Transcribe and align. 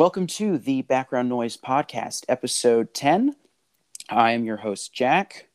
Welcome 0.00 0.28
to 0.28 0.56
the 0.56 0.80
Background 0.80 1.28
Noise 1.28 1.58
Podcast, 1.58 2.24
episode 2.26 2.94
10. 2.94 3.36
I 4.08 4.32
am 4.32 4.46
your 4.46 4.56
host, 4.56 4.94
Jack. 4.94 5.48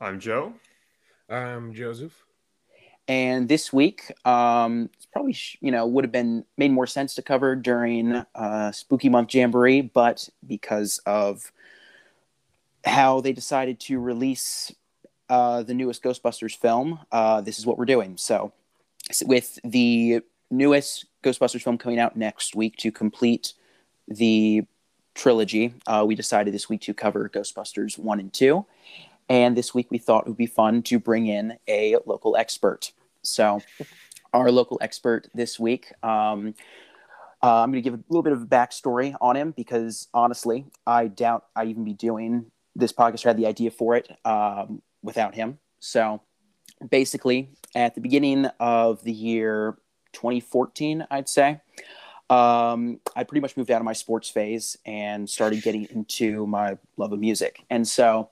I'm 0.00 0.18
Joe. 0.18 0.54
I'm 1.30 1.72
Joseph. 1.72 2.24
And 3.06 3.48
this 3.48 3.72
week, 3.72 4.10
um, 4.26 4.90
it's 4.94 5.06
probably, 5.06 5.36
you 5.60 5.70
know, 5.70 5.86
would 5.86 6.02
have 6.02 6.10
been 6.10 6.44
made 6.58 6.72
more 6.72 6.88
sense 6.88 7.14
to 7.14 7.22
cover 7.22 7.54
during 7.54 8.24
uh, 8.34 8.72
Spooky 8.72 9.08
Month 9.08 9.32
Jamboree, 9.32 9.82
but 9.82 10.28
because 10.44 10.98
of 11.06 11.52
how 12.84 13.20
they 13.20 13.32
decided 13.32 13.78
to 13.82 14.00
release 14.00 14.74
uh, 15.28 15.62
the 15.62 15.72
newest 15.72 16.02
Ghostbusters 16.02 16.56
film, 16.56 16.98
uh, 17.12 17.40
this 17.40 17.60
is 17.60 17.66
what 17.66 17.78
we're 17.78 17.84
doing. 17.84 18.16
So, 18.16 18.52
with 19.24 19.60
the 19.62 20.22
newest 20.50 21.06
Ghostbusters 21.22 21.62
film 21.62 21.78
coming 21.78 21.98
out 21.98 22.16
next 22.16 22.54
week 22.54 22.76
to 22.78 22.90
complete 22.90 23.54
the 24.08 24.64
trilogy, 25.14 25.74
uh, 25.86 26.04
we 26.06 26.14
decided 26.14 26.54
this 26.54 26.68
week 26.68 26.80
to 26.82 26.94
cover 26.94 27.28
Ghostbusters 27.28 27.98
1 27.98 28.20
and 28.20 28.32
2. 28.32 28.64
And 29.28 29.56
this 29.56 29.74
week 29.74 29.90
we 29.90 29.98
thought 29.98 30.26
it 30.26 30.28
would 30.28 30.36
be 30.36 30.46
fun 30.46 30.82
to 30.84 30.98
bring 30.98 31.26
in 31.26 31.58
a 31.68 31.96
local 32.06 32.36
expert. 32.36 32.92
So, 33.22 33.60
our 34.32 34.50
local 34.50 34.78
expert 34.80 35.28
this 35.34 35.60
week, 35.60 35.92
um, 36.02 36.54
uh, 37.42 37.62
I'm 37.62 37.70
going 37.70 37.82
to 37.82 37.90
give 37.90 37.94
a 37.94 38.02
little 38.08 38.22
bit 38.22 38.32
of 38.32 38.42
a 38.42 38.46
backstory 38.46 39.14
on 39.20 39.36
him 39.36 39.52
because 39.52 40.08
honestly, 40.14 40.64
I 40.86 41.08
doubt 41.08 41.46
I'd 41.54 41.68
even 41.68 41.84
be 41.84 41.92
doing 41.92 42.46
this 42.74 42.92
podcast 42.92 43.24
or 43.24 43.28
had 43.28 43.36
the 43.36 43.46
idea 43.46 43.70
for 43.70 43.94
it 43.94 44.10
um, 44.24 44.80
without 45.02 45.34
him. 45.34 45.58
So, 45.80 46.22
basically, 46.90 47.50
at 47.74 47.94
the 47.94 48.00
beginning 48.00 48.46
of 48.58 49.02
the 49.04 49.12
year 49.12 49.76
2014, 50.12 51.06
I'd 51.10 51.28
say, 51.28 51.60
um, 52.30 53.00
I 53.14 53.24
pretty 53.24 53.40
much 53.40 53.56
moved 53.56 53.70
out 53.70 53.80
of 53.80 53.84
my 53.84 53.92
sports 53.92 54.28
phase 54.28 54.78
and 54.86 55.28
started 55.28 55.62
getting 55.62 55.84
into 55.90 56.46
my 56.46 56.78
love 56.96 57.12
of 57.12 57.20
music. 57.20 57.64
And 57.68 57.86
so, 57.86 58.30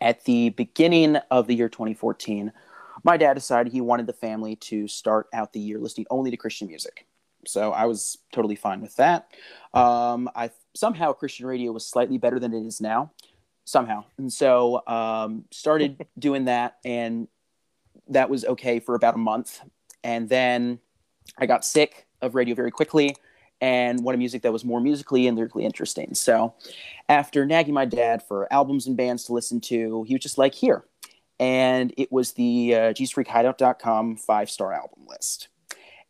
at 0.00 0.24
the 0.24 0.50
beginning 0.50 1.16
of 1.30 1.46
the 1.46 1.54
year 1.54 1.68
2014, 1.68 2.52
my 3.04 3.16
dad 3.16 3.34
decided 3.34 3.72
he 3.72 3.80
wanted 3.80 4.06
the 4.06 4.12
family 4.12 4.56
to 4.56 4.88
start 4.88 5.28
out 5.32 5.52
the 5.52 5.60
year 5.60 5.78
listening 5.78 6.06
only 6.10 6.30
to 6.30 6.36
Christian 6.36 6.68
music. 6.68 7.06
So 7.46 7.72
I 7.72 7.86
was 7.86 8.18
totally 8.32 8.56
fine 8.56 8.80
with 8.80 8.96
that. 8.96 9.32
Um, 9.72 10.28
I 10.34 10.50
somehow 10.74 11.12
Christian 11.12 11.46
radio 11.46 11.72
was 11.72 11.86
slightly 11.86 12.18
better 12.18 12.38
than 12.38 12.52
it 12.52 12.66
is 12.66 12.80
now, 12.80 13.12
somehow, 13.64 14.04
and 14.18 14.32
so 14.32 14.82
um, 14.86 15.44
started 15.50 16.06
doing 16.18 16.46
that, 16.46 16.78
and 16.84 17.28
that 18.08 18.28
was 18.30 18.44
okay 18.44 18.80
for 18.80 18.94
about 18.94 19.14
a 19.14 19.18
month, 19.18 19.60
and 20.02 20.28
then 20.28 20.80
I 21.36 21.46
got 21.46 21.64
sick 21.64 22.06
of 22.20 22.34
radio 22.34 22.54
very 22.54 22.70
quickly 22.70 23.16
and 23.60 24.02
wanted 24.04 24.18
music 24.18 24.42
that 24.42 24.52
was 24.52 24.64
more 24.64 24.80
musically 24.80 25.26
and 25.26 25.36
lyrically 25.36 25.64
interesting. 25.64 26.14
So, 26.14 26.54
after 27.08 27.44
nagging 27.44 27.74
my 27.74 27.84
dad 27.84 28.22
for 28.22 28.52
albums 28.52 28.86
and 28.86 28.96
bands 28.96 29.24
to 29.24 29.32
listen 29.32 29.60
to, 29.62 30.04
he 30.04 30.14
was 30.14 30.22
just 30.22 30.38
like, 30.38 30.54
here. 30.54 30.84
And 31.40 31.92
it 31.96 32.10
was 32.10 32.32
the 32.32 32.74
uh, 32.74 32.78
jesusfreakhideout.com 32.92 34.16
five 34.16 34.50
star 34.50 34.72
album 34.72 35.06
list. 35.08 35.48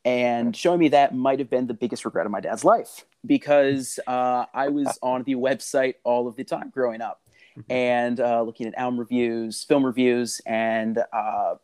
And 0.05 0.57
showing 0.57 0.79
me 0.79 0.89
that 0.89 1.15
might 1.15 1.39
have 1.39 1.51
been 1.51 1.67
the 1.67 1.75
biggest 1.75 2.05
regret 2.05 2.25
of 2.25 2.33
my 2.33 2.41
dad's 2.41 2.65
life 2.65 3.05
because 3.27 3.99
uh, 4.07 4.47
I 4.55 4.69
was 4.69 4.99
on 5.03 5.23
the 5.25 5.35
website 5.35 5.95
all 6.05 6.29
of 6.29 6.37
the 6.37 6.45
time 6.45 6.71
growing 6.71 7.03
up 7.03 7.21
and 7.69 8.21
uh, 8.21 8.43
looking 8.43 8.67
at 8.67 8.75
album 8.79 8.99
reviews, 8.99 9.65
film 9.65 9.85
reviews, 9.85 10.41
and 10.47 11.03
uh, 11.13 11.57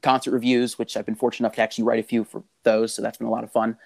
concert 0.00 0.32
reviews, 0.32 0.78
which 0.78 0.96
I've 0.96 1.06
been 1.06 1.14
fortunate 1.14 1.46
enough 1.46 1.56
to 1.56 1.62
actually 1.62 1.84
write 1.84 2.00
a 2.00 2.02
few 2.02 2.24
for 2.24 2.42
those. 2.62 2.94
So 2.94 3.02
that's 3.02 3.18
been 3.18 3.26
a 3.26 3.30
lot 3.30 3.44
of 3.44 3.52
fun. 3.52 3.76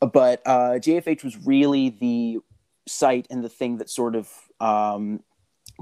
But 0.00 0.42
uh, 0.46 0.78
JFH 0.80 1.22
was 1.22 1.36
really 1.46 1.90
the 1.90 2.38
site 2.86 3.26
and 3.30 3.44
the 3.44 3.48
thing 3.48 3.78
that 3.78 3.90
sort 3.90 4.14
of 4.16 4.28
um, 4.60 5.22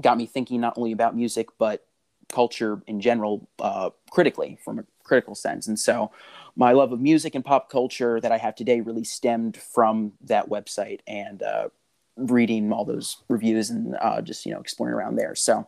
got 0.01 0.17
me 0.17 0.25
thinking 0.25 0.61
not 0.61 0.73
only 0.77 0.91
about 0.91 1.15
music, 1.15 1.47
but 1.57 1.85
culture 2.29 2.81
in 2.87 2.99
general, 3.01 3.47
uh, 3.59 3.89
critically, 4.09 4.57
from 4.63 4.79
a 4.79 4.85
critical 5.03 5.35
sense. 5.35 5.67
And 5.67 5.77
so 5.77 6.11
my 6.55 6.71
love 6.71 6.91
of 6.91 7.01
music 7.01 7.35
and 7.35 7.43
pop 7.43 7.69
culture 7.69 8.19
that 8.21 8.31
I 8.31 8.37
have 8.37 8.55
today 8.55 8.81
really 8.81 9.03
stemmed 9.03 9.57
from 9.57 10.13
that 10.21 10.49
website 10.49 11.01
and 11.07 11.43
uh, 11.43 11.69
reading 12.17 12.71
all 12.71 12.85
those 12.85 13.17
reviews 13.27 13.69
and 13.69 13.95
uh, 14.01 14.21
just, 14.21 14.45
you 14.45 14.53
know, 14.53 14.59
exploring 14.59 14.93
around 14.93 15.15
there. 15.15 15.35
So 15.35 15.67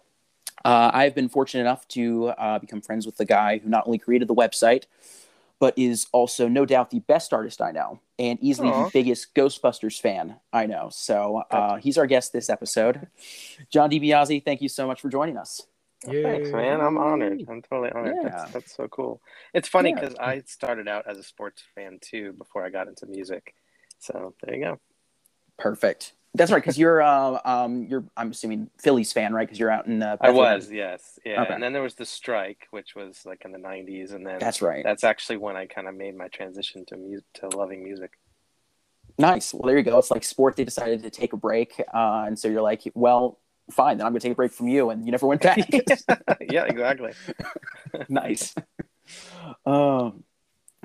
uh, 0.66 0.92
I've 0.94 1.16
been 1.16 1.30
fortunate 1.30 1.62
enough 1.62 1.88
to 1.90 2.28
uh, 2.30 2.60
become 2.60 2.82
friends 2.82 3.06
with 3.06 3.18
the 3.18 3.26
guy 3.26 3.60
who 3.60 3.70
not 3.70 3.86
only 3.86 3.98
created 3.98 4.28
the 4.28 4.36
website, 4.36 4.84
but 5.60 5.74
is 5.78 6.08
also 6.12 6.48
no 6.48 6.66
doubt 6.66 6.90
the 6.90 7.00
best 7.00 7.34
artist 7.34 7.62
I 7.62 7.72
know 7.72 8.00
and 8.20 8.38
easily 8.42 8.70
Aw. 8.70 8.86
the 8.86 8.90
biggest 8.92 9.34
Ghostbusters 9.34 10.00
fan 10.02 10.36
I 10.52 10.66
know. 10.66 10.90
So 10.92 11.44
uh, 11.50 11.78
he's 11.78 11.98
our 11.98 12.08
guest 12.08 12.34
this 12.34 12.50
episode. 12.50 13.08
John 13.72 13.90
DiBiase, 13.90 14.44
thank 14.44 14.62
you 14.62 14.68
so 14.70 14.86
much 14.86 15.00
for 15.00 15.10
joining 15.10 15.38
us. 15.38 15.62
Yay. 16.08 16.24
Thanks, 16.24 16.50
man. 16.52 16.82
I'm 16.82 16.98
honored. 16.98 17.42
I'm 17.48 17.62
totally 17.62 17.92
honored. 17.92 18.16
Yeah. 18.22 18.30
That's, 18.30 18.52
that's 18.52 18.76
so 18.76 18.88
cool. 18.90 19.22
It's 19.54 19.68
funny 19.68 19.92
Yeah. 19.92 19.96
because 20.02 20.16
I 20.16 20.42
started 20.46 20.88
out 20.88 21.06
as 21.08 21.18
a 21.18 21.24
sports 21.24 21.64
fan 21.74 22.00
too 22.02 22.34
before 22.34 22.66
I 22.66 22.70
got 22.70 22.88
into 22.88 23.06
music. 23.06 23.56
So 24.00 24.36
there 24.44 24.56
you 24.56 24.64
go. 24.64 24.80
Perfect. 25.58 26.14
That's 26.36 26.52
right, 26.52 26.62
because 26.62 26.78
you're 26.78 27.02
uh, 27.02 27.40
um, 27.46 27.84
you're 27.84 28.04
I'm 28.18 28.32
assuming 28.32 28.70
Phillies 28.78 29.14
fan, 29.14 29.34
right? 29.34 29.48
Because 29.48 29.60
you're 29.60 29.72
out 29.72 29.88
in 29.88 30.04
uh, 30.04 30.18
I 30.20 30.32
was, 30.32 30.70
yes, 30.70 31.18
yeah. 31.26 31.42
Okay. 31.44 31.54
And 31.54 31.64
then 31.64 31.72
there 31.72 31.82
was 31.82 31.96
the 31.96 32.06
strike, 32.06 32.68
which 32.72 32.96
was 32.96 33.22
like 33.26 33.44
in 33.46 33.52
the 33.52 33.58
'90s, 33.58 34.14
and 34.14 34.26
then 34.26 34.40
That's 34.40 34.62
right. 34.62 34.84
that's 34.84 35.04
actually 35.04 35.38
when 35.38 35.56
I 35.56 35.66
kind 35.66 35.88
of 35.88 35.96
made 35.96 36.16
my 36.16 36.28
transition 36.28 36.86
to 36.88 36.98
music, 36.98 37.26
to 37.36 37.50
loving 37.56 37.84
music. 37.84 38.12
Nice. 39.18 39.54
Well, 39.54 39.68
there 39.68 39.78
you 39.78 39.84
go. 39.84 39.98
It's 39.98 40.12
like 40.12 40.24
sport. 40.24 40.58
They 40.58 40.66
decided 40.66 41.04
to 41.04 41.10
take 41.10 41.32
a 41.34 41.38
break, 41.38 41.82
uh, 41.94 42.26
and 42.28 42.38
so 42.38 42.50
you're 42.50 42.62
like, 42.62 42.84
well, 42.96 43.40
fine. 43.72 43.98
Then 43.98 44.06
I'm 44.06 44.12
going 44.12 44.20
to 44.20 44.28
take 44.28 44.34
a 44.34 44.36
break 44.36 44.52
from 44.52 44.68
you, 44.68 44.90
and 44.90 45.06
you 45.06 45.12
never 45.12 45.26
went 45.28 45.42
back. 45.42 45.58
yeah, 46.50 46.66
exactly. 46.66 47.14
nice. 48.10 48.54
Um, 49.66 50.24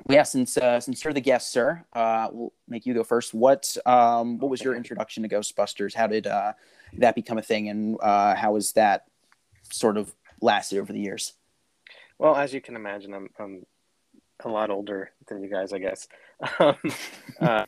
yeah, 0.09 0.23
since 0.23 0.57
uh, 0.57 0.79
since 0.79 1.03
you're 1.03 1.13
the 1.13 1.21
guest, 1.21 1.51
sir, 1.51 1.83
uh, 1.93 2.27
we'll 2.31 2.53
make 2.67 2.85
you 2.85 2.93
go 2.93 3.03
first. 3.03 3.33
What 3.33 3.75
um, 3.85 4.39
what 4.39 4.49
was 4.49 4.61
your 4.61 4.75
introduction 4.75 5.23
to 5.23 5.29
Ghostbusters? 5.29 5.93
How 5.93 6.07
did 6.07 6.27
uh, 6.27 6.53
that 6.97 7.15
become 7.15 7.37
a 7.37 7.41
thing, 7.41 7.69
and 7.69 7.97
uh, 8.01 8.35
how 8.35 8.55
has 8.55 8.71
that 8.73 9.05
sort 9.71 9.97
of 9.97 10.13
lasted 10.41 10.79
over 10.79 10.91
the 10.91 10.99
years? 10.99 11.33
Well, 12.17 12.35
as 12.35 12.53
you 12.53 12.61
can 12.61 12.75
imagine, 12.75 13.13
I'm, 13.13 13.29
I'm 13.39 13.65
a 14.43 14.49
lot 14.49 14.69
older 14.69 15.11
than 15.27 15.41
you 15.41 15.49
guys, 15.49 15.73
I 15.73 15.79
guess. 15.79 16.07
Um, 16.59 16.75
uh, 17.39 17.65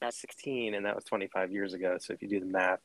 I 0.00 0.06
was 0.06 0.16
16, 0.16 0.74
and 0.74 0.86
that 0.86 0.94
was 0.94 1.04
25 1.04 1.52
years 1.52 1.74
ago. 1.74 1.96
So 2.00 2.12
if 2.12 2.22
you 2.22 2.28
do 2.28 2.40
the 2.40 2.46
math, 2.46 2.80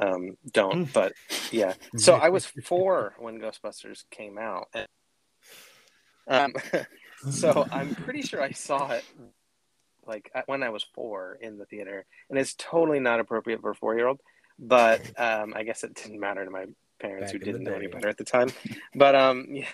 um, 0.00 0.36
don't. 0.52 0.84
But 0.92 1.12
yeah, 1.50 1.74
so 1.96 2.16
I 2.16 2.28
was 2.30 2.46
four 2.46 3.14
when 3.18 3.38
Ghostbusters 3.38 4.04
came 4.10 4.38
out. 4.38 4.68
And, 4.74 4.86
um, 6.28 6.52
so 7.30 7.66
I'm 7.70 7.94
pretty 7.94 8.22
sure 8.22 8.42
I 8.42 8.52
saw 8.52 8.90
it 8.90 9.04
like 10.06 10.30
when 10.46 10.62
I 10.62 10.70
was 10.70 10.84
four 10.94 11.38
in 11.40 11.58
the 11.58 11.66
theater, 11.66 12.04
and 12.28 12.38
it's 12.38 12.54
totally 12.54 13.00
not 13.00 13.20
appropriate 13.20 13.60
for 13.60 13.70
a 13.70 13.74
four 13.74 13.96
year 13.96 14.08
old. 14.08 14.20
But 14.58 15.00
um, 15.18 15.54
I 15.54 15.62
guess 15.62 15.84
it 15.84 15.94
didn't 15.94 16.20
matter 16.20 16.44
to 16.44 16.50
my 16.50 16.66
parents 17.00 17.32
Back 17.32 17.40
who 17.40 17.44
didn't 17.44 17.64
know 17.64 17.74
any 17.74 17.88
better 17.88 18.08
at 18.08 18.18
the 18.18 18.24
time. 18.24 18.50
But 18.94 19.14
um, 19.14 19.46
yeah. 19.50 19.66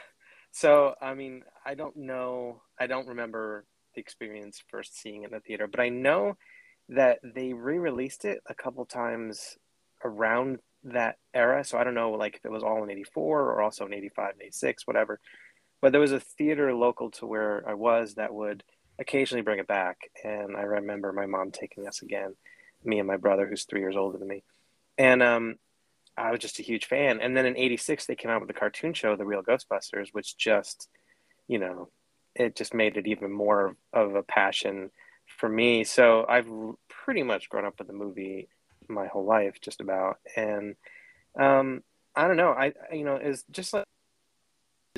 So 0.51 0.95
I 1.01 1.15
mean, 1.15 1.43
I 1.65 1.75
don't 1.75 1.97
know. 1.97 2.63
I 2.79 2.87
don't 2.87 3.09
remember 3.09 3.65
the 3.95 4.01
experience 4.01 4.63
first 4.69 4.99
seeing 4.99 5.23
it 5.23 5.27
in 5.27 5.33
the 5.33 5.41
theater, 5.41 5.67
but 5.67 5.81
I 5.81 5.89
know 5.89 6.37
that 6.91 7.19
they 7.23 7.53
re-released 7.53 8.25
it 8.25 8.41
a 8.49 8.55
couple 8.55 8.85
times 8.87 9.59
around 10.03 10.59
that 10.85 11.17
era. 11.35 11.63
So 11.65 11.77
I 11.77 11.85
don't 11.85 11.95
know, 11.95 12.13
like 12.13 12.37
if 12.37 12.45
it 12.45 12.51
was 12.51 12.63
all 12.63 12.83
in 12.83 12.91
'84 12.91 13.41
or 13.43 13.61
also 13.63 13.87
in 13.87 13.95
'85, 13.95 14.35
'86, 14.41 14.87
whatever. 14.87 15.21
But 15.81 15.93
there 15.93 16.01
was 16.01 16.13
a 16.13 16.21
theater 16.21 16.75
local 16.75 17.11
to 17.13 17.27
where 17.27 17.63
I 17.69 17.75
was 17.75 18.15
that 18.15 18.35
would 18.35 18.65
occasionally 18.99 19.43
bring 19.43 19.61
it 19.61 19.69
back, 19.69 20.11
and 20.25 20.57
I 20.57 20.63
remember 20.63 21.13
my 21.13 21.27
mom 21.27 21.51
taking 21.51 21.87
us 21.87 22.03
again, 22.03 22.35
me 22.85 22.99
and 22.99 23.07
my 23.07 23.17
brother, 23.17 23.47
who's 23.47 23.65
three 23.65 23.81
years 23.81 23.97
older 23.97 24.19
than 24.19 24.29
me, 24.29 24.43
and 24.97 25.23
um, 25.23 25.57
I 26.17 26.33
was 26.33 26.41
just 26.41 26.59
a 26.59 26.65
huge 26.65 26.87
fan. 26.87 27.21
And 27.21 27.37
then 27.37 27.47
in 27.47 27.57
'86, 27.57 28.07
they 28.07 28.17
came 28.17 28.31
out 28.31 28.41
with 28.41 28.49
the 28.49 28.55
cartoon 28.55 28.93
show, 28.93 29.15
The 29.15 29.25
Real 29.25 29.43
Ghostbusters, 29.43 30.09
which 30.13 30.37
just, 30.37 30.89
you 31.47 31.59
know, 31.59 31.91
it 32.35 32.57
just 32.57 32.75
made 32.75 32.97
it 32.97 33.07
even 33.07 33.31
more 33.31 33.77
of 33.93 34.15
a 34.15 34.23
passion 34.23 34.91
for 35.27 35.49
me. 35.49 35.85
So 35.85 36.27
I've 36.29 36.49
pretty 36.89 37.23
much 37.23 37.49
grown 37.49 37.65
up 37.65 37.79
with 37.79 37.87
the 37.87 37.93
movie 37.93 38.49
my 38.89 39.07
whole 39.07 39.25
life, 39.25 39.61
just 39.61 39.81
about. 39.81 40.19
And 40.37 40.77
um, 41.39 41.83
I 42.17 42.27
don't 42.27 42.37
know. 42.37 42.51
I 42.51 42.73
you 42.93 43.05
know 43.05 43.17
is 43.17 43.45
just 43.51 43.73
like 43.73 43.85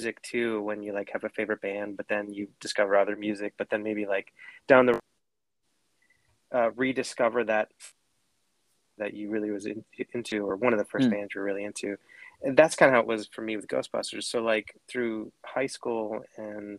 music 0.00 0.22
too. 0.22 0.62
When 0.62 0.82
you 0.82 0.94
like 0.94 1.10
have 1.12 1.24
a 1.24 1.28
favorite 1.28 1.60
band, 1.60 1.96
but 1.96 2.08
then 2.08 2.32
you 2.32 2.48
discover 2.58 2.96
other 2.96 3.16
music, 3.16 3.52
but 3.58 3.68
then 3.68 3.82
maybe 3.82 4.06
like 4.06 4.32
down 4.66 4.86
the 4.86 4.98
uh, 6.52 6.70
rediscover 6.74 7.44
that 7.44 7.68
that 8.96 9.14
you 9.14 9.30
really 9.30 9.50
was 9.50 9.66
in, 9.66 9.84
into, 10.14 10.46
or 10.46 10.56
one 10.56 10.72
of 10.72 10.78
the 10.78 10.84
first 10.84 11.08
Mm. 11.08 11.12
bands 11.12 11.34
you're 11.34 11.44
really 11.44 11.64
into. 11.64 11.96
And 12.42 12.56
that's 12.56 12.76
kind 12.76 12.88
of 12.90 12.94
how 12.94 13.00
it 13.00 13.06
was 13.06 13.26
for 13.26 13.42
me 13.42 13.56
with 13.56 13.68
Ghostbusters. 13.68 14.24
So 14.24 14.40
like 14.42 14.74
through 14.88 15.32
high 15.44 15.66
school 15.66 16.22
and 16.36 16.78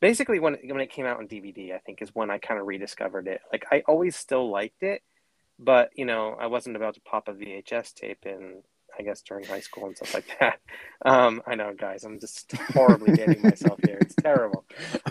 basically 0.00 0.40
when 0.40 0.54
when 0.68 0.80
it 0.80 0.90
came 0.90 1.06
out 1.06 1.18
on 1.18 1.28
DVD, 1.28 1.72
I 1.72 1.78
think 1.78 2.02
is 2.02 2.14
when 2.14 2.30
I 2.30 2.38
kind 2.38 2.60
of 2.60 2.66
rediscovered 2.66 3.28
it. 3.28 3.40
Like 3.52 3.64
I 3.70 3.82
always 3.86 4.16
still 4.16 4.50
liked 4.50 4.82
it, 4.82 5.02
but 5.58 5.90
you 5.94 6.04
know 6.04 6.36
I 6.40 6.46
wasn't 6.48 6.76
about 6.76 6.94
to 6.94 7.00
pop 7.00 7.28
a 7.28 7.32
VHS 7.32 7.94
tape 7.94 8.26
in. 8.26 8.62
I 8.98 9.02
guess 9.02 9.20
during 9.22 9.44
high 9.44 9.60
school 9.60 9.86
and 9.86 9.96
stuff 9.96 10.14
like 10.14 10.26
that. 10.40 10.58
Um, 11.04 11.42
I 11.46 11.54
know, 11.54 11.74
guys, 11.74 12.04
I'm 12.04 12.18
just 12.18 12.50
horribly 12.72 13.12
dating 13.14 13.42
myself 13.42 13.78
here. 13.84 13.98
It's 14.00 14.14
terrible. 14.14 14.64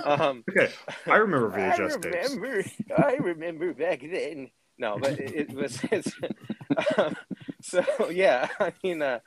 Um, 0.03 0.43
Okay, 0.49 0.71
I 1.05 1.17
remember 1.17 1.51
VHS 1.51 1.69
I 1.69 1.99
tapes. 1.99 2.29
remember, 2.35 2.63
I 2.97 3.13
remember 3.17 3.73
back 3.75 4.01
then. 4.01 4.49
No, 4.79 4.97
but 4.99 5.19
it, 5.19 5.35
it 5.35 5.53
was. 5.53 5.79
It's, 5.91 6.11
um, 6.97 7.15
so 7.61 7.83
yeah, 8.09 8.47
I 8.59 8.73
mean, 8.83 9.01
uh, 9.03 9.19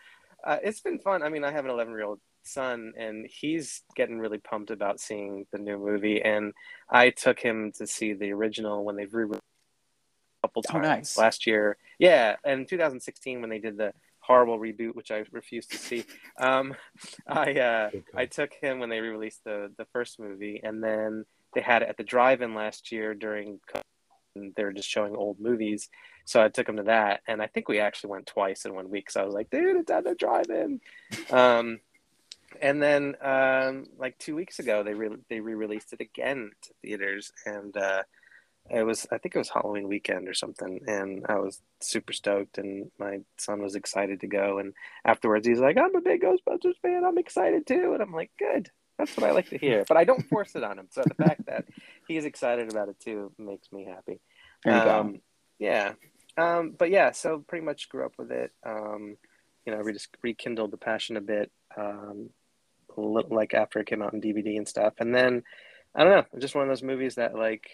uh, 0.44 0.58
it's 0.62 0.80
been 0.80 0.98
fun. 0.98 1.22
I 1.22 1.28
mean, 1.28 1.44
I 1.44 1.52
have 1.52 1.64
an 1.64 1.70
11 1.70 1.92
year 1.94 2.02
old 2.04 2.20
son, 2.42 2.92
and 2.98 3.24
he's 3.30 3.82
getting 3.94 4.18
really 4.18 4.38
pumped 4.38 4.70
about 4.72 4.98
seeing 5.00 5.46
the 5.52 5.58
new 5.58 5.78
movie. 5.78 6.20
And 6.20 6.52
I 6.90 7.10
took 7.10 7.38
him 7.38 7.70
to 7.78 7.86
see 7.86 8.14
the 8.14 8.32
original 8.32 8.84
when 8.84 8.96
they've 8.96 9.14
re 9.14 9.24
a 9.30 9.38
couple 10.46 10.64
Oh, 10.68 10.72
times 10.72 10.84
nice. 10.84 11.16
last 11.18 11.46
year. 11.46 11.76
Yeah, 12.00 12.36
and 12.44 12.68
2016 12.68 13.40
when 13.40 13.48
they 13.48 13.58
did 13.60 13.76
the 13.78 13.92
horrible 14.28 14.58
reboot, 14.58 14.94
which 14.94 15.10
I 15.10 15.24
refused 15.32 15.70
to 15.72 15.78
see. 15.78 16.04
Um, 16.38 16.76
I 17.26 17.54
uh, 17.54 17.90
I 18.14 18.26
took 18.26 18.52
him 18.52 18.78
when 18.78 18.90
they 18.90 19.00
re-released 19.00 19.42
the 19.44 19.72
the 19.76 19.86
first 19.86 20.20
movie, 20.20 20.60
and 20.62 20.84
then 20.84 21.24
they 21.54 21.62
had 21.62 21.82
it 21.82 21.88
at 21.88 21.96
the 21.96 22.04
drive-in 22.04 22.54
last 22.54 22.92
year 22.92 23.14
during. 23.14 23.58
They 24.36 24.62
were 24.62 24.72
just 24.72 24.88
showing 24.88 25.16
old 25.16 25.40
movies, 25.40 25.88
so 26.24 26.40
I 26.40 26.48
took 26.48 26.68
him 26.68 26.76
to 26.76 26.84
that, 26.84 27.22
and 27.26 27.42
I 27.42 27.48
think 27.48 27.66
we 27.66 27.80
actually 27.80 28.10
went 28.10 28.26
twice 28.26 28.66
in 28.66 28.74
one 28.74 28.88
week. 28.88 29.10
So 29.10 29.20
I 29.20 29.24
was 29.24 29.34
like, 29.34 29.50
"Dude, 29.50 29.76
it's 29.76 29.90
at 29.90 30.04
the 30.04 30.14
drive-in." 30.14 30.80
Um, 31.30 31.80
and 32.60 32.80
then, 32.80 33.16
um, 33.20 33.86
like 33.98 34.16
two 34.18 34.36
weeks 34.36 34.60
ago, 34.60 34.84
they 34.84 34.94
re- 34.94 35.24
they 35.28 35.40
re-released 35.40 35.92
it 35.92 36.00
again 36.00 36.50
to 36.62 36.70
theaters, 36.82 37.32
and 37.46 37.76
uh, 37.76 38.02
it 38.70 38.82
was 38.82 39.06
I 39.10 39.18
think 39.18 39.34
it 39.34 39.38
was 39.38 39.48
Halloween 39.48 39.88
weekend 39.88 40.28
or 40.28 40.34
something, 40.34 40.80
and 40.86 41.24
I 41.28 41.36
was 41.36 41.60
super 41.80 42.12
stoked, 42.12 42.58
and 42.58 42.90
my 42.98 43.20
son 43.38 43.62
was 43.62 43.74
excited 43.74 44.20
to 44.20 44.26
go, 44.26 44.58
and 44.58 44.74
afterwards 45.04 45.46
he's 45.46 45.60
like, 45.60 45.76
"I'm 45.76 45.94
a 45.96 46.00
big 46.00 46.22
Ghostbusters 46.22 46.78
fan. 46.82 47.04
I'm 47.04 47.18
excited 47.18 47.66
too," 47.66 47.92
and 47.94 48.02
I'm 48.02 48.12
like, 48.12 48.30
"Good." 48.38 48.70
That's 48.98 49.16
what 49.16 49.28
I 49.28 49.32
like 49.32 49.48
to 49.50 49.58
hear, 49.58 49.84
but 49.86 49.96
I 49.96 50.02
don't 50.02 50.28
force 50.28 50.56
it 50.56 50.64
on 50.64 50.78
him. 50.78 50.88
So 50.90 51.02
the 51.06 51.22
fact 51.22 51.46
that 51.46 51.66
he's 52.08 52.24
excited 52.24 52.70
about 52.70 52.88
it 52.88 52.98
too 52.98 53.32
makes 53.38 53.70
me 53.70 53.84
happy. 53.84 54.20
There 54.64 54.76
you 54.76 54.84
go. 54.84 54.98
Um, 54.98 55.20
yeah. 55.60 55.92
Um, 56.36 56.74
but 56.76 56.90
yeah, 56.90 57.12
so 57.12 57.44
pretty 57.46 57.64
much 57.64 57.88
grew 57.88 58.04
up 58.04 58.14
with 58.18 58.32
it. 58.32 58.52
Um, 58.66 59.16
you 59.64 59.72
know, 59.72 59.78
re- 59.78 59.92
just 59.92 60.08
rekindled 60.22 60.72
the 60.72 60.76
passion 60.76 61.16
a 61.16 61.20
bit, 61.20 61.50
um, 61.76 62.30
a 62.96 63.00
little 63.00 63.34
like 63.34 63.54
after 63.54 63.78
it 63.78 63.86
came 63.86 64.02
out 64.02 64.14
on 64.14 64.20
DVD 64.20 64.56
and 64.56 64.66
stuff. 64.66 64.94
And 64.98 65.14
then, 65.14 65.42
I 65.94 66.04
don't 66.04 66.12
know, 66.12 66.38
just 66.40 66.54
one 66.54 66.62
of 66.64 66.68
those 66.68 66.82
movies 66.82 67.16
that 67.16 67.34
like, 67.34 67.68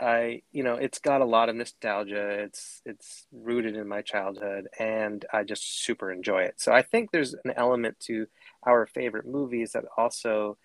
I, 0.00 0.42
you 0.52 0.62
know, 0.62 0.74
it's 0.74 0.98
got 0.98 1.22
a 1.22 1.24
lot 1.26 1.48
of 1.48 1.56
nostalgia. 1.56 2.28
It's 2.44 2.82
it's 2.84 3.26
rooted 3.32 3.76
in 3.76 3.88
my 3.88 4.02
childhood, 4.02 4.68
and 4.78 5.24
I 5.32 5.42
just 5.44 5.84
super 5.84 6.12
enjoy 6.12 6.42
it. 6.42 6.54
So 6.60 6.72
I 6.72 6.82
think 6.82 7.10
there's 7.10 7.34
an 7.44 7.52
element 7.56 7.98
to 8.00 8.26
our 8.64 8.86
favorite 8.86 9.26
movies 9.26 9.72
that 9.72 9.84
also 9.96 10.58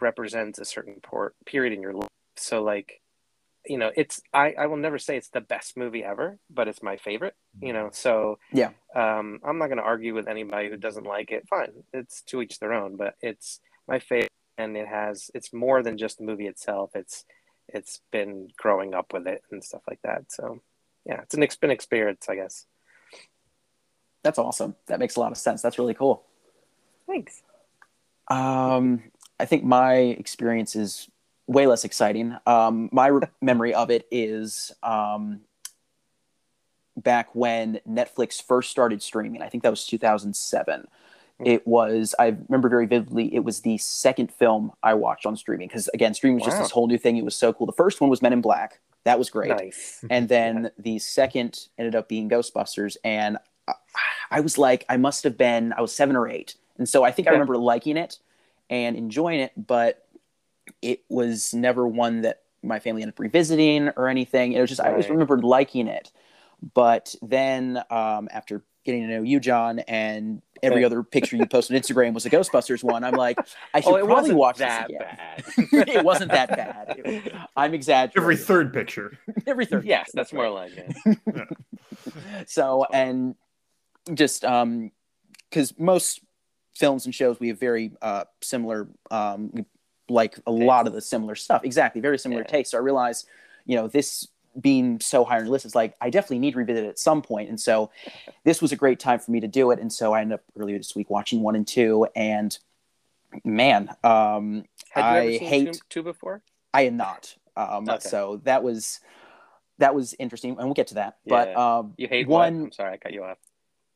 represents 0.00 0.58
a 0.58 0.64
certain 0.64 0.96
por- 1.02 1.34
period 1.46 1.72
in 1.72 1.80
your 1.80 1.92
life. 1.94 2.08
So 2.36 2.62
like, 2.64 3.00
you 3.64 3.78
know, 3.78 3.92
it's 3.96 4.20
I 4.32 4.54
I 4.58 4.66
will 4.66 4.76
never 4.76 4.98
say 4.98 5.16
it's 5.16 5.30
the 5.30 5.40
best 5.40 5.76
movie 5.76 6.02
ever, 6.04 6.38
but 6.50 6.66
it's 6.68 6.82
my 6.82 6.96
favorite. 6.96 7.34
You 7.60 7.72
know, 7.72 7.90
so 7.92 8.38
Yeah. 8.52 8.70
um, 8.96 9.38
I'm 9.44 9.58
not 9.58 9.68
going 9.68 9.78
to 9.78 9.84
argue 9.84 10.14
with 10.14 10.26
anybody 10.28 10.68
who 10.68 10.76
doesn't 10.76 11.06
like 11.06 11.30
it. 11.30 11.46
Fine, 11.48 11.84
it's 11.92 12.22
to 12.22 12.42
each 12.42 12.58
their 12.58 12.72
own. 12.72 12.96
But 12.96 13.14
it's 13.22 13.60
my 13.86 14.00
favorite, 14.00 14.32
and 14.58 14.76
it 14.76 14.88
has 14.88 15.30
it's 15.32 15.52
more 15.52 15.82
than 15.82 15.96
just 15.96 16.18
the 16.18 16.24
movie 16.24 16.48
itself. 16.48 16.90
It's 16.96 17.24
it's 17.68 18.00
been 18.10 18.48
growing 18.56 18.94
up 18.94 19.12
with 19.12 19.26
it 19.26 19.42
and 19.50 19.62
stuff 19.62 19.82
like 19.88 20.00
that. 20.02 20.30
So 20.30 20.60
yeah, 21.06 21.20
it's 21.22 21.34
an 21.34 21.46
been 21.60 21.70
experience, 21.70 22.26
I 22.28 22.36
guess. 22.36 22.66
That's 24.22 24.38
awesome. 24.38 24.74
That 24.86 24.98
makes 24.98 25.16
a 25.16 25.20
lot 25.20 25.32
of 25.32 25.38
sense. 25.38 25.60
That's 25.60 25.78
really 25.78 25.94
cool. 25.94 26.24
Thanks. 27.06 27.42
Um, 28.28 29.02
I 29.38 29.44
think 29.44 29.64
my 29.64 29.94
experience 29.94 30.76
is 30.76 31.08
way 31.46 31.66
less 31.66 31.84
exciting. 31.84 32.36
Um, 32.46 32.88
my 32.90 33.08
re- 33.08 33.28
memory 33.42 33.74
of 33.74 33.90
it 33.90 34.06
is 34.10 34.72
um, 34.82 35.40
back 36.96 37.34
when 37.34 37.80
Netflix 37.88 38.42
first 38.42 38.70
started 38.70 39.02
streaming. 39.02 39.42
I 39.42 39.48
think 39.48 39.62
that 39.62 39.70
was 39.70 39.86
2007. 39.86 40.86
It 41.40 41.66
was, 41.66 42.14
I 42.18 42.36
remember 42.48 42.68
very 42.68 42.86
vividly, 42.86 43.34
it 43.34 43.40
was 43.40 43.60
the 43.62 43.76
second 43.78 44.32
film 44.32 44.72
I 44.82 44.94
watched 44.94 45.26
on 45.26 45.36
streaming 45.36 45.66
because, 45.68 45.88
again, 45.92 46.14
streaming 46.14 46.36
was 46.36 46.44
just 46.44 46.58
this 46.60 46.70
whole 46.70 46.86
new 46.86 46.96
thing. 46.98 47.16
It 47.16 47.24
was 47.24 47.34
so 47.36 47.52
cool. 47.52 47.66
The 47.66 47.72
first 47.72 48.00
one 48.00 48.08
was 48.08 48.22
Men 48.22 48.32
in 48.32 48.40
Black. 48.40 48.78
That 49.04 49.18
was 49.18 49.30
great. 49.30 49.48
Nice. 49.50 50.04
And 50.10 50.28
then 50.28 50.70
the 50.78 50.98
second 51.00 51.68
ended 51.76 51.94
up 51.94 52.08
being 52.08 52.30
Ghostbusters. 52.30 52.96
And 53.04 53.38
I, 53.66 53.72
I 54.30 54.40
was 54.40 54.58
like, 54.58 54.84
I 54.88 54.96
must 54.96 55.24
have 55.24 55.36
been, 55.36 55.72
I 55.76 55.80
was 55.80 55.94
seven 55.94 56.14
or 56.14 56.28
eight. 56.28 56.54
And 56.78 56.88
so 56.88 57.02
I 57.04 57.10
think 57.10 57.28
I 57.28 57.32
remember 57.32 57.56
liking 57.56 57.96
it 57.96 58.18
and 58.70 58.96
enjoying 58.96 59.40
it, 59.40 59.52
but 59.56 60.06
it 60.82 61.02
was 61.08 61.52
never 61.52 61.86
one 61.86 62.22
that 62.22 62.42
my 62.62 62.78
family 62.78 63.02
ended 63.02 63.14
up 63.14 63.18
revisiting 63.20 63.90
or 63.96 64.08
anything. 64.08 64.52
It 64.52 64.60
was 64.60 64.70
just, 64.70 64.80
I 64.80 64.88
always 64.90 65.06
Right. 65.06 65.12
remembered 65.12 65.44
liking 65.44 65.88
it. 65.88 66.10
But 66.74 67.14
then 67.20 67.82
um, 67.90 68.28
after 68.30 68.62
getting 68.84 69.02
to 69.02 69.08
know 69.08 69.22
you, 69.22 69.40
John, 69.40 69.80
and 69.80 70.40
every 70.62 70.78
Okay. 70.78 70.84
other 70.84 71.02
picture 71.02 71.36
you 71.36 71.46
post 71.46 71.70
on 71.70 71.76
Instagram 71.76 72.14
was 72.14 72.24
a 72.26 72.30
Ghostbusters 72.30 72.82
one, 72.84 73.04
I'm 73.04 73.14
like, 73.14 73.38
I 73.72 73.80
should 73.80 73.92
Oh, 73.92 73.96
it 73.96 74.04
probably 74.04 74.34
wasn't 74.34 74.38
watch 74.38 74.58
that 74.58 74.88
this 74.88 74.96
again. 74.96 75.82
bad. 75.82 75.88
it 75.96 76.04
wasn't 76.04 76.30
that 76.32 76.48
bad. 76.50 76.94
It- 77.04 77.32
I'm 77.56 77.74
exaggerating. 77.74 78.22
Every 78.22 78.36
third 78.36 78.72
picture. 78.72 79.18
every 79.46 79.66
third. 79.66 79.84
yes, 79.84 80.10
that's 80.14 80.32
more 80.32 80.48
like 80.50 80.72
it. 80.76 81.48
so 82.46 82.86
and 82.92 83.34
just 84.12 84.44
um 84.44 84.90
because 85.50 85.78
most 85.78 86.20
films 86.74 87.04
and 87.06 87.14
shows 87.14 87.38
we 87.40 87.48
have 87.48 87.58
very 87.58 87.92
uh 88.02 88.24
similar 88.42 88.88
um 89.10 89.64
like 90.08 90.38
a 90.46 90.50
lot 90.52 90.86
of 90.86 90.92
the 90.92 91.00
similar 91.00 91.34
stuff 91.34 91.62
exactly 91.64 92.00
very 92.00 92.18
similar 92.18 92.42
Yeah. 92.42 92.46
tastes 92.48 92.72
so 92.72 92.78
i 92.78 92.80
realize 92.80 93.24
you 93.64 93.76
know 93.76 93.86
this 93.88 94.28
being 94.60 95.00
so 95.00 95.24
high 95.24 95.36
on 95.38 95.44
your 95.44 95.50
list 95.52 95.64
is 95.66 95.74
like 95.74 95.94
i 96.00 96.10
definitely 96.10 96.38
need 96.38 96.52
to 96.52 96.58
revisit 96.58 96.84
it 96.84 96.88
at 96.88 96.98
some 96.98 97.22
point 97.22 97.48
and 97.48 97.60
so 97.60 97.90
this 98.44 98.60
was 98.62 98.72
a 98.72 98.76
great 98.76 98.98
time 99.00 99.18
for 99.18 99.30
me 99.30 99.40
to 99.40 99.48
do 99.48 99.70
it 99.70 99.78
and 99.80 99.92
so 99.92 100.12
i 100.12 100.20
ended 100.20 100.34
up 100.38 100.44
earlier 100.58 100.78
this 100.78 100.94
week 100.94 101.10
watching 101.10 101.40
one 101.42 101.54
and 101.56 101.66
two 101.66 102.06
and 102.14 102.58
man 103.44 103.88
um 104.04 104.64
Had 104.90 105.00
you 105.00 105.06
I 105.06 105.18
ever 105.18 105.32
seen 105.38 105.48
hate- 105.48 105.82
two, 105.90 106.02
before? 106.02 106.42
I 106.72 106.84
had 106.84 106.94
not. 106.94 107.36
Um, 107.56 107.88
Okay. 107.88 108.08
So 108.08 108.40
that 108.44 108.62
was 108.62 109.00
that 109.78 109.94
was 109.94 110.14
interesting, 110.18 110.50
and 110.50 110.64
we'll 110.66 110.74
get 110.74 110.88
to 110.88 110.94
that. 110.94 111.18
But 111.26 111.56
um, 111.56 111.94
You 111.96 112.06
hate 112.08 112.28
one. 112.28 112.60
What? 112.60 112.64
I'm 112.66 112.72
sorry, 112.72 112.92
I 112.94 112.96
cut 112.96 113.12
you 113.12 113.24
off. 113.24 113.38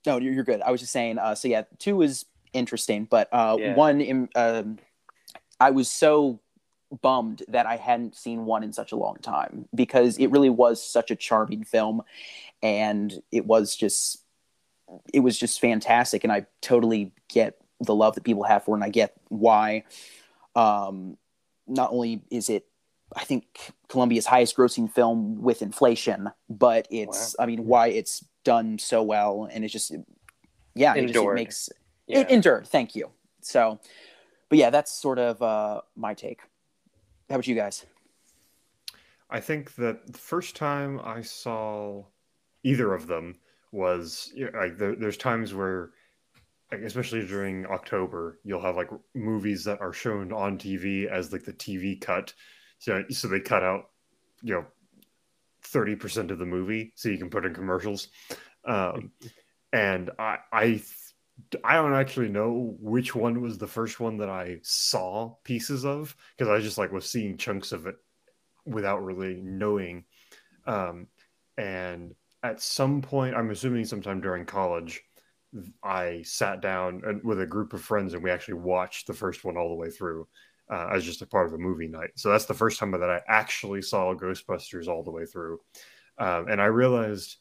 No, 0.07 0.19
you're, 0.19 0.33
you're 0.33 0.45
good. 0.45 0.61
I 0.63 0.71
was 0.73 0.81
just 0.81 0.93
saying. 0.93 1.19
Uh, 1.19 1.35
so 1.35 1.47
yeah, 1.49 1.63
two 1.79 1.97
was 1.97 2.25
interesting, 2.53 3.05
but 3.05 3.29
uh, 3.33 3.57
Yeah. 3.61 3.75
one, 3.75 4.01
in, 4.01 4.29
um, 4.35 4.79
I 5.61 5.71
was 5.71 5.89
so 5.91 6.41
bummed 7.03 7.43
that 7.49 7.67
I 7.67 7.77
hadn't 7.77 8.17
seen 8.17 8.45
one 8.45 8.63
in 8.63 8.73
such 8.73 8.93
a 8.93 8.97
long 8.97 9.17
time 9.17 9.69
because 9.75 10.19
it 10.19 10.29
really 10.29 10.51
was 10.51 10.83
such 10.83 11.11
a 11.11 11.17
charming 11.17 11.65
film, 11.65 12.03
and 12.63 13.13
it 13.33 13.47
was 13.47 13.77
just 13.77 14.23
it 15.13 15.21
was 15.21 15.39
just 15.39 15.61
fantastic, 15.61 16.25
and 16.25 16.33
I 16.33 16.47
totally 16.61 17.13
get 17.29 17.59
the 17.81 17.95
love 17.95 18.15
that 18.15 18.25
people 18.25 18.45
have 18.45 18.65
for 18.65 18.73
it, 18.73 18.79
and 18.79 18.85
I 18.85 18.91
get 18.91 19.15
why. 19.29 19.85
Um, 20.57 21.17
not 21.67 21.93
only 21.93 22.23
is 22.31 22.49
it 22.49 22.65
I 23.15 23.25
think 23.25 23.73
Columbia's 23.89 24.27
highest 24.27 24.57
grossing 24.57 24.91
film 24.91 25.41
with 25.41 25.63
inflation, 25.63 26.31
but 26.49 26.87
it's 26.91 27.35
I 27.39 27.47
mean 27.47 27.67
why 27.67 27.89
it's 27.89 28.25
done 28.45 28.79
so 28.79 29.03
well 29.03 29.49
and 29.51 29.65
it's 29.65 29.73
just 29.73 29.93
yeah, 30.75 30.95
it, 30.95 31.07
just, 31.09 31.25
it 31.25 31.35
makes 31.35 31.69
Yeah. 32.07 32.21
it 32.21 32.31
endured. 32.31 32.67
Thank 32.69 32.95
you. 32.95 33.11
So, 33.41 33.81
but 34.49 34.59
yeah, 34.59 34.71
that's 34.71 34.93
sort 34.93 35.19
of 35.19 35.43
uh, 35.43 35.81
my 35.97 36.15
take. 36.15 36.41
How 37.29 37.35
about 37.37 37.47
you 37.47 37.55
guys? 37.55 37.85
I 39.31 39.41
think 39.41 39.75
that 39.75 40.07
the 40.07 40.19
first 40.19 40.57
time 40.57 41.01
I 41.05 41.21
saw 41.21 42.05
either 42.63 42.95
of 42.95 43.07
them 43.07 43.37
was 43.73 44.33
you 44.35 44.51
know, 44.51 44.59
like 44.59 44.79
there, 44.79 44.97
there's 44.97 45.19
times 45.19 45.53
where, 45.53 45.91
like, 46.73 46.81
especially 46.81 47.27
during 47.27 47.67
October, 47.67 48.41
you'll 48.45 48.63
have 48.63 48.77
like 48.77 48.89
movies 49.15 49.65
that 49.65 49.81
are 49.83 49.93
shown 49.93 50.33
on 50.33 50.57
TV 50.57 51.07
as 51.07 51.31
like 51.33 51.45
the 51.45 51.53
TV 51.53 52.01
cut. 52.01 52.33
So 52.79 53.05
so 53.11 53.29
they 53.29 53.41
cut 53.41 53.63
out, 53.63 53.91
you 54.43 54.55
know, 54.55 54.65
thirty 55.63 55.97
percent 55.97 56.31
of 56.31 56.39
the 56.39 56.47
movie 56.47 56.93
so 56.95 57.11
you 57.11 57.19
can 57.19 57.29
put 57.29 57.45
in 57.45 57.53
commercials. 57.53 58.09
Um, 58.65 59.13
and 59.75 60.11
I 60.19 60.39
I 60.51 60.83
I 61.65 61.75
don't 61.75 61.95
actually 61.95 62.29
know 62.29 62.77
which 62.81 63.15
one 63.15 63.41
was 63.41 63.59
the 63.59 63.67
first 63.67 64.01
one 64.01 64.17
that 64.19 64.29
I 64.29 64.59
saw 64.63 65.35
pieces 65.45 65.85
of 65.85 66.17
because 66.37 66.49
I 66.51 66.61
just 66.61 66.79
like 66.79 66.93
was 66.93 67.09
seeing 67.09 67.37
chunks 67.37 67.73
of 67.73 67.87
it 67.87 67.97
without 68.67 69.05
really 69.05 69.41
knowing. 69.43 70.05
Um, 70.67 71.07
and 71.57 72.15
at 72.43 72.61
some 72.61 73.03
point, 73.03 73.35
I'm 73.35 73.51
assuming 73.51 73.85
sometime 73.85 74.21
during 74.21 74.45
college, 74.45 75.03
I 75.83 76.23
sat 76.23 76.61
down 76.61 77.03
and- 77.07 77.25
with 77.25 77.41
a 77.41 77.47
group 77.47 77.73
of 77.73 77.81
friends 77.83 78.15
and 78.15 78.23
we 78.23 78.31
actually 78.31 78.55
watched 78.55 79.07
the 79.07 79.15
first 79.15 79.45
one 79.45 79.57
all 79.57 79.69
the 79.71 79.75
way 79.75 79.91
through. 79.91 80.29
uh, 80.71 80.89
as 80.93 81.03
just 81.03 81.23
a 81.23 81.27
part 81.27 81.47
of 81.47 81.55
a 81.55 81.59
movie 81.59 81.89
night. 81.89 82.11
So 82.17 82.31
that's 82.31 82.45
the 82.45 82.53
first 82.53 82.79
time 82.79 82.91
that 82.91 83.09
I 83.09 83.23
actually 83.27 83.81
saw 83.81 84.13
Ghostbusters 84.15 84.87
all 84.87 85.03
the 85.03 85.11
way 85.11 85.25
through. 85.25 85.61
Um, 86.19 86.49
and 86.49 86.61
I 86.61 86.67
realized 86.67 87.37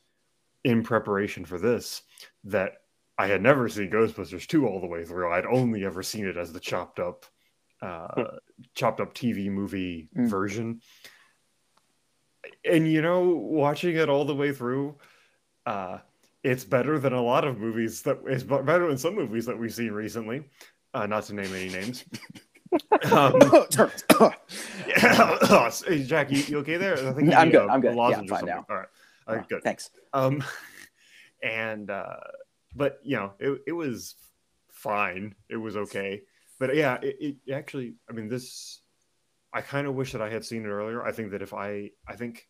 in 0.63 0.81
preparation 0.81 1.43
for 1.43 1.59
this 1.59 2.03
that 2.45 2.75
I 3.17 3.27
had 3.27 3.41
never 3.41 3.67
seen 3.67 3.89
Ghostbusters 3.89 4.45
2 4.47 4.67
all 4.67 4.79
the 4.79 4.87
way 4.87 5.03
through. 5.03 5.31
I'd 5.31 5.45
only 5.45 5.83
ever 5.85 6.03
seen 6.03 6.27
it 6.27 6.37
as 6.37 6.53
the 6.53 6.59
chopped 6.59 6.99
up 6.99 7.25
uh, 7.81 8.37
chopped 8.73 8.99
up 8.99 9.13
TV 9.13 9.49
movie 9.51 10.09
Mm. 10.17 10.27
version. 10.29 10.81
And 12.65 12.91
you 12.91 13.01
know, 13.01 13.21
watching 13.29 13.95
it 13.95 14.09
all 14.09 14.25
the 14.25 14.35
way 14.35 14.51
through, 14.51 14.95
uh, 15.65 15.99
it's 16.43 16.63
better 16.63 16.97
than 16.97 17.13
a 17.13 17.21
lot 17.21 17.43
of 17.45 17.59
movies 17.59 18.01
that 18.03 18.19
it's 18.25 18.43
better 18.43 18.87
than 18.87 18.97
some 18.97 19.15
movies 19.15 19.45
that 19.45 19.57
we've 19.57 19.73
seen 19.73 19.91
recently. 19.91 20.43
Uh, 20.93 21.05
not 21.05 21.23
to 21.25 21.33
name 21.35 21.53
any 21.53 21.69
names. 21.69 22.05
um, 23.11 23.39
hey, 24.95 26.03
Jack, 26.05 26.31
you, 26.31 26.39
you 26.47 26.57
okay 26.59 26.77
there? 26.77 26.93
I 27.07 27.13
think 27.13 27.29
you 27.29 27.33
I'm 27.35 27.49
good, 27.51 27.67
a 27.67 27.71
I'm 27.71 27.81
good. 27.81 27.95
Yeah, 27.95 28.01
I'm 28.03 28.23
or 28.23 28.27
fine 28.27 28.39
something. 28.39 28.47
now. 28.47 28.65
All 28.69 28.75
right, 28.77 28.87
all 29.27 29.35
right, 29.35 29.49
good. 29.49 29.63
Thanks. 29.63 29.89
Um, 30.13 30.43
and 31.43 31.89
uh, 31.89 32.15
but 32.77 32.99
you 33.03 33.17
know, 33.17 33.33
it 33.39 33.61
it 33.67 33.73
was 33.73 34.15
fine. 34.71 35.35
It 35.49 35.57
was 35.57 35.75
okay. 35.75 36.21
But 36.59 36.75
yeah, 36.75 36.97
it, 37.01 37.37
it 37.45 37.53
actually. 37.53 37.95
I 38.09 38.13
mean, 38.13 38.29
this. 38.29 38.81
I 39.53 39.61
kind 39.61 39.87
of 39.87 39.95
wish 39.95 40.11
that 40.11 40.21
I 40.21 40.29
had 40.29 40.43
seen 40.43 40.65
it 40.65 40.69
earlier. 40.69 41.03
I 41.03 41.13
think 41.13 41.31
that 41.31 41.41
if 41.41 41.53
I, 41.53 41.91
I 42.05 42.15
think, 42.15 42.47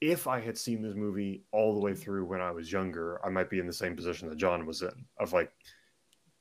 if 0.00 0.28
I 0.28 0.40
had 0.40 0.56
seen 0.56 0.80
this 0.80 0.94
movie 0.94 1.44
all 1.50 1.74
the 1.74 1.80
way 1.80 1.92
through 1.92 2.24
when 2.26 2.40
I 2.40 2.52
was 2.52 2.70
younger, 2.70 3.20
I 3.26 3.30
might 3.30 3.50
be 3.50 3.58
in 3.58 3.66
the 3.66 3.72
same 3.72 3.96
position 3.96 4.28
that 4.28 4.38
John 4.38 4.64
was 4.64 4.80
in. 4.80 5.06
Of 5.18 5.32
like, 5.32 5.50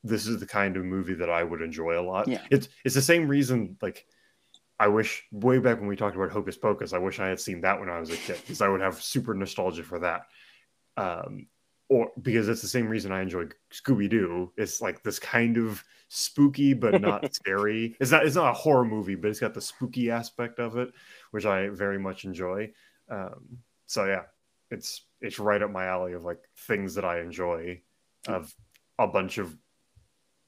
this 0.03 0.27
is 0.27 0.39
the 0.39 0.45
kind 0.45 0.77
of 0.77 0.85
movie 0.85 1.15
that 1.15 1.29
I 1.29 1.43
would 1.43 1.61
enjoy 1.61 1.99
a 1.99 2.05
lot. 2.05 2.27
Yeah. 2.27 2.41
It's 2.51 2.69
it's 2.85 2.95
the 2.95 3.01
same 3.01 3.27
reason. 3.27 3.75
Like, 3.81 4.05
I 4.79 4.87
wish 4.89 5.23
way 5.31 5.57
back 5.57 5.79
when 5.79 5.89
we 5.89 5.95
talked 5.95 6.15
about 6.15 6.31
Hocus 6.31 6.55
Pocus, 6.55 6.93
I 6.93 6.99
wish 6.99 7.19
I 7.19 7.27
had 7.27 7.39
seen 7.39 7.61
that 7.61 7.79
when 7.79 7.89
I 7.89 7.99
was 7.99 8.11
a 8.11 8.17
kid 8.17 8.37
because 8.41 8.61
I 8.61 8.69
would 8.69 8.81
have 8.81 9.01
super 9.01 9.33
nostalgia 9.33 9.83
for 9.83 9.99
that. 9.99 10.27
Um, 10.97 11.47
or 11.93 12.11
because 12.23 12.49
it's 12.49 12.63
the 12.63 12.67
same 12.67 12.87
reason 12.87 13.11
I 13.11 13.21
enjoy 13.21 13.45
Scooby 13.71 14.09
Doo. 14.09 14.51
It's 14.57 14.81
like 14.81 15.03
this 15.03 15.19
kind 15.19 15.57
of 15.57 15.83
spooky 16.07 16.73
but 16.73 16.99
not 16.99 17.31
scary. 17.35 17.95
It's 17.99 18.09
not 18.09 18.25
it's 18.25 18.35
not 18.35 18.49
a 18.49 18.57
horror 18.57 18.83
movie, 18.83 19.13
but 19.13 19.29
it's 19.29 19.39
got 19.39 19.53
the 19.53 19.61
spooky 19.61 20.09
aspect 20.09 20.59
of 20.59 20.75
it, 20.75 20.89
which 21.29 21.45
I 21.45 21.69
very 21.69 21.99
much 21.99 22.25
enjoy. 22.25 22.71
Um, 23.09 23.59
so 23.85 24.05
yeah, 24.05 24.23
it's 24.71 25.05
it's 25.21 25.37
right 25.37 25.61
up 25.61 25.69
my 25.69 25.85
alley 25.85 26.13
of 26.13 26.23
like 26.23 26.39
things 26.57 26.95
that 26.95 27.05
I 27.05 27.19
enjoy 27.19 27.81
of 28.27 28.51
a 28.97 29.05
bunch 29.05 29.37
of 29.37 29.55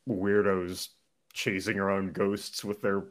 weirdos 0.09 0.87
chasing 1.31 1.77
around 1.77 2.13
ghosts 2.13 2.65
with 2.65 2.81
their 2.81 3.03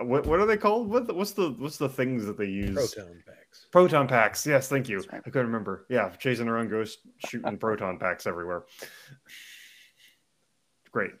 what 0.00 0.26
what 0.26 0.40
are 0.40 0.46
they 0.46 0.56
called? 0.56 0.88
What 0.88 1.14
what's 1.14 1.32
the 1.32 1.50
what's 1.58 1.76
the 1.76 1.88
things 1.88 2.24
that 2.26 2.38
they 2.38 2.46
use? 2.46 2.74
Proton 2.74 3.22
packs. 3.26 3.66
Proton 3.70 4.08
packs. 4.08 4.46
Yes, 4.46 4.68
thank 4.68 4.88
you. 4.88 4.98
Right. 5.12 5.22
I 5.24 5.30
couldn't 5.30 5.46
remember. 5.46 5.86
Yeah, 5.88 6.08
chasing 6.10 6.48
around 6.48 6.70
ghosts, 6.70 7.02
shooting 7.26 7.56
proton 7.58 7.98
packs 7.98 8.26
everywhere. 8.26 8.64
Great. 10.90 11.12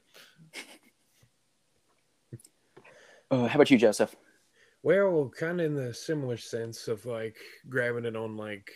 Uh, 3.30 3.46
how 3.46 3.54
about 3.54 3.70
you, 3.70 3.78
Joseph? 3.78 4.14
Well, 4.82 5.32
kind 5.34 5.60
of 5.60 5.66
in 5.66 5.74
the 5.74 5.94
similar 5.94 6.36
sense 6.36 6.88
of 6.88 7.06
like 7.06 7.36
grabbing 7.68 8.04
it 8.04 8.16
on 8.16 8.36
like 8.36 8.70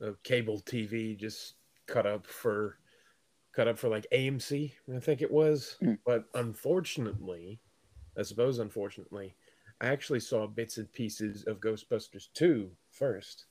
a 0.00 0.12
cable 0.22 0.60
TV, 0.60 1.18
just 1.18 1.54
cut 1.86 2.06
up 2.06 2.26
for 2.26 2.78
cut 3.52 3.68
up 3.68 3.78
for 3.78 3.88
like 3.88 4.06
AMC, 4.12 4.72
I 4.94 5.00
think 5.00 5.20
it 5.20 5.30
was. 5.30 5.76
Mm. 5.82 5.98
But 6.06 6.26
unfortunately, 6.34 7.60
I 8.18 8.22
suppose 8.22 8.58
unfortunately, 8.58 9.34
I 9.80 9.88
actually 9.88 10.20
saw 10.20 10.46
bits 10.46 10.78
and 10.78 10.92
pieces 10.92 11.44
of 11.44 11.60
Ghostbusters 11.60 12.28
2 12.34 12.70
first. 12.90 13.46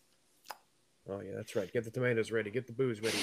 Oh 1.10 1.20
yeah, 1.20 1.32
that's 1.36 1.56
right. 1.56 1.72
Get 1.72 1.84
the 1.84 1.92
tomatoes 1.92 2.32
ready. 2.32 2.52
Get 2.52 2.68
the 2.68 2.74
booze 2.74 3.02
ready. 3.02 3.18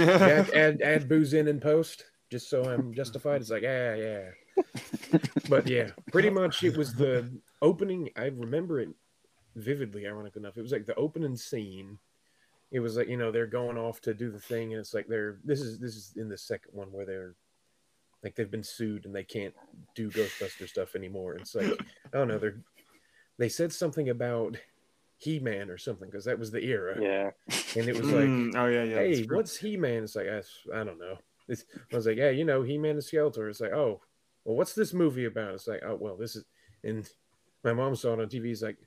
Add, 0.00 0.20
add, 0.20 0.50
add, 0.50 0.82
add 0.82 1.08
booze 1.08 1.34
in 1.34 1.48
and 1.48 1.60
post, 1.60 2.04
just 2.30 2.48
so 2.48 2.64
I'm 2.64 2.94
justified. 2.94 3.40
It's 3.40 3.50
like, 3.50 3.62
yeah, 3.62 3.94
yeah. 3.94 4.30
But 5.48 5.68
yeah, 5.68 5.90
pretty 6.12 6.30
much 6.30 6.62
it 6.62 6.76
was 6.76 6.94
the 6.94 7.30
opening. 7.60 8.10
I 8.16 8.26
remember 8.26 8.80
it 8.80 8.88
vividly, 9.56 10.06
ironic 10.06 10.36
enough. 10.36 10.56
It 10.56 10.62
was 10.62 10.72
like 10.72 10.86
the 10.86 10.94
opening 10.94 11.36
scene. 11.36 11.98
It 12.70 12.80
was 12.80 12.96
like, 12.96 13.08
you 13.08 13.16
know, 13.16 13.30
they're 13.30 13.46
going 13.46 13.76
off 13.76 14.00
to 14.02 14.14
do 14.14 14.30
the 14.30 14.40
thing, 14.40 14.72
and 14.72 14.80
it's 14.80 14.94
like 14.94 15.06
they're 15.08 15.38
this 15.44 15.60
is 15.60 15.78
this 15.78 15.96
is 15.96 16.14
in 16.16 16.28
the 16.28 16.38
second 16.38 16.70
one 16.74 16.92
where 16.92 17.06
they're 17.06 17.34
like 18.26 18.34
they've 18.34 18.50
been 18.50 18.64
sued 18.64 19.04
and 19.04 19.14
they 19.14 19.22
can't 19.22 19.54
do 19.94 20.10
Ghostbuster 20.10 20.68
stuff 20.68 20.96
anymore. 20.96 21.34
It's 21.36 21.54
like, 21.54 21.70
I 22.12 22.18
don't 22.18 22.26
know, 22.26 22.38
they're 22.38 22.58
they 23.38 23.48
said 23.48 23.72
something 23.72 24.08
about 24.08 24.56
He 25.18 25.38
Man 25.38 25.70
or 25.70 25.78
something, 25.78 26.08
because 26.08 26.24
that 26.24 26.38
was 26.38 26.50
the 26.50 26.60
era. 26.60 26.98
Yeah. 27.00 27.30
And 27.76 27.88
it 27.88 27.96
was 27.96 28.10
like 28.10 28.24
Mm, 28.24 28.56
oh 28.56 28.66
yeah, 28.66 28.82
yeah. 28.82 28.96
hey, 28.96 29.22
what's 29.30 29.56
He 29.56 29.76
Man? 29.76 30.02
It's 30.02 30.16
like, 30.16 30.26
I, 30.26 30.42
I 30.74 30.82
don't 30.82 30.98
know. 30.98 31.18
It's, 31.46 31.64
I 31.92 31.94
was 31.94 32.06
like, 32.06 32.16
yeah, 32.16 32.30
you 32.30 32.44
know, 32.44 32.62
He 32.62 32.78
Man 32.78 32.92
and 32.96 33.00
Skeletor. 33.00 33.48
It's 33.48 33.60
like, 33.60 33.72
oh, 33.72 34.00
well, 34.44 34.56
what's 34.56 34.74
this 34.74 34.92
movie 34.92 35.26
about? 35.26 35.54
It's 35.54 35.68
like, 35.68 35.82
oh, 35.86 35.96
well, 36.00 36.16
this 36.16 36.34
is, 36.34 36.44
and 36.82 37.08
my 37.62 37.72
mom 37.72 37.94
saw 37.94 38.14
it 38.14 38.20
on 38.20 38.26
TV. 38.26 38.50
It's 38.50 38.62
like, 38.62 38.78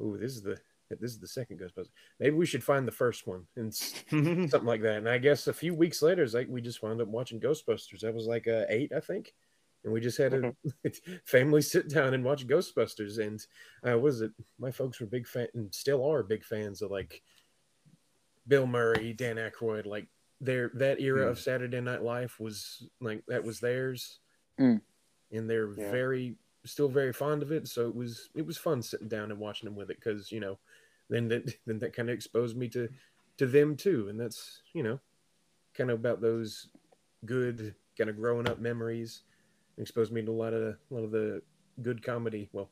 oh, 0.00 0.16
this 0.16 0.36
is 0.36 0.42
the, 0.42 0.56
this 0.90 1.10
is 1.10 1.18
the 1.18 1.26
second 1.28 1.58
Ghostbusters. 1.60 1.90
Maybe 2.20 2.36
we 2.36 2.46
should 2.46 2.62
find 2.64 2.86
the 2.86 2.92
first 2.92 3.26
one 3.26 3.46
and 3.56 3.74
something 3.74 4.64
like 4.64 4.82
that. 4.82 4.98
And 4.98 5.08
I 5.08 5.18
guess 5.18 5.46
a 5.46 5.52
few 5.52 5.74
weeks 5.74 6.02
later, 6.02 6.22
it's 6.22 6.34
like 6.34 6.48
we 6.48 6.60
just 6.60 6.82
wound 6.82 7.00
up 7.00 7.08
watching 7.08 7.40
Ghostbusters. 7.40 8.00
That 8.00 8.14
was 8.14 8.26
like 8.26 8.46
uh, 8.48 8.64
eight, 8.68 8.92
I 8.94 9.00
think. 9.00 9.34
And 9.82 9.92
we 9.92 10.00
just 10.00 10.16
had 10.18 10.32
a 10.32 10.54
family 11.26 11.60
sit 11.62 11.88
down 11.90 12.14
and 12.14 12.24
watch 12.24 12.46
Ghostbusters. 12.46 13.18
And 13.18 13.44
uh, 13.86 13.98
was 13.98 14.20
it? 14.22 14.32
My 14.58 14.70
folks 14.70 15.00
were 15.00 15.06
big 15.06 15.26
fan 15.26 15.48
and 15.54 15.74
still 15.74 16.04
are 16.08 16.22
big 16.22 16.44
fans 16.44 16.80
of 16.82 16.90
like 16.90 17.22
Bill 18.46 18.66
Murray, 18.66 19.12
Dan 19.12 19.36
Aykroyd. 19.36 19.86
Like 19.86 20.06
their 20.40 20.70
that 20.74 21.00
era 21.00 21.28
of 21.28 21.38
Saturday 21.38 21.80
Night 21.80 22.02
Live 22.02 22.34
was 22.38 22.86
like 23.00 23.22
that 23.28 23.44
was 23.44 23.60
theirs, 23.60 24.20
Mm. 24.60 24.80
and 25.32 25.50
they're 25.50 25.72
Yeah. 25.72 25.90
very 25.90 26.36
still 26.66 26.88
very 26.88 27.12
fond 27.12 27.42
of 27.42 27.52
it. 27.52 27.68
So 27.68 27.86
it 27.88 27.94
was 27.94 28.30
it 28.34 28.46
was 28.46 28.56
fun 28.56 28.80
sitting 28.82 29.08
down 29.08 29.30
and 29.30 29.40
watching 29.40 29.66
them 29.66 29.76
with 29.76 29.90
it 29.90 29.98
because 29.98 30.32
you 30.32 30.40
know 30.40 30.58
then 31.08 31.28
that 31.28 31.52
then 31.66 31.78
that 31.80 31.94
kind 31.94 32.08
of 32.08 32.14
exposed 32.14 32.56
me 32.56 32.68
to 32.70 32.88
to 33.38 33.46
them 33.46 33.76
too, 33.76 34.08
and 34.08 34.18
that's 34.18 34.62
you 34.72 34.82
know 34.82 35.00
kind 35.74 35.90
of 35.90 35.98
about 35.98 36.20
those 36.20 36.68
good 37.24 37.74
kind 37.98 38.10
of 38.10 38.16
growing 38.16 38.48
up 38.48 38.58
memories. 38.60 39.22
Exposed 39.76 40.12
me 40.12 40.22
to 40.22 40.30
a 40.30 40.32
lot 40.32 40.52
of 40.54 40.62
a 40.62 40.76
lot 40.94 41.02
of 41.04 41.10
the 41.10 41.42
good 41.82 42.02
comedy. 42.02 42.48
Well, 42.52 42.70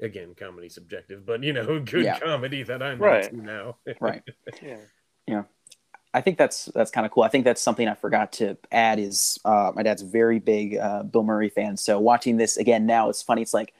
again, 0.00 0.34
comedy 0.36 0.68
subjective, 0.68 1.24
but 1.24 1.42
you 1.42 1.52
know, 1.54 1.80
good 1.84 2.04
Yeah. 2.04 2.18
comedy 2.18 2.62
that 2.64 2.82
I'm 2.82 2.98
Right. 2.98 3.24
into 3.32 3.42
now. 3.42 3.76
Right. 4.00 4.22
Yeah. 5.26 5.42
I 6.16 6.20
think 6.20 6.38
that's 6.38 6.66
that's 6.66 6.92
kind 6.92 7.04
of 7.04 7.10
cool. 7.10 7.24
I 7.24 7.28
think 7.28 7.44
that's 7.44 7.60
something 7.60 7.88
I 7.88 7.94
forgot 7.94 8.32
to 8.34 8.56
add 8.70 9.00
is 9.00 9.40
uh, 9.44 9.72
my 9.74 9.82
dad's 9.82 10.02
a 10.02 10.06
very 10.06 10.38
big 10.38 10.76
uh, 10.76 11.02
Bill 11.02 11.24
Murray 11.24 11.48
fan. 11.48 11.76
So 11.76 11.98
watching 11.98 12.36
this 12.36 12.56
again 12.56 12.86
now, 12.86 13.08
it's 13.08 13.20
funny. 13.20 13.42
It's 13.42 13.52
like 13.52 13.74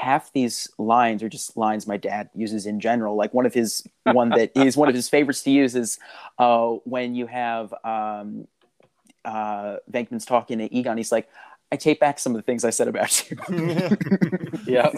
half 0.00 0.32
these 0.32 0.66
lines 0.78 1.22
are 1.22 1.28
just 1.28 1.58
lines 1.58 1.86
my 1.86 1.98
dad 1.98 2.30
uses 2.34 2.64
in 2.64 2.80
general. 2.80 3.16
Like 3.16 3.34
one 3.34 3.44
of 3.44 3.52
his 3.52 3.86
one 4.04 4.30
that 4.30 4.50
is 4.54 4.74
one 4.76 4.88
of 4.88 4.94
his 4.94 5.10
favorites 5.10 5.42
to 5.42 5.50
use 5.50 5.76
is 5.76 5.98
uh, 6.38 6.70
when 6.84 7.14
you 7.14 7.26
have 7.26 7.74
um, 7.84 8.48
uh, 9.26 9.76
Venkman's 9.92 10.24
talking 10.24 10.58
to 10.58 10.74
Egon. 10.74 10.96
He's 10.96 11.12
like, 11.12 11.28
"I 11.70 11.76
take 11.76 12.00
back 12.00 12.18
some 12.18 12.32
of 12.34 12.38
the 12.38 12.42
things 12.42 12.64
I 12.64 12.70
said 12.70 12.88
about 12.88 13.30
you." 13.30 13.36
Yeah. 14.66 14.90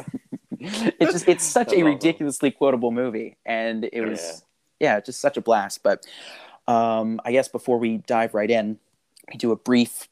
it's 0.60 1.12
just 1.12 1.28
it's 1.28 1.44
such 1.44 1.72
I 1.72 1.80
a 1.80 1.82
ridiculously 1.84 2.52
quotable 2.52 2.92
movie 2.92 3.36
and 3.44 3.88
it 3.92 4.02
was 4.02 4.44
yeah, 4.78 5.00
just 5.00 5.20
such 5.20 5.36
a 5.36 5.40
blast 5.40 5.82
but 5.82 6.06
um 6.68 7.20
i 7.24 7.32
guess 7.32 7.48
before 7.48 7.78
we 7.78 7.98
dive 7.98 8.34
right 8.34 8.50
in 8.50 8.78
we 9.32 9.38
do 9.38 9.50
a 9.50 9.56
brief 9.56 10.08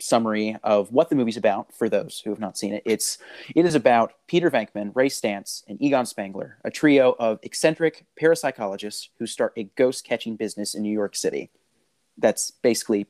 summary 0.00 0.56
of 0.62 0.92
what 0.92 1.10
the 1.10 1.16
movie's 1.16 1.36
about 1.36 1.72
for 1.74 1.88
those 1.88 2.20
who 2.20 2.30
have 2.30 2.38
not 2.38 2.56
seen 2.56 2.72
it. 2.72 2.82
It's 2.84 3.18
it 3.54 3.64
is 3.64 3.74
about 3.74 4.14
peter 4.26 4.50
venkman 4.50 4.94
ray 4.94 5.08
stantz 5.08 5.64
and 5.66 5.80
egon 5.82 6.06
spengler 6.06 6.58
a 6.64 6.70
trio 6.70 7.16
of 7.18 7.40
eccentric 7.42 8.06
parapsychologists 8.20 9.08
who 9.18 9.26
start 9.26 9.52
a 9.56 9.64
ghost 9.76 10.04
catching 10.04 10.36
business 10.36 10.74
in 10.74 10.82
new 10.82 10.92
york 10.92 11.16
city. 11.16 11.50
That's 12.16 12.50
basically 12.50 13.06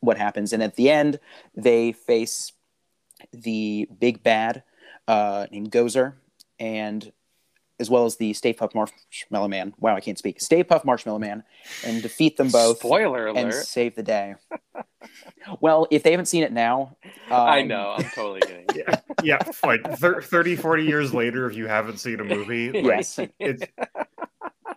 what 0.00 0.18
happens. 0.18 0.52
And 0.52 0.62
at 0.62 0.76
the 0.76 0.90
end 0.90 1.18
they 1.54 1.92
face 1.92 2.52
the 3.32 3.88
big 3.98 4.22
bad 4.22 4.62
uh, 5.08 5.46
named 5.50 5.70
Gozer, 5.70 6.14
and 6.58 7.12
as 7.80 7.90
well 7.90 8.04
as 8.04 8.16
the 8.16 8.32
Stay 8.34 8.52
Puft 8.54 8.74
Marshmallow 8.74 9.48
Man. 9.48 9.74
Wow, 9.78 9.96
I 9.96 10.00
can't 10.00 10.18
speak. 10.18 10.40
Stay 10.40 10.62
Puft 10.64 10.84
Marshmallow 10.84 11.18
Man, 11.18 11.42
and 11.84 12.02
defeat 12.02 12.36
them 12.36 12.48
both 12.50 12.78
Spoiler 12.78 13.26
alert! 13.28 13.38
and 13.38 13.52
save 13.54 13.94
the 13.96 14.02
day. 14.02 14.34
well, 15.60 15.86
if 15.90 16.02
they 16.02 16.10
haven't 16.10 16.26
seen 16.26 16.42
it 16.42 16.52
now, 16.52 16.96
um, 17.30 17.40
I 17.40 17.62
know. 17.62 17.94
I'm 17.98 18.04
totally 18.04 18.40
kidding. 18.40 18.66
yeah, 18.74 19.00
yeah. 19.22 19.38
Like 19.64 19.98
thir- 19.98 20.22
30, 20.22 20.56
40 20.56 20.84
years 20.84 21.12
later, 21.14 21.48
if 21.48 21.56
you 21.56 21.66
haven't 21.66 21.98
seen 21.98 22.20
a 22.20 22.24
movie, 22.24 22.70
like, 22.82 22.84
Yes, 22.84 23.18
it's 23.38 23.64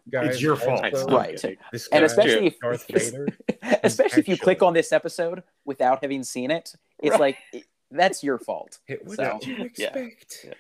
Guys, 0.10 0.28
It's 0.36 0.42
your 0.42 0.56
fault. 0.56 0.84
also, 0.86 1.08
Right. 1.08 1.44
And 1.92 2.06
especially 2.06 2.48
if 2.48 2.56
especially 3.84 4.22
if 4.22 4.28
you 4.30 4.38
click 4.38 4.64
on 4.64 4.74
this 4.74 4.92
episode 4.94 5.44
without 5.66 6.02
having 6.02 6.24
seen 6.24 6.50
it, 6.50 6.74
it's 7.00 7.12
Right. 7.20 7.36
like 7.54 7.66
that's 7.92 8.24
your 8.24 8.38
fault. 8.40 8.80
What 9.04 9.18
So, 9.18 9.38
did 9.42 9.48
you 9.48 9.56
yeah. 9.78 9.88
expect? 9.88 10.46
Yeah. 10.46 10.54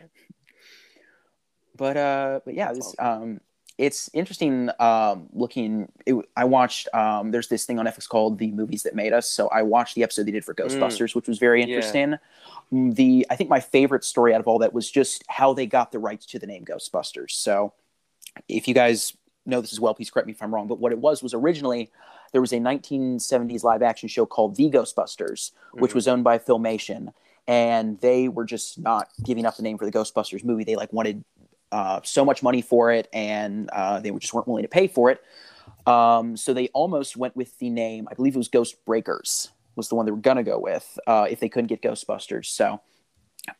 But 1.78 1.96
uh 1.98 2.40
but 2.46 2.54
yeah 2.56 2.74
this 2.74 2.96
um 3.00 3.40
it's 3.78 4.10
interesting 4.14 4.70
um 4.80 5.28
looking 5.34 5.88
it, 6.06 6.16
i 6.36 6.44
watched 6.44 6.88
um 6.94 7.32
there's 7.32 7.48
this 7.48 7.66
thing 7.66 7.78
on 7.80 7.86
netflix 7.86 8.08
called 8.10 8.40
the 8.40 8.52
movies 8.52 8.84
that 8.84 8.96
made 8.96 9.14
us. 9.14 9.30
So 9.30 9.48
i 9.50 9.62
watched 9.62 9.96
the 9.96 10.04
episode 10.04 10.26
they 10.26 10.32
did 10.32 10.44
for 10.46 10.56
ghostbusters 10.56 11.14
which 11.16 11.28
was 11.28 11.38
very 11.40 11.62
interesting. 11.62 12.16
Mm, 12.74 12.96
the 12.96 13.26
i 13.30 13.36
think 13.36 13.50
my 13.50 13.60
favorite 13.60 14.04
story 14.04 14.34
out 14.34 14.40
of 14.42 14.48
all 14.48 14.60
that 14.60 14.74
was 14.74 14.90
just 14.90 15.24
how 15.28 15.54
they 15.54 15.66
got 15.66 15.92
the 15.92 16.00
rights 16.00 16.26
to 16.28 16.40
the 16.40 16.48
name 16.48 16.66
ghostbusters. 16.66 17.32
So 17.32 17.74
if 18.50 18.68
you 18.68 18.74
guys 18.74 19.16
know 19.46 19.62
this 19.62 19.72
as 19.72 19.80
well 19.80 19.94
please 19.94 20.10
correct 20.10 20.28
me 20.28 20.34
if 20.34 20.42
i'm 20.44 20.54
wrong 20.54 20.68
but 20.68 20.80
what 20.80 20.92
it 20.92 20.98
was 21.00 21.24
was 21.24 21.34
originally 21.34 21.90
there 22.34 22.42
was 22.42 22.52
a 22.52 22.60
1970s 22.60 23.64
live 23.64 23.82
action 23.82 24.10
show 24.10 24.26
called 24.26 24.56
the 24.58 24.70
ghostbusters 24.70 25.52
which 25.74 25.92
Mhm. 25.92 25.96
was 25.96 26.08
owned 26.08 26.24
by 26.24 26.38
filmation. 26.38 27.14
And 27.50 27.98
they 28.02 28.28
were 28.28 28.44
just 28.44 28.78
not 28.78 29.08
giving 29.24 29.46
up 29.46 29.56
the 29.56 29.64
name 29.64 29.78
for 29.78 29.86
the 29.86 29.92
ghostbusters 29.92 30.44
movie. 30.44 30.66
They 30.66 30.76
like 30.76 30.92
wanted 30.92 31.24
uh, 31.72 32.02
so 32.04 32.24
much 32.24 32.44
money 32.44 32.62
for 32.62 32.92
it, 32.92 33.08
and 33.14 33.70
uh, 33.72 34.00
they 34.00 34.12
just 34.12 34.34
weren't 34.34 34.48
willing 34.48 34.64
to 34.64 34.70
pay 34.70 34.88
for 34.88 35.12
it. 35.12 35.22
Um, 35.86 36.38
so 36.38 36.54
they 36.54 36.68
almost 36.70 37.18
went 37.18 37.36
with 37.36 37.58
the 37.60 37.70
name. 37.70 38.08
I 38.10 38.14
believe 38.14 38.36
it 38.36 38.38
was 38.38 38.48
Ghost 38.48 38.84
Breakers 38.86 39.52
was 39.76 39.90
the 39.90 39.96
one 39.96 40.06
they 40.06 40.12
were 40.12 40.18
gonna 40.18 40.44
go 40.44 40.60
with 40.60 41.00
uh, 41.08 41.28
if 41.30 41.40
they 41.40 41.50
couldn't 41.50 41.68
get 41.68 41.82
Ghostbusters. 41.82 42.48
So 42.48 42.82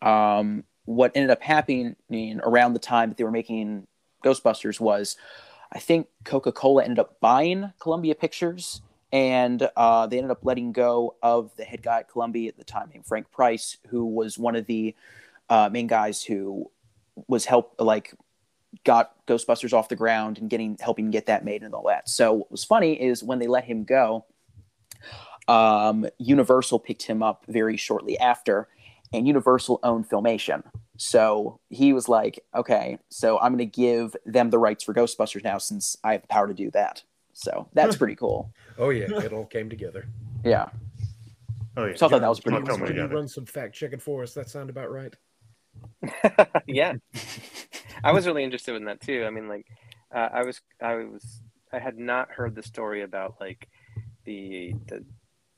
um, 0.02 0.64
what 0.86 1.12
ended 1.16 1.30
up 1.30 1.42
happening 1.42 1.96
around 2.44 2.74
the 2.74 2.80
time 2.80 3.10
that 3.10 3.18
they 3.18 3.24
were 3.24 3.32
making 3.32 3.88
Ghostbusters 4.26 4.80
was, 4.80 5.16
I 5.72 5.80
think 5.80 6.08
Coca 6.24 6.52
Cola 6.52 6.84
ended 6.84 7.00
up 7.00 7.20
buying 7.22 7.72
Columbia 7.80 8.16
Pictures. 8.16 8.82
And 9.14 9.70
uh, 9.78 10.08
they 10.08 10.18
ended 10.18 10.32
up 10.32 10.44
letting 10.44 10.74
go 10.74 11.16
of 11.24 11.56
the 11.56 11.64
head 11.64 11.82
guy 11.82 12.00
at 12.00 12.10
Columbia 12.10 12.50
at 12.50 12.58
the 12.58 12.66
time, 12.66 12.90
named 12.92 13.06
Frank 13.06 13.32
Price, 13.32 13.78
who 13.88 14.06
was 14.06 14.38
one 14.38 14.58
of 14.58 14.66
the 14.66 14.96
uh, 15.50 15.70
main 15.72 15.88
guys 15.88 16.22
who 16.22 16.70
was 17.28 17.46
help 17.46 17.76
like 17.80 18.14
got 18.84 19.14
Ghostbusters 19.28 19.74
off 19.74 19.90
the 19.90 19.96
ground 19.96 20.38
and 20.38 20.50
getting 20.50 20.78
helping 20.80 21.12
get 21.12 21.28
that 21.28 21.46
made 21.46 21.64
and 21.64 21.74
all 21.74 21.88
that. 21.88 22.10
So 22.10 22.34
what 22.34 22.52
was 22.52 22.64
funny 22.64 22.94
is 22.94 23.24
when 23.24 23.40
they 23.40 23.48
let 23.48 23.64
him 23.64 23.84
go, 23.84 24.26
um, 25.48 26.06
Universal 26.18 26.80
picked 26.80 27.04
him 27.04 27.24
up 27.24 27.46
very 27.48 27.78
shortly 27.78 28.18
after, 28.20 28.68
and 29.14 29.28
Universal 29.28 29.80
owned 29.84 30.10
Filmation. 30.10 30.64
So 30.98 31.60
he 31.70 31.94
was 31.94 32.10
like, 32.10 32.44
okay, 32.56 32.98
so 33.10 33.40
I'm 33.40 33.52
going 33.54 33.60
to 33.60 33.66
give 33.66 34.16
them 34.26 34.50
the 34.50 34.58
rights 34.58 34.84
for 34.84 34.94
Ghostbusters 34.94 35.44
now 35.44 35.60
since 35.60 35.96
I 36.04 36.14
have 36.14 36.22
the 36.22 36.28
power 36.28 36.48
to 36.48 36.54
do 36.54 36.72
that. 36.72 37.04
So 37.34 37.70
that's 37.74 37.96
pretty 37.96 38.16
cool. 38.20 38.52
Oh 38.78 38.90
yeah, 38.90 39.06
it 39.24 39.32
all 39.32 39.46
came 39.46 39.70
together. 39.70 40.08
Yeah. 40.44 40.70
Oh 41.78 41.86
yeah. 41.86 41.96
So 41.96 42.08
I 42.08 42.10
thought 42.10 42.22
that 42.22 42.30
was 42.30 42.40
pretty 42.40 42.60
Not 42.60 42.68
cool. 42.68 42.88
Can 42.88 42.96
you 42.96 43.06
run 43.06 43.28
some 43.28 43.46
fact 43.46 43.76
checking 43.76 44.00
for 44.00 44.24
us? 44.24 44.34
That 44.34 44.50
sound 44.50 44.70
about 44.70 44.92
right? 44.92 45.14
Yeah, 46.68 46.94
I 48.04 48.12
was 48.12 48.26
really 48.28 48.44
interested 48.44 48.76
in 48.76 48.86
that 48.86 49.02
too. 49.02 49.26
I 49.26 49.30
mean, 49.30 49.48
like, 49.48 49.66
uh, 50.14 50.30
I 50.32 50.44
was, 50.44 50.62
I 50.82 50.96
was, 50.96 51.42
I 51.72 51.80
had 51.80 51.98
not 51.98 52.32
heard 52.32 52.56
the 52.56 52.64
story 52.64 53.02
about 53.04 53.36
like 53.40 53.68
the 54.26 54.74
the 54.88 55.06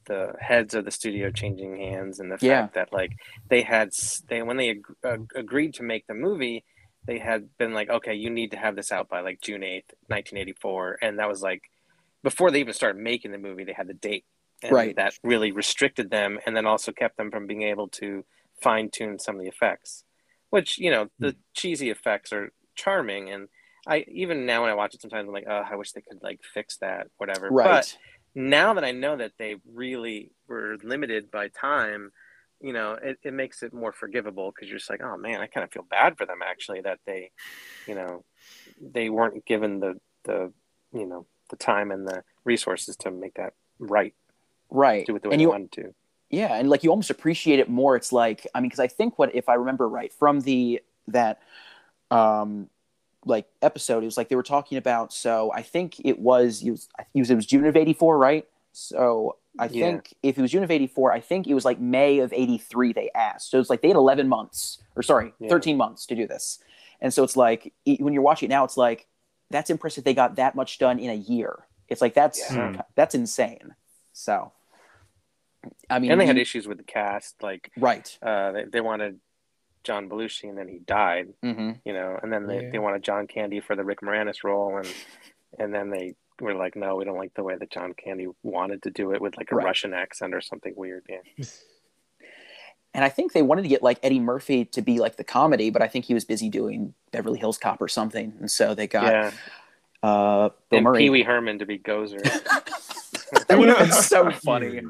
the 0.06 0.34
heads 0.40 0.74
of 0.74 0.86
the 0.86 0.92
studio 0.92 1.30
changing 1.30 1.78
hands 1.78 2.20
and 2.20 2.32
the 2.32 2.38
fact 2.38 2.44
Yeah. 2.44 2.68
that 2.74 2.92
like 2.92 3.12
they 3.50 3.62
had 3.62 3.90
they 4.28 4.42
when 4.42 4.58
they 4.58 4.72
ag- 4.72 4.96
uh, 5.04 5.18
agreed 5.36 5.76
to 5.76 5.84
make 5.84 6.08
the 6.08 6.16
movie, 6.16 6.64
they 7.06 7.20
had 7.20 7.50
been 7.58 7.74
like, 7.74 7.90
okay, 7.90 8.16
you 8.16 8.30
need 8.30 8.52
to 8.52 8.58
have 8.58 8.76
this 8.76 8.92
out 8.92 9.08
by 9.10 9.22
like 9.22 9.42
June 9.42 9.64
eighth, 9.64 9.94
nineteen 10.10 10.40
eighty 10.40 10.54
four, 10.54 10.98
and 11.02 11.20
that 11.20 11.28
was 11.30 11.42
like 11.42 11.62
before 12.24 12.50
they 12.52 12.60
even 12.60 12.74
started 12.74 13.02
making 13.02 13.32
the 13.32 13.38
movie, 13.38 13.64
they 13.64 13.74
had 13.74 13.88
the 13.88 13.94
date. 13.94 14.26
And 14.62 14.74
Right. 14.74 14.96
That 14.98 15.14
really 15.24 15.52
restricted 15.54 16.10
them, 16.12 16.38
and 16.46 16.54
then 16.56 16.66
also 16.66 16.92
kept 16.92 17.16
them 17.16 17.32
from 17.32 17.48
being 17.48 17.62
able 17.62 17.88
to 17.90 18.26
fine 18.62 18.90
tune 18.90 19.18
some 19.20 19.36
of 19.36 19.42
the 19.42 19.48
effects 19.48 20.04
which 20.50 20.78
you 20.78 20.90
know 20.92 21.10
the 21.20 21.32
hmm. 21.32 21.38
cheesy 21.54 21.90
effects 21.90 22.34
are 22.34 22.52
charming 22.76 23.30
and 23.30 23.48
i 23.88 24.06
even 24.08 24.46
now 24.46 24.62
when 24.62 24.70
i 24.70 24.74
watch 24.74 24.94
it 24.94 25.02
sometimes 25.02 25.28
i'm 25.28 25.34
like 25.34 25.48
oh 25.48 25.64
i 25.70 25.76
wish 25.76 25.92
they 25.92 26.02
could 26.02 26.22
like 26.24 26.40
fix 26.54 26.78
that 26.78 27.08
whatever 27.18 27.50
Right. 27.50 27.66
but 27.66 27.98
now 28.36 28.74
that 28.74 28.84
i 28.84 28.92
know 28.92 29.18
that 29.18 29.34
they 29.38 29.56
really 29.72 30.32
were 30.48 30.78
limited 30.84 31.32
by 31.32 31.50
time 31.50 32.12
you 32.62 32.74
know 32.74 32.94
it, 32.94 33.18
it 33.24 33.34
makes 33.34 33.64
it 33.64 33.74
more 33.74 33.92
forgivable 33.92 34.52
because 34.52 34.70
you're 34.70 34.80
just 34.80 34.90
like 34.90 35.02
oh 35.04 35.18
man 35.18 35.42
i 35.42 35.48
kind 35.48 35.64
of 35.64 35.72
feel 35.72 35.86
bad 35.90 36.18
for 36.18 36.26
them 36.26 36.40
actually 36.46 36.82
that 36.82 37.00
they 37.06 37.32
you 37.88 37.96
know 37.96 38.24
they 38.82 39.10
weren't 39.10 39.46
given 39.46 39.80
the 39.80 40.00
the 40.24 40.52
you 40.94 41.06
know 41.06 41.26
the 41.50 41.56
time 41.56 41.92
and 41.92 42.08
the 42.08 42.24
resources 42.44 42.96
to 42.96 43.12
make 43.12 43.34
that 43.36 43.54
right 43.80 44.14
right. 44.70 45.06
do 45.06 45.16
it 45.16 45.22
the 45.22 45.30
way 45.30 45.34
and 45.34 45.40
they 45.40 45.44
you 45.44 45.50
wanted 45.50 45.72
to 45.72 45.94
yeah 46.30 46.56
and 46.56 46.70
like 46.70 46.84
you 46.84 46.90
almost 46.90 47.10
appreciate 47.10 47.60
it 47.60 47.70
more. 47.70 47.96
It's 47.96 48.12
like 48.12 48.46
i 48.54 48.60
mean 48.60 48.70
because 48.70 48.80
i 48.80 48.88
think 48.88 49.18
what 49.20 49.34
if 49.36 49.50
i 49.50 49.54
remember 49.56 49.88
right 49.88 50.12
from 50.14 50.42
the 50.42 50.82
that 51.08 51.42
um 52.12 52.70
like 53.26 53.48
episode 53.62 54.04
it 54.04 54.06
was 54.06 54.18
like 54.18 54.30
they 54.30 54.36
were 54.36 54.44
talking 54.44 54.78
about 54.78 55.12
so 55.12 55.52
i 55.54 55.62
think 55.62 56.00
it 56.06 56.20
was 56.20 56.62
it 56.64 56.72
was, 56.72 56.88
it 57.14 57.20
was, 57.20 57.30
it 57.30 57.36
was 57.36 57.46
june 57.46 57.66
of 57.66 57.76
84 57.76 58.18
right? 58.18 58.48
So 58.72 59.38
i 59.58 59.68
Yeah. 59.68 59.86
think 59.92 60.14
if 60.24 60.38
it 60.38 60.42
was 60.42 60.52
june 60.52 60.64
of 60.64 60.72
84 60.72 61.12
i 61.12 61.20
think 61.20 61.48
it 61.48 61.54
was 61.54 61.66
like 61.66 61.80
may 61.80 62.20
of 62.20 62.32
83 62.32 62.94
they 62.94 63.10
asked. 63.14 63.52
So 63.52 63.60
it's 63.60 63.70
like 63.70 63.82
they 63.82 63.90
had 63.90 63.98
11 63.98 64.28
months 64.28 64.82
or 64.96 65.04
sorry 65.04 65.34
Yeah. 65.40 65.50
13 65.50 65.76
months 65.78 66.06
to 66.08 66.16
do 66.16 66.28
this. 66.28 66.60
And 67.02 67.14
so 67.14 67.24
it's 67.24 67.36
like 67.38 67.74
when 68.00 68.14
you're 68.14 68.24
watching 68.24 68.50
it 68.50 68.54
now 68.54 68.64
it's 68.64 68.78
like 68.78 69.08
that's 69.50 69.70
impressive 69.70 70.04
they 70.04 70.14
got 70.14 70.36
that 70.36 70.54
much 70.56 70.78
done 70.80 71.00
in 71.00 71.10
a 71.10 71.16
year. 71.16 71.66
It's 71.88 72.02
like 72.02 72.14
that's 72.14 72.40
Yeah. 72.56 72.82
that's 72.96 73.16
insane. 73.16 73.76
So 74.14 74.52
i 75.90 76.00
mean 76.00 76.12
and 76.12 76.20
they 76.22 76.26
had 76.26 76.36
you- 76.38 76.42
issues 76.42 76.68
with 76.68 76.78
the 76.78 76.84
cast 76.84 77.42
like 77.44 77.72
right 77.78 78.18
uh, 78.22 78.52
they, 78.52 78.64
they 78.66 78.82
wanted 78.82 79.20
John 79.86 80.10
Belushi, 80.10 80.50
and 80.50 80.58
then 80.58 80.68
he 80.68 80.80
died. 80.80 81.30
hmm 81.42 81.72
You 81.86 81.94
know, 81.94 82.20
and 82.22 82.32
then 82.34 82.48
they, 82.48 82.64
Yeah. 82.64 82.70
they 82.72 82.80
wanted 82.80 83.02
John 83.02 83.28
Candy 83.28 83.62
for 83.62 83.78
the 83.78 83.84
Rick 83.86 84.02
Moranis 84.02 84.44
role, 84.44 84.78
and 84.78 84.88
and 85.58 85.74
then 85.74 85.90
they 85.90 86.16
were 86.42 86.54
like, 86.54 86.76
no, 86.76 86.98
we 86.98 87.06
don't 87.06 87.18
like 87.18 87.34
the 87.34 87.44
way 87.44 87.56
that 87.58 87.72
John 87.72 87.94
Candy 87.94 88.28
wanted 88.44 88.84
to 88.84 88.90
do 88.92 89.14
it 89.14 89.22
with 89.22 89.38
like 89.38 89.52
a 89.54 89.56
Right. 89.56 89.66
Russian 89.66 89.94
accent 89.94 90.34
or 90.36 90.42
something 90.42 90.74
weird. 90.76 91.06
Yeah, 91.10 91.22
And 92.94 93.06
I 93.06 93.10
think 93.10 93.32
they 93.32 93.42
wanted 93.42 93.62
to 93.62 93.68
get 93.70 93.82
like 93.82 94.00
Eddie 94.04 94.20
Murphy 94.20 94.66
to 94.66 94.82
be 94.82 95.00
like 95.00 95.16
the 95.16 95.24
comedy, 95.24 95.70
but 95.70 95.82
I 95.82 95.88
think 95.88 96.06
he 96.06 96.14
was 96.14 96.26
busy 96.26 96.50
doing 96.50 96.94
Beverly 97.12 97.40
Hills 97.40 97.58
Cop 97.58 97.82
or 97.82 97.88
something, 97.88 98.34
and 98.40 98.52
so 98.52 98.76
they 98.76 98.86
got 98.88 99.06
yeah. 99.14 99.32
uh, 100.04 100.50
Bill 100.70 100.78
And 100.80 100.84
Murray. 100.84 101.00
Pee 101.04 101.10
Wee 101.10 101.24
Herman 101.24 101.60
to 101.60 101.66
be 101.66 101.80
Gozer. 101.80 102.20
that 103.48 103.58
would 103.58 103.70
have 103.70 103.78
been 103.80 103.92
so 103.92 104.30
funny. 104.44 104.82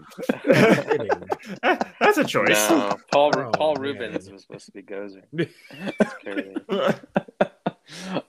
That's 1.99 2.17
a 2.17 2.23
choice. 2.23 2.69
no, 2.69 2.97
Paul 3.11 3.31
Oh, 3.37 3.51
Paul 3.51 3.73
man. 3.75 3.81
Reubens 3.81 4.29
was 4.29 4.41
supposed 4.43 4.65
to 4.67 4.71
be 4.71 4.81
Gozer. 4.83 5.23
It's 5.71 6.13
crazy. 6.23 6.55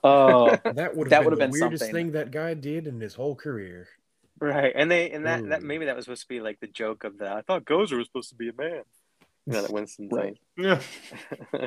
Oh, 0.03 0.51
That 0.65 0.97
would 0.97 1.11
That 1.11 1.17
have 1.17 1.25
would've 1.25 1.39
been 1.39 1.51
been 1.51 1.59
the 1.59 1.65
weirdest 1.65 1.83
something. 1.85 1.95
thing 1.95 2.13
that 2.13 2.31
guy 2.31 2.55
did 2.55 2.87
in 2.87 3.01
his 3.01 3.15
whole 3.15 3.35
career. 3.35 3.89
Right, 4.41 4.73
and 4.75 4.91
they 4.91 5.11
and 5.11 5.27
that, 5.27 5.47
that 5.51 5.63
maybe 5.63 5.85
that 5.85 5.97
was 5.97 6.07
supposed 6.07 6.23
to 6.23 6.29
be 6.29 6.41
like 6.41 6.61
the 6.61 6.67
joke 6.67 7.05
of 7.05 7.19
the 7.19 7.31
I 7.31 7.43
thought 7.43 7.67
Gozer 7.67 7.99
was 7.99 8.07
supposed 8.07 8.31
to 8.31 8.35
be 8.37 8.49
a 8.49 8.53
man. 8.55 8.83
You 9.47 9.53
know 9.55 9.63
that 9.63 9.71
Winston 9.71 10.09
Right. 10.11 10.39
yeah, 10.57 10.81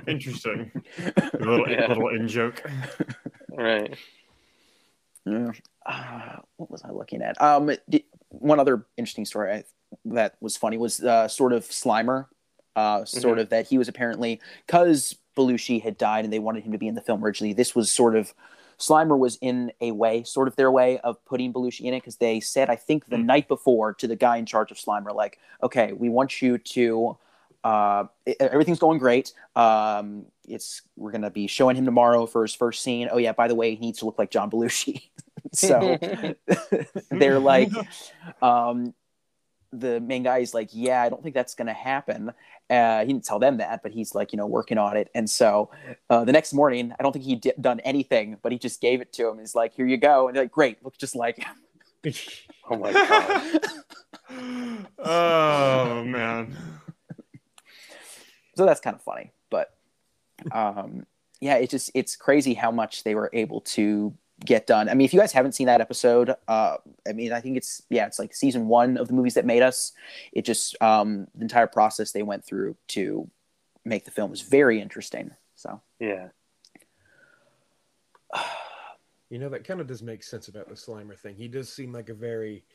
interesting. 0.07 0.71
A 0.97 1.37
little, 1.37 1.69
Yeah. 1.69 1.87
little 1.87 2.09
in 2.09 2.27
joke. 2.27 2.63
right. 3.51 3.95
Yeah. 5.25 5.51
Uh, 5.85 6.37
what 6.57 6.71
was 6.71 6.83
I 6.83 6.89
looking 6.91 7.21
at? 7.21 7.39
Um, 7.41 7.71
di- 7.89 8.05
one 8.39 8.59
other 8.59 8.85
interesting 8.97 9.25
story 9.25 9.51
I, 9.51 9.63
that 10.05 10.35
was 10.41 10.57
funny 10.57 10.77
was 10.77 11.03
uh, 11.03 11.27
sort 11.27 11.53
of 11.53 11.63
Slimer. 11.65 12.27
Uh, 12.75 13.05
sort 13.05 13.37
of 13.37 13.49
that 13.49 13.67
he 13.67 13.77
was 13.77 13.87
apparently 13.87 14.41
because 14.65 15.15
Belushi 15.37 15.79
had 15.79 15.95
died 15.95 16.23
and 16.23 16.33
they 16.33 16.39
wanted 16.39 16.63
him 16.63 16.71
to 16.71 16.77
be 16.79 16.87
in 16.87 16.95
the 16.95 17.01
film 17.01 17.23
originally. 17.23 17.53
This 17.53 17.75
was 17.75 17.91
sort 17.91 18.15
of 18.15 18.33
Slimer 18.79 19.17
was 19.17 19.37
in 19.41 19.71
a 19.79 19.91
way, 19.91 20.23
sort 20.23 20.47
of 20.47 20.55
their 20.55 20.71
way 20.71 20.97
of 20.99 21.23
putting 21.25 21.53
Belushi 21.53 21.81
in 21.81 21.93
it 21.93 21.99
because 21.99 22.17
they 22.17 22.39
said 22.39 22.69
I 22.71 22.75
think 22.75 23.09
the 23.09 23.17
Hmm. 23.17 23.25
night 23.27 23.47
before 23.47 23.93
to 23.93 24.07
the 24.07 24.15
guy 24.15 24.37
in 24.37 24.47
charge 24.47 24.71
of 24.71 24.77
Slimer, 24.77 25.13
like, 25.13 25.37
okay, 25.61 25.93
we 25.93 26.09
want 26.09 26.41
you 26.41 26.57
to. 26.57 27.17
Uh, 27.63 28.05
everything's 28.39 28.79
going 28.79 28.97
great. 28.97 29.33
Um, 29.55 30.25
it's 30.47 30.81
we're 30.97 31.11
gonna 31.11 31.29
be 31.29 31.47
showing 31.47 31.75
him 31.77 31.85
tomorrow 31.85 32.25
for 32.25 32.41
his 32.41 32.53
first 32.55 32.81
scene. 32.81 33.07
Oh 33.11 33.17
yeah, 33.17 33.31
by 33.33 33.47
the 33.47 33.55
way, 33.55 33.75
he 33.75 33.81
needs 33.81 33.99
to 33.99 34.05
look 34.05 34.17
like 34.19 34.31
John 34.31 34.49
Belushi. 34.49 35.03
so 35.55 35.97
they're 37.11 37.39
like 37.39 37.71
um 38.41 38.93
the 39.71 39.99
main 39.99 40.23
guy 40.23 40.37
is 40.39 40.53
like 40.53 40.69
yeah 40.71 41.01
i 41.01 41.09
don't 41.09 41.23
think 41.23 41.33
that's 41.33 41.55
going 41.55 41.67
to 41.67 41.73
happen. 41.73 42.31
Uh 42.69 43.01
he 43.01 43.07
didn't 43.07 43.25
tell 43.25 43.39
them 43.39 43.57
that 43.57 43.81
but 43.83 43.91
he's 43.91 44.13
like 44.15 44.31
you 44.31 44.37
know 44.37 44.45
working 44.47 44.77
on 44.77 44.95
it. 44.97 45.09
And 45.15 45.29
so 45.29 45.69
uh, 46.09 46.23
the 46.25 46.31
next 46.31 46.53
morning 46.53 46.93
i 46.99 47.03
don't 47.03 47.11
think 47.11 47.25
he'd 47.25 47.41
d- 47.41 47.53
done 47.59 47.79
anything 47.81 48.37
but 48.41 48.51
he 48.51 48.57
just 48.57 48.81
gave 48.81 49.01
it 49.01 49.11
to 49.13 49.27
him. 49.29 49.39
He's 49.39 49.55
like 49.55 49.73
here 49.73 49.85
you 49.87 49.97
go. 49.97 50.27
And 50.27 50.35
they're 50.35 50.43
like 50.43 50.51
great 50.51 50.83
look 50.83 50.97
just 50.97 51.15
like 51.15 51.43
Oh 52.69 52.77
my 52.77 52.93
god. 52.93 53.59
oh 54.99 56.03
man. 56.05 56.55
so 58.55 58.65
that's 58.65 58.79
kind 58.79 58.95
of 58.95 59.01
funny 59.01 59.31
but 59.49 59.73
um 60.51 61.05
yeah 61.41 61.55
it's 61.55 61.71
just 61.71 61.91
it's 61.93 62.15
crazy 62.15 62.53
how 62.53 62.71
much 62.71 63.03
they 63.03 63.15
were 63.15 63.29
able 63.33 63.61
to 63.61 64.13
get 64.45 64.67
done. 64.67 64.89
I 64.89 64.93
mean, 64.93 65.05
if 65.05 65.13
you 65.13 65.19
guys 65.19 65.31
haven't 65.31 65.53
seen 65.53 65.67
that 65.67 65.81
episode, 65.81 66.35
uh, 66.47 66.77
I 67.07 67.13
mean, 67.13 67.31
I 67.33 67.41
think 67.41 67.57
it's 67.57 67.83
yeah, 67.89 68.05
it's 68.05 68.19
like 68.19 68.35
season 68.35 68.67
one 68.67 68.97
of 68.97 69.07
the 69.07 69.13
movies 69.13 69.35
that 69.35 69.45
made 69.45 69.61
us. 69.61 69.93
It 70.31 70.45
just 70.45 70.81
um, 70.81 71.27
the 71.35 71.41
entire 71.41 71.67
process 71.67 72.11
they 72.11 72.23
went 72.23 72.45
through 72.45 72.75
to 72.89 73.29
make 73.85 74.05
the 74.05 74.11
film 74.11 74.31
was 74.31 74.41
very 74.41 74.79
interesting. 74.79 75.31
So 75.55 75.81
Yeah. 75.99 76.29
You 79.29 79.39
know, 79.39 79.49
that 79.49 79.63
kind 79.63 79.81
of 79.81 79.87
does 79.87 80.03
make 80.03 80.21
sense 80.21 80.47
about 80.47 80.69
the 80.69 80.75
Slimer 80.75 81.17
thing. 81.17 81.33
He 81.35 81.47
does 81.47 81.67
seem 81.67 81.91
like 81.91 82.09
a 82.09 82.13
very 82.13 82.65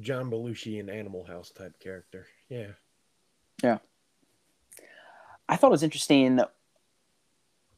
John 0.00 0.32
Belushi 0.32 0.80
in 0.80 0.90
Animal 0.90 1.24
House 1.24 1.50
type 1.50 1.78
character. 1.78 2.26
Yeah. 2.48 2.72
Yeah. 3.62 3.78
I 5.48 5.54
thought 5.54 5.68
it 5.68 5.70
was 5.70 5.84
interesting. 5.84 6.40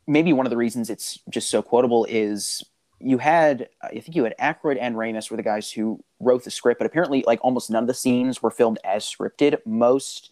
Maybe 0.07 0.33
one 0.33 0.47
of 0.47 0.51
the 0.51 0.57
reasons 0.57 0.88
it's 0.88 1.18
just 1.29 1.51
so 1.51 1.61
quotable 1.61 2.07
is 2.09 2.64
you 3.05 3.19
had, 3.19 3.69
I 3.83 3.90
think 3.90 4.17
you 4.17 4.25
had 4.25 4.35
Aykroyd 4.40 4.79
and 4.81 4.97
Ramis 4.97 5.31
were 5.31 5.37
the 5.37 5.43
guys 5.43 5.71
who 5.71 6.03
wrote 6.21 6.45
the 6.45 6.51
script, 6.51 6.79
but 6.79 6.87
apparently, 6.87 7.23
like 7.27 7.38
almost 7.45 7.71
none 7.71 7.85
of 7.85 7.87
the 7.87 7.95
scenes 7.95 8.43
were 8.43 8.51
filmed 8.51 8.79
as 8.83 9.05
scripted. 9.05 9.59
Most 9.67 10.31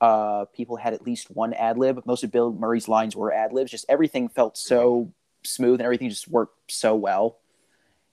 uh, 0.00 0.46
people 0.46 0.76
had 0.76 0.94
at 0.94 1.02
least 1.02 1.30
one 1.30 1.52
ad 1.52 1.76
lib. 1.76 2.02
Most 2.06 2.24
of 2.24 2.32
Bill 2.32 2.52
Murray's 2.52 2.88
lines 2.88 3.14
were 3.14 3.32
ad 3.32 3.52
libs. 3.52 3.70
Just 3.70 3.84
everything 3.88 4.28
felt 4.28 4.56
so 4.56 5.12
smooth 5.44 5.80
and 5.80 5.82
everything 5.82 6.08
just 6.08 6.26
worked 6.26 6.72
so 6.72 6.94
well. 6.94 7.38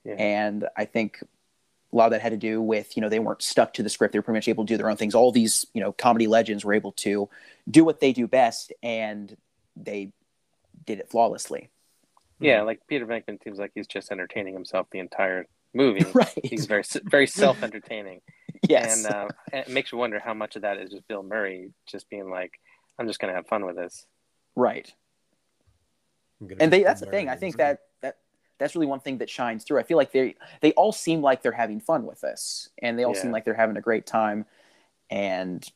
Yeah. 0.04 0.14
And 0.14 0.68
I 0.76 0.84
think 0.84 1.18
a 1.22 1.96
lot 1.96 2.06
of 2.06 2.12
that 2.12 2.22
had 2.22 2.32
to 2.32 2.36
do 2.36 2.60
with, 2.60 2.96
you 2.96 3.00
know, 3.00 3.08
they 3.08 3.18
weren't 3.18 3.42
stuck 3.42 3.74
to 3.74 3.82
the 3.82 3.88
script. 3.88 4.12
They 4.12 4.18
were 4.18 4.22
pretty 4.22 4.38
much 4.38 4.48
able 4.48 4.64
to 4.64 4.72
do 4.72 4.76
their 4.76 4.90
own 4.90 4.96
things. 4.96 5.14
All 5.14 5.32
these, 5.32 5.66
you 5.72 5.80
know, 5.80 5.92
comedy 5.92 6.26
legends 6.26 6.64
were 6.64 6.74
able 6.74 6.92
to 6.92 7.28
do 7.70 7.84
what 7.84 8.00
they 8.00 8.12
do 8.12 8.26
best 8.26 8.72
and 8.82 9.34
they 9.76 10.12
did 10.84 10.98
it 10.98 11.08
flawlessly. 11.08 11.70
Yeah, 12.44 12.62
like 12.62 12.80
Peter 12.88 13.06
Venkman 13.06 13.42
seems 13.42 13.58
like 13.58 13.72
he's 13.74 13.86
just 13.86 14.10
entertaining 14.10 14.54
himself 14.54 14.88
the 14.90 14.98
entire 14.98 15.46
movie. 15.74 16.04
right. 16.14 16.38
He's 16.42 16.66
very 16.66 16.84
very 17.04 17.26
self 17.26 17.62
entertaining, 17.62 18.20
yes. 18.68 19.04
and 19.04 19.14
uh, 19.14 19.28
it 19.52 19.68
makes 19.68 19.92
you 19.92 19.98
wonder 19.98 20.18
how 20.18 20.34
much 20.34 20.56
of 20.56 20.62
that 20.62 20.78
is 20.78 20.90
just 20.90 21.06
Bill 21.08 21.22
Murray 21.22 21.72
just 21.86 22.08
being 22.10 22.30
like, 22.30 22.52
"I'm 22.98 23.06
just 23.06 23.20
gonna 23.20 23.34
have 23.34 23.46
fun 23.46 23.64
with 23.64 23.76
this." 23.76 24.06
right. 24.56 24.92
And 26.58 26.72
they 26.72 26.82
that's 26.82 27.00
the 27.00 27.06
thing 27.06 27.28
i 27.28 27.36
think 27.36 27.56
that 27.58 27.82
that 28.00 28.16
that's 28.58 28.74
really 28.74 28.88
one 28.88 28.98
thing 28.98 29.18
that 29.18 29.30
shines 29.30 29.62
through 29.62 29.78
i 29.78 29.84
feel 29.84 29.96
like 29.96 30.10
they 30.10 30.34
they 30.60 30.72
all 30.72 30.90
seem 30.90 31.22
like 31.22 31.40
they're 31.40 31.52
having 31.52 31.80
fun 31.80 32.04
with 32.04 32.20
this 32.20 32.68
and 32.82 32.98
they 32.98 33.04
all 33.04 33.14
seem 33.14 33.30
like 33.30 33.44
they're 33.44 33.54
having 33.54 33.76
a 33.76 33.80
great 33.80 34.06
time 34.06 34.44
and 35.08 35.70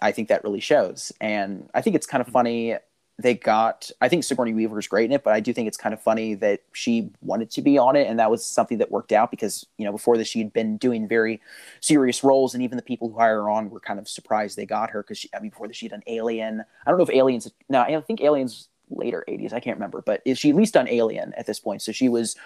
i 0.00 0.10
think 0.10 0.28
that 0.28 0.42
really 0.42 0.60
shows 0.60 1.12
and 1.20 1.68
i 1.74 1.82
think 1.82 1.96
it's 1.96 2.06
kind 2.06 2.22
of 2.22 2.28
funny 2.28 2.76
they 3.18 3.34
got 3.34 3.90
i 4.00 4.08
think 4.08 4.22
sigourney 4.22 4.54
weaver 4.54 4.78
is 4.78 4.86
great 4.86 5.06
in 5.06 5.12
it 5.12 5.24
but 5.24 5.34
i 5.34 5.40
do 5.40 5.52
think 5.52 5.66
it's 5.66 5.76
kind 5.76 5.92
of 5.92 6.00
funny 6.00 6.34
that 6.34 6.62
she 6.72 7.10
wanted 7.20 7.50
to 7.50 7.60
be 7.60 7.76
on 7.76 7.96
it 7.96 8.06
and 8.06 8.18
that 8.18 8.30
was 8.30 8.44
something 8.44 8.78
that 8.78 8.90
worked 8.90 9.12
out 9.12 9.30
because 9.30 9.66
you 9.76 9.84
know 9.84 9.92
before 9.92 10.16
this 10.16 10.28
she'd 10.28 10.52
been 10.52 10.76
doing 10.76 11.08
very 11.08 11.40
serious 11.80 12.22
roles 12.22 12.54
and 12.54 12.62
even 12.62 12.76
the 12.76 12.82
people 12.82 13.08
who 13.08 13.18
hire 13.18 13.42
her 13.42 13.50
on 13.50 13.68
were 13.70 13.80
kind 13.80 13.98
of 13.98 14.08
surprised 14.08 14.56
they 14.56 14.66
got 14.66 14.90
her 14.90 15.02
because 15.02 15.26
i 15.34 15.40
mean 15.40 15.50
before 15.50 15.68
this 15.68 15.76
she'd 15.76 15.90
done 15.90 16.02
alien. 16.06 16.64
I 16.86 16.90
don't 16.90 16.98
know 16.98 17.04
if 17.04 17.10
aliens 17.10 17.50
no 17.68 17.80
i 17.80 18.00
think 18.00 18.22
aliens 18.22 18.68
later 18.90 19.24
80s 19.28 19.52
i 19.52 19.60
can't 19.60 19.76
remember 19.76 20.00
but 20.00 20.22
is 20.24 20.38
she 20.38 20.50
at 20.50 20.56
least 20.56 20.74
done 20.74 20.88
alien 20.88 21.34
at 21.34 21.46
this 21.46 21.60
point 21.60 21.82
so 21.82 21.92
she 21.92 22.08
was 22.08 22.36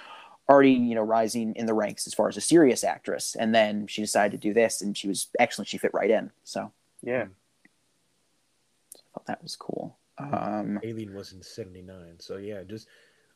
already 0.49 0.73
you 0.73 0.95
know 0.95 1.03
rising 1.03 1.55
in 1.55 1.67
the 1.67 1.75
ranks 1.75 2.07
as 2.07 2.15
far 2.15 2.29
as 2.29 2.37
a 2.37 2.41
serious 2.41 2.83
actress 2.83 3.37
and 3.39 3.55
then 3.55 3.87
she 3.87 4.03
decided 4.03 4.33
to 4.33 4.49
do 4.49 4.53
this 4.53 4.83
and 4.83 4.97
she 4.97 5.07
was 5.07 5.29
excellent 5.39 5.69
she 5.69 5.79
fit 5.79 5.95
right 5.95 6.11
in 6.11 6.31
so. 6.45 6.73
Yeah, 7.05 7.27
i 7.65 8.99
thought 9.13 9.27
that 9.27 9.43
was 9.43 9.55
cool 9.55 9.97
um 10.19 10.79
Alien 10.83 11.15
was 11.15 11.33
in 11.33 11.43
'79, 11.43 12.17
so 12.21 12.37
yeah, 12.37 12.63
just 12.63 12.89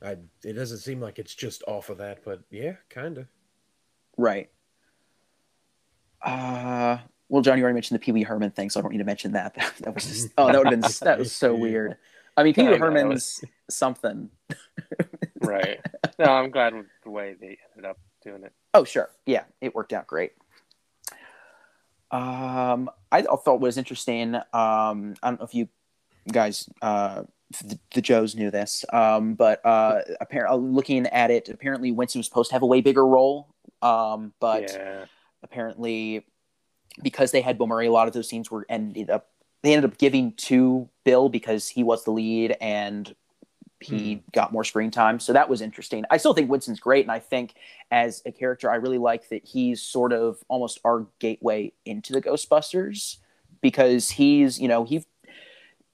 I. 0.03 0.17
It 0.45 0.53
doesn't 0.55 0.79
seem 0.79 1.01
like 1.01 1.19
it's 1.19 1.35
just 1.35 1.63
off 1.67 1.91
of 1.91 1.99
that, 1.99 2.25
but 2.25 2.41
yeah, 2.51 2.75
kind 2.91 3.19
of. 3.19 3.27
right 4.17 4.49
uh 6.23 6.97
well 7.29 7.43
john 7.43 7.59
you 7.59 7.63
already 7.63 7.75
mentioned 7.75 8.01
the 8.01 8.03
pee-wee 8.03 8.23
herman 8.23 8.51
thing 8.51 8.71
so 8.71 8.81
i 8.81 8.83
don't 8.83 8.91
need 8.91 8.99
to 8.99 9.05
mention 9.05 9.33
that 9.33 9.55
that, 9.81 9.95
was 9.95 10.07
just 10.07 10.31
oh 10.39 10.47
that 10.47 10.59
would 10.59 10.73
have 10.73 10.81
been 10.81 10.91
that 11.03 11.19
was 11.19 11.31
so 11.33 11.55
weird 11.67 11.97
i 12.39 12.43
mean 12.43 12.55
Yeah, 12.57 12.65
pee-wee 12.65 12.79
know, 12.79 12.79
that 12.79 12.81
herman's 12.81 13.45
something 13.69 14.31
right. 15.41 15.81
No, 16.19 16.27
I'm 16.27 16.51
glad 16.51 16.75
with 16.75 16.87
the 17.05 17.11
way 17.11 17.37
they 17.39 17.59
ended 17.77 17.91
up 17.91 17.99
doing 18.23 18.45
it. 18.45 18.53
Oh, 18.75 18.85
sure. 18.85 19.11
Yeah, 19.25 19.45
it 19.61 19.75
worked 19.75 19.93
out 19.93 20.07
great. 20.07 20.33
Um, 22.11 22.91
I 23.11 23.23
thought 23.23 23.61
was 23.61 23.79
interesting. 23.79 24.35
Um, 24.35 25.15
I 25.23 25.29
don't 25.29 25.41
know 25.41 25.45
if 25.45 25.55
you 25.55 25.69
guys, 26.33 26.69
uh, 26.83 27.23
the, 27.63 27.79
the 27.95 28.03
Joes 28.03 28.35
knew 28.35 28.51
this, 28.51 28.85
um, 28.93 29.35
but 29.35 29.65
uh, 29.65 30.01
apparently, 30.21 30.69
looking 30.69 31.07
at 31.07 31.31
it, 31.31 31.49
apparently 31.49 31.93
Winston 31.93 32.19
was 32.19 32.27
supposed 32.27 32.51
to 32.51 32.55
have 32.55 32.63
a 32.63 32.67
way 32.67 32.81
bigger 32.81 33.07
role, 33.07 33.55
um, 33.83 34.33
but 34.41 34.73
yeah, 34.73 35.05
apparently, 35.43 36.25
because 37.03 37.31
they 37.31 37.41
had 37.41 37.59
Bill 37.59 37.67
Murray, 37.67 37.87
a 37.87 37.93
lot 37.93 38.09
of 38.09 38.15
those 38.15 38.29
scenes 38.29 38.51
were 38.51 38.67
ended 38.69 39.11
up 39.11 39.29
they 39.63 39.75
ended 39.75 39.91
up 39.91 39.99
giving 39.99 40.33
to 40.33 40.89
Bill 41.05 41.29
because 41.29 41.69
he 41.69 41.83
was 41.83 42.05
the 42.05 42.11
lead 42.13 42.57
and 42.61 43.15
he 43.81 44.23
got 44.33 44.53
more 44.53 44.65
screen 44.65 44.91
time. 44.91 45.21
So 45.21 45.33
that 45.33 45.49
was 45.49 45.61
interesting. 45.61 46.05
I 46.11 46.17
still 46.17 46.35
think 46.35 46.51
Winston's 46.51 46.81
great, 46.81 47.05
and 47.05 47.13
I 47.13 47.19
think 47.19 47.55
as 47.91 48.23
a 48.25 48.33
character, 48.33 48.71
I 48.71 48.77
really 48.77 48.99
like 48.99 49.29
that 49.29 49.45
he's 49.45 49.83
sort 49.83 50.13
of 50.13 50.39
almost 50.49 50.81
our 50.85 51.07
gateway 51.19 51.73
into 51.85 52.13
the 52.13 52.23
Ghostbusters 52.23 53.17
because 53.61 54.11
he's 54.11 54.61
you 54.61 54.69
know 54.69 54.85
he 54.85 55.05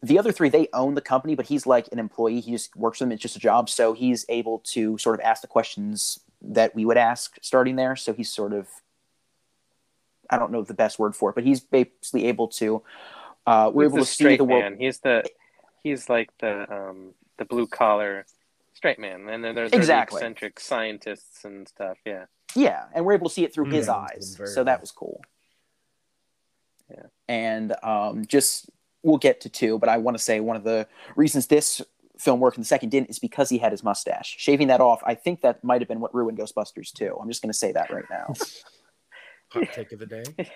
the 0.03 0.19
other 0.19 0.33
three 0.33 0.49
they 0.49 0.69
own 0.73 0.95
the 0.95 1.01
company, 1.01 1.35
but 1.35 1.47
he's 1.47 1.67
like 1.67 1.89
an 1.93 1.99
employee. 1.99 2.41
He 2.41 2.51
just 2.53 2.75
works 2.77 2.99
for 2.99 3.05
them. 3.05 3.13
It's 3.13 3.23
just 3.23 3.37
a 3.37 3.41
job, 3.41 3.71
so 3.71 3.93
he's 3.93 4.25
able 4.29 4.59
to 4.73 4.99
sort 4.99 5.15
of 5.19 5.25
ask 5.25 5.43
the 5.43 5.49
questions 5.49 6.19
that 6.41 6.75
we 6.75 6.85
would 6.85 6.97
ask 6.97 7.37
starting 7.41 7.77
there. 7.77 7.95
So 7.95 8.13
he's 8.13 8.31
sort 8.33 8.53
of 8.53 8.69
I 10.29 10.39
don't 10.39 10.51
know 10.51 10.63
the 10.63 10.75
best 10.75 10.99
word 10.99 11.15
for 11.15 11.31
it, 11.31 11.35
but 11.35 11.45
he's 11.45 11.61
basically 11.61 12.27
able 12.27 12.49
to. 12.49 12.83
Uh, 13.47 13.71
we're 13.73 13.85
he's 13.85 13.93
able 13.93 13.99
the 13.99 14.05
to 14.05 14.11
see 14.11 14.37
the 14.37 14.45
world. 14.45 14.63
man. 14.63 14.77
He's 14.79 14.99
the 15.01 15.25
he's 15.83 16.09
like 16.09 16.31
the 16.39 16.73
um 16.73 17.15
the 17.39 17.45
blue 17.45 17.67
collar 17.67 18.25
straight 18.75 18.99
man, 18.99 19.29
and 19.29 19.45
then 19.45 19.55
there's 19.55 19.73
Exactly. 19.73 20.19
eccentric 20.19 20.59
scientists 20.59 21.45
and 21.45 21.69
stuff. 21.69 21.99
Yeah, 22.05 22.25
Yeah, 22.57 22.85
and 22.95 23.05
we're 23.05 23.13
able 23.15 23.29
to 23.29 23.35
see 23.35 23.45
it 23.45 23.53
through 23.55 23.67
his 23.67 23.89
eyes. 23.89 24.35
very 24.37 24.49
So 24.49 24.65
that 24.65 24.81
was 24.81 24.91
cool. 24.91 25.23
Yeah. 26.91 27.07
And 27.29 27.75
um, 27.83 28.25
just 28.27 28.69
we'll 29.03 29.19
get 29.19 29.41
to 29.43 29.49
two, 29.49 29.79
but 29.79 29.89
I 29.89 29.99
want 29.99 30.17
to 30.17 30.23
say 30.23 30.41
one 30.41 30.57
of 30.57 30.65
the 30.65 30.87
reasons 31.17 31.47
this 31.47 31.81
film 32.19 32.41
worked 32.41 32.57
and 32.57 32.65
the 32.65 32.69
second 32.69 32.91
didn't 32.91 33.11
is 33.11 33.19
because 33.19 33.49
he 33.49 33.59
had 33.59 33.73
his 33.73 33.83
mustache. 33.83 34.37
Shaving 34.39 34.69
that 34.69 34.81
off, 34.81 35.03
I 35.05 35.15
think 35.15 35.41
that 35.41 35.63
might 35.65 35.81
have 35.81 35.89
been 35.89 36.01
what 36.01 36.15
ruined 36.15 36.39
Ghostbusters 36.39 36.93
too. 36.93 37.17
I'm 37.21 37.29
just 37.29 37.43
going 37.43 37.51
to 37.53 37.59
say 37.59 37.73
that 37.73 37.91
right 37.91 38.05
now. 38.11 38.33
Hot 39.49 39.69
take 39.73 39.93
of 39.93 39.99
the 39.99 40.07
day. 40.07 40.23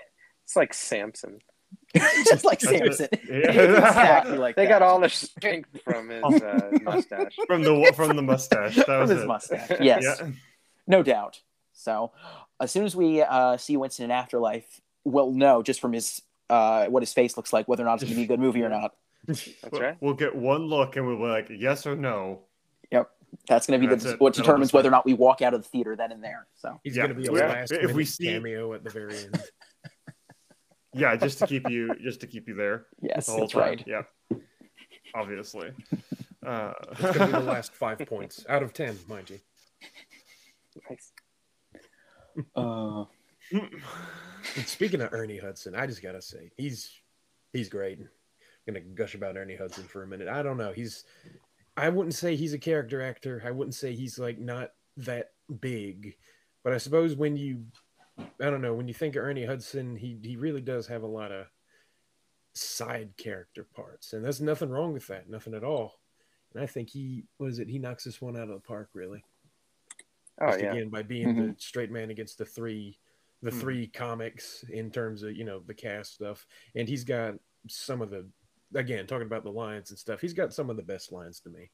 it's 0.45 0.55
like 0.57 0.73
Samson. 0.73 1.41
just 1.97 2.45
like 2.45 2.61
Samson. 2.61 3.09
Yeah. 3.29 3.51
exactly 3.51 4.39
like 4.39 4.55
They 4.57 4.65
that. 4.67 4.69
got 4.71 4.83
all 4.83 5.01
their 5.01 5.09
strength 5.09 5.81
from 5.83 6.09
his 6.09 6.23
uh, 6.25 6.71
mustache. 6.83 7.37
from 7.47 7.63
the 7.63 7.93
from 7.97 8.15
the 8.17 8.23
mustache. 8.23 8.77
That 8.77 8.87
from 8.87 9.01
was 9.01 9.11
his 9.11 9.23
it. 9.23 9.27
mustache. 9.27 9.71
Yes. 9.81 10.05
Yeah. 10.05 10.29
No 10.87 11.03
doubt. 11.03 11.41
So, 11.73 12.13
as 12.61 12.71
soon 12.71 12.85
as 12.85 12.95
we 12.95 13.21
uh, 13.21 13.57
see 13.57 13.77
Winston 13.77 14.05
in 14.07 14.11
Afterlife, 14.13 14.81
we'll 15.05 15.33
know 15.33 15.63
just 15.63 15.81
from 15.81 15.93
his 15.93 16.23
uh, 16.51 16.87
what 16.87 17.03
his 17.03 17.13
face 17.13 17.37
looks 17.37 17.53
like 17.53 17.67
whether 17.69 17.83
or 17.83 17.87
not 17.87 17.95
it's 17.95 18.05
going 18.05 18.13
to 18.15 18.17
be 18.17 18.25
a 18.25 18.27
good 18.27 18.41
movie 18.41 18.63
or 18.63 18.69
not. 18.81 18.95
That's 19.27 19.49
We'll- 19.71 19.81
right. 19.83 19.97
We'll 20.01 20.15
get 20.15 20.35
one 20.35 20.67
look 20.67 20.97
and 20.97 21.07
we'll 21.07 21.17
be 21.19 21.25
like, 21.25 21.49
yes 21.51 21.87
or 21.87 21.97
no. 21.97 22.43
Yep. 22.93 23.11
That's 23.49 23.67
going 23.67 23.81
to 23.81 23.87
be 23.89 23.95
the, 23.95 24.13
it. 24.13 24.21
what 24.21 24.35
That'll 24.35 24.45
determines 24.45 24.73
whether 24.73 24.89
or 24.89 24.93
not 24.93 25.05
we 25.05 25.15
walk 25.15 25.43
out 25.43 25.53
of 25.55 25.63
the 25.63 25.69
theater 25.69 25.97
then 25.97 26.13
and 26.13 26.23
there. 26.23 26.47
So, 26.55 26.81
He's 26.85 26.97
Yeah. 26.97 27.03
gonna 27.09 27.15
be 27.15 27.27
a 27.27 27.33
Yeah. 27.33 27.49
last 27.49 27.73
If 27.73 27.93
we 27.93 28.05
see- 28.05 28.27
cameo 28.27 28.73
at 28.75 28.85
the 28.85 28.91
very 28.91 29.17
end. 29.19 29.43
Yeah, 30.95 31.15
just 31.17 31.39
to 31.41 31.47
keep 31.47 31.69
you 31.69 31.95
just 32.03 32.21
to 32.23 32.27
keep 32.27 32.49
you 32.49 32.55
there 32.55 32.87
yes, 33.03 33.27
the 33.27 33.37
that's 33.37 33.53
time. 33.53 33.61
right. 33.63 33.85
Yeah. 33.87 34.03
Obviously. 35.15 35.71
Uh, 36.47 36.73
It's 36.93 37.01
gonna 37.01 37.27
be 37.27 37.33
the 37.33 37.41
last 37.41 37.75
five 37.75 37.99
points 38.07 38.47
out 38.49 38.63
of 38.63 38.73
ten, 38.73 38.99
mind 39.07 39.29
you. 39.29 39.39
Nice. 40.89 41.13
Uh, 42.55 43.01
And 43.01 43.07
Mm. 43.53 43.81
speaking 44.67 45.01
of 45.01 45.13
Ernie 45.13 45.39
Hudson, 45.39 45.75
I 45.75 45.87
just 45.87 46.03
gotta 46.03 46.23
say 46.23 46.51
he's 46.57 46.91
he's 47.53 47.69
great. 47.69 47.99
I'm 48.01 48.09
gonna 48.67 48.81
gush 48.81 49.15
about 49.15 49.37
Ernie 49.37 49.57
Hudson 49.57 49.85
for 49.85 50.03
a 50.03 50.07
minute. 50.07 50.29
I 50.29 50.43
don't 50.43 50.57
know. 50.57 50.73
He's 50.73 51.05
I 51.77 51.89
wouldn't 51.89 52.15
say 52.15 52.37
he's 52.37 52.55
a 52.55 52.59
character 52.59 53.03
actor. 53.03 53.43
I 53.45 53.51
wouldn't 53.51 53.75
say 53.75 53.95
he's 53.95 54.19
like 54.19 54.39
not 54.39 54.73
that 54.99 55.33
big. 55.61 56.17
But 56.65 56.73
I 56.73 56.79
suppose 56.79 57.15
when 57.15 57.37
you 57.37 57.67
I 58.19 58.51
don't 58.51 58.63
know, 58.63 58.75
when 58.75 58.89
you 58.89 58.95
think 58.95 59.15
of 59.17 59.25
Ernie 59.25 59.45
Hudson, 59.45 59.97
he 59.97 60.19
he 60.23 60.37
really 60.37 60.63
does 60.63 60.87
have 60.87 61.03
a 61.03 61.07
lot 61.07 61.33
of 61.33 61.47
side 62.55 63.11
character 63.19 63.67
parts. 63.75 64.13
And 64.13 64.25
there's 64.25 64.41
nothing 64.41 64.71
wrong 64.71 64.93
with 64.93 65.07
that, 65.09 65.29
nothing 65.29 65.55
at 65.55 65.65
all. 65.65 66.01
And 66.55 66.63
I 66.63 66.67
think 66.67 66.89
he 66.91 67.25
was 67.39 67.59
it, 67.59 67.69
he 67.69 67.79
knocks 67.79 68.05
this 68.05 68.21
one 68.21 68.37
out 68.37 68.49
of 68.49 68.55
the 68.55 68.67
park 68.67 68.91
really. 68.95 69.23
Oh 70.41 70.49
Just 70.49 70.61
yeah. 70.61 70.73
again 70.73 70.89
by 70.89 71.03
being 71.03 71.29
mm-hmm. 71.29 71.47
the 71.49 71.55
straight 71.59 71.91
man 71.91 72.11
against 72.11 72.39
the 72.39 72.45
three 72.45 72.99
the 73.43 73.51
Mhm. 73.51 73.61
three 73.61 73.87
comics 73.89 74.65
in 74.71 74.91
terms 74.91 75.23
of 75.23 75.37
you 75.37 75.45
know 75.45 75.61
the 75.61 75.75
cast 75.75 76.15
stuff 76.15 76.47
and 76.75 76.89
he's 76.89 77.05
got 77.05 77.35
some 77.69 78.01
of 78.01 78.11
the 78.11 78.29
again 78.75 79.07
talking 79.07 79.27
about 79.27 79.45
the 79.45 79.51
lines 79.53 79.91
and 79.91 79.99
stuff 79.99 80.21
he's 80.21 80.33
got 80.33 80.53
some 80.55 80.71
of 80.71 80.77
the 80.77 80.83
best 80.83 81.13
lines 81.13 81.41
to 81.41 81.51
me 81.51 81.71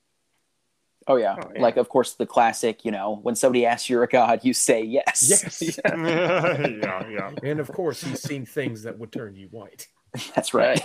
Oh 1.09 1.16
yeah. 1.16 1.35
Oh, 1.37 1.51
yeah. 1.53 1.61
Like 1.61 1.77
of 1.79 1.88
course 1.88 2.14
the 2.14 2.27
classic, 2.27 2.85
you 2.85 2.92
know, 2.92 3.16
when 3.22 3.35
somebody 3.35 3.66
asks 3.66 3.90
you're 3.90 4.05
a 4.05 4.07
god, 4.09 4.44
you 4.44 4.55
say 4.55 4.85
yes. 4.85 5.27
Yes. 5.29 5.61
yeah, 5.85 7.09
yeah. 7.09 7.33
And 7.42 7.59
of 7.59 7.66
course, 7.72 8.03
he's 8.05 8.22
seen 8.22 8.46
things 8.46 8.85
that 8.85 8.96
would 9.01 9.11
turn 9.11 9.35
you 9.35 9.48
white. 9.48 9.88
That's 10.37 10.55
right. 10.55 10.81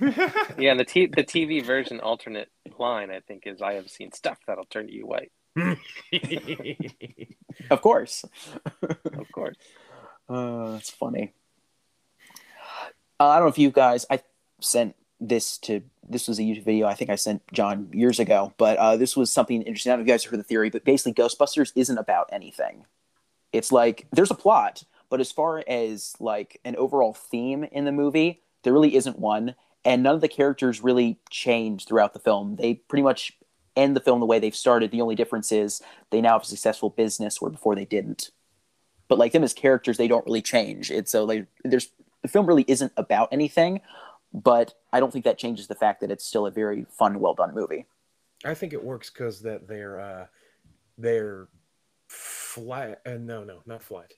Yeah, 0.00 0.70
and 0.70 0.80
the 0.80 0.84
t- 0.86 1.10
the 1.14 1.24
TV 1.24 1.62
version 1.62 2.00
alternate 2.00 2.48
line 2.78 3.10
I 3.10 3.20
think 3.20 3.42
is 3.46 3.60
I 3.60 3.74
have 3.74 3.90
seen 3.90 4.12
stuff 4.12 4.38
that'll 4.46 4.64
turn 4.64 4.88
you 4.88 5.06
white. 5.06 5.30
Of 7.70 7.82
course. 7.82 8.24
Of 8.82 9.32
course. 9.32 9.56
Uh, 10.30 10.72
that's 10.72 10.90
funny. 10.90 11.32
Uh, 13.18 13.28
I 13.28 13.36
don't 13.36 13.46
know 13.46 13.48
if 13.48 13.56
you 13.56 13.70
guys. 13.70 14.04
I 14.10 14.20
sent 14.60 14.94
this 15.18 15.56
to. 15.60 15.80
This 16.06 16.28
was 16.28 16.38
a 16.38 16.42
YouTube 16.42 16.66
video. 16.66 16.86
I 16.86 16.92
think 16.92 17.08
I 17.08 17.14
sent 17.14 17.40
John 17.50 17.88
years 17.94 18.20
ago, 18.20 18.52
but 18.58 18.76
uh, 18.76 18.98
this 18.98 19.16
was 19.16 19.32
something 19.32 19.62
interesting. 19.62 19.90
I 19.90 19.96
don't 19.96 20.00
know 20.00 20.02
if 20.02 20.08
you 20.08 20.12
guys 20.12 20.24
heard 20.24 20.38
the 20.38 20.44
theory, 20.44 20.68
but 20.68 20.84
basically, 20.84 21.14
Ghostbusters 21.14 21.72
isn't 21.74 21.96
about 21.96 22.28
anything. 22.30 22.84
It's 23.54 23.72
like 23.72 24.06
there's 24.12 24.30
a 24.30 24.34
plot, 24.34 24.82
but 25.08 25.18
as 25.18 25.32
far 25.32 25.64
as 25.66 26.12
like 26.20 26.60
an 26.62 26.76
overall 26.76 27.14
theme 27.14 27.64
in 27.64 27.86
the 27.86 27.92
movie, 27.92 28.42
there 28.64 28.74
really 28.74 28.96
isn't 28.96 29.18
one, 29.18 29.54
and 29.82 30.02
none 30.02 30.14
of 30.14 30.20
the 30.20 30.28
characters 30.28 30.82
really 30.82 31.20
change 31.30 31.86
throughout 31.86 32.12
the 32.12 32.20
film. 32.20 32.56
They 32.56 32.74
pretty 32.74 33.02
much 33.02 33.32
end 33.78 33.96
the 33.96 34.00
film 34.00 34.20
the 34.20 34.26
way 34.26 34.38
they've 34.38 34.54
started. 34.54 34.90
The 34.90 35.00
only 35.00 35.14
difference 35.14 35.52
is 35.52 35.80
they 36.10 36.20
now 36.20 36.34
have 36.34 36.42
a 36.42 36.46
successful 36.46 36.90
business 36.90 37.40
where 37.40 37.50
before 37.50 37.74
they 37.74 37.84
didn't 37.84 38.30
but 39.08 39.16
like 39.16 39.32
them 39.32 39.42
as 39.42 39.54
characters 39.54 39.96
they 39.96 40.06
don't 40.06 40.26
really 40.26 40.42
change 40.42 40.90
it's 40.90 41.10
so 41.10 41.24
like 41.24 41.46
there's 41.64 41.88
the 42.20 42.28
film 42.28 42.44
really 42.44 42.66
isn't 42.68 42.92
about 42.98 43.30
anything 43.32 43.80
but 44.34 44.74
i 44.92 45.00
don't 45.00 45.14
think 45.14 45.24
that 45.24 45.38
changes 45.38 45.66
the 45.66 45.74
fact 45.74 46.02
that 46.02 46.10
it's 46.10 46.26
still 46.26 46.44
a 46.44 46.50
very 46.50 46.84
fun 46.90 47.18
well 47.18 47.32
done 47.32 47.54
movie 47.54 47.86
I 48.44 48.54
think 48.54 48.72
it 48.72 48.82
works 48.82 49.10
because 49.10 49.42
that 49.42 49.66
they're 49.66 50.00
uh, 50.00 50.26
they're 50.96 51.48
flat. 52.08 53.00
Uh, 53.04 53.12
no, 53.18 53.44
no, 53.44 53.60
not 53.66 53.82
flat. 53.82 54.12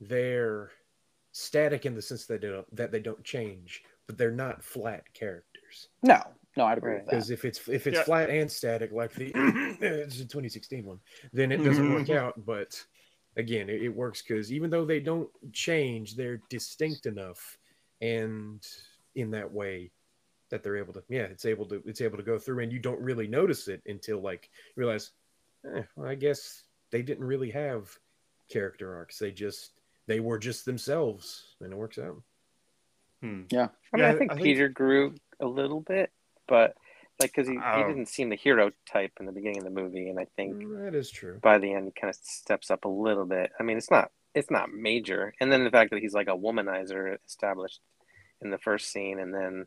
They're 0.00 0.70
static 1.32 1.84
in 1.84 1.94
the 1.94 2.02
sense 2.02 2.26
that 2.26 2.40
they 2.40 2.48
don't 2.48 2.76
that 2.76 2.90
they 2.90 3.00
don't 3.00 3.22
change, 3.24 3.82
but 4.06 4.16
they're 4.16 4.30
not 4.30 4.62
flat 4.62 5.12
characters. 5.12 5.88
no 6.02 6.22
no 6.56 6.64
i'd 6.66 6.78
agree 6.78 6.92
Right. 6.92 6.96
with 7.02 7.06
that 7.06 7.10
Because 7.12 7.30
if 7.30 7.44
it's 7.44 7.68
if 7.68 7.86
it's 7.86 7.98
Yeah. 7.98 8.04
flat 8.04 8.30
and 8.30 8.50
static 8.50 8.92
like 8.92 9.12
the 9.14 9.32
it's 9.80 10.16
a 10.20 10.24
2016 10.24 10.84
one, 10.84 11.00
then 11.32 11.52
it 11.52 11.58
doesn't 11.58 11.92
work 11.92 12.10
out. 12.10 12.34
But 12.44 12.82
again, 13.36 13.68
it, 13.68 13.82
it 13.82 13.88
works 13.88 14.22
because 14.22 14.52
even 14.52 14.70
though 14.70 14.84
they 14.84 15.00
don't 15.00 15.28
change, 15.52 16.14
they're 16.16 16.40
distinct 16.48 17.06
enough, 17.06 17.58
and 18.00 18.64
in 19.14 19.30
that 19.32 19.50
way 19.52 19.90
that 20.50 20.62
they're 20.62 20.76
able 20.76 20.92
to 20.92 21.02
yeah 21.08 21.22
it's 21.22 21.44
able 21.46 21.66
to 21.66 21.82
it's 21.86 22.00
able 22.00 22.16
to 22.16 22.22
go 22.22 22.38
through 22.38 22.60
and 22.62 22.72
you 22.72 22.78
don't 22.78 23.00
really 23.00 23.26
notice 23.26 23.66
it 23.66 23.82
until 23.86 24.20
like 24.20 24.50
you 24.76 24.80
realize 24.82 25.10
eh, 25.74 25.82
well, 25.96 26.08
i 26.08 26.14
guess 26.14 26.64
they 26.90 27.00
didn't 27.02 27.24
really 27.24 27.50
have 27.50 27.88
character 28.50 28.94
arcs 28.94 29.18
they 29.18 29.30
just 29.32 29.72
they 30.06 30.20
were 30.20 30.38
just 30.38 30.64
themselves 30.64 31.56
and 31.60 31.72
it 31.72 31.76
works 31.76 31.98
out 31.98 32.20
Hmm. 33.22 33.42
yeah 33.50 33.68
I 33.92 33.96
mean, 33.96 34.04
Yeah, 34.04 34.10
I 34.10 34.18
think 34.18 34.30
I 34.32 34.34
think- 34.34 34.44
Peter 34.44 34.68
grew 34.68 35.14
a 35.40 35.46
little 35.46 35.80
bit, 35.80 36.10
but 36.46 36.74
like 37.20 37.30
because 37.32 37.46
he, 37.48 37.54
he 37.54 37.60
Oh. 37.62 37.86
didn't 37.88 38.06
seem 38.08 38.28
the 38.28 38.36
hero 38.36 38.72
type 38.90 39.12
in 39.20 39.26
the 39.26 39.32
beginning 39.32 39.58
of 39.58 39.64
the 39.64 39.70
movie, 39.82 40.08
and 40.08 40.18
I 40.18 40.26
think 40.36 40.58
that 40.80 40.94
is 40.94 41.10
true 41.10 41.38
by 41.42 41.58
the 41.58 41.72
end 41.72 41.86
he 41.86 41.92
kind 42.00 42.10
of 42.10 42.16
steps 42.22 42.70
up 42.70 42.84
a 42.84 42.88
little 42.88 43.24
bit. 43.26 43.52
I 43.58 43.62
mean, 43.62 43.76
it's 43.76 43.90
not 43.90 44.10
it's 44.34 44.50
not 44.50 44.72
major, 44.72 45.32
and 45.40 45.50
then 45.52 45.62
the 45.64 45.70
fact 45.70 45.90
that 45.92 46.00
he's 46.00 46.14
like 46.14 46.26
a 46.28 46.36
womanizer 46.36 47.16
established 47.24 47.80
in 48.42 48.50
the 48.50 48.58
first 48.58 48.90
scene, 48.90 49.18
and 49.20 49.32
then 49.32 49.66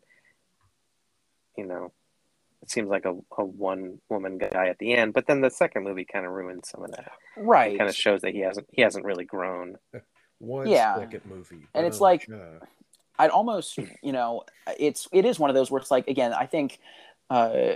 you 1.56 1.66
know 1.66 1.92
it 2.62 2.70
seems 2.70 2.88
like 2.88 3.04
a, 3.04 3.14
a 3.38 3.44
one 3.44 3.98
woman 4.08 4.36
guy 4.36 4.66
at 4.66 4.78
the 4.78 4.92
end, 4.94 5.12
but 5.14 5.26
then 5.26 5.40
the 5.40 5.50
second 5.50 5.84
movie 5.84 6.04
kind 6.04 6.26
of 6.26 6.32
ruins 6.32 6.68
some 6.68 6.82
of 6.84 6.90
that. 6.90 7.12
right 7.36 7.72
It 7.74 7.78
kind 7.78 7.88
of 7.88 7.94
shows 7.96 8.20
that 8.22 8.32
he 8.32 8.40
hasn't 8.40 8.66
he 8.72 8.82
hasn't 8.82 9.04
really 9.04 9.24
grown. 9.24 9.76
one 10.38 10.68
Yeah. 10.68 10.96
second 10.98 11.22
movie 11.24 11.66
And 11.74 11.86
it's 11.86 12.00
like- 12.00 12.28
uh, 12.30 12.64
i'd 13.18 13.30
almost 13.30 13.78
you 14.02 14.12
know 14.12 14.42
it's 14.78 15.08
it 15.12 15.24
is 15.24 15.38
one 15.38 15.50
of 15.50 15.54
those 15.54 15.70
where 15.70 15.80
it's 15.80 15.90
like 15.90 16.06
again 16.08 16.32
i 16.32 16.46
think 16.46 16.78
uh 17.30 17.74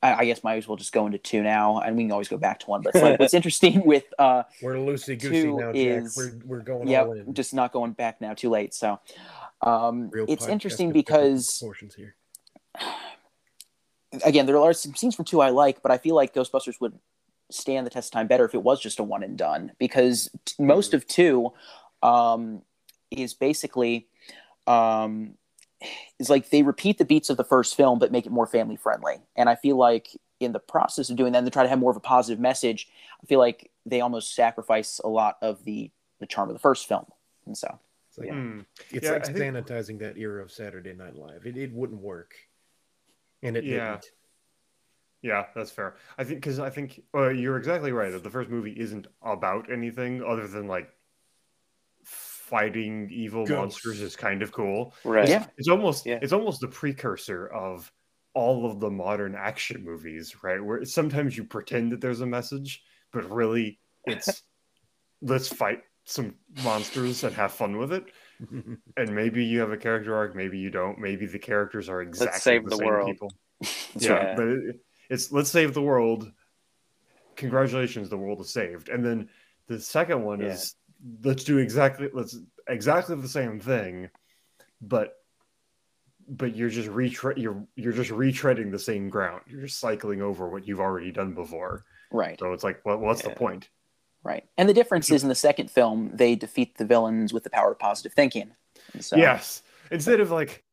I 0.00 0.14
I 0.14 0.24
guess 0.26 0.44
might 0.44 0.58
as 0.58 0.68
well 0.68 0.76
just 0.76 0.92
go 0.92 1.06
into 1.06 1.18
two 1.18 1.42
now, 1.42 1.80
and 1.80 1.96
we 1.96 2.04
can 2.04 2.12
always 2.12 2.28
go 2.28 2.38
back 2.38 2.60
to 2.60 2.66
one. 2.66 2.82
But 2.82 2.94
it's 2.94 3.02
like 3.02 3.18
what's 3.18 3.34
interesting 3.40 3.84
with 3.84 4.04
uh, 4.16 4.44
we're 4.62 4.74
loosey 4.74 5.20
goosey 5.20 5.42
two 5.42 5.56
now 5.58 5.72
jack 5.72 5.74
is- 5.74 6.16
we're, 6.16 6.58
we're 6.58 6.62
going 6.62 6.82
all 6.82 7.16
yeah, 7.16 7.22
in 7.22 7.34
just 7.34 7.52
not 7.52 7.72
going 7.72 7.92
back 7.92 8.20
now, 8.20 8.32
too 8.32 8.48
late. 8.48 8.74
So, 8.74 9.00
um, 9.60 10.08
Real 10.10 10.26
it's 10.28 10.46
interesting 10.46 10.92
because 10.92 11.58
proportions 11.58 11.96
here 11.96 12.14
again, 14.24 14.46
there 14.46 14.58
are 14.58 14.72
some 14.72 14.94
scenes 14.94 15.14
from 15.14 15.24
two 15.24 15.40
I 15.40 15.50
like, 15.50 15.82
but 15.82 15.92
I 15.92 15.98
feel 15.98 16.14
like 16.14 16.34
Ghostbusters 16.34 16.80
would 16.80 16.98
stand 17.50 17.86
the 17.86 17.90
test 17.90 18.08
of 18.08 18.12
time 18.12 18.26
better 18.26 18.44
if 18.44 18.54
it 18.54 18.62
was 18.62 18.80
just 18.80 18.98
a 18.98 19.02
one 19.02 19.22
and 19.22 19.36
done 19.36 19.72
because 19.78 20.28
t- 20.44 20.62
most 20.62 20.92
of 20.92 21.06
two 21.06 21.52
um, 22.02 22.62
is 23.10 23.34
basically 23.34 24.07
um, 24.68 25.34
is 26.18 26.28
like 26.30 26.50
they 26.50 26.62
repeat 26.62 26.98
the 26.98 27.04
beats 27.04 27.30
of 27.30 27.36
the 27.36 27.44
first 27.44 27.76
film 27.76 27.98
but 27.98 28.12
make 28.12 28.26
it 28.26 28.32
more 28.32 28.46
family 28.46 28.76
friendly, 28.76 29.16
and 29.36 29.48
I 29.48 29.54
feel 29.54 29.76
like 29.76 30.08
in 30.40 30.52
the 30.52 30.58
process 30.60 31.10
of 31.10 31.16
doing 31.16 31.32
that, 31.32 31.38
and 31.38 31.46
they 31.46 31.50
try 31.50 31.62
to 31.64 31.68
have 31.68 31.78
more 31.78 31.90
of 31.90 31.96
a 31.96 32.00
positive 32.00 32.38
message. 32.40 32.88
I 33.22 33.26
feel 33.26 33.38
like 33.40 33.70
they 33.86 34.00
almost 34.00 34.34
sacrifice 34.34 35.00
a 35.02 35.08
lot 35.08 35.38
of 35.42 35.64
the 35.64 35.90
the 36.20 36.26
charm 36.26 36.48
of 36.48 36.54
the 36.54 36.60
first 36.60 36.86
film, 36.88 37.06
and 37.46 37.56
so 37.56 37.78
it's 38.08 38.18
like, 38.18 38.30
Hmm. 38.30 38.60
it's 38.90 39.04
Yeah, 39.04 39.12
like 39.12 39.28
I 39.28 39.32
think- 39.32 39.38
sanitizing 39.56 39.98
that 40.00 40.16
era 40.16 40.42
of 40.42 40.50
saturday 40.50 40.92
night 40.94 41.14
live 41.14 41.46
it, 41.46 41.56
it 41.56 41.72
wouldn't 41.72 42.00
work 42.00 42.34
and 43.42 43.56
it 43.56 43.64
Yeah. 43.64 43.92
didn't 43.92 44.12
Yeah, 45.22 45.46
that's 45.54 45.70
fair. 45.72 45.96
I 46.16 46.22
think 46.24 46.38
because 46.40 46.58
I 46.60 46.70
think 46.70 47.02
uh, 47.14 47.28
you're 47.30 47.56
exactly 47.56 47.90
right 47.92 48.12
that 48.12 48.22
the 48.22 48.30
first 48.30 48.50
movie 48.50 48.72
isn't 48.78 49.08
about 49.22 49.70
anything 49.70 50.22
other 50.22 50.46
than 50.46 50.68
like 50.68 50.92
fighting 52.48 53.08
evil 53.12 53.44
Ghosts. 53.44 53.84
monsters 53.84 54.00
is 54.00 54.16
kind 54.16 54.42
of 54.42 54.52
cool. 54.52 54.94
Right. 55.04 55.28
Yeah. 55.28 55.46
It's 55.56 55.68
almost 55.68 56.06
Yeah. 56.06 56.18
it's 56.22 56.32
almost 56.32 56.60
the 56.60 56.68
precursor 56.68 57.46
of 57.48 57.92
all 58.34 58.66
of 58.70 58.80
the 58.80 58.90
modern 58.90 59.34
action 59.34 59.84
movies, 59.84 60.34
right? 60.42 60.62
Where 60.64 60.84
sometimes 60.84 61.36
you 61.36 61.44
pretend 61.44 61.92
that 61.92 62.00
there's 62.00 62.20
a 62.20 62.26
message, 62.26 62.82
but 63.12 63.28
really 63.30 63.78
it's 64.06 64.42
let's 65.22 65.48
fight 65.48 65.82
some 66.04 66.34
monsters 66.64 67.22
and 67.24 67.34
have 67.34 67.52
fun 67.52 67.76
with 67.76 67.92
it. 67.92 68.04
And 68.96 69.14
maybe 69.14 69.44
you 69.44 69.58
have 69.60 69.72
a 69.72 69.76
character 69.76 70.14
arc, 70.14 70.34
maybe 70.36 70.58
you 70.58 70.70
don't. 70.70 70.98
Maybe 70.98 71.26
the 71.26 71.38
characters 71.40 71.88
are 71.88 72.02
exactly 72.02 72.38
save 72.40 72.64
the, 72.64 72.70
the 72.70 72.76
same 72.76 72.86
world. 72.86 73.10
people. 73.10 73.32
That's 73.60 74.04
yeah, 74.06 74.12
right. 74.12 74.36
but 74.36 74.46
it, 74.48 74.76
it's 75.10 75.32
let's 75.32 75.50
save 75.50 75.74
the 75.74 75.82
world. 75.82 76.30
Congratulations, 77.36 78.08
the 78.08 78.16
world 78.16 78.40
is 78.40 78.50
saved. 78.52 78.88
And 78.88 79.04
then 79.04 79.28
the 79.66 79.80
second 79.80 80.22
one 80.24 80.40
Yeah. 80.40 80.52
is 80.52 80.74
let's 81.24 81.44
do 81.44 81.58
exactly 81.58 82.08
let's 82.12 82.36
exactly 82.68 83.16
the 83.16 83.28
same 83.28 83.60
thing, 83.60 84.08
but 84.80 85.14
but 86.28 86.54
you're 86.54 86.68
just 86.68 86.88
retread 86.88 87.38
you're 87.38 87.64
you're 87.76 87.92
just 87.92 88.10
retreading 88.10 88.70
the 88.70 88.78
same 88.78 89.08
ground. 89.08 89.42
You're 89.46 89.62
just 89.62 89.78
cycling 89.78 90.22
over 90.22 90.48
what 90.48 90.66
you've 90.66 90.80
already 90.80 91.10
done 91.10 91.34
before. 91.34 91.84
right. 92.12 92.38
So 92.38 92.52
it's 92.52 92.64
like, 92.64 92.84
what 92.84 93.00
what's 93.00 93.22
the 93.22 93.30
point? 93.30 93.68
Right. 94.24 94.44
And 94.58 94.68
the 94.68 94.74
difference 94.74 95.10
is 95.10 95.22
in 95.22 95.28
the 95.28 95.34
second 95.34 95.70
film, 95.70 96.10
they 96.12 96.34
defeat 96.34 96.76
the 96.76 96.84
villains 96.84 97.32
with 97.32 97.44
the 97.44 97.50
power 97.50 97.72
of 97.72 97.78
positive 97.78 98.12
thinking. 98.12 98.50
So, 99.00 99.16
Yes. 99.16 99.62
Instead 99.90 100.20
of 100.20 100.30
like, 100.30 100.64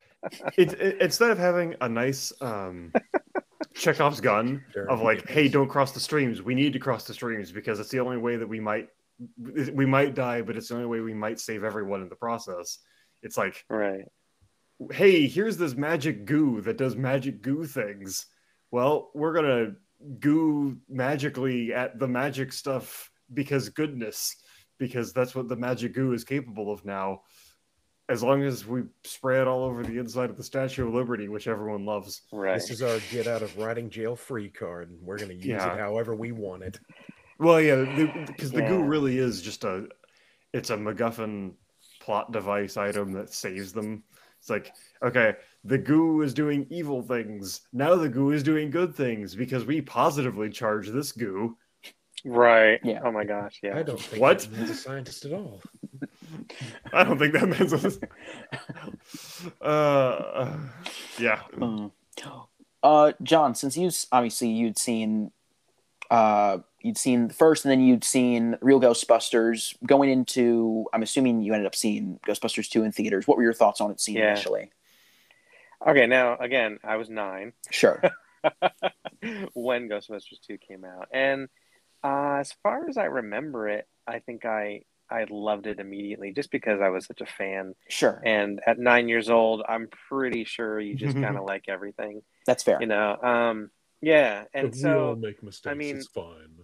it, 0.58 0.74
it- 0.74 1.00
instead 1.00 1.30
of 1.30 1.38
having 1.38 1.76
a 1.80 1.88
nice 1.88 2.34
um, 2.42 2.92
Chekhov's 3.76 4.20
gun 4.20 4.64
of 4.90 5.02
like, 5.02 5.28
hey, 5.30 5.48
don't 5.48 5.70
cross 5.70 5.92
the 5.92 6.00
streams. 6.00 6.42
We 6.42 6.56
need 6.56 6.74
to 6.74 6.80
cross 6.80 7.06
the 7.06 7.14
streams 7.14 7.52
because 7.52 7.80
it's 7.80 7.90
the 7.90 8.00
only 8.00 8.18
way 8.18 8.36
that 8.36 8.48
we 8.48 8.60
might 8.60 8.90
we 9.38 9.86
might 9.86 10.14
die, 10.16 10.42
but 10.42 10.58
it's 10.58 10.68
the 10.70 10.76
only 10.76 10.88
way 10.88 11.00
we 11.00 11.14
might 11.14 11.40
save 11.40 11.64
everyone 11.64 12.02
in 12.02 12.10
the 12.10 12.16
process. 12.16 12.80
It's 13.24 13.38
like, 13.38 13.64
Right. 13.70 14.06
hey, 14.92 15.28
here's 15.28 15.58
this 15.58 15.76
magic 15.76 16.26
goo 16.26 16.62
that 16.62 16.78
does 16.78 16.96
magic 16.96 17.42
goo 17.42 17.66
things. 17.66 18.26
Well, 18.72 19.12
we're 19.14 19.34
gonna 19.34 19.76
goo 20.20 20.78
magically 20.90 21.74
at 21.74 21.98
the 21.98 22.08
magic 22.08 22.52
stuff 22.52 23.10
because 23.34 23.70
goodness, 23.70 24.36
because 24.78 25.14
that's 25.14 25.34
what 25.34 25.48
the 25.48 25.56
magic 25.56 25.94
goo 25.94 26.14
is 26.14 26.24
capable 26.26 26.72
of 26.72 26.84
now. 26.86 27.22
As 28.08 28.22
long 28.22 28.44
as 28.44 28.68
we 28.68 28.84
spray 29.04 29.42
it 29.42 29.48
all 29.48 29.64
over 29.64 29.82
the 29.82 29.98
inside 29.98 30.30
of 30.30 30.38
the 30.38 30.44
Statue 30.44 30.88
of 30.88 30.94
Liberty, 30.94 31.28
which 31.28 31.48
everyone 31.48 31.86
loves. 31.86 32.22
Right. 32.32 32.54
This 32.54 32.70
is 32.70 32.84
our 32.84 33.00
get 33.10 33.26
out 33.26 33.42
of 33.42 33.58
riding 33.58 33.90
jail 33.90 34.16
free 34.16 34.50
card, 34.50 34.92
and 34.92 35.02
we're 35.02 35.18
going 35.18 35.30
to 35.30 35.36
use 35.36 35.46
Yeah. 35.46 35.74
it 35.74 35.80
however 35.80 36.14
we 36.16 36.32
want 36.32 36.62
it. 36.62 36.78
Well, 37.38 37.60
yeah, 37.62 37.84
because 38.28 38.52
the, 38.52 38.62
goo 38.62 38.80
Yeah. 38.80 38.86
really 38.88 39.18
is 39.18 39.42
just 39.42 39.64
a, 39.64 39.88
it's 40.54 40.70
a 40.70 40.78
MacGuffin 40.78 41.54
plot 42.02 42.32
device 42.32 42.78
item 42.78 43.12
that 43.14 43.34
saves 43.34 43.74
them. 43.74 44.04
It's 44.40 44.50
like, 44.50 44.74
okay, 45.04 45.34
the 45.64 45.78
goo 45.78 46.22
is 46.22 46.34
doing 46.34 46.68
evil 46.70 47.02
things. 47.02 47.62
Now 47.74 47.96
the 47.96 48.10
goo 48.10 48.32
is 48.32 48.44
doing 48.44 48.70
good 48.70 48.96
things 48.96 49.36
because 49.36 49.66
we 49.66 49.82
positively 49.82 50.50
charge 50.50 50.88
this 50.90 51.12
goo. 51.12 51.58
Right. 52.24 52.80
Yeah. 52.84 53.02
Oh 53.04 53.12
my 53.12 53.24
gosh. 53.24 53.60
Yeah. 53.62 53.78
I 53.78 53.84
don't 53.84 54.00
think 54.00 54.22
What? 54.22 54.40
that 54.40 54.52
man's 54.52 54.70
a 54.70 54.76
scientist 54.76 55.26
at 55.26 55.34
all. 55.34 55.62
I 56.94 57.04
don't 57.04 57.20
think 57.20 57.34
that 57.34 57.48
means. 57.48 58.00
uh, 59.62 60.58
yeah. 61.20 61.42
Uh, 61.62 61.90
Uh, 62.84 63.14
John, 63.24 63.56
since 63.56 63.76
you 63.78 63.90
obviously 64.12 64.50
you'd 64.50 64.78
seen, 64.78 65.32
uh, 66.12 66.60
you'd 66.86 66.98
seen 66.98 67.28
the 67.28 67.34
first, 67.34 67.66
and 67.66 67.72
then 67.72 67.82
you'd 67.82 68.04
seen 68.04 68.58
Real 68.62 68.80
Ghostbusters. 68.80 69.76
Going 69.86 70.10
into, 70.10 70.86
I'm 70.94 71.02
assuming 71.04 71.42
you 71.42 71.54
ended 71.54 71.66
up 71.66 71.76
seeing 71.76 72.20
Ghostbusters 72.28 72.70
two 72.70 72.84
in 72.84 72.92
theaters. 72.92 73.28
What 73.28 73.38
were 73.38 73.44
your 73.44 73.54
thoughts 73.54 73.82
on 73.82 73.92
it 73.92 74.00
seeing 74.00 74.18
Yeah. 74.20 74.32
initially? 74.32 74.72
Okay, 75.86 76.08
now 76.08 76.38
again, 76.38 76.80
I 76.84 76.96
was 76.98 77.10
nine 77.10 77.54
Sure. 77.72 78.02
when 79.54 79.90
Ghostbusters 79.90 80.40
2 80.48 80.58
came 80.58 80.86
out. 80.86 81.08
And 81.12 81.50
uh, 82.04 82.38
as 82.40 82.54
far 82.64 82.88
as 82.88 82.98
I 82.98 83.06
remember 83.06 83.68
it, 83.68 83.88
I 84.08 84.20
think 84.20 84.46
I 84.46 84.82
I 85.10 85.26
loved 85.30 85.68
it 85.68 85.80
immediately 85.80 86.32
just 86.34 86.50
because 86.50 86.82
I 86.82 86.90
was 86.90 87.06
such 87.06 87.22
a 87.22 87.26
fan. 87.28 87.76
Sure. 87.90 88.22
And 88.26 88.60
at 88.66 88.80
nine 88.80 89.08
years 89.08 89.30
old, 89.30 89.62
I'm 89.68 89.88
pretty 90.10 90.46
sure 90.46 90.80
you 90.80 90.96
just 90.96 91.14
kind 91.16 91.38
of 91.38 91.44
like 91.48 91.66
everything, 91.68 92.22
That's 92.48 92.64
fair. 92.64 92.78
you 92.82 92.88
know. 92.88 93.16
Um, 93.22 93.70
yeah, 94.02 94.46
and 94.54 94.72
But 94.72 94.78
we 94.78 94.84
all 94.90 95.14
so 95.14 95.16
make 95.20 95.44
mistakes. 95.44 95.72
I 95.72 95.76
mean- 95.76 95.98
it's 95.98 96.08
fine. 96.08 96.56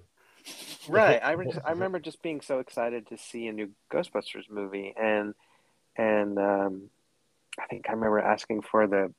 right, 0.90 1.20
I, 1.24 1.32
re- 1.34 1.52
I 1.66 1.72
remember 1.72 2.00
just 2.00 2.22
being 2.22 2.42
so 2.42 2.60
excited 2.60 3.08
to 3.08 3.18
see 3.18 3.48
a 3.48 3.54
new 3.54 3.70
Ghostbusters 3.92 4.50
movie, 4.50 4.94
and 5.00 5.34
and 5.98 6.38
um, 6.40 6.90
I 7.60 7.66
think 7.68 7.86
I 7.90 7.94
remember 7.94 8.20
asking 8.20 8.62
for 8.64 8.88
the 8.88 9.14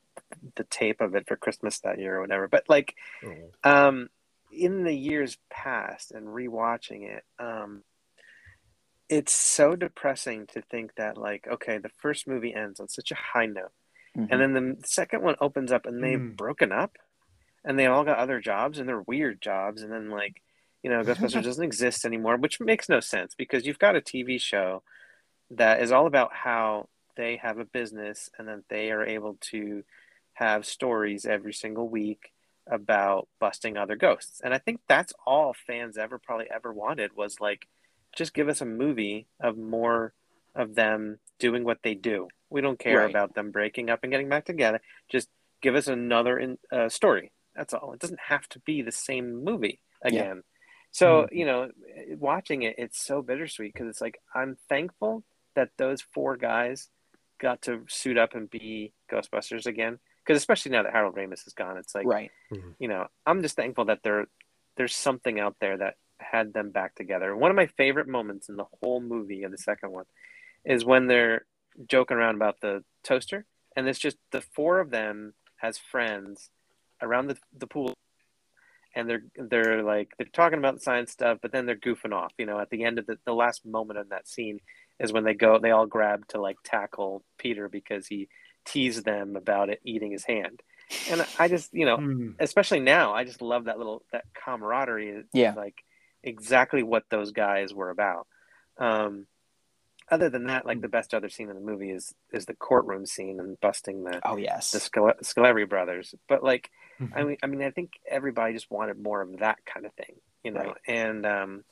the 0.57 0.64
tape 0.64 1.01
of 1.01 1.14
it 1.14 1.27
for 1.29 1.37
Christmas 1.37 1.79
that 1.81 1.98
year 1.98 2.16
or 2.16 2.20
whatever. 2.20 2.48
But 2.48 2.68
like, 2.68 2.94
Oh. 3.25 3.51
um, 3.64 4.09
in 4.53 4.85
the 4.85 4.94
years 4.94 5.38
past 5.51 6.12
and 6.12 6.29
rewatching 6.29 7.09
it, 7.09 7.25
um, 7.38 7.83
it's 9.09 9.33
so 9.33 9.77
depressing 9.77 10.46
to 10.48 10.62
think 10.62 10.94
that 10.96 11.18
like, 11.18 11.46
okay, 11.51 11.79
the 11.79 11.90
first 12.01 12.27
movie 12.27 12.55
ends 12.55 12.81
on 12.81 12.88
such 12.88 13.11
a 13.11 13.14
high 13.16 13.46
note, 13.46 13.72
Mhm. 14.16 14.29
and 14.31 14.40
then 14.40 14.55
the 14.81 14.87
second 14.87 15.22
one 15.22 15.37
opens 15.40 15.72
up 15.72 15.87
and 15.87 16.03
they've 16.03 16.18
Mm. 16.18 16.37
broken 16.37 16.72
up, 16.72 16.96
and 17.64 17.79
they 17.79 17.87
all 17.87 18.05
got 18.05 18.18
other 18.18 18.40
jobs 18.40 18.79
and 18.79 18.88
they're 18.88 19.03
weird 19.03 19.40
jobs, 19.40 19.83
and 19.83 19.92
then 19.92 20.11
like, 20.11 20.42
you 20.82 20.90
know, 20.90 21.02
Ghostbusters 21.04 21.44
doesn't 21.44 21.64
exist 21.64 22.04
anymore, 22.04 22.36
which 22.36 22.60
makes 22.60 22.88
no 22.88 23.00
sense 23.00 23.34
because 23.34 23.66
you've 23.66 23.78
got 23.78 23.96
a 23.96 24.00
TV 24.00 24.40
show 24.40 24.82
that 25.50 25.82
is 25.82 25.92
all 25.92 26.06
about 26.06 26.32
how 26.32 26.88
they 27.16 27.36
have 27.36 27.58
a 27.58 27.64
business 27.64 28.30
and 28.38 28.48
then 28.48 28.64
they 28.68 28.90
are 28.90 29.04
able 29.04 29.36
to 29.40 29.84
have 30.34 30.64
stories 30.64 31.26
every 31.26 31.52
single 31.52 31.88
week 31.88 32.32
about 32.66 33.28
busting 33.38 33.76
other 33.76 33.96
ghosts. 33.96 34.40
And 34.42 34.54
I 34.54 34.58
think 34.58 34.80
that's 34.88 35.12
all 35.26 35.54
fans 35.66 35.98
ever 35.98 36.18
probably 36.18 36.46
ever 36.50 36.72
wanted 36.72 37.14
was 37.16 37.40
like 37.40 37.66
just 38.16 38.34
give 38.34 38.48
us 38.48 38.60
a 38.60 38.66
movie 38.66 39.26
of 39.40 39.58
more 39.58 40.14
of 40.54 40.74
them 40.74 41.18
doing 41.38 41.64
what 41.64 41.78
they 41.82 41.94
do. 41.94 42.28
We 42.50 42.60
don't 42.60 42.78
care 42.78 42.98
Right. 42.98 43.10
about 43.10 43.34
them 43.34 43.50
breaking 43.50 43.90
up 43.90 44.00
and 44.02 44.10
getting 44.12 44.28
back 44.28 44.44
together. 44.44 44.80
Just 45.08 45.28
give 45.60 45.74
us 45.74 45.86
another 45.88 46.38
in, 46.38 46.58
uh, 46.70 46.88
story. 46.88 47.32
That's 47.54 47.74
all. 47.74 47.92
It 47.92 48.00
doesn't 48.00 48.20
have 48.28 48.48
to 48.50 48.58
be 48.60 48.80
the 48.82 48.92
same 48.92 49.42
movie 49.44 49.80
again. 50.02 50.42
So, 50.92 51.26
hmm. 51.28 51.37
you 51.37 51.46
know, 51.46 51.70
watching 52.18 52.62
it, 52.62 52.76
it's 52.78 53.02
so 53.02 53.22
bittersweet 53.22 53.72
because 53.72 53.88
it's 53.88 54.00
like 54.00 54.18
I'm 54.35 54.57
thankful 54.68 55.24
that 55.57 55.70
those 55.76 56.02
four 56.02 56.37
guys 56.37 56.88
got 57.40 57.62
to 57.62 57.85
suit 57.88 58.16
up 58.16 58.35
and 58.35 58.48
be 58.48 58.92
Ghostbusters 59.11 59.66
again. 59.66 59.98
Because 60.24 60.40
especially 60.40 60.70
now 60.70 60.85
that 60.85 60.92
Harold 60.92 61.16
Ramis 61.16 61.46
is 61.46 61.52
gone, 61.52 61.76
it's 61.76 61.94
like 61.94 62.07
right. 62.07 62.31
Mm-hmm. 62.52 62.70
you 62.78 62.88
know, 62.88 63.09
I'm 63.26 63.42
just 63.42 63.57
thankful 63.57 63.87
that 63.87 64.00
there 64.05 64.26
there's 64.76 64.94
something 64.94 65.40
out 65.40 65.57
there 65.61 65.76
that 65.78 65.96
had 66.18 66.52
them 66.52 66.70
back 66.70 66.94
together. 66.94 67.35
One 67.35 67.50
of 67.50 67.57
my 67.57 67.66
favorite 67.66 68.07
moments 68.07 68.48
in 68.48 68.57
the 68.57 68.66
whole 68.81 69.00
movie 69.00 69.42
of 69.42 69.50
the 69.50 69.59
second 69.59 69.90
one 69.90 70.05
is 70.64 70.85
when 70.85 71.09
they're 71.09 71.44
joking 71.88 72.16
around 72.16 72.37
about 72.37 72.61
the 72.61 72.85
toaster, 73.02 73.44
and 73.74 73.88
it's 73.88 73.98
just 73.98 74.16
the 74.31 74.40
four 74.40 74.78
of 74.78 74.90
them 74.90 75.35
as 75.62 75.78
friends 75.78 76.50
around 77.00 77.26
the 77.26 77.38
the 77.57 77.66
pool, 77.66 77.94
and 78.94 79.09
they're 79.09 79.22
they're 79.37 79.83
like 79.83 80.11
they're 80.18 80.26
talking 80.33 80.59
about 80.59 80.74
the 80.74 80.81
science 80.81 81.11
stuff, 81.12 81.38
but 81.42 81.52
then 81.52 81.66
they're 81.66 81.76
goofing 81.76 82.12
off. 82.12 82.33
You 82.38 82.46
know, 82.46 82.59
at 82.59 82.70
the 82.70 82.85
end 82.85 82.98
of 82.98 83.07
the 83.07 83.18
the 83.24 83.35
last 83.35 83.64
moment 83.66 83.98
of 83.98 84.09
that 84.11 84.28
scene 84.28 84.61
is 85.00 85.12
when 85.12 85.24
they 85.24 85.35
go 85.35 85.59
they 85.59 85.70
all 85.70 85.87
grab 85.87 86.26
to 86.28 86.40
like 86.40 86.57
tackle 86.64 87.24
Peter 87.38 87.68
because 87.68 88.07
he 88.07 88.28
teased 88.64 89.05
them 89.05 89.35
about 89.37 89.70
it 89.70 89.81
eating 89.85 90.12
his 90.12 90.24
hand. 90.24 90.62
And 91.11 91.26
I 91.38 91.48
just, 91.48 91.72
you 91.72 91.87
know, 91.87 91.96
Hmm. 91.96 92.31
especially 92.38 92.81
now, 92.81 93.12
I 93.14 93.24
just 93.24 93.40
love 93.40 93.64
that 93.64 93.78
little 93.78 94.05
that 94.12 94.24
camaraderie. 94.35 95.09
is 95.09 95.26
Yeah. 95.33 95.55
like 95.55 95.83
exactly 96.22 96.83
what 96.83 97.05
those 97.11 97.33
guys 97.33 97.72
were 97.74 97.90
about. 97.90 98.26
Um, 98.78 99.26
other 100.11 100.28
than 100.28 100.44
that, 100.44 100.66
like 100.66 100.81
the 100.81 100.88
best 100.88 101.14
other 101.14 101.28
scene 101.28 101.48
in 101.48 101.55
the 101.55 101.61
movie 101.62 101.90
is 101.90 102.14
is 102.33 102.44
the 102.46 102.55
courtroom 102.55 103.07
scene 103.07 103.40
and 103.40 103.59
busting 103.61 104.05
the 104.05 104.20
Oh 104.28 104.37
yes. 104.37 104.70
the 104.72 104.81
Scale- 104.81 105.14
Scoleri 105.22 105.66
brothers. 105.68 106.14
But 106.28 106.42
like, 106.44 106.70
I 107.14 107.24
mean, 107.24 107.36
I 107.42 107.46
mean, 107.46 107.62
I 107.62 107.70
think 107.70 107.92
everybody 108.08 108.52
just 108.54 108.70
wanted 108.70 109.02
more 109.02 109.20
of 109.22 109.38
that 109.38 109.58
kind 109.66 109.86
of 109.86 109.92
thing, 109.94 110.16
you 110.44 110.50
know. 110.52 110.60
Right. 110.60 110.76
And 110.86 111.26
um, 111.26 111.64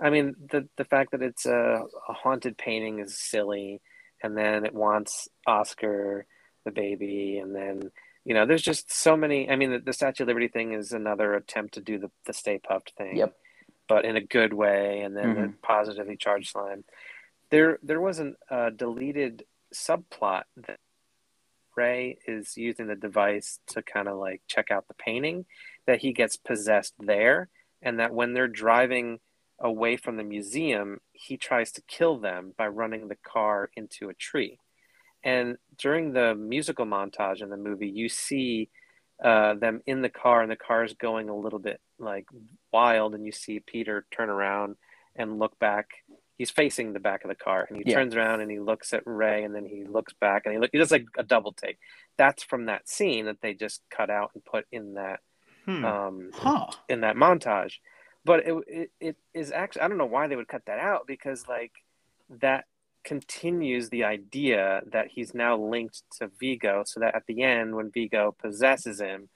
I 0.00 0.10
mean, 0.10 0.34
the 0.50 0.68
the 0.76 0.84
fact 0.84 1.12
that 1.12 1.22
it's 1.22 1.46
a, 1.46 1.84
a 2.08 2.12
haunted 2.12 2.56
painting 2.58 2.98
is 3.00 3.18
silly, 3.18 3.80
and 4.22 4.36
then 4.36 4.64
it 4.64 4.74
wants 4.74 5.28
Oscar 5.46 6.26
the 6.64 6.70
baby, 6.70 7.38
and 7.38 7.54
then 7.54 7.90
you 8.24 8.34
know, 8.34 8.46
there's 8.46 8.62
just 8.62 8.92
so 8.92 9.16
many. 9.16 9.50
I 9.50 9.56
mean, 9.56 9.72
the, 9.72 9.78
the 9.80 9.92
Statue 9.92 10.22
of 10.22 10.28
Liberty 10.28 10.46
thing 10.48 10.74
is 10.74 10.92
another 10.92 11.34
attempt 11.34 11.74
to 11.74 11.80
do 11.80 11.98
the 11.98 12.10
the 12.24 12.32
Stay 12.32 12.58
Puft 12.58 12.90
thing, 12.96 13.16
Yep. 13.16 13.34
but 13.88 14.04
in 14.04 14.16
a 14.16 14.20
good 14.20 14.52
way, 14.52 15.00
and 15.00 15.16
then 15.16 15.34
the 15.34 15.40
Mhm. 15.42 15.54
positively 15.62 16.16
charged 16.16 16.50
slime. 16.50 16.84
There, 17.50 17.78
there 17.82 18.00
was 18.00 18.18
an 18.18 18.36
uh, 18.48 18.70
deleted 18.70 19.44
subplot 19.74 20.44
that 20.56 20.78
Ray 21.76 22.18
is 22.26 22.56
using 22.56 22.86
the 22.86 22.94
device 22.94 23.58
to 23.68 23.82
kind 23.82 24.08
of 24.08 24.18
like 24.18 24.42
check 24.46 24.70
out 24.70 24.88
the 24.88 24.94
painting, 24.94 25.46
that 25.86 26.00
he 26.00 26.12
gets 26.12 26.36
possessed 26.36 26.94
there, 26.98 27.48
and 27.80 27.98
that 27.98 28.14
when 28.14 28.32
they're 28.32 28.48
driving 28.48 29.20
away 29.58 29.96
from 29.96 30.16
the 30.16 30.24
museum, 30.24 30.98
he 31.12 31.36
tries 31.36 31.72
to 31.72 31.82
kill 31.82 32.18
them 32.18 32.52
by 32.56 32.66
running 32.66 33.08
the 33.08 33.16
car 33.16 33.70
into 33.76 34.08
a 34.08 34.14
tree. 34.14 34.58
And 35.24 35.56
during 35.78 36.12
the 36.12 36.34
musical 36.34 36.84
montage 36.84 37.42
in 37.42 37.50
the 37.50 37.56
movie, 37.56 37.88
you 37.88 38.08
see 38.08 38.70
uh, 39.22 39.54
them 39.54 39.80
in 39.86 40.02
the 40.02 40.08
car, 40.08 40.42
and 40.42 40.50
the 40.50 40.56
car 40.56 40.82
is 40.82 40.94
going 40.94 41.28
a 41.28 41.36
little 41.36 41.60
bit 41.60 41.80
like 41.98 42.26
wild, 42.72 43.14
and 43.14 43.24
you 43.24 43.32
see 43.32 43.60
Peter 43.60 44.04
turn 44.10 44.30
around 44.30 44.76
and 45.14 45.38
look 45.38 45.56
back. 45.60 45.90
He's 46.38 46.50
facing 46.50 46.92
the 46.92 47.00
back 47.00 47.24
of 47.24 47.28
the 47.28 47.34
car, 47.34 47.66
and 47.68 47.76
he 47.76 47.84
Yeah. 47.86 47.96
turns 47.96 48.16
around 48.16 48.40
and 48.40 48.50
he 48.50 48.58
looks 48.58 48.92
at 48.92 49.02
Ray, 49.06 49.44
and 49.44 49.54
then 49.54 49.64
he 49.64 49.84
looks 49.84 50.12
back, 50.14 50.42
and 50.44 50.52
he 50.54 50.58
look. 50.58 50.70
He 50.72 50.78
does 50.78 50.90
like 50.90 51.06
a 51.16 51.22
double 51.22 51.52
take. 51.52 51.78
That's 52.16 52.42
from 52.42 52.66
that 52.66 52.88
scene 52.88 53.26
that 53.26 53.40
they 53.40 53.54
just 53.54 53.82
cut 53.90 54.10
out 54.10 54.30
and 54.34 54.44
put 54.44 54.66
in 54.72 54.94
that 54.94 55.20
Hmm. 55.64 55.84
um, 55.84 56.30
Huh. 56.32 56.66
in 56.88 57.02
that 57.02 57.14
montage. 57.16 57.74
But 58.24 58.46
it, 58.46 58.54
it 58.66 58.90
it 59.00 59.16
is 59.34 59.52
actually 59.52 59.82
I 59.82 59.88
don't 59.88 59.98
know 59.98 60.06
why 60.06 60.26
they 60.26 60.36
would 60.36 60.48
cut 60.48 60.64
that 60.66 60.78
out 60.78 61.06
because 61.06 61.46
like 61.48 61.72
that 62.30 62.64
continues 63.04 63.90
the 63.90 64.04
idea 64.04 64.82
that 64.92 65.08
he's 65.08 65.34
now 65.34 65.56
linked 65.56 66.02
to 66.18 66.28
Vigo, 66.40 66.82
so 66.86 67.00
that 67.00 67.14
at 67.14 67.26
the 67.26 67.42
end 67.42 67.74
when 67.76 67.90
Vigo 67.90 68.32
possesses 68.40 69.00
him, 69.00 69.28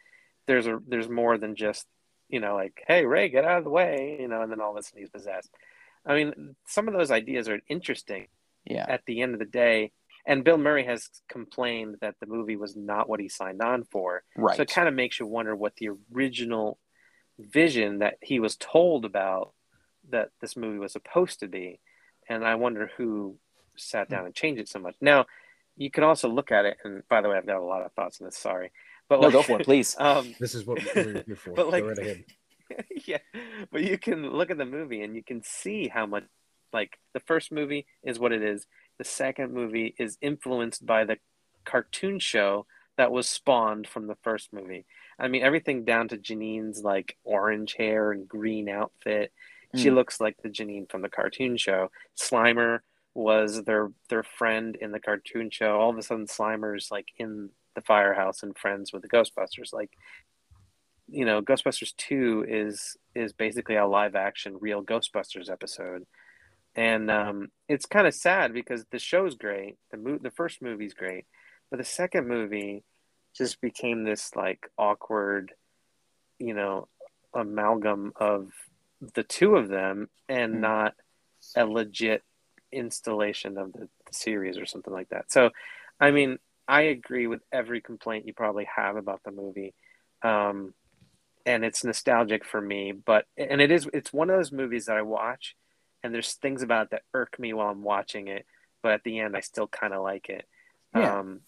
there's 0.47 0.67
a 0.67 0.81
there's 0.87 1.09
more 1.09 1.37
than 1.37 1.55
just 1.57 1.87
you 2.29 2.41
know 2.41 2.55
like 2.55 2.83
hey 2.89 3.05
Ray 3.05 3.29
get 3.29 3.45
out 3.45 3.59
of 3.59 3.65
the 3.65 3.71
way 3.71 4.17
you 4.21 4.29
know 4.29 4.43
and 4.43 4.51
then 4.51 4.61
all 4.61 4.71
of 4.73 4.77
a 4.77 4.83
sudden 4.83 5.01
he's 5.01 5.11
possessed. 5.11 5.51
I 6.07 6.15
mean 6.15 6.57
some 6.67 6.89
of 6.89 6.95
those 6.95 7.11
ideas 7.11 7.49
are 7.49 7.61
interesting 7.69 8.29
Yeah. 8.65 8.87
at 8.89 9.03
the 9.07 9.23
end 9.23 9.35
of 9.35 9.39
the 9.41 9.45
day. 9.47 9.93
And 10.29 10.43
Bill 10.43 10.59
Murray 10.59 10.85
has 10.87 11.09
complained 11.29 11.97
that 12.01 12.17
the 12.21 12.27
movie 12.27 12.57
was 12.57 12.75
not 12.75 13.09
what 13.09 13.21
he 13.21 13.29
signed 13.29 13.63
on 13.63 13.85
for. 13.85 14.25
Right. 14.37 14.57
So 14.57 14.63
it 14.63 14.71
kind 14.71 14.89
of 14.89 14.95
makes 14.95 15.21
you 15.21 15.27
wonder 15.27 15.55
what 15.55 15.77
the 15.77 15.91
original 16.13 16.79
vision 17.39 17.99
that 18.01 18.15
he 18.23 18.41
was 18.41 18.57
told 18.57 19.05
about 19.05 19.53
that 20.11 20.31
this 20.41 20.57
movie 20.57 20.79
was 20.79 20.93
supposed 20.93 21.41
to 21.41 21.49
be. 21.49 21.81
And 22.29 22.45
I 22.45 22.57
wonder 22.57 22.91
who 22.97 23.37
sat 23.77 24.09
down 24.09 24.25
and 24.27 24.35
changed 24.35 24.61
it 24.61 24.69
so 24.69 24.81
much. 24.81 24.97
Now, 25.01 25.27
you 25.77 25.91
can 25.93 26.03
also 26.03 26.29
look 26.29 26.51
at 26.51 26.65
it, 26.65 26.79
and 26.83 27.07
by 27.09 27.21
the 27.21 27.29
way, 27.29 27.37
I've 27.37 27.47
got 27.47 27.59
a 27.59 27.65
lot 27.65 27.83
of 27.85 27.93
thoughts 27.93 28.21
on 28.21 28.25
this. 28.25 28.37
Sorry, 28.39 28.73
but 29.09 29.21
no, 29.21 29.27
like- 29.29 29.33
go 29.33 29.43
for 29.43 29.61
it, 29.61 29.65
please. 29.65 29.95
Um, 30.01 30.35
This 30.41 30.55
is 30.55 30.67
what 30.67 30.79
we're 30.97 31.23
here 31.25 31.37
for. 31.37 31.51
But, 31.55 31.71
like- 31.71 31.83
Go 31.85 31.89
right 31.91 31.99
ahead. 31.99 32.25
yeah, 33.07 33.19
but 33.71 33.83
you 33.83 33.99
can 33.99 34.31
look 34.31 34.51
at 34.51 34.59
the 34.59 34.65
movie 34.65 35.03
and 35.03 35.15
you 35.15 35.23
can 35.23 35.43
see 35.43 35.89
how 35.89 36.07
much 36.07 36.25
like 36.73 36.99
the 37.15 37.21
first 37.21 37.53
movie 37.53 37.87
is 38.03 38.19
what 38.19 38.33
it 38.33 38.43
is. 38.43 38.67
The 38.99 39.05
second 39.05 39.53
movie 39.53 39.95
is 39.99 40.19
influenced 40.21 40.85
by 40.85 41.05
the 41.05 41.19
cartoon 41.65 42.19
show 42.19 42.67
that 42.97 43.13
was 43.13 43.29
spawned 43.29 43.87
from 43.87 44.07
the 44.07 44.17
first 44.23 44.53
movie. 44.53 44.87
I 45.19 45.29
mean, 45.29 45.43
everything 45.43 45.85
down 45.85 46.09
to 46.09 46.17
Janine's 46.17 46.83
like 46.83 47.17
orange 47.25 47.75
hair 47.75 48.13
and 48.13 48.27
green 48.29 48.69
outfit. 48.69 49.33
She 49.75 49.89
Mm. 49.89 49.95
looks 49.95 50.21
like 50.21 50.37
the 50.43 50.49
Janine 50.49 50.91
from 50.91 51.03
the 51.03 51.09
cartoon 51.09 51.57
show. 51.57 51.91
Slimer 52.17 52.81
was 53.15 53.65
their 53.65 53.91
their 54.09 54.23
friend 54.23 54.77
in 54.77 54.93
the 54.93 55.01
cartoon 55.01 55.51
show. 55.51 55.79
All 55.79 55.91
of 55.91 55.99
a 55.99 56.03
sudden, 56.03 56.27
Slimer's 56.27 56.91
like 56.91 57.09
in 57.19 57.51
the 57.75 57.83
firehouse 57.83 58.43
and 58.43 58.57
friends 58.57 58.93
with 58.93 59.03
the 59.03 59.09
Ghostbusters. 59.09 59.73
Like, 59.73 59.91
you 61.09 61.25
know, 61.25 61.43
Ghostbusters 61.43 61.95
two 61.97 62.45
is 62.49 62.97
is 63.15 63.33
basically 63.33 63.77
a 63.77 63.87
live 63.87 64.15
action 64.15 64.57
real 64.61 64.83
Ghostbusters 64.83 65.51
episode, 65.51 66.05
and 66.75 67.11
um, 67.11 67.49
it's 67.69 67.87
kind 67.87 68.07
of 68.07 68.15
sad 68.15 68.53
because 68.53 68.85
the 68.91 68.99
show's 68.99 69.35
great. 69.35 69.77
The 69.91 69.97
mo- 69.99 70.19
the 70.21 70.31
first 70.31 70.63
movie's 70.63 70.95
great, 70.95 71.27
but 71.71 71.79
the 71.79 71.85
second 71.85 72.27
movie 72.29 72.85
just 73.37 73.61
became 73.61 74.05
this 74.05 74.35
like 74.35 74.69
awkward, 74.79 75.53
you 76.39 76.55
know, 76.55 76.89
amalgam 77.35 78.13
of 78.17 78.51
the 79.15 79.23
two 79.23 79.57
of 79.57 79.69
them 79.69 80.09
and 80.29 80.55
Mm. 80.55 80.61
not 80.61 80.95
a 81.55 81.67
legit 81.67 82.23
installation 82.73 83.59
of 83.59 83.73
the, 83.73 83.89
the 84.07 84.13
series 84.13 84.59
or 84.59 84.67
something 84.67 84.93
like 84.93 85.09
that. 85.11 85.31
So, 85.31 85.51
I 86.01 86.11
mean, 86.11 86.39
I 86.67 86.83
agree 86.83 87.27
with 87.27 87.43
every 87.53 87.81
complaint 87.81 88.27
you 88.27 88.33
probably 88.33 88.67
have 88.75 88.97
about 88.97 89.23
the 89.23 89.31
movie. 89.31 89.75
Um, 90.23 90.75
and 91.47 91.65
it's 91.65 91.85
nostalgic 91.85 92.45
for 92.45 92.61
me, 92.61 92.93
but 92.93 93.25
and 93.39 93.61
it 93.63 93.71
is 93.71 93.89
it's 93.95 94.13
one 94.13 94.29
of 94.29 94.37
those 94.37 94.53
movies 94.53 94.87
that 94.87 94.97
I 94.99 95.03
watch 95.03 95.57
and 96.03 96.13
there's 96.13 96.35
things 96.35 96.63
about 96.63 96.85
it 96.87 96.91
that 96.91 97.03
irk 97.15 97.39
me 97.39 97.53
while 97.55 97.69
I'm 97.71 97.83
watching 97.83 98.29
it, 98.29 98.45
but 98.83 98.93
at 98.93 99.05
the 99.05 99.21
end 99.21 99.35
I 99.37 99.41
still 99.41 99.67
kind 99.67 99.95
of 99.95 100.03
like 100.03 100.29
it. 100.29 100.45
Yeah. 100.95 101.21
Um, 101.21 101.41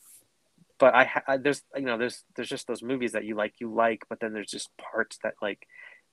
but 0.79 0.95
I, 0.95 1.05
ha- 1.05 1.23
I 1.27 1.37
there's 1.37 1.63
you 1.75 1.83
know 1.83 1.99
there's 1.99 2.25
there's 2.37 2.49
just 2.49 2.67
those 2.67 2.83
movies 2.83 3.13
that 3.13 3.25
you 3.25 3.35
like 3.35 3.55
you 3.61 3.75
like, 3.75 4.05
but 4.09 4.21
then 4.21 4.33
there's 4.33 4.51
just 4.51 4.71
parts 4.79 5.19
that 5.25 5.35
like 5.43 5.67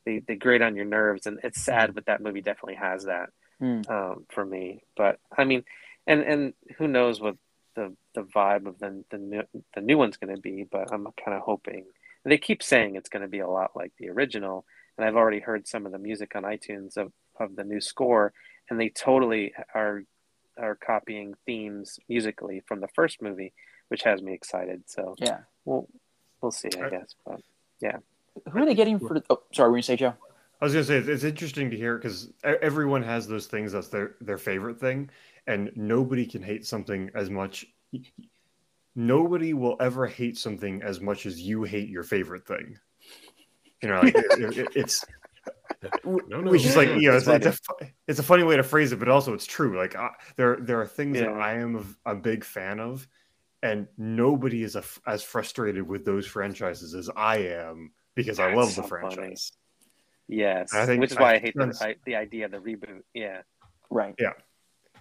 they 0.06 0.20
they 0.20 0.36
grate 0.36 0.62
on 0.62 0.76
your 0.76 0.86
nerves, 0.86 1.26
and 1.28 1.40
it's 1.44 1.62
sad, 1.62 1.94
but 1.96 2.08
that 2.08 2.22
movie 2.22 2.42
definitely 2.42 2.76
has 2.76 3.06
that 3.06 3.30
Mm. 3.62 3.90
um, 3.90 4.26
for 4.32 4.46
me. 4.46 4.84
But 4.98 5.18
I 5.38 5.46
mean, 5.46 5.64
and 6.06 6.22
and 6.22 6.54
who 6.78 6.88
knows 6.90 7.22
what 7.22 7.38
the 7.76 7.96
the 8.14 8.24
vibe 8.24 8.66
of 8.66 8.80
the 8.80 9.04
the 9.12 9.18
new 9.18 9.44
the 9.74 9.82
new 9.82 9.98
one's 9.98 10.18
going 10.18 10.36
to 10.36 10.42
be? 10.42 10.66
But 10.70 10.92
I'm 10.92 11.08
kind 11.24 11.38
of 11.38 11.42
hoping. 11.42 11.86
And 12.26 12.32
they 12.32 12.38
keep 12.40 12.64
saying 12.64 12.96
it's 12.96 13.08
going 13.10 13.22
to 13.22 13.28
be 13.30 13.40
a 13.40 13.48
lot 13.48 13.72
like 13.76 13.94
the 14.00 14.10
original, 14.10 14.66
and 14.98 15.06
I've 15.06 15.16
already 15.16 15.40
heard 15.40 15.68
some 15.68 15.86
of 15.86 15.92
the 15.92 16.00
music 16.00 16.36
on 16.36 16.44
iTunes 16.44 16.98
of 16.98 17.14
of 17.40 17.56
the 17.56 17.64
new 17.64 17.80
score, 17.80 18.34
and 18.70 18.80
they 18.80 18.90
totally 18.90 19.54
are 19.76 20.04
are 20.58 20.76
copying 20.76 21.36
themes 21.46 22.00
musically 22.10 22.64
from 22.66 22.80
the 22.82 22.88
first 22.96 23.22
movie, 23.22 23.54
which 23.90 24.02
has 24.04 24.22
me 24.24 24.34
excited. 24.34 24.82
So 24.88 25.16
Yeah. 25.20 25.42
we'll 25.66 25.88
we'll 26.42 26.52
see, 26.52 26.70
I 26.82 26.88
I- 26.88 26.90
guess. 26.90 27.14
But 27.26 27.42
yeah, 27.80 27.98
Who 28.52 28.60
are 28.60 28.66
they 28.66 28.74
getting 28.74 28.98
for? 29.00 29.22
Oh, 29.30 29.44
sorry. 29.54 29.70
Were 29.70 29.78
you 29.78 29.84
say 29.84 29.96
Joe? 29.96 30.16
I 30.60 30.66
was 30.66 30.74
gonna 30.74 30.86
say 30.86 30.98
it's- 30.98 31.10
it's 31.14 31.24
interesting 31.26 31.70
to 31.70 31.78
hear 31.78 31.96
because 31.98 32.34
everyone 32.44 33.04
has 33.04 33.28
those 33.28 33.46
things 33.46 33.72
that's 33.74 33.90
their 33.90 34.16
their 34.20 34.40
favorite 34.40 34.80
thing, 34.80 35.12
and 35.46 35.72
nobody 35.76 36.26
can 36.26 36.42
hate 36.42 36.66
something 36.66 37.12
as 37.14 37.30
much. 37.30 37.68
Nobody 38.96 39.54
will 39.54 39.76
ever 39.80 40.08
hate 40.08 40.38
something 40.38 40.82
as 40.82 41.02
much 41.02 41.26
as 41.26 41.40
you 41.42 41.64
hate 41.64 41.90
your 41.90 42.04
favorite 42.04 42.46
thing. 42.48 42.78
You 43.82 43.90
know, 43.90 44.00
like 44.02 44.16
it, 44.16 44.58
it- 44.58 44.68
it's 44.76 45.06
No, 46.04 46.40
no. 46.40 46.52
which 46.52 46.66
is 46.66 46.76
like 46.76 46.90
you 46.90 47.10
know, 47.12 47.18
it's, 47.18 47.28
It's 47.28 47.46
it's, 47.46 47.60
a, 47.82 47.86
it's 48.08 48.20
a 48.20 48.24
funny 48.24 48.44
way 48.44 48.56
to 48.58 48.64
phrase 48.64 48.92
it, 48.92 49.00
but 49.00 49.10
also 49.10 49.34
it's 49.34 49.46
true. 49.46 49.78
Like 49.78 49.96
I, 49.96 50.10
there 50.38 50.58
there 50.60 50.82
are 50.82 50.88
things 50.88 51.20
that 51.20 51.30
I 51.30 51.56
am 51.60 51.96
a, 52.06 52.12
a 52.14 52.16
big 52.16 52.44
fan 52.44 52.80
of, 52.80 53.08
and 53.62 53.88
nobody 53.98 54.64
is 54.64 54.76
a, 54.76 54.84
as 55.06 55.22
frustrated 55.22 55.88
with 55.88 56.04
those 56.06 56.26
franchises 56.26 56.96
as 56.96 57.10
I 57.16 57.38
am 57.38 57.92
because 58.16 58.40
I 58.40 58.48
That's 58.48 58.58
love 58.58 58.68
the 58.70 58.74
so 58.76 58.82
funny. 58.84 59.16
franchise. 59.16 59.52
yes, 60.28 60.74
I 60.74 60.86
think- 60.88 61.02
which 61.02 61.12
is 61.12 61.18
why 61.20 61.34
I, 61.34 61.36
I 61.36 61.40
hate 61.40 61.54
the, 61.56 61.78
I, 61.82 61.96
the 62.06 62.16
idea 62.16 62.46
of 62.46 62.52
the 62.52 62.58
reboot. 62.60 63.02
Yeah, 63.14 63.42
Right. 63.92 64.16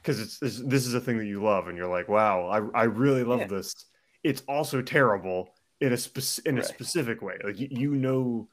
Because 0.05 0.21
it's, 0.21 0.43
it's 0.43 0.59
this 0.61 0.87
is 0.87 0.93
a 0.93 1.01
thing 1.01 1.17
that 1.17 1.25
you 1.25 1.43
love 1.43 1.67
and 1.69 1.79
you're 1.79 1.89
like 1.89 2.09
wow 2.09 2.47
i, 2.49 2.81
I 2.83 2.85
really 2.85 3.25
love 3.25 3.41
Yeah. 3.41 3.47
this. 3.47 3.75
It's 4.23 4.43
also 4.49 4.81
terrible 4.81 5.51
in 5.81 5.93
a 5.93 5.97
spec- 5.99 6.47
in 6.47 6.57
a 6.59 6.63
specific 6.63 7.21
way. 7.21 7.35
Like 7.45 7.59
you, 7.59 7.69
you 7.71 7.95
know 7.95 8.49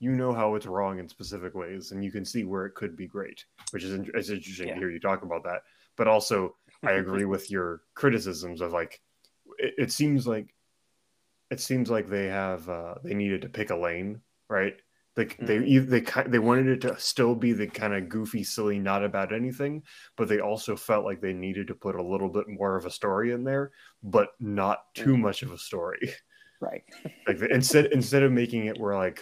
you 0.00 0.10
know 0.10 0.32
how 0.32 0.54
it's 0.56 0.66
wrong 0.66 0.98
in 0.98 1.08
specific 1.08 1.54
ways 1.54 1.92
and 1.92 2.04
you 2.04 2.10
can 2.10 2.24
see 2.24 2.42
where 2.44 2.66
it 2.66 2.74
could 2.74 2.96
be 2.96 3.06
great 3.06 3.44
which 3.70 3.84
is 3.84 3.92
in- 3.94 4.10
it's 4.14 4.28
interesting 4.30 4.68
Yeah. 4.68 4.74
to 4.74 4.80
hear 4.80 4.90
you 4.90 5.00
talk 5.00 5.22
about 5.22 5.44
that. 5.44 5.62
But 5.96 6.08
also 6.08 6.56
i 6.84 6.92
agree 7.02 7.24
with 7.24 7.50
your 7.50 7.82
criticisms 7.94 8.60
of 8.60 8.72
like 8.72 9.00
it, 9.58 9.74
it 9.78 9.92
seems 9.92 10.26
like 10.26 10.54
it 11.50 11.60
seems 11.60 11.90
like 11.90 12.08
they 12.08 12.26
have 12.26 12.68
uh 12.68 12.94
they 13.04 13.14
needed 13.14 13.42
to 13.42 13.48
pick 13.48 13.70
a 13.70 13.76
lane 13.76 14.20
right 14.48 14.74
like 15.16 15.36
they 15.40 15.58
Mm-hmm. 15.58 15.90
they 15.90 16.00
they 16.00 16.22
they 16.28 16.38
wanted 16.38 16.66
it 16.68 16.80
to 16.82 16.98
still 16.98 17.34
be 17.34 17.52
the 17.52 17.66
kind 17.66 17.94
of 17.94 18.08
goofy 18.08 18.42
silly 18.42 18.78
not 18.78 19.04
about 19.04 19.32
anything 19.32 19.82
but 20.16 20.28
they 20.28 20.40
also 20.40 20.76
felt 20.76 21.04
like 21.04 21.20
they 21.20 21.32
needed 21.32 21.68
to 21.68 21.74
put 21.74 21.94
a 21.96 22.02
little 22.02 22.28
bit 22.28 22.48
more 22.48 22.76
of 22.76 22.86
a 22.86 22.90
story 22.90 23.32
in 23.32 23.44
there 23.44 23.72
but 24.02 24.30
not 24.40 24.92
too 24.94 25.16
Mm. 25.16 25.20
much 25.20 25.42
of 25.42 25.52
a 25.52 25.58
story 25.58 26.12
Right. 26.60 26.82
like 27.26 27.38
the, 27.38 27.46
instead 27.52 27.86
instead 27.86 28.22
of 28.22 28.32
making 28.32 28.66
it 28.66 28.78
where 28.78 28.96
like 28.96 29.20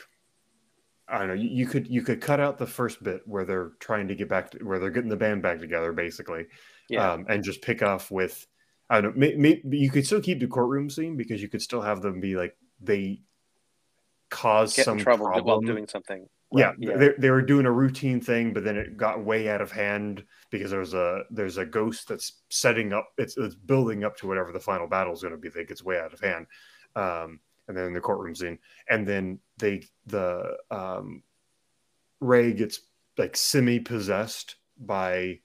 I 1.08 1.18
don't 1.18 1.28
know. 1.28 1.34
You, 1.34 1.48
you 1.50 1.66
could 1.66 1.88
you 1.88 2.02
could 2.02 2.20
cut 2.20 2.40
out 2.40 2.56
the 2.58 2.66
first 2.66 3.02
bit 3.02 3.22
where 3.26 3.44
they're 3.44 3.72
trying 3.80 4.08
to 4.08 4.14
get 4.14 4.28
back 4.28 4.50
to 4.52 4.58
where 4.58 4.78
they're 4.78 4.90
getting 4.90 5.10
the 5.10 5.16
band 5.16 5.42
back 5.42 5.58
together, 5.58 5.92
basically, 5.92 6.46
yeah, 6.88 7.12
um, 7.12 7.26
and 7.28 7.44
just 7.44 7.60
pick 7.60 7.82
off 7.82 8.10
with 8.10 8.46
I 8.88 9.00
don't 9.00 9.16
know. 9.16 9.20
May, 9.36 9.60
may, 9.64 9.76
you 9.76 9.90
could 9.90 10.06
still 10.06 10.22
keep 10.22 10.40
the 10.40 10.46
courtroom 10.46 10.88
scene 10.88 11.16
because 11.16 11.42
you 11.42 11.48
could 11.48 11.60
still 11.60 11.82
have 11.82 12.00
them 12.00 12.20
be 12.20 12.36
like 12.36 12.56
they 12.80 13.20
cause 14.32 14.74
get 14.74 14.86
some 14.86 14.98
in 14.98 15.04
trouble 15.04 15.26
while 15.26 15.42
problem. 15.42 15.66
doing 15.66 15.86
something. 15.86 16.26
yeah, 16.52 16.68
Right, 16.68 16.76
yeah. 16.78 16.96
They, 16.96 17.10
they 17.18 17.30
were 17.30 17.42
doing 17.42 17.66
a 17.66 17.70
routine 17.70 18.20
thing, 18.20 18.52
but 18.52 18.64
then 18.64 18.76
it 18.76 18.96
got 18.96 19.24
way 19.24 19.48
out 19.48 19.60
of 19.60 19.70
hand 19.70 20.24
because 20.50 20.70
there's 20.70 20.94
a 20.94 21.22
there's 21.30 21.58
a 21.58 21.66
ghost 21.66 22.08
that's 22.08 22.40
setting 22.48 22.92
up. 22.92 23.08
It's, 23.18 23.36
it's 23.36 23.54
building 23.54 24.04
up 24.04 24.16
to 24.18 24.26
whatever 24.26 24.50
the 24.50 24.58
final 24.60 24.88
battle 24.88 25.12
is 25.12 25.20
going 25.20 25.32
to 25.32 25.38
be. 25.38 25.50
That 25.50 25.68
gets 25.68 25.84
way 25.84 25.98
out 25.98 26.14
of 26.14 26.20
hand, 26.20 26.46
um, 26.96 27.40
and 27.68 27.76
then 27.76 27.92
the 27.92 28.00
courtroom 28.00 28.34
scene, 28.34 28.58
and 28.88 29.06
then 29.06 29.38
they 29.58 29.84
the 30.06 30.56
um, 30.70 31.22
Ray 32.20 32.54
gets 32.54 32.80
like 33.18 33.36
semi 33.36 33.78
possessed 33.78 34.56
by 34.78 35.40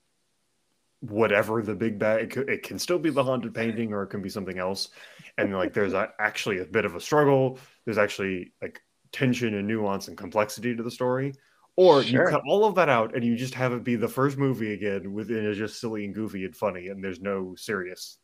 whatever 1.02 1.62
the 1.62 1.76
big 1.76 2.00
bag. 2.00 2.24
It, 2.24 2.30
could- 2.32 2.50
it 2.50 2.64
can 2.64 2.80
still 2.80 3.00
be 3.00 3.10
the 3.10 3.24
haunted 3.24 3.54
painting, 3.54 3.94
or 3.94 4.04
it 4.04 4.08
can 4.08 4.22
be 4.22 4.30
something 4.30 4.58
else. 4.58 4.90
And 5.38 5.54
like 5.54 5.74
there's 5.74 5.94
a, 6.02 6.10
actually 6.20 6.60
a 6.60 6.66
bit 6.66 6.86
of 6.86 6.96
a 6.96 7.00
struggle. 7.02 7.60
There's 7.86 7.98
actually 7.98 8.54
like 8.62 8.82
tension 9.12 9.54
and 9.56 9.68
nuance 9.68 10.08
and 10.08 10.18
complexity 10.18 10.76
to 10.76 10.84
the 10.84 10.92
story. 10.92 11.34
Or 11.76 12.02
Sure. 12.02 12.24
you 12.26 12.30
cut 12.32 12.42
all 12.48 12.66
of 12.66 12.74
that 12.76 12.90
out 12.90 13.14
and 13.16 13.24
you 13.24 13.36
just 13.36 13.54
have 13.54 13.72
it 13.72 13.84
be 13.84 13.96
the 13.96 14.08
first 14.08 14.36
movie 14.38 14.74
again 14.74 15.14
within 15.14 15.46
a 15.46 15.54
just 15.54 15.80
silly 15.80 16.06
and 16.06 16.14
goofy 16.16 16.44
and 16.46 16.56
funny, 16.56 16.88
and 16.88 17.04
there's 17.04 17.22
no 17.22 17.54
serious 17.56 18.18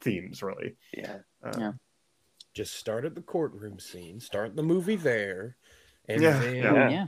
themes 0.00 0.42
really. 0.42 0.76
yeah, 0.96 1.18
Uh, 1.42 1.52
Yeah. 1.58 1.72
Just 2.54 2.74
start 2.74 3.04
at 3.04 3.14
the 3.14 3.22
courtroom 3.22 3.78
scene, 3.78 4.18
start 4.20 4.54
the 4.56 4.62
movie 4.62 4.96
there, 4.96 5.56
and 6.08 6.22
Yeah, 6.22 6.38
then 6.40 6.54
Yeah. 6.56 6.88
yeah. 6.88 7.06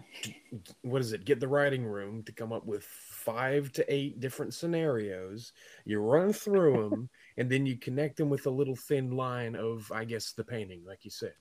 what 0.82 1.00
is 1.00 1.12
it? 1.12 1.24
Get 1.24 1.40
the 1.40 1.48
writing 1.48 1.84
room 1.84 2.22
to 2.24 2.32
come 2.32 2.52
up 2.52 2.64
with 2.66 2.84
five 3.24 3.72
to 3.72 3.84
eight 3.92 4.20
different 4.20 4.54
scenarios. 4.54 5.52
You 5.84 6.00
run 6.00 6.32
through 6.32 6.72
them, 6.90 7.08
and 7.36 7.50
then 7.50 7.66
you 7.66 7.76
connect 7.76 8.16
them 8.16 8.30
with 8.30 8.46
a 8.46 8.50
little 8.50 8.76
thin 8.76 9.10
line 9.16 9.54
of, 9.56 9.90
I 9.94 10.04
guess, 10.04 10.32
the 10.32 10.44
painting, 10.44 10.82
like 10.86 11.04
you 11.04 11.10
said, 11.10 11.34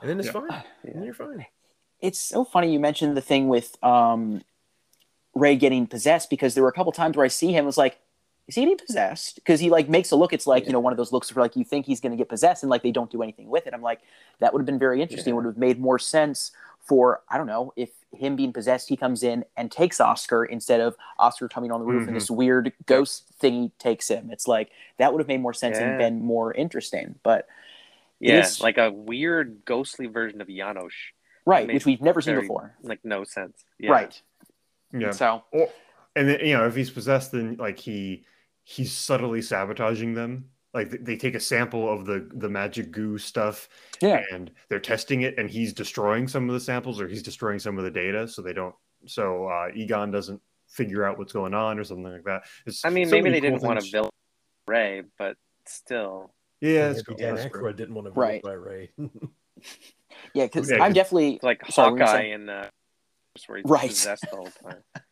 and 0.00 0.10
then 0.10 0.18
it's 0.18 0.26
Yeah. 0.26 0.32
fine. 0.32 0.62
And 0.84 1.04
you're 1.04 1.14
fine. 1.14 1.46
It's 2.00 2.18
so 2.18 2.44
funny 2.44 2.72
you 2.72 2.80
mentioned 2.80 3.16
the 3.16 3.20
thing 3.20 3.48
with 3.48 3.76
um, 3.84 4.42
Ray 5.34 5.54
getting 5.56 5.86
possessed 5.86 6.28
because 6.30 6.54
there 6.54 6.62
were 6.64 6.68
a 6.68 6.72
couple 6.72 6.90
times 6.92 7.16
where 7.16 7.24
I 7.24 7.28
see 7.28 7.52
him. 7.52 7.68
It's 7.68 7.76
like, 7.78 7.98
is 8.48 8.56
he 8.56 8.62
getting 8.62 8.76
possessed? 8.84 9.36
Because 9.36 9.60
he 9.60 9.70
like 9.70 9.88
makes 9.88 10.10
a 10.10 10.16
look. 10.16 10.32
It's 10.32 10.46
like 10.48 10.66
you 10.66 10.72
know 10.72 10.80
one 10.80 10.92
of 10.92 10.96
those 10.96 11.12
looks 11.12 11.32
where 11.32 11.44
like 11.44 11.54
you 11.54 11.64
think 11.64 11.86
he's 11.86 12.00
going 12.00 12.10
to 12.10 12.16
get 12.16 12.28
possessed 12.28 12.64
and 12.64 12.70
like 12.70 12.82
they 12.82 12.90
don't 12.90 13.10
do 13.10 13.22
anything 13.22 13.48
with 13.48 13.68
it. 13.68 13.72
I'm 13.72 13.82
like, 13.82 14.00
that 14.40 14.52
would 14.52 14.58
have 14.58 14.66
been 14.66 14.80
very 14.80 15.00
interesting. 15.00 15.32
Yeah. 15.32 15.36
Would 15.36 15.46
have 15.46 15.56
made 15.56 15.78
more 15.78 15.98
sense 16.00 16.50
for 16.80 17.22
I 17.28 17.38
don't 17.38 17.46
know 17.46 17.72
if 17.76 17.90
him 18.12 18.36
being 18.36 18.52
possessed, 18.52 18.88
he 18.88 18.96
comes 18.96 19.22
in 19.22 19.44
and 19.56 19.70
takes 19.70 20.00
Oscar 20.00 20.44
instead 20.44 20.80
of 20.80 20.96
Oscar 21.18 21.48
coming 21.48 21.72
on 21.72 21.80
the 21.80 21.86
roof 21.86 22.02
and 22.02 22.10
Mhm. 22.10 22.20
this 22.20 22.30
weird 22.30 22.72
ghost 22.86 23.32
thingy 23.40 23.70
takes 23.78 24.08
him. 24.08 24.30
It's 24.30 24.46
like 24.46 24.70
that 24.98 25.12
would 25.12 25.20
have 25.20 25.28
made 25.28 25.40
more 25.40 25.54
sense 25.54 25.78
Yeah. 25.78 25.88
and 25.88 25.98
been 25.98 26.22
more 26.22 26.52
interesting. 26.52 27.18
But 27.22 27.48
yeah, 28.20 28.40
is- 28.40 28.60
like 28.60 28.78
a 28.78 28.90
weird 28.92 29.64
ghostly 29.64 30.06
version 30.06 30.40
of 30.40 30.48
Janosz. 30.48 30.92
right, 31.46 31.66
which 31.66 31.84
we've 31.86 32.00
never 32.02 32.20
seen 32.20 32.38
before. 32.38 32.76
Like 32.82 33.04
no 33.04 33.24
sense. 33.24 33.64
Yeah. 33.78 33.90
Right. 33.90 34.22
Yeah. 34.92 35.10
So 35.10 35.42
Or 35.50 35.68
and 36.14 36.28
then 36.28 36.40
you 36.40 36.56
know 36.56 36.66
if 36.66 36.76
he's 36.76 36.90
possessed, 36.90 37.32
then 37.32 37.56
like 37.56 37.78
he 37.78 38.24
he's 38.62 38.92
subtly 38.92 39.42
sabotaging 39.42 40.14
them. 40.14 40.50
Like 40.74 40.90
they 41.04 41.16
take 41.16 41.34
a 41.34 41.40
sample 41.40 41.92
of 41.92 42.06
the 42.06 42.28
the 42.34 42.48
magic 42.48 42.90
goo 42.92 43.18
stuff, 43.18 43.68
Yeah. 44.00 44.22
and 44.32 44.50
they're 44.68 44.80
testing 44.80 45.22
it, 45.22 45.38
and 45.38 45.50
he's 45.50 45.72
destroying 45.74 46.26
some 46.28 46.48
of 46.48 46.54
the 46.54 46.60
samples, 46.60 46.98
or 47.00 47.08
he's 47.08 47.22
destroying 47.22 47.58
some 47.58 47.76
of 47.76 47.84
the 47.84 47.90
data, 47.90 48.26
so 48.26 48.40
they 48.40 48.54
don't. 48.54 48.74
So 49.06 49.48
uh, 49.48 49.68
Egon 49.74 50.10
doesn't 50.10 50.40
figure 50.68 51.04
out 51.04 51.18
what's 51.18 51.32
going 51.32 51.52
on, 51.52 51.78
or 51.78 51.84
something 51.84 52.10
like 52.10 52.24
that. 52.24 52.44
It's 52.64 52.84
I 52.84 52.88
mean, 52.90 53.06
so 53.06 53.12
maybe 53.16 53.28
they 53.30 53.40
cool 53.40 53.50
didn't 53.50 53.62
want 53.68 53.80
to 53.80 53.92
build 53.92 54.10
Ray, 54.66 55.02
but 55.18 55.36
still. 55.66 56.32
Yeah, 56.62 56.88
that's 56.88 56.98
Maybe 56.98 57.04
cool. 57.04 57.16
Dan 57.16 57.34
That's 57.34 57.50
true. 57.52 57.72
Didn't 57.74 57.94
want 57.94 58.06
to 58.06 58.12
be 58.12 58.20
Right. 58.20 58.42
by 58.42 58.52
Ray. 58.52 58.90
yeah, 60.34 60.44
because 60.46 60.70
Yeah, 60.70 60.76
I'm 60.76 60.90
'cause- 60.90 60.94
definitely 60.94 61.40
like 61.42 61.66
Sorry, 61.70 61.90
what 61.90 61.92
were 61.94 61.98
you 61.98 62.04
Hawkeye 62.06 62.18
saying? 62.18 62.32
in 62.32 62.48
uh, 62.48 62.68
where 63.46 63.58
he's 63.58 63.64
Right. 63.68 63.88
possessed 63.88 64.24
the 64.30 64.36
whole 64.36 64.46
time. 64.46 64.82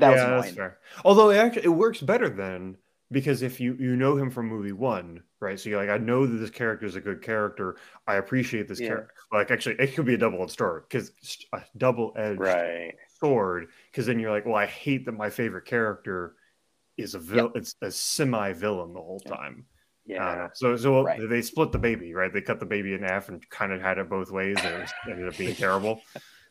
That 0.00 0.10
was 0.10 0.18
yeah, 0.20 0.30
that's 0.30 0.50
fair. 0.56 0.78
Although 1.04 1.30
it 1.30 1.36
actually 1.36 1.66
it 1.66 1.68
works 1.68 2.00
better 2.00 2.28
then 2.28 2.78
because 3.10 3.42
if 3.42 3.60
you 3.60 3.74
you 3.78 3.96
know 3.96 4.16
him 4.16 4.30
from 4.30 4.48
movie 4.48 4.72
one, 4.72 5.22
right? 5.40 5.58
So 5.58 5.68
you're 5.70 5.80
like, 5.80 5.90
I 5.90 6.02
know 6.02 6.26
that 6.26 6.36
this 6.36 6.50
character 6.50 6.86
is 6.86 6.96
a 6.96 7.00
good 7.00 7.22
character. 7.22 7.76
I 8.06 8.16
appreciate 8.16 8.68
this 8.68 8.80
Yeah. 8.80 8.88
character. 8.88 9.14
Like 9.32 9.50
actually, 9.50 9.76
it 9.78 9.94
could 9.94 10.04
be 10.06 10.14
a 10.14 10.18
double 10.18 10.42
edged 10.42 10.56
sword 10.58 10.84
because 10.88 11.12
a 11.52 11.62
double 11.76 12.12
edged 12.16 12.40
right. 12.40 12.94
sword. 13.20 13.68
Because 13.90 14.06
then 14.06 14.18
you're 14.18 14.30
like, 14.30 14.46
well, 14.46 14.56
I 14.56 14.66
hate 14.66 15.06
that 15.06 15.12
my 15.12 15.30
favorite 15.30 15.64
character 15.64 16.34
is 16.96 17.14
a 17.14 17.18
vil- 17.18 17.52
it's 17.54 17.74
a 17.82 17.90
semi 17.90 18.52
villain 18.52 18.92
the 18.92 19.00
whole 19.00 19.22
Yeah. 19.24 19.34
time. 19.36 19.64
Yeah. 20.04 20.26
Uh, 20.26 20.48
so 20.54 20.76
so 20.76 21.04
Right. 21.04 21.20
they 21.28 21.42
split 21.42 21.70
the 21.72 21.78
baby, 21.78 22.14
right? 22.14 22.32
They 22.32 22.40
cut 22.40 22.60
the 22.60 22.66
baby 22.66 22.94
in 22.94 23.02
half 23.02 23.28
and 23.28 23.46
kind 23.50 23.72
of 23.72 23.80
had 23.80 23.98
it 23.98 24.08
both 24.08 24.30
ways, 24.30 24.56
and 24.62 24.82
it 24.82 24.90
ended 25.10 25.28
up 25.28 25.36
being 25.36 25.54
terrible. 25.54 26.00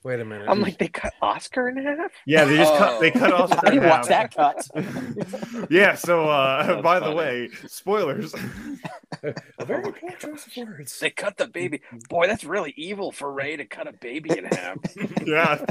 Wait 0.08 0.22
a 0.22 0.26
minute. 0.26 0.48
I'm 0.48 0.62
like, 0.62 0.78
they 0.78 0.88
cut 0.88 1.14
Oscar 1.22 1.68
in 1.68 1.76
half. 1.76 2.14
Yeah, 2.26 2.46
they 2.46 2.56
just 2.56 2.74
cut. 2.78 3.02
They 3.02 3.12
Oh. 3.12 3.20
cut 3.20 3.34
off. 3.34 3.52
I 3.52 3.72
didn't 3.72 3.90
watch 3.90 4.08
that 4.08 4.34
cut. 4.34 4.66
yeah. 5.70 5.96
So, 5.96 6.30
uh, 6.30 6.66
That's 6.66 6.82
by 6.82 7.02
the 7.02 7.12
way, 7.12 7.50
spoilers. 7.68 8.34
a 9.60 9.66
very 9.66 9.92
poor 9.92 10.12
choice 10.12 10.48
of 10.48 10.56
words. 10.66 10.98
They 10.98 11.10
cut 11.10 11.36
the 11.36 11.48
baby. 11.48 11.82
Boy, 12.08 12.26
that's 12.26 12.46
really 12.46 12.74
evil 12.78 13.12
for 13.12 13.34
Ray 13.34 13.58
to 13.58 13.66
cut 13.66 13.86
a 13.86 13.92
baby 13.92 14.30
in 14.38 14.46
half. 14.46 14.78
yeah. 15.26 15.66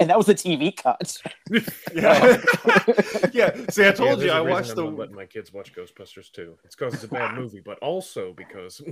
and 0.00 0.10
that 0.10 0.16
was 0.18 0.26
the 0.26 0.34
TV 0.34 0.76
cut. 0.76 1.16
yeah. 1.94 2.42
yeah. 3.32 3.54
See, 3.70 3.86
I 3.86 3.92
told 3.92 4.18
there's 4.18 4.24
you 4.24 4.30
I 4.32 4.40
watched 4.40 4.70
I'm 4.70 4.76
the. 4.76 4.82
not 4.86 4.98
letting 4.98 5.14
my 5.14 5.26
kids 5.26 5.52
watch 5.52 5.72
Ghostbusters 5.72 6.32
too. 6.32 6.56
It's 6.64 6.74
because 6.74 6.94
it's 6.94 7.04
a 7.04 7.08
bad 7.08 7.36
movie, 7.36 7.60
but 7.64 7.78
also 7.78 8.32
because 8.32 8.82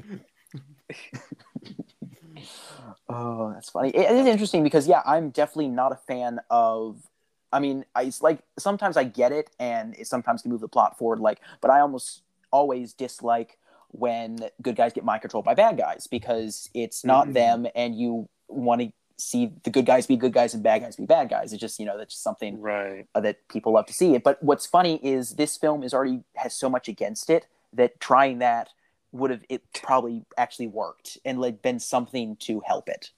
Oh, 3.09 3.53
that's 3.53 3.71
funny. 3.71 3.91
It, 3.91 4.11
is 4.11 4.27
interesting 4.27 4.63
because 4.63 4.87
yeah, 4.89 5.03
I'm 5.05 5.31
definitely 5.31 5.69
not 5.69 5.93
a 5.93 5.97
fan 5.97 6.41
of. 6.51 7.09
I 7.53 7.61
mean, 7.61 7.85
I 7.95 8.03
it's 8.05 8.23
like 8.23 8.41
sometimes 8.59 8.97
I 8.97 9.05
get 9.05 9.33
it, 9.33 9.51
and 9.59 9.95
it 9.97 10.07
sometimes 10.07 10.43
can 10.43 10.51
move 10.51 10.61
the 10.61 10.69
plot 10.69 10.99
forward. 10.99 11.21
Like, 11.21 11.41
but 11.61 11.71
I 11.71 11.81
almost 11.81 12.23
always 12.51 12.93
dislike 12.95 13.59
when 13.89 14.39
good 14.63 14.77
guys 14.77 14.93
get 14.93 15.05
mind 15.05 15.21
controlled 15.21 15.45
by 15.45 15.55
bad 15.55 15.77
guys 15.77 16.07
because 16.07 16.71
it's 16.73 17.05
not 17.05 17.29
Mhm. 17.29 17.33
them, 17.35 17.67
and 17.75 17.95
you 17.95 18.29
want 18.49 18.81
to 18.81 18.93
see 19.19 19.53
the 19.65 19.71
good 19.71 19.87
guys 19.87 20.07
be 20.07 20.17
good 20.17 20.33
guys 20.33 20.55
and 20.55 20.63
bad 20.63 20.81
guys 20.81 20.97
be 20.97 21.05
bad 21.07 21.29
guys. 21.29 21.53
It's 21.53 21.61
just 21.61 21.79
you 21.79 21.87
know 21.87 21.99
that's 21.99 22.15
just 22.15 22.23
something 22.23 22.61
Right. 22.61 23.07
uh, 23.15 23.21
that 23.21 23.47
people 23.49 23.73
love 23.73 23.87
to 23.87 23.93
see 23.93 24.15
it. 24.15 24.25
But 24.25 24.43
what's 24.43 24.67
funny 24.67 24.97
is 25.05 25.33
this 25.37 25.57
film 25.57 25.83
is 25.83 25.93
already 25.95 26.25
has 26.37 26.55
so 26.55 26.69
much 26.71 26.89
against 26.89 27.29
it 27.31 27.47
that 27.75 28.01
trying 28.01 28.39
that 28.39 28.71
would 29.13 29.31
have 29.31 29.45
it 29.49 29.63
probably 29.75 30.25
actually 30.37 30.67
worked 30.67 31.19
and 31.25 31.41
like 31.41 31.63
been 31.63 31.79
something 31.79 32.37
to 32.37 32.61
help 32.67 32.89
it 32.89 33.11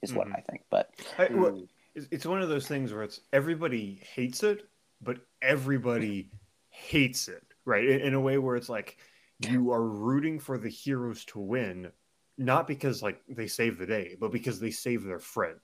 is 0.00 0.12
what 0.12 0.26
Mhm. 0.28 0.36
I 0.36 0.40
think. 0.40 0.62
But 0.70 0.90
I, 1.18 1.28
well, 1.30 1.52
Mm. 1.52 1.68
it's 1.94 2.08
it's 2.10 2.26
one 2.26 2.42
of 2.42 2.48
those 2.48 2.66
things 2.66 2.92
where 2.92 3.02
it's 3.02 3.20
everybody 3.32 3.96
hates 4.14 4.42
it, 4.42 4.68
but 5.00 5.18
everybody 5.42 6.30
hates 6.70 7.28
it, 7.28 7.44
right? 7.64 7.84
In, 7.86 8.00
in 8.00 8.14
a 8.14 8.20
way 8.20 8.38
where 8.38 8.56
it's 8.56 8.70
like 8.70 8.96
you 9.40 9.70
are 9.72 9.82
rooting 9.86 10.38
for 10.38 10.56
the 10.56 10.70
heroes 10.70 11.24
to 11.26 11.38
win, 11.38 11.92
not 12.38 12.66
because 12.66 13.02
like 13.02 13.20
they 13.28 13.46
save 13.46 13.78
the 13.78 13.86
day, 13.86 14.16
but 14.18 14.32
because 14.32 14.58
they 14.58 14.70
save 14.70 15.02
their 15.04 15.20
friend, 15.20 15.60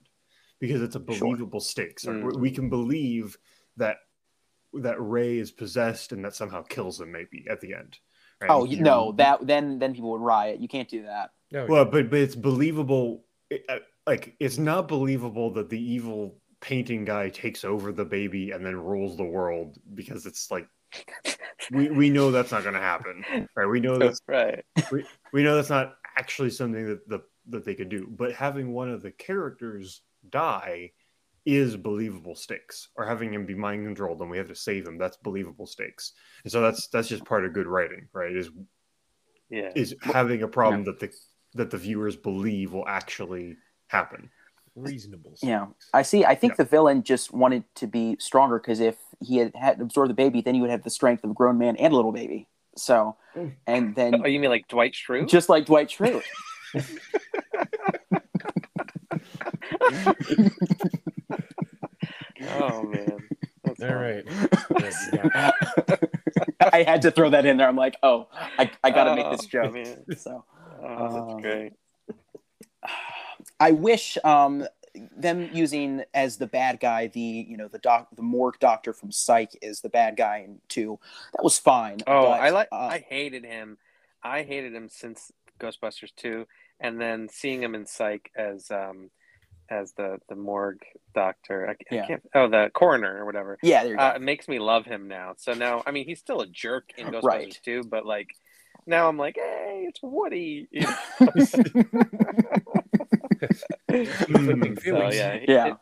because 0.59 0.81
it's 0.83 0.95
a 0.95 0.99
Sure. 0.99 1.19
believable 1.19 1.59
stakes. 1.61 2.05
Like, 2.05 2.17
we- 2.23 2.31
Mhm. 2.33 2.39
We 2.41 2.51
can 2.51 2.69
believe 2.69 3.37
that 3.77 3.97
that 4.73 5.01
Ray 5.01 5.39
is 5.39 5.51
possessed 5.51 6.11
and 6.11 6.23
that 6.23 6.35
somehow 6.35 6.61
kills 6.61 7.01
him, 7.01 7.11
maybe 7.11 7.47
at 7.49 7.59
the 7.59 7.73
end. 7.73 7.97
Right? 8.41 8.49
oh 8.49 8.65
you, 8.65 8.81
no, 8.81 9.11
that 9.13 9.45
then 9.45 9.79
then 9.79 9.93
people 9.93 10.11
would 10.11 10.21
riot. 10.21 10.59
You 10.59 10.67
can't 10.67 10.89
do 10.89 11.03
that. 11.03 11.31
no, 11.51 11.65
Well, 11.65 11.85
but 11.85 12.09
but 12.09 12.19
it's 12.19 12.35
believable. 12.35 13.23
It, 13.49 13.63
uh, 13.69 13.79
like 14.07 14.35
it's 14.39 14.57
not 14.57 14.87
believable 14.87 15.51
that 15.53 15.69
the 15.69 15.79
evil 15.79 16.37
painting 16.61 17.05
guy 17.05 17.29
takes 17.29 17.63
over 17.63 17.91
the 17.91 18.05
baby 18.05 18.51
and 18.51 18.65
then 18.65 18.75
rules 18.75 19.15
the 19.15 19.23
world 19.23 19.77
because 19.93 20.25
it's 20.25 20.51
like 20.51 20.67
we 21.71 21.89
we 21.89 22.09
know 22.09 22.31
that's 22.31 22.51
not 22.51 22.63
going 22.63 22.75
to 22.75 22.81
happen, 22.81 23.23
right? 23.55 23.65
We 23.65 23.79
know 23.79 23.97
that's 23.97 24.21
right. 24.27 24.63
we 25.33 25.43
know 25.43 25.55
that's 25.55 25.69
not 25.69 25.95
actually 26.17 26.49
something 26.49 26.85
that 26.87 27.07
the 27.07 27.21
that 27.49 27.65
they 27.65 27.75
could 27.75 27.89
do. 27.89 28.07
But 28.09 28.33
having 28.33 28.73
one 28.73 28.89
of 28.89 29.01
the 29.01 29.11
characters 29.11 30.01
die 30.29 30.91
is 31.45 31.75
believable 31.77 32.35
stakes, 32.35 32.89
or 32.95 33.05
having 33.05 33.33
him 33.33 33.45
be 33.45 33.55
mind 33.55 33.85
controlled 33.85 34.21
and 34.21 34.29
we 34.29 34.37
have 34.37 34.47
to 34.49 34.55
save 34.55 34.87
him. 34.87 34.97
That's 34.97 35.17
believable 35.17 35.65
stakes, 35.65 36.13
and 36.43 36.51
so 36.51 36.61
that's 36.61 36.87
that's 36.87 37.07
just 37.07 37.25
part 37.25 37.45
of 37.45 37.53
good 37.53 37.67
writing, 37.67 38.07
right? 38.13 38.35
Is 38.35 38.49
Yeah. 39.49 39.71
is 39.75 39.95
having 40.01 40.43
a 40.43 40.47
problem 40.47 40.83
that 40.85 40.99
the 40.99 41.11
that 41.55 41.71
the 41.71 41.77
viewers 41.77 42.15
believe 42.15 42.73
will 42.73 42.87
actually 42.87 43.57
happen. 43.87 44.29
reasonable. 44.75 45.31
stakes. 45.35 45.47
Yeah. 45.49 45.65
I 45.93 46.03
see. 46.03 46.23
I 46.23 46.35
think 46.35 46.53
Yeah. 46.53 46.57
the 46.63 46.65
villain 46.65 47.03
just 47.03 47.33
wanted 47.33 47.63
to 47.75 47.87
be 47.87 48.15
stronger 48.19 48.59
because 48.59 48.79
if 48.79 48.95
he 49.19 49.37
had 49.37 49.53
had 49.55 49.81
absorbed 49.81 50.09
the 50.11 50.13
baby, 50.13 50.41
then 50.41 50.53
he 50.55 50.61
would 50.61 50.69
have 50.69 50.83
the 50.83 50.89
strength 50.89 51.23
of 51.25 51.31
a 51.31 51.33
grown 51.33 51.57
man 51.57 51.75
and 51.77 51.91
a 51.91 51.95
little 51.95 52.11
baby. 52.13 52.47
So, 52.77 53.17
Mm. 53.35 53.55
and 53.67 53.95
then 53.95 54.21
Oh, 54.23 54.27
you 54.27 54.39
mean 54.39 54.49
like 54.51 54.67
Dwight 54.69 54.93
Schrute? 54.93 55.27
just 55.27 55.49
like 55.49 55.65
Dwight 55.65 55.89
Schrute. 55.89 56.23
Oh 62.47 62.83
man. 62.83 63.29
That's 63.63 63.81
All 63.81 63.89
funny. 63.89 64.23
right. 64.79 65.93
I 66.73 66.83
had 66.83 67.01
to 67.03 67.11
throw 67.11 67.29
that 67.31 67.45
in 67.45 67.57
there. 67.57 67.67
I'm 67.67 67.75
like, 67.75 67.97
oh, 68.03 68.27
I, 68.57 68.71
I 68.83 68.91
got 68.91 69.03
to 69.05 69.15
make 69.15 69.29
this 69.31 69.41
Oh, 69.45 69.47
joke. 69.47 69.73
man. 69.73 70.17
So. 70.17 70.43
Oh, 70.81 70.85
Uh, 70.85 71.25
that's 71.25 71.41
great. 71.41 71.73
I 73.59 73.71
wish 73.71 74.17
um, 74.23 74.65
them 75.15 75.49
using 75.53 76.03
as 76.13 76.37
the 76.37 76.47
bad 76.47 76.79
guy 76.79 77.07
the 77.07 77.19
you 77.19 77.57
know 77.57 77.67
the 77.67 77.79
doc 77.79 78.07
the 78.15 78.21
morgue 78.21 78.59
doctor 78.59 78.93
from 78.93 79.11
Psych 79.11 79.51
is 79.61 79.81
the 79.81 79.89
bad 79.89 80.15
guy 80.17 80.43
in 80.45 80.59
two. 80.69 80.99
That 81.33 81.43
was 81.43 81.59
fine. 81.59 81.99
Oh, 82.07 82.23
but, 82.29 82.41
I 82.41 82.49
like. 82.49 82.69
uh, 82.71 82.75
I 82.75 83.05
hated 83.07 83.43
him. 83.45 83.77
I 84.23 84.43
hated 84.43 84.73
him 84.73 84.89
since 84.89 85.31
Ghostbusters 85.59 86.11
two, 86.15 86.47
and 86.79 86.99
then 86.99 87.27
seeing 87.29 87.61
him 87.61 87.75
in 87.75 87.85
Psych 87.85 88.31
as 88.35 88.71
um 88.71 89.09
as 89.69 89.93
the 89.93 90.19
the 90.29 90.35
morgue 90.35 90.81
doctor. 91.13 91.67
I, 91.67 91.71
I 91.71 91.75
Yeah. 91.95 92.07
can't. 92.07 92.23
Oh, 92.35 92.47
the 92.47 92.69
coroner 92.73 93.17
or 93.17 93.25
whatever. 93.25 93.57
yeah, 93.61 93.83
there 93.83 93.91
you 93.93 93.97
go. 93.97 94.03
Uh, 94.03 94.13
it 94.15 94.21
makes 94.21 94.47
me 94.47 94.59
love 94.59 94.85
him 94.85 95.07
now. 95.07 95.33
So 95.37 95.53
now, 95.53 95.83
I 95.85 95.91
mean, 95.91 96.05
he's 96.05 96.19
still 96.19 96.41
a 96.41 96.47
jerk 96.47 96.89
in 96.97 97.07
Ghostbusters 97.11 97.23
Right. 97.23 97.59
two, 97.63 97.83
but 97.83 98.05
like 98.05 98.29
now 98.85 99.07
I'm 99.07 99.17
like, 99.17 99.35
hey, 99.35 99.85
it's 99.87 99.99
Woody. 100.01 100.67
You 100.71 100.87
know? 100.87 100.95
So 103.89 105.09
yeah, 105.09 105.39
Yeah. 105.47 105.67
it- 105.67 105.77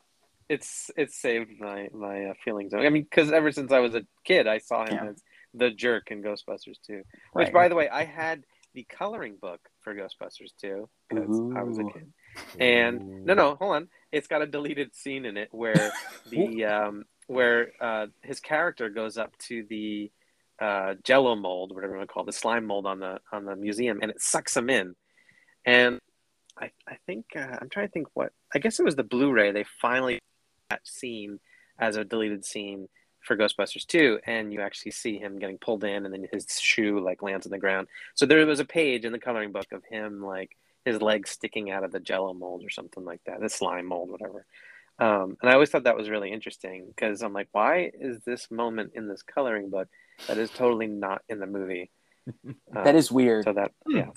it's 0.50 0.90
it's 0.96 1.18
saved 1.20 1.52
my 1.60 1.90
my 1.94 2.28
uh, 2.28 2.34
feelings. 2.46 2.74
I 2.74 2.88
mean, 2.90 3.04
because 3.04 3.34
ever 3.34 3.52
since 3.52 3.70
I 3.74 3.80
was 3.80 3.96
a 3.96 4.04
kid, 4.24 4.48
I 4.48 4.60
saw 4.60 4.86
him 4.86 4.94
Yeah. 4.94 5.10
as 5.10 5.22
the 5.54 5.72
jerk 5.72 6.10
in 6.10 6.22
Ghostbusters 6.24 6.78
2. 6.86 7.04
Which, 7.34 7.48
Right. 7.48 7.54
by 7.54 7.68
the 7.68 7.76
way, 7.76 7.90
I 7.90 8.06
had 8.06 8.46
the 8.74 8.86
coloring 8.86 9.36
book 9.42 9.60
for 9.82 9.94
Ghostbusters 9.94 10.56
too 10.60 10.88
because 11.10 11.38
I 11.54 11.64
was 11.64 11.80
a 11.80 11.84
kid. 11.84 12.14
And 12.60 13.26
no, 13.26 13.34
no, 13.34 13.56
hold 13.56 13.76
on. 13.76 13.88
It's 14.12 14.28
got 14.28 14.42
a 14.42 14.48
deleted 14.48 14.96
scene 14.96 15.26
in 15.26 15.38
it 15.38 15.50
where 15.52 15.92
the 16.30 16.66
um, 16.66 17.06
where 17.28 17.72
uh, 17.82 18.08
his 18.22 18.40
character 18.40 18.90
goes 18.90 19.18
up 19.18 19.38
to 19.40 19.66
the 19.70 20.12
uh, 20.60 20.96
Jello 21.04 21.36
mold, 21.36 21.74
whatever 21.74 21.94
you 21.94 21.98
want 21.98 22.10
to 22.10 22.14
call 22.14 22.24
it, 22.24 22.28
the 22.28 22.34
slime 22.34 22.66
mold 22.66 22.86
on 22.86 23.00
the 23.00 23.20
on 23.32 23.46
the 23.46 23.56
museum, 23.56 24.00
and 24.02 24.12
it 24.12 24.22
sucks 24.22 24.56
him 24.56 24.70
in. 24.70 24.96
And 25.66 26.00
I 26.58 26.72
I 26.88 26.98
think 27.06 27.26
uh, 27.36 27.58
I'm 27.62 27.70
trying 27.70 27.88
to 27.88 27.92
think 27.92 28.08
what 28.14 28.32
I 28.54 28.60
guess 28.60 28.80
it 28.80 28.86
was 28.86 28.96
the 28.96 29.04
Blu-ray. 29.04 29.52
They 29.52 29.66
finally 29.82 30.20
that 30.70 30.88
scene 30.88 31.40
as 31.80 31.96
a 31.96 32.04
deleted 32.04 32.44
scene 32.46 32.88
for 33.22 33.36
Ghostbusters 33.36 33.86
2 33.86 34.20
and 34.26 34.54
you 34.54 34.62
actually 34.62 34.92
see 34.92 35.18
him 35.18 35.38
getting 35.38 35.58
pulled 35.58 35.84
in 35.84 36.06
and 36.06 36.14
then 36.14 36.28
his 36.32 36.48
shoe 36.60 37.00
like 37.00 37.22
lands 37.22 37.46
on 37.46 37.52
the 37.52 37.58
ground. 37.58 37.88
So 38.16 38.26
there 38.26 38.46
was 38.46 38.60
a 38.60 38.66
page 38.66 39.06
in 39.06 39.12
the 39.12 39.20
coloring 39.20 39.52
book 39.52 39.68
of 39.72 39.84
him 39.86 40.24
like 40.24 40.56
his 40.88 41.02
legs 41.02 41.30
sticking 41.32 41.70
out 41.70 41.84
of 41.84 41.92
the 41.92 42.00
jello 42.00 42.34
mold 42.34 42.64
or 42.64 42.70
something 42.70 43.04
like 43.06 43.22
that, 43.26 43.42
the 43.42 43.50
slime 43.50 43.86
mold, 43.88 44.10
whatever. 44.10 44.46
Um, 45.00 45.38
and 45.42 45.50
I 45.50 45.54
always 45.54 45.70
thought 45.70 45.84
that 45.84 45.98
was 45.98 46.10
really 46.10 46.32
interesting 46.32 46.86
because 46.88 47.22
I'm 47.22 47.34
like, 47.34 47.50
why 47.52 47.92
is 47.94 48.20
this 48.26 48.50
moment 48.50 48.94
in 48.96 49.08
this 49.08 49.22
coloring 49.22 49.70
book 49.70 49.88
that 50.28 50.38
is 50.38 50.50
totally 50.50 50.88
not 50.88 51.22
in 51.30 51.40
the 51.40 51.46
movie? 51.46 51.92
that 52.74 52.88
Um, 52.90 52.96
is 52.96 53.12
weird. 53.12 53.46
so 53.46 53.54
that 53.54 53.72
Hmm. 53.86 53.98
yeah 53.98 54.10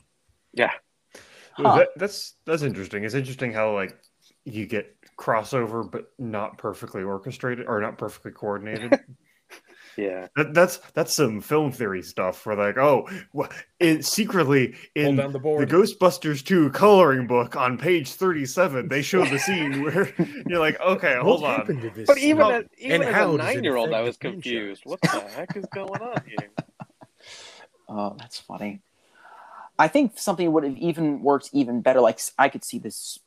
yeah 0.53 0.73
Well, 1.59 1.69
Huh. 1.69 1.79
that, 1.81 1.89
that's 1.97 2.35
that's 2.47 2.63
interesting. 2.63 3.05
It's 3.05 3.15
interesting 3.15 3.53
how 3.53 3.75
like 3.75 3.97
you 4.45 4.67
get 4.67 4.97
crossover, 5.19 5.89
but 5.89 6.11
not 6.19 6.57
perfectly 6.59 7.03
orchestrated 7.03 7.67
or 7.67 7.81
not 7.81 7.99
perfectly 7.99 8.33
coordinated. 8.33 8.99
yeah 9.97 10.29
that, 10.37 10.55
that's 10.55 10.79
that's 10.95 11.13
some 11.15 11.41
film 11.41 11.73
theory 11.73 12.03
stuff. 12.03 12.47
Where 12.47 12.57
like, 12.57 12.79
oh, 12.79 13.09
wha- 13.33 13.49
in, 13.81 14.03
secretly 14.03 14.75
in 14.95 15.17
down 15.17 15.33
the 15.33 15.39
the. 15.39 15.67
Ghostbusters 15.67 16.45
2 16.45 16.71
coloring 16.71 17.27
book 17.27 17.57
on 17.57 17.77
page 17.79 18.13
37, 18.13 18.89
they 18.89 19.03
show 19.03 19.25
the 19.25 19.39
scene 19.39 19.83
where 19.83 20.13
you're 20.49 20.61
like, 20.61 20.81
okay, 20.81 21.17
hold 21.21 21.43
What 21.43 21.51
on. 21.51 21.61
happened 21.61 21.83
to 21.83 21.91
this 21.91 22.09
but 22.09 22.19
even 22.19 22.39
Well, 22.39 22.53
as, 22.53 22.65
even 22.79 23.03
and 23.03 23.11
as 23.11 23.15
how 23.15 23.35
a 23.35 23.39
nine 23.39 23.65
year 23.65 23.77
old 23.77 23.93
I 23.93 24.03
was 24.03 24.17
confused 24.17 24.83
what 24.85 25.01
the 25.03 25.21
heck 25.37 25.57
is 25.57 25.67
going 25.67 26.01
on 26.01 26.23
here 26.27 26.49
Oh, 27.89 28.15
that's 28.17 28.39
funny. 28.39 28.83
I 29.77 29.89
think 29.89 30.17
something 30.17 30.53
would 30.53 30.63
have 30.63 30.77
even 30.77 31.23
worked 31.23 31.51
even 31.53 31.81
better. 31.81 32.01
Like 32.01 32.21
I 32.39 32.49
could 32.49 32.63
see 32.65 32.79
this 32.79 33.19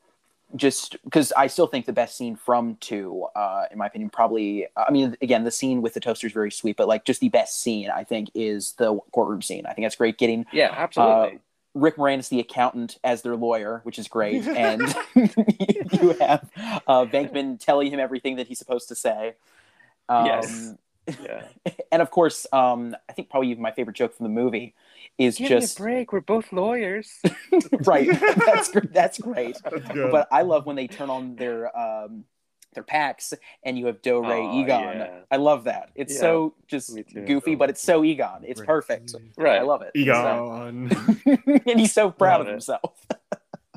just 0.56 0.98
because 1.04 1.32
I 1.34 1.48
still 1.48 1.68
think 1.68 1.86
the 1.86 1.94
best 1.94 2.18
scene 2.18 2.36
from 2.36 2.78
two, 2.80 3.26
uh, 3.36 3.66
in 3.72 3.78
my 3.78 3.88
opinion, 3.88 4.10
probably. 4.10 4.68
I 4.78 4.92
mean, 4.92 5.16
again, 5.22 5.44
the 5.44 5.52
scene 5.52 5.82
with 5.82 5.94
the 5.94 6.00
toaster 6.00 6.28
is 6.28 6.34
very 6.34 6.52
sweet, 6.52 6.78
but 6.78 6.88
like 6.88 7.06
just 7.06 7.22
the 7.22 7.30
best 7.30 7.62
scene 7.62 7.90
I 7.90 8.04
think 8.04 8.30
is 8.36 8.74
the 8.74 9.00
courtroom 9.12 9.42
scene. 9.42 9.66
I 9.66 9.74
think 9.74 9.86
that's 9.86 9.96
great. 9.96 10.18
Getting 10.18 10.46
yeah 10.52 10.74
absolutely 10.76 11.40
Rick 11.74 11.98
Moranis, 11.98 12.30
the 12.30 12.40
accountant, 12.40 13.00
as 13.04 13.24
their 13.24 13.36
lawyer, 13.36 13.82
which 13.84 13.98
is 13.98 14.08
great, 14.08 14.48
and 14.48 14.82
you 15.16 16.16
have 16.20 16.50
uh, 16.88 17.06
Venkman 17.06 17.60
telling 17.60 17.92
him 17.92 18.00
everything 18.00 18.36
that 18.36 18.48
he's 18.48 18.60
supposed 18.60 18.90
to 18.90 18.96
say. 18.96 19.34
Um, 20.10 20.26
Yes. 20.26 20.74
Yeah. 21.22 21.44
and 21.92 22.02
of 22.02 22.12
course, 22.12 22.48
um, 22.54 22.96
I 23.10 23.14
think 23.14 23.30
probably 23.30 23.50
even 23.50 23.62
my 23.62 23.72
favorite 23.72 23.96
joke 23.96 24.16
from 24.16 24.24
the 24.24 24.30
movie 24.30 24.74
is 25.18 25.38
Give 25.38 25.50
just 25.50 25.80
me 25.80 25.84
a 25.84 25.88
break. 25.88 26.14
We're 26.14 26.22
both 26.22 26.52
lawyers. 26.52 27.20
right. 27.86 28.10
That's 28.46 28.72
gr- 28.72 28.80
that's 28.92 29.20
great. 29.20 29.58
That's. 29.64 29.88
But 30.12 30.28
I 30.32 30.42
love 30.42 30.66
when 30.66 30.76
they 30.76 30.88
turn 30.88 31.10
on 31.10 31.36
their 31.36 31.76
um, 31.78 32.24
their 32.74 32.84
packs 32.84 33.34
and 33.64 33.78
you 33.78 33.86
have 33.86 34.02
Do 34.02 34.20
Ray 34.22 34.42
Aw, 34.42 34.62
Egon. 34.62 34.82
yeah. 34.98 35.20
I 35.30 35.36
love 35.38 35.66
that. 35.66 35.92
It's 35.94 36.14
Yeah, 36.16 36.20
so 36.20 36.56
just 36.68 36.98
goofy, 37.14 37.54
but 37.54 37.70
it's 37.70 37.82
so 37.82 38.04
Egon. 38.04 38.44
It's 38.46 38.60
Right. 38.62 38.68
perfect. 38.68 39.14
Right. 39.38 39.60
I 39.60 39.62
love 39.62 39.84
it. 39.84 39.92
Egon. 39.94 40.90
So- 40.90 41.32
and 41.68 41.80
he's 41.80 41.94
so 41.94 42.10
proud 42.10 42.40
Love 42.40 42.42
of 42.42 42.48
it. 42.48 42.52
himself. 42.52 43.06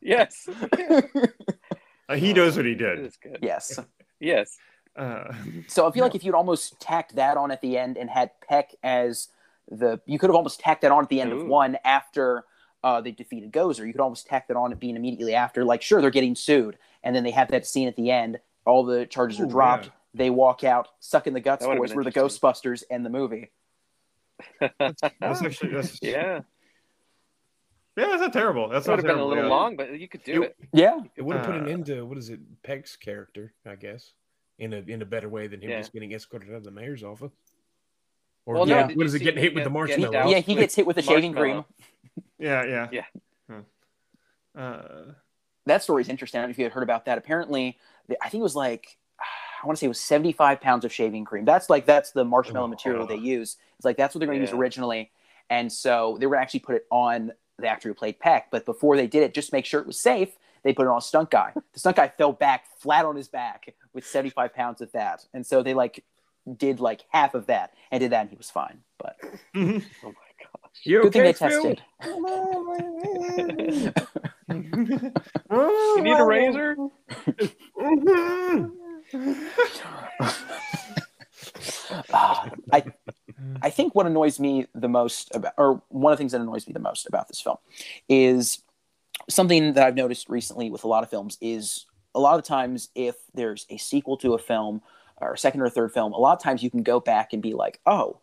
Yes. 0.03 0.49
Uh, 2.09 2.15
he 2.15 2.33
knows 2.33 2.57
what 2.57 2.65
he 2.65 2.75
did. 2.75 3.13
good. 3.23 3.39
yes. 3.43 3.79
Yes. 4.21 4.57
Uh, 4.97 5.33
So 5.67 5.87
I 5.87 5.91
feel 5.93 6.03
like 6.05 6.15
if 6.15 6.25
you'd 6.25 6.35
almost 6.35 6.81
tacked 6.81 7.17
that 7.17 7.37
on 7.37 7.51
at 7.51 7.61
the 7.61 7.77
end 7.77 7.99
and 7.99 8.09
had 8.09 8.31
Peck 8.49 8.75
as 8.83 9.29
the, 9.71 10.01
you 10.07 10.19
could 10.19 10.29
have 10.31 10.37
almost 10.37 10.61
tacked 10.61 10.83
that 10.83 10.93
on 10.93 11.03
at 11.03 11.09
the 11.09 11.21
end 11.21 11.33
of 11.33 11.45
one 11.47 11.77
after 11.85 12.45
uh, 12.85 13.01
they 13.01 13.11
defeated 13.11 13.53
Gozer. 13.53 13.87
You 13.87 13.93
could 13.93 14.01
almost 14.01 14.27
tack 14.27 14.49
that 14.49 14.57
on 14.57 14.71
at 14.73 14.79
being 14.79 14.97
immediately 14.97 15.35
after. 15.35 15.65
Like, 15.65 15.83
sure, 15.83 16.01
they're 16.01 16.11
getting 16.11 16.35
sued, 16.37 16.79
and 17.03 17.15
then 17.17 17.25
they 17.25 17.31
have 17.33 17.49
that 17.51 17.67
scene 17.67 17.89
at 17.89 17.97
the 17.97 18.11
end. 18.11 18.39
All 18.65 18.85
the 18.85 19.07
charges 19.07 19.41
are 19.41 19.47
dropped. 19.47 19.87
yeah. 19.87 19.91
They 20.15 20.31
walk 20.31 20.65
out, 20.65 20.89
suck 21.01 21.27
in 21.27 21.35
the 21.35 21.41
guts. 21.41 21.63
That 21.63 21.69
would've 21.69 21.81
Boys 21.83 21.91
been 21.91 21.97
were 21.99 22.05
the. 22.05 22.13
Ghostbusters 22.13 22.83
in 22.91 23.03
the 23.03 23.11
movie. 23.11 23.51
that's 24.79 25.03
actually 25.23 25.71
that's 25.73 25.99
yeah. 26.03 26.41
Yeah. 27.97 28.07
That's 28.09 28.21
not 28.21 28.33
terrible. 28.33 28.69
That's 28.69 28.87
It 28.87 28.91
would 28.91 28.97
not 28.99 29.07
have 29.09 29.17
been 29.17 29.23
a 29.25 29.27
little 29.27 29.45
yeah. 29.45 29.51
long, 29.51 29.77
but 29.77 29.99
you 29.99 30.07
could 30.09 30.23
do 30.25 30.43
It- 30.43 30.57
it. 30.61 30.69
Yeah, 30.73 31.01
It 31.17 31.23
would 31.23 31.37
have 31.37 31.47
put 31.47 31.55
an 31.55 31.67
Uh, 31.67 31.71
end 31.71 31.87
to 31.87 32.03
what 32.03 32.19
is 32.19 32.29
it, 32.31 32.41
Peck's 32.63 32.95
character, 32.97 33.53
I 33.67 33.75
guess, 33.77 34.13
in 34.59 34.73
a 34.75 34.79
in 34.79 35.03
a 35.03 35.07
better 35.07 35.29
way 35.29 35.47
than 35.47 35.61
him 35.63 35.71
Yeah. 35.71 35.79
just 35.81 35.93
getting 35.93 36.13
escorted 36.13 36.51
out 36.51 36.57
of 36.57 36.65
the 36.65 36.71
mayor's 36.71 37.03
office. 37.03 37.33
Or 38.47 38.55
Well, 38.55 38.69
yeah, 38.69 38.87
did 38.87 38.97
what 38.97 39.03
you 39.05 39.09
it 39.09 39.19
see 39.19 39.25
getting 39.25 39.43
hit 39.43 39.49
him 39.53 39.55
with 39.57 39.65
the 39.65 39.71
get- 39.71 39.87
get 39.99 39.99
marshmallow? 40.11 40.31
yeah, 40.31 40.39
he 40.39 40.55
gets 40.55 40.75
hit 40.75 40.87
with 40.87 40.97
a 40.99 41.03
shaving 41.03 41.35
cream. 41.35 41.65
Yeah, 42.39 42.65
yeah. 42.65 42.89
Yeah. 42.93 43.05
Huh. 43.51 44.61
Uh, 44.61 45.13
That 45.67 45.83
story's 45.83 46.09
interesting. 46.09 46.39
I 46.39 46.43
don't 46.43 46.51
know 46.51 46.53
if 46.53 46.59
you 46.59 46.65
had 46.65 46.73
heard 46.73 46.83
about 46.85 47.05
that. 47.07 47.19
Apparently, 47.19 47.77
I 48.23 48.29
think 48.29 48.41
it 48.41 48.45
was 48.45 48.57
like 48.57 48.99
I 49.21 49.67
want 49.67 49.77
to 49.77 49.81
say 49.81 49.87
it 49.87 49.89
was 49.89 50.01
75 50.01 50.61
pounds 50.61 50.85
of 50.85 50.93
shaving 50.93 51.25
cream. 51.25 51.45
That's 51.45 51.69
like 51.69 51.87
that's 51.87 52.13
the 52.13 52.25
marshmallow 52.25 52.67
Oh. 52.67 52.69
material 52.69 53.07
they 53.07 53.17
use. 53.17 53.57
It's 53.79 53.85
like 53.85 53.97
that's 53.97 54.15
what 54.15 54.21
they're 54.21 54.29
going 54.29 54.39
to 54.39 54.45
use 54.45 54.53
originally, 54.55 55.11
and 55.51 55.73
so 55.73 56.17
they 56.21 56.27
were 56.27 56.37
actually 56.37 56.61
put 56.61 56.77
it 56.77 56.87
on 56.91 57.33
the 57.59 57.67
actor 57.67 57.89
who 57.89 57.95
played 57.95 58.21
Peck. 58.21 58.51
But 58.51 58.65
before 58.65 58.97
they 58.97 59.07
did 59.07 59.23
it, 59.23 59.35
just 59.35 59.49
to 59.51 59.55
make 59.57 59.65
sure 59.65 59.81
it 59.81 59.87
was 59.87 59.99
safe, 59.99 60.37
they 60.63 60.73
put 60.73 60.83
it 60.87 60.89
on 60.91 60.99
a 60.99 61.03
stunt 61.03 61.31
guy. 61.31 61.53
The 61.73 61.81
stunt 61.81 61.97
guy 61.97 62.09
fell 62.09 62.33
back 62.33 62.67
flat 62.79 63.05
on 63.07 63.17
his 63.17 63.29
back 63.29 63.75
with 63.93 64.07
75 64.07 64.55
pounds 64.55 64.81
of 64.83 64.93
that, 64.93 65.27
and 65.35 65.45
so 65.45 65.63
they 65.63 65.75
like 65.75 66.05
did 66.57 66.81
like 66.81 67.05
half 67.11 67.35
of 67.35 67.47
that 67.47 67.75
and 67.91 68.01
did 68.01 68.13
that, 68.13 68.23
and 68.23 68.31
he 68.31 68.37
was 68.37 68.51
fine. 68.51 68.81
But 68.99 69.17
Oh 69.23 69.31
my 69.57 69.73
gosh. 70.03 70.81
You 70.85 71.03
good 71.03 71.13
thing 71.13 71.25
they 71.25 71.33
Phil? 71.33 71.77
tested. 71.77 71.83
You 74.49 76.03
need 76.03 76.19
a 76.19 76.25
razor? 76.25 76.77
Uh, 82.13 82.51
I 82.73 82.85
I 83.63 83.71
think 83.71 83.95
what 83.95 84.07
annoys 84.07 84.41
me 84.41 84.67
the 84.75 84.89
most 84.89 85.35
about, 85.35 85.53
or 85.57 85.83
one 85.89 86.13
of 86.13 86.19
the 86.19 86.21
things 86.21 86.33
that 86.33 86.41
annoys 86.41 86.67
me 86.67 86.73
the 86.73 86.81
most 86.81 87.07
about 87.07 87.29
this 87.29 87.41
film 87.41 87.57
is 88.09 88.63
something 89.29 89.75
that 89.75 89.87
I've 89.87 89.95
noticed 89.95 90.29
recently 90.29 90.71
with 90.71 90.85
a 90.85 90.89
lot 90.89 91.03
of 91.03 91.11
films 91.11 91.39
is 91.41 91.87
a 92.15 92.21
lot 92.21 92.39
of 92.39 92.45
times 92.45 92.89
if 92.95 93.17
there's 93.35 93.67
a 93.71 93.77
sequel 93.77 94.17
to 94.19 94.35
a 94.35 94.39
film 94.39 94.83
or 95.21 95.37
second 95.37 95.61
or 95.61 95.69
third 95.69 95.93
film, 95.93 96.13
a 96.13 96.19
lot 96.19 96.35
of 96.37 96.43
times 96.43 96.63
you 96.63 96.71
can 96.71 96.83
go 96.83 97.01
back 97.01 97.33
and 97.33 97.43
be 97.43 97.53
like, 97.55 97.81
oh, 97.87 98.19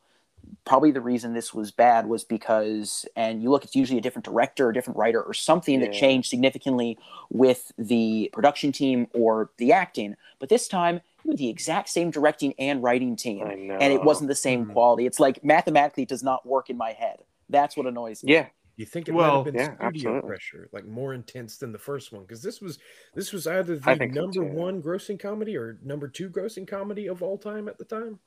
probably 0.65 0.91
the 0.91 1.01
reason 1.01 1.33
this 1.33 1.53
was 1.53 1.71
bad 1.71 2.05
was 2.07 2.23
because, 2.23 3.05
and 3.15 3.41
you 3.41 3.49
look, 3.49 3.63
it's 3.63 3.75
usually 3.75 3.97
a 3.97 4.01
different 4.01 4.25
director, 4.25 4.69
a 4.69 4.73
different 4.73 4.97
writer, 4.97 5.21
or 5.21 5.33
something 5.33 5.79
that 5.79 5.93
changed 5.93 6.29
significantly 6.29 6.97
with 7.29 7.71
the 7.77 8.29
production 8.33 8.71
team 8.71 9.07
or 9.13 9.49
the 9.57 9.71
acting. 9.71 10.15
But 10.39 10.49
this 10.49 10.67
time, 10.67 11.01
you 11.23 11.31
had 11.31 11.37
the 11.37 11.47
exact 11.49 11.87
same 11.89 12.11
directing 12.11 12.53
and 12.59 12.83
writing 12.83 13.15
team 13.15 13.47
and 13.81 13.93
it 13.93 14.03
wasn't 14.03 14.27
the 14.27 14.35
same 14.35 14.65
Hmm. 14.65 14.71
quality. 14.73 15.05
It's 15.05 15.19
like 15.19 15.43
mathematically 15.43 16.03
it 16.03 16.09
does 16.09 16.23
not 16.23 16.45
work 16.45 16.69
in 16.69 16.75
my 16.77 16.91
head. 16.91 17.19
That's 17.49 17.77
what 17.77 17.85
annoys 17.85 18.23
me. 18.23 18.33
Yeah. 18.33 18.47
You 18.75 18.85
think 18.85 19.07
it 19.07 19.11
Well, 19.13 19.29
might 19.29 19.35
have 19.35 19.45
been 19.45 19.55
yeah, 19.55 19.65
studio 19.75 19.87
absolutely. 19.87 20.27
pressure, 20.27 20.69
like 20.71 20.85
more 20.85 21.13
intense 21.13 21.57
than 21.57 21.71
the 21.71 21.77
first 21.77 22.11
one? 22.11 22.23
Because 22.23 22.41
this 22.41 22.59
was 22.59 22.79
this 23.13 23.31
was 23.31 23.45
either 23.45 23.77
the 23.77 23.95
think 23.95 24.15
so, 24.15 24.21
number 24.21 24.43
one 24.43 24.81
grossing 24.81 25.19
comedy 25.19 25.55
or 25.55 25.77
number 25.83 26.07
two 26.07 26.29
grossing 26.29 26.67
comedy 26.67 27.07
of 27.07 27.21
all 27.21 27.37
time 27.37 27.67
at 27.67 27.77
the 27.77 27.85
time. 27.85 28.19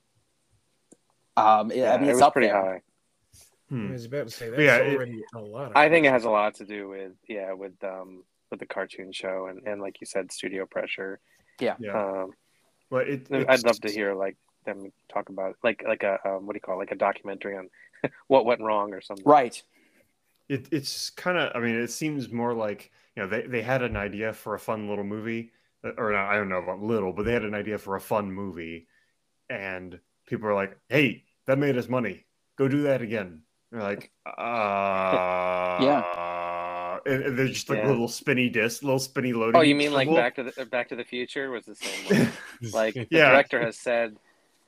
Um, 1.37 1.73
Yeah, 1.73 1.95
I 1.95 1.99
mean, 1.99 2.05
it 2.09 2.11
it's 2.13 2.17
was 2.17 2.23
up 2.23 2.33
pretty 2.33 2.49
there. 2.49 2.63
high. 2.63 2.77
I 2.77 3.75
Hmm. 3.75 3.91
was 3.91 4.05
about 4.05 4.29
to 4.29 4.33
say 4.33 4.49
that's 4.49 4.63
Yeah, 4.63 4.77
it- 4.77 4.95
already 4.95 5.25
a 5.35 5.41
lot. 5.41 5.73
Of 5.73 5.77
I 5.77 5.89
think 5.89 6.07
it 6.07 6.13
has 6.13 6.25
a 6.25 6.31
lot 6.31 6.55
to 6.57 6.65
do 6.65 6.89
with 6.89 7.13
yeah, 7.29 7.53
with 7.53 7.83
um 7.83 8.23
with 8.51 8.61
the 8.61 8.67
cartoon 8.67 9.11
show 9.13 9.47
and, 9.47 9.67
and 9.67 9.81
like 9.83 10.01
you 10.01 10.07
said, 10.07 10.31
studio 10.31 10.65
pressure. 10.67 11.19
Yeah, 11.59 11.75
Um 11.93 12.33
but 12.89 13.09
it, 13.09 13.27
I'd 13.49 13.65
love 13.65 13.81
to 13.81 13.91
hear 13.91 14.15
like 14.15 14.37
them 14.65 14.93
talk 15.13 15.29
about 15.29 15.57
like 15.65 15.83
like 15.85 16.05
a 16.05 16.21
um, 16.25 16.47
what 16.47 16.53
do 16.53 16.59
you 16.59 16.61
call 16.61 16.77
it? 16.77 16.79
like 16.79 16.93
a 16.93 16.97
documentary 16.97 17.57
on 17.57 17.69
what 18.29 18.47
went 18.47 18.61
wrong 18.61 18.95
or 18.95 19.01
something. 19.01 19.25
Right. 19.27 19.61
It, 20.49 20.69
it's 20.73 21.11
kind 21.11 21.39
of 21.39 21.53
i 21.55 21.61
mean 21.61 21.75
it 21.75 21.91
seems 21.91 22.31
more 22.31 22.55
like 22.55 22.91
you 23.17 23.23
know 23.23 23.29
they, 23.29 23.43
they 23.43 23.63
had 23.63 23.83
an 23.83 23.97
idea 23.97 24.33
for 24.33 24.55
a 24.55 24.59
fun 24.59 24.89
little 24.89 25.05
movie 25.05 25.51
uh, 25.85 25.91
or 25.99 26.13
not, 26.13 26.31
i 26.31 26.37
don't 26.37 26.49
know 26.49 26.63
about 26.63 26.81
little 26.81 27.13
but 27.13 27.25
they 27.25 27.33
had 27.33 27.45
an 27.45 27.55
idea 27.55 27.79
for 27.79 27.97
a 27.97 28.01
fun 28.01 28.31
movie 28.31 28.87
and 29.51 29.99
people 30.27 30.49
are 30.49 30.55
like 30.55 30.77
hey 30.89 31.25
that 31.47 31.59
made 31.59 31.77
us 31.77 31.89
money 31.89 32.25
go 32.57 32.69
do 32.69 32.83
that 32.83 33.03
again 33.03 33.41
they're 33.71 33.83
like 33.83 34.11
uh 34.27 35.83
yeah 35.83 36.99
and, 37.07 37.39
they're 37.39 37.49
just 37.49 37.69
like 37.71 37.79
Yeah. 37.79 37.89
little 37.89 38.09
spinny 38.09 38.49
disc 38.49 38.83
little 38.83 38.99
spinny 38.99 39.33
loading 39.33 39.61
Oh, 39.61 39.63
you 39.63 39.75
mean 39.75 39.93
like 39.93 40.09
Back 40.09 40.37
to 40.37 40.43
the 40.57 40.65
Back 40.67 40.89
to 40.89 40.97
the 40.97 41.05
Future 41.05 41.51
was 41.51 41.65
the 41.65 41.75
same 41.75 42.05
way? 42.05 42.29
like 42.73 42.95
the 42.95 43.05
Yeah. 43.11 43.29
director 43.29 43.61
has 43.61 43.77
said 43.79 44.17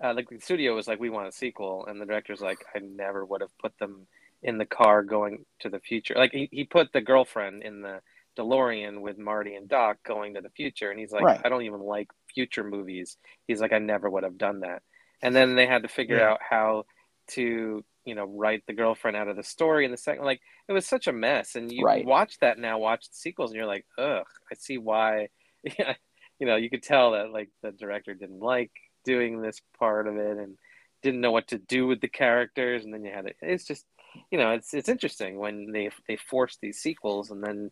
uh, 0.03 0.15
like 0.15 0.29
the 0.31 0.39
studio 0.41 0.75
was 0.75 0.87
like 0.87 1.01
we 1.01 1.11
want 1.11 1.27
a 1.29 1.33
sequel 1.33 1.87
and 1.87 2.01
the 2.01 2.07
director's 2.07 2.41
like 2.41 2.65
i 2.75 2.79
never 2.79 3.25
would 3.25 3.41
have 3.41 3.57
put 3.59 3.77
them 3.79 4.07
in 4.43 4.59
the 4.59 4.67
car 4.67 5.03
going 5.03 5.45
to 5.61 5.69
the 5.69 5.81
future 5.81 6.15
like 6.17 6.33
he, 6.33 6.49
he 6.53 6.65
put 6.65 6.93
the 6.93 7.01
girlfriend 7.01 7.63
in 7.63 7.83
the 7.83 8.01
delorean 8.39 9.01
with 9.01 9.19
marty 9.19 9.55
and 9.57 9.69
doc 9.69 9.97
going 10.07 10.35
to 10.35 10.41
the 10.41 10.51
future 10.51 10.91
and 10.91 11.01
he's 11.01 11.11
like 11.11 11.25
Right. 11.25 11.41
i 11.45 11.49
don't 11.49 11.63
even 11.63 11.81
like 11.81 12.09
future 12.33 12.63
movies 12.63 13.17
he's 13.49 13.61
like 13.61 13.73
i 13.73 13.79
never 13.79 14.09
would 14.09 14.23
have 14.23 14.39
done 14.39 14.61
that 14.61 14.83
and 15.23 15.35
then 15.35 15.57
they 15.57 15.67
had 15.67 15.83
to 15.83 15.89
figure 15.89 16.19
Yeah. 16.19 16.31
out 16.33 16.41
how 16.49 16.85
to 17.29 17.85
you 18.05 18.15
know 18.15 18.25
write 18.27 18.63
the 18.67 18.73
girlfriend 18.73 19.17
out 19.17 19.29
of 19.29 19.37
the 19.37 19.43
story 19.43 19.85
in 19.85 19.91
the 19.91 19.97
second 19.97 20.25
like 20.25 20.41
it 20.69 20.73
was 20.73 20.87
such 20.87 21.09
a 21.09 21.13
mess 21.13 21.57
and 21.57 21.73
you 21.73 21.83
Right. 21.85 22.07
watch 22.07 22.39
that 22.41 22.59
now 22.59 22.79
watch 22.79 23.09
the 23.09 23.15
sequels 23.17 23.51
and 23.51 23.57
you're 23.57 23.67
like 23.67 23.85
ugh 23.99 24.25
i 24.51 24.55
see 24.55 24.79
why 24.79 25.29
yeah 25.79 25.95
you 26.39 26.47
know 26.47 26.57
you 26.57 26.71
could 26.71 26.83
tell 26.83 27.13
that 27.13 27.31
like 27.33 27.51
the 27.63 27.73
director 27.73 28.15
didn't 28.15 28.41
like 28.41 28.71
doing 29.05 29.41
this 29.43 29.61
part 29.79 30.07
of 30.07 30.17
it 30.17 30.37
and 30.39 30.57
didn't 31.03 31.21
know 31.21 31.33
what 31.33 31.49
to 31.49 31.59
do 31.59 31.87
with 31.87 32.01
the 32.01 32.09
characters 32.09 32.85
and 32.85 32.95
then 32.95 33.05
you 33.05 33.13
had 33.13 33.27
it 33.27 33.37
it's 33.43 33.65
just 33.67 33.85
you 34.31 34.39
know 34.39 34.51
it's 34.53 34.75
it's 34.75 34.89
interesting 34.89 35.39
when 35.39 35.73
they 35.73 35.91
they 36.07 36.17
force 36.17 36.57
these 36.61 36.79
sequels 36.79 37.31
and 37.31 37.43
then 37.43 37.71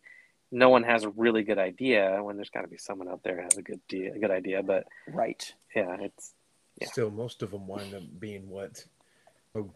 no 0.51 0.69
one 0.69 0.83
has 0.83 1.03
a 1.03 1.09
really 1.09 1.43
good 1.43 1.57
idea 1.57 2.19
when 2.23 2.35
there's 2.37 2.49
got 2.49 2.61
to 2.61 2.67
be 2.69 2.77
someone 2.77 3.09
out 3.09 3.21
there 3.23 3.35
who 3.35 3.41
has 3.43 3.57
a 3.57 3.61
good 3.61 3.81
idea, 3.89 4.13
a 4.13 4.19
good 4.19 4.31
idea 4.31 4.63
but 4.63 4.85
Right. 5.07 5.53
yeah 5.75 5.97
it's 5.99 6.33
Yeah. 6.79 6.87
Still, 6.89 7.09
most 7.09 7.41
of 7.41 7.49
them 7.51 7.67
wind 7.67 7.93
up 7.95 8.03
being 8.19 8.47
what, 8.49 8.85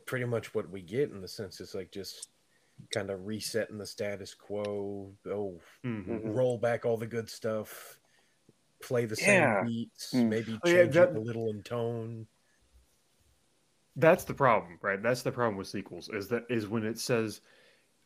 pretty 0.05 0.25
much 0.25 0.53
what 0.53 0.69
we 0.69 0.81
get 0.83 1.09
in 1.09 1.19
the 1.19 1.27
sense 1.27 1.59
is 1.59 1.73
like 1.73 1.91
just 1.91 2.29
kind 2.93 3.09
of 3.09 3.25
resetting 3.25 3.79
the 3.79 3.85
status 3.87 4.35
quo. 4.35 5.11
Oh, 5.25 5.59
Mhm. 5.83 6.05
Mhm. 6.05 6.35
roll 6.35 6.57
back 6.59 6.85
all 6.85 6.97
the 6.97 7.07
good 7.07 7.27
stuff, 7.29 7.99
play 8.81 9.05
the 9.05 9.15
Yeah. 9.19 9.61
same 9.61 9.67
beats, 9.67 10.13
Mm. 10.13 10.27
maybe 10.29 10.59
Oh, 10.63 10.67
yeah, 10.69 10.73
change 10.83 10.93
that- 10.93 11.09
it 11.09 11.15
a 11.15 11.19
little 11.19 11.49
in 11.49 11.63
tone. 11.63 12.27
That's 13.95 14.23
the 14.23 14.33
problem, 14.33 14.77
right? 14.81 15.01
That's 15.01 15.21
the 15.21 15.31
problem 15.31 15.57
with 15.57 15.67
sequels 15.67 16.09
is 16.09 16.27
that 16.29 16.45
is 16.49 16.67
when 16.67 16.85
it 16.85 16.97
says 16.99 17.41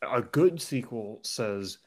a 0.02 0.20
good 0.20 0.60
sequel 0.60 1.20
says 1.22 1.78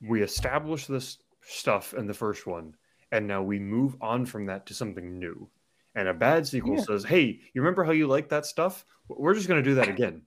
we 0.00 0.22
establish 0.22 0.86
this 0.86 1.18
stuff 1.42 1.94
in 1.94 2.06
the 2.06 2.14
first 2.14 2.46
one 2.46 2.74
and 3.12 3.26
now 3.26 3.42
we 3.42 3.58
move 3.58 3.96
on 4.00 4.24
from 4.24 4.46
that 4.46 4.66
to 4.66 4.74
something 4.74 5.18
new. 5.18 5.48
And 5.94 6.08
a 6.08 6.14
bad 6.14 6.46
sequel 6.46 6.76
Yeah. 6.78 6.84
says, 6.84 7.04
"Hey, 7.04 7.40
you 7.52 7.60
remember 7.60 7.84
how 7.84 7.92
you 7.92 8.06
liked 8.06 8.30
that 8.30 8.46
stuff? 8.46 8.86
We're 9.08 9.34
just 9.34 9.46
going 9.48 9.62
to 9.62 9.70
do 9.70 9.74
that 9.74 9.88
again." 9.90 10.22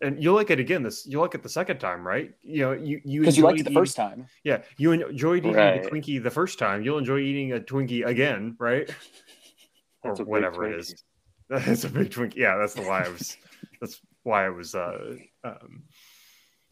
And 0.00 0.22
you'll 0.22 0.36
like 0.36 0.50
it 0.50 0.60
again. 0.60 0.84
This 0.84 1.04
you'll 1.06 1.22
like 1.22 1.34
it 1.34 1.42
the 1.42 1.48
second 1.48 1.78
time, 1.80 2.06
right? 2.06 2.32
You 2.42 2.60
know, 2.60 2.72
you 2.72 3.00
you 3.04 3.20
Because 3.22 3.36
you 3.36 3.42
liked 3.42 3.56
it 3.56 3.64
enjoyed 3.64 3.74
the 3.74 3.80
first 3.80 3.96
time. 3.96 4.28
Yeah, 4.44 4.62
you 4.76 4.92
enjoyed 4.92 5.44
eating 5.44 5.54
Right. 5.56 5.82
the 5.82 5.88
Twinkie 5.90 6.22
the 6.22 6.30
first 6.30 6.60
time. 6.60 6.84
You'll 6.84 6.98
enjoy 6.98 7.18
eating 7.18 7.52
a 7.54 7.58
Twinkie 7.58 8.06
again, 8.06 8.54
right? 8.60 8.88
or 10.04 10.10
That's 10.10 10.20
a 10.20 10.22
big 10.22 10.28
whatever 10.28 10.64
it 10.66 10.76
Twinkie. 10.76 10.80
is. 10.92 11.04
That's 11.66 11.84
a 11.84 11.88
big 11.88 12.10
Twinkie. 12.10 12.36
Yeah, 12.36 12.56
that's 12.58 12.74
the 12.74 12.82
why 12.82 13.04
I 13.04 13.08
was. 13.08 13.36
that's 13.80 14.00
why 14.22 14.44
I 14.46 14.50
was. 14.50 14.74
Uh, 14.74 15.16
um, 15.44 15.84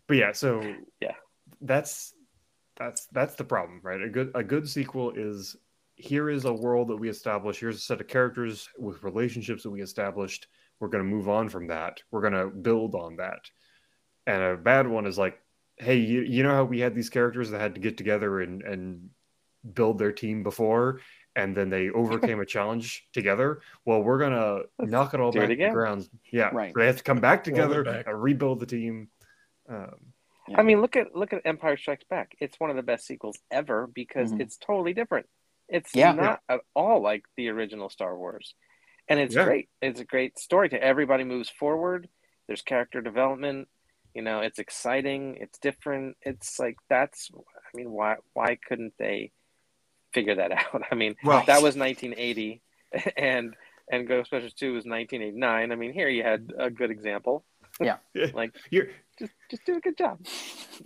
but 0.07 0.19
yeah, 0.19 0.33
so 0.33 0.61
Yeah. 1.01 1.15
that's 1.61 2.13
that's 2.77 3.07
that's 3.07 3.37
the 3.37 3.45
problem, 3.45 3.81
right? 3.83 4.03
A 4.03 4.09
good 4.11 4.33
a 4.35 4.45
good 4.45 4.69
sequel 4.69 5.13
is 5.17 5.57
here 5.95 6.29
is 6.29 6.45
a 6.45 6.53
world 6.53 6.89
that 6.89 6.97
we 6.97 7.09
established. 7.09 7.61
Here's 7.61 7.77
a 7.77 7.81
set 7.81 8.03
of 8.03 8.09
characters 8.09 8.69
with 8.79 9.03
relationships 9.03 9.63
that 9.63 9.71
we 9.71 9.81
established. 9.81 10.47
We're 10.79 10.89
going 10.89 11.03
to 11.05 11.09
move 11.11 11.29
on 11.29 11.49
from 11.49 11.69
that. 11.69 12.03
We're 12.11 12.21
going 12.21 12.35
to 12.35 12.49
build 12.49 12.95
on 12.95 13.17
that. 13.17 13.41
And 14.27 14.43
a 14.43 14.57
bad 14.59 14.87
one 14.87 15.07
is 15.07 15.17
like, 15.17 15.39
hey, 15.79 15.97
you, 15.97 16.21
you 16.21 16.43
know 16.43 16.53
how 16.53 16.65
we 16.65 16.81
had 16.81 16.95
these 16.95 17.09
characters 17.09 17.49
that 17.51 17.63
had 17.63 17.77
to 17.77 17.81
get 17.81 17.97
together 17.97 18.41
and, 18.41 18.61
and 18.61 19.09
build 19.73 19.99
their 19.99 20.13
team 20.13 20.43
before, 20.43 21.01
and 21.37 21.57
then 21.57 21.71
they 21.71 21.91
overcame 21.91 22.41
a 22.41 22.47
challenge 22.55 23.07
together. 23.13 23.61
Well, 23.85 24.03
we're 24.03 24.19
gonna 24.19 24.63
knock 24.81 25.15
it 25.15 25.21
all 25.21 25.31
do 25.31 25.39
it 25.39 25.43
back 25.43 25.49
to 25.51 25.57
the 25.57 25.63
again. 25.63 25.73
ground. 25.75 26.09
Yeah, 26.33 26.51
Right. 26.53 26.73
They 26.75 26.87
have 26.87 26.97
to 26.97 27.05
come 27.05 27.21
back 27.21 27.45
together, 27.45 27.85
back. 27.85 28.07
and 28.09 28.21
rebuild 28.21 28.59
the 28.61 28.67
team. 28.67 29.09
Um, 29.69 30.13
Yeah. 30.49 30.61
I 30.61 30.63
mean, 30.63 30.81
look 30.81 30.95
at 30.97 31.15
look 31.15 31.33
at 31.33 31.43
Empire 31.45 31.77
Strikes 31.77 32.05
Back. 32.05 32.37
It's 32.41 32.59
one 32.61 32.71
of 32.71 32.77
the 32.77 32.83
best 32.83 33.05
sequels 33.07 33.39
ever 33.51 33.87
because 33.89 34.33
Mhm. 34.33 34.41
it's 34.41 34.57
totally 34.57 34.95
different. 34.95 35.29
It's 35.69 35.95
Yeah. 35.95 36.13
not 36.13 36.41
at 36.49 36.61
all 36.75 37.01
like 37.01 37.25
the 37.37 37.49
original 37.49 37.89
Star 37.91 38.17
Wars, 38.17 38.55
and 39.09 39.19
it's 39.21 39.35
Yeah. 39.35 39.45
great. 39.45 39.69
It's 39.83 40.01
a 40.01 40.05
great 40.05 40.39
story. 40.39 40.69
To 40.69 40.81
everybody 40.83 41.25
moves 41.25 41.51
forward. 41.51 42.09
There's 42.47 42.63
character 42.63 43.01
development. 43.03 43.69
You 44.15 44.23
know, 44.23 44.41
it's 44.41 44.61
exciting. 44.61 45.37
It's 45.41 45.59
different. 45.59 46.17
It's 46.23 46.59
like 46.61 46.77
that's. 46.89 47.29
I 47.35 47.71
mean, 47.77 47.91
why 47.91 48.17
why 48.33 48.55
couldn't 48.55 48.95
they 48.99 49.33
figure 50.17 50.35
that 50.37 50.51
out? 50.75 50.83
I 50.91 50.95
mean, 50.95 51.15
Well- 51.23 51.45
that 51.47 51.63
was 51.63 51.77
1980, 51.77 52.63
and 53.17 53.55
and 53.93 54.09
Ghostbusters 54.09 54.55
2 54.55 54.73
was 54.75 54.85
1989. 54.85 55.71
I 55.71 55.75
mean, 55.77 55.93
here 55.93 56.09
you 56.09 56.25
had 56.25 56.53
a 56.59 56.71
good 56.71 56.91
example. 56.91 57.45
Yeah, 57.79 57.99
like, 58.33 58.55
you're, 58.71 58.87
just 59.19 59.33
just 59.51 59.67
do 59.67 59.77
a 59.77 59.81
good 59.81 59.99
job. 59.99 60.19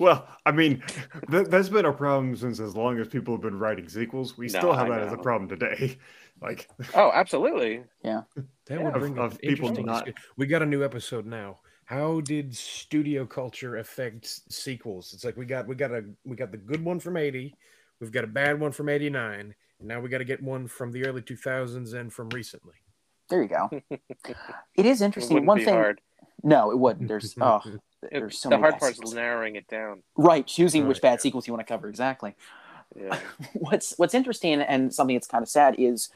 well, 0.00 0.26
I 0.44 0.50
mean, 0.50 0.82
th- 1.30 1.46
that's 1.46 1.68
been 1.68 1.84
a 1.84 1.92
problem 1.92 2.34
since 2.34 2.58
as 2.58 2.74
long 2.74 2.98
as 2.98 3.06
people 3.06 3.32
have 3.34 3.42
been 3.42 3.60
writing 3.60 3.88
sequels. 3.88 4.36
We 4.36 4.46
No, 4.48 4.58
still 4.58 4.72
have 4.72 4.90
I 4.90 4.98
that 4.98 5.06
as 5.06 5.12
a 5.12 5.16
problem 5.18 5.48
today. 5.48 5.96
Like, 6.42 6.68
Oh, 6.94 7.12
absolutely. 7.14 7.84
yeah. 8.02 8.22
That 8.34 8.80
Yeah. 8.80 8.82
would 8.82 8.94
bring 8.94 9.18
Of- 9.18 9.34
of 9.34 9.40
people 9.40 9.70
not- 9.84 10.08
We 10.36 10.46
got 10.46 10.62
a 10.62 10.66
new 10.66 10.82
episode 10.82 11.26
now. 11.26 11.60
How 11.84 12.22
did 12.22 12.56
studio 12.56 13.24
culture 13.24 13.76
affect 13.76 14.26
sequels? 14.52 15.12
It's 15.14 15.24
like 15.24 15.36
we 15.36 15.44
got 15.46 15.68
we 15.68 15.76
got 15.76 15.92
a 15.92 16.02
we 16.24 16.34
got 16.34 16.50
the 16.50 16.56
good 16.70 16.82
one 16.84 16.98
from 16.98 17.16
eighty, 17.16 17.54
we've 18.00 18.12
got 18.12 18.24
a 18.24 18.28
bad 18.28 18.60
one 18.60 18.72
from 18.72 18.88
eighty 18.88 19.10
nine, 19.10 19.54
and 19.78 19.88
now 19.88 20.00
we 20.00 20.08
got 20.08 20.18
to 20.18 20.24
get 20.24 20.42
one 20.42 20.66
from 20.66 20.92
the 20.92 21.06
early 21.06 21.22
two 21.22 21.36
thousands 21.36 21.92
and 21.92 22.12
from 22.12 22.28
recently. 22.30 22.74
There 23.28 23.42
you 23.42 23.48
go. 23.48 23.70
It 24.76 24.86
is 24.86 25.02
interesting. 25.02 25.34
wouldn't 25.34 25.48
One 25.48 25.58
be 25.58 25.64
thing. 25.64 25.74
hard. 25.74 26.00
No, 26.42 26.70
it 26.70 26.78
wouldn't. 26.78 27.08
There's 27.08 27.34
oh, 27.40 27.62
there's 28.10 28.38
so 28.38 28.48
the 28.48 28.56
many 28.56 28.62
hard 28.62 28.74
bad 28.74 28.80
part 28.80 29.04
is 29.04 29.14
narrowing 29.14 29.56
it 29.56 29.66
down. 29.68 30.02
right. 30.16 30.46
Choosing 30.46 30.86
which 30.86 31.02
bad 31.02 31.20
sequels 31.20 31.46
you 31.46 31.52
want 31.52 31.66
to 31.66 31.70
cover 31.70 31.88
exactly. 31.88 32.34
Yeah. 32.96 33.18
what's 33.54 33.94
what's 33.98 34.14
interesting 34.14 34.60
and 34.60 34.92
something 34.92 35.14
that's 35.14 35.26
kind 35.26 35.42
of 35.42 35.48
sad 35.48 35.76
is 35.78 36.08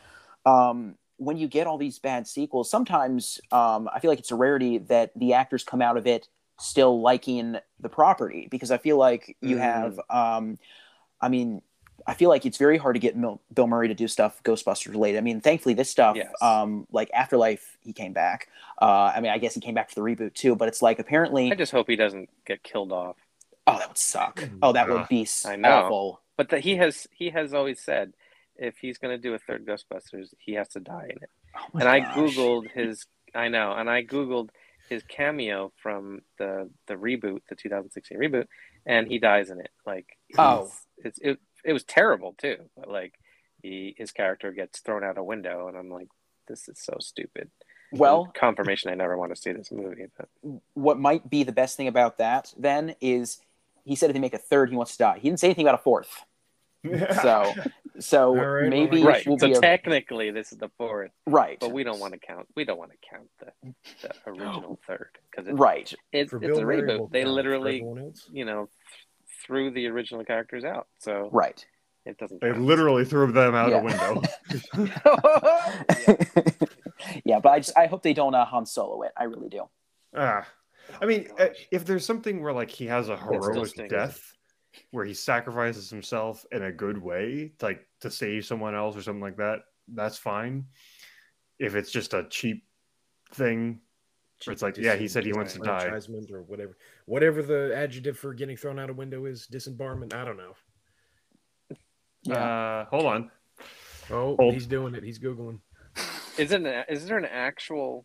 um, 0.47 0.95
when 1.19 1.37
you 1.37 1.47
get 1.47 1.67
all 1.67 1.79
these 1.79 1.99
bad 1.99 2.27
sequels. 2.27 2.71
Sometimes 2.71 3.41
um, 3.53 3.89
I 3.93 4.01
feel 4.01 4.11
like 4.11 4.19
it's 4.19 4.31
a 4.33 4.37
rarity 4.37 4.79
that 4.79 5.13
the 5.15 5.35
actors 5.35 5.63
come 5.63 5.83
out 5.83 5.97
of 5.97 6.07
it 6.07 6.29
still 6.59 7.01
liking 7.03 7.57
the 7.81 7.89
property 7.89 8.49
because 8.51 8.71
I 8.71 8.79
feel 8.79 8.97
like 8.97 9.37
you 9.43 9.57
Mm. 9.57 9.61
have. 9.61 10.01
Um, 10.09 10.59
I 11.21 11.29
mean, 11.29 11.63
I 12.07 12.15
feel 12.15 12.29
like 12.29 12.45
it's 12.45 12.59
very 12.59 12.77
hard 12.77 12.97
to 12.97 13.01
get 13.01 13.17
Mil- 13.17 13.41
Bill 13.53 13.67
Murray 13.67 13.89
to 13.89 13.95
do 13.95 14.09
stuff 14.09 14.43
Ghostbusters 14.43 14.91
related. 14.91 15.19
I 15.19 15.21
mean, 15.23 15.41
thankfully 15.41 15.75
this 15.75 15.89
stuff, 15.91 16.17
Yes. 16.17 16.31
um, 16.43 16.87
like 16.93 17.11
Afterlife, 17.15 17.79
he 17.83 17.93
came 17.93 18.13
back. 18.13 18.49
Uh, 18.81 19.13
I 19.15 19.21
mean, 19.21 19.31
I 19.33 19.39
guess 19.39 19.55
he 19.55 19.61
came 19.61 19.75
back 19.75 19.89
for 19.91 19.95
the 19.95 20.01
reboot 20.03 20.35
too, 20.35 20.55
but 20.57 20.69
it's 20.69 20.83
like 20.83 20.99
apparently, 20.99 21.51
I 21.51 21.55
just 21.55 21.73
hope 21.73 21.89
he 21.89 21.97
doesn't 21.97 22.29
get 22.47 22.63
killed 22.63 22.93
off. 22.93 23.17
oh, 23.67 23.79
that 23.79 23.89
would 23.89 23.99
suck. 23.99 24.47
Oh, 24.63 24.73
that 24.73 24.89
would 24.89 25.09
be 25.09 25.23
s- 25.23 25.47
I 25.47 25.57
know. 25.57 25.69
awful. 25.71 26.21
But 26.37 26.51
that 26.51 26.61
he 26.61 26.77
has 26.77 27.07
he 27.13 27.31
has 27.31 27.55
always 27.55 27.81
said 27.81 28.13
if 28.57 28.77
he's 28.79 28.99
going 28.99 29.15
to 29.17 29.19
do 29.21 29.33
a 29.35 29.39
third 29.39 29.65
Ghostbusters, 29.67 30.29
he 30.39 30.55
has 30.55 30.69
to 30.71 30.81
die 30.81 31.07
in 31.11 31.23
it. 31.23 31.31
Oh 31.57 31.61
my 31.73 31.81
and 31.81 31.89
I 31.89 32.01
googled 32.01 32.71
his. 32.73 33.07
I 33.35 33.49
know, 33.49 33.73
and 33.73 33.89
I 33.89 34.03
googled 34.05 34.51
his 34.91 35.03
cameo 35.05 35.73
from 35.83 36.21
the 36.39 36.69
the 36.87 36.95
reboot, 36.95 37.41
the 37.49 37.55
2016 37.55 38.19
reboot, 38.19 38.47
and 38.85 39.07
he 39.09 39.19
dies 39.19 39.49
in 39.51 39.59
it. 39.61 39.71
Like, 39.87 40.07
Oh. 40.37 40.65
he's- 40.65 40.87
it's 41.05 41.19
it. 41.21 41.39
It 41.65 41.73
was 41.73 41.85
terrible 41.85 42.35
too. 42.39 42.57
But 42.77 42.91
like, 42.91 43.15
he 43.63 43.95
his 43.97 44.13
character 44.13 44.53
gets 44.53 44.81
thrown 44.81 45.05
out 45.05 45.19
a 45.19 45.25
window, 45.25 45.69
and 45.69 45.77
I'm 45.77 45.91
like, 45.91 46.09
this 46.49 46.69
is 46.69 46.79
so 46.79 46.97
stupid. 47.01 47.51
Well, 47.93 48.25
And 48.25 48.35
confirmation. 48.35 48.91
I 48.91 48.95
never 48.95 49.17
want 49.17 49.35
to 49.35 49.41
see 49.41 49.53
this 49.53 49.71
movie. 49.71 50.07
But 50.19 50.29
what 50.75 50.99
might 50.99 51.31
be 51.31 51.45
the 51.45 51.53
best 51.53 51.77
thing 51.77 51.89
about 51.89 52.19
that 52.19 52.53
then 52.57 52.97
is 53.01 53.39
he 53.85 53.95
said 53.95 54.11
if 54.11 54.15
they 54.15 54.21
make 54.21 54.35
a 54.35 54.39
third, 54.39 54.71
he 54.71 54.77
wants 54.77 54.93
to 54.93 54.99
die. 54.99 55.19
He 55.19 55.29
didn't 55.29 55.41
say 55.41 55.47
anything 55.47 55.65
about 55.67 55.79
a 55.81 55.83
fourth. 55.83 56.25
So, 57.23 57.55
so 57.99 58.29
All 58.39 58.47
right, 58.47 58.69
maybe 58.69 58.99
well, 58.99 59.09
right. 59.11 59.21
it 59.21 59.29
will 59.29 59.39
So 59.39 59.47
be 59.47 59.53
a, 59.55 59.61
technically, 59.61 60.31
this 60.31 60.53
is 60.53 60.59
the 60.59 60.71
fourth, 60.77 61.13
right, 61.27 61.59
but 61.59 61.73
we 61.73 61.83
don't 61.85 62.01
want 62.01 62.13
to 62.13 62.19
count. 62.19 62.47
We 62.55 62.65
don't 62.65 62.79
want 62.79 62.91
to 62.91 62.99
count 63.11 63.29
the, 63.41 63.75
the 64.03 64.31
original 64.31 64.79
third 64.87 65.11
because 65.31 65.49
it, 65.49 65.53
right, 65.53 65.93
it, 66.13 66.31
For 66.31 66.43
it's 66.43 66.59
a 66.59 66.63
reboot. 66.63 67.11
They 67.11 67.25
literally, 67.25 67.83
you 68.31 68.45
know, 68.45 68.67
th- 68.67 69.04
threw 69.45 69.71
the 69.71 69.87
original 69.87 70.25
characters 70.25 70.65
out, 70.65 70.87
so 70.99 71.29
right. 71.33 71.65
it 72.07 72.19
doesn't. 72.19 72.41
they 72.41 72.51
count. 72.51 72.63
literally 72.63 73.05
threw 73.05 73.31
them 73.33 73.55
out 73.55 73.71
Yeah. 73.71 73.81
a 73.81 73.85
window. 73.85 74.23
yeah, 77.25 77.41
but 77.41 77.51
I 77.51 77.59
just 77.61 77.77
I 77.77 77.87
hope 77.87 78.03
they 78.03 78.15
don't 78.15 78.35
uh, 78.35 78.45
Han 78.45 78.67
Solo 78.67 79.03
it. 79.03 79.13
I 79.17 79.25
really 79.25 79.49
do. 79.49 79.69
Ah, 80.17 80.47
I 81.01 81.07
mean, 81.07 81.29
uh, 81.39 81.49
if 81.71 81.85
there's 81.85 82.05
something 82.05 82.43
where 82.43 82.53
like 82.53 82.71
he 82.71 82.87
has 82.87 83.09
a 83.09 83.17
heroic 83.17 83.89
death, 83.89 84.21
where 84.91 85.05
he 85.05 85.15
sacrifices 85.15 85.91
himself 85.91 86.45
in 86.53 86.63
a 86.65 86.73
good 86.73 86.99
way, 86.99 87.53
like 87.63 87.87
to 88.01 88.11
save 88.11 88.45
someone 88.45 88.75
else 88.75 88.97
or 88.97 89.03
something 89.03 89.23
like 89.23 89.37
that, 89.37 89.61
that's 89.89 90.19
fine. 90.19 90.67
If 91.59 91.75
it's 91.75 91.91
just 91.91 92.15
a 92.15 92.27
cheap 92.29 92.65
thing, 93.33 93.81
where 93.81 93.84
it's 94.53 94.63
like, 94.63 94.77
yeah, 94.77 94.97
he 94.97 95.09
said 95.09 95.25
he 95.25 95.33
wants 95.33 95.53
to 95.55 95.59
die. 95.61 95.87
Or 95.87 96.43
whatever, 96.43 96.77
whatever 97.07 97.43
the 97.43 97.73
adjective 97.75 98.19
for 98.19 98.35
getting 98.35 98.57
thrown 98.57 98.79
out 98.79 98.91
a 98.91 98.93
window 98.93 99.25
is, 99.27 99.47
disembarment. 99.53 100.15
I 100.15 100.25
don't 100.25 100.37
know. 100.37 100.55
Yeah. 102.25 102.35
Uh, 102.37 102.85
hold 102.87 103.07
on. 103.07 103.31
Oh, 104.11 104.37
Hold. 104.37 104.55
he's 104.55 104.67
doing 104.67 104.95
it. 104.95 105.03
He's 105.03 105.19
googling. 105.19 105.59
Is 106.39 106.53
it? 106.53 106.63
An, 106.63 106.85
is 106.89 107.07
there 107.07 107.19
an 107.19 107.25
actual 107.27 108.05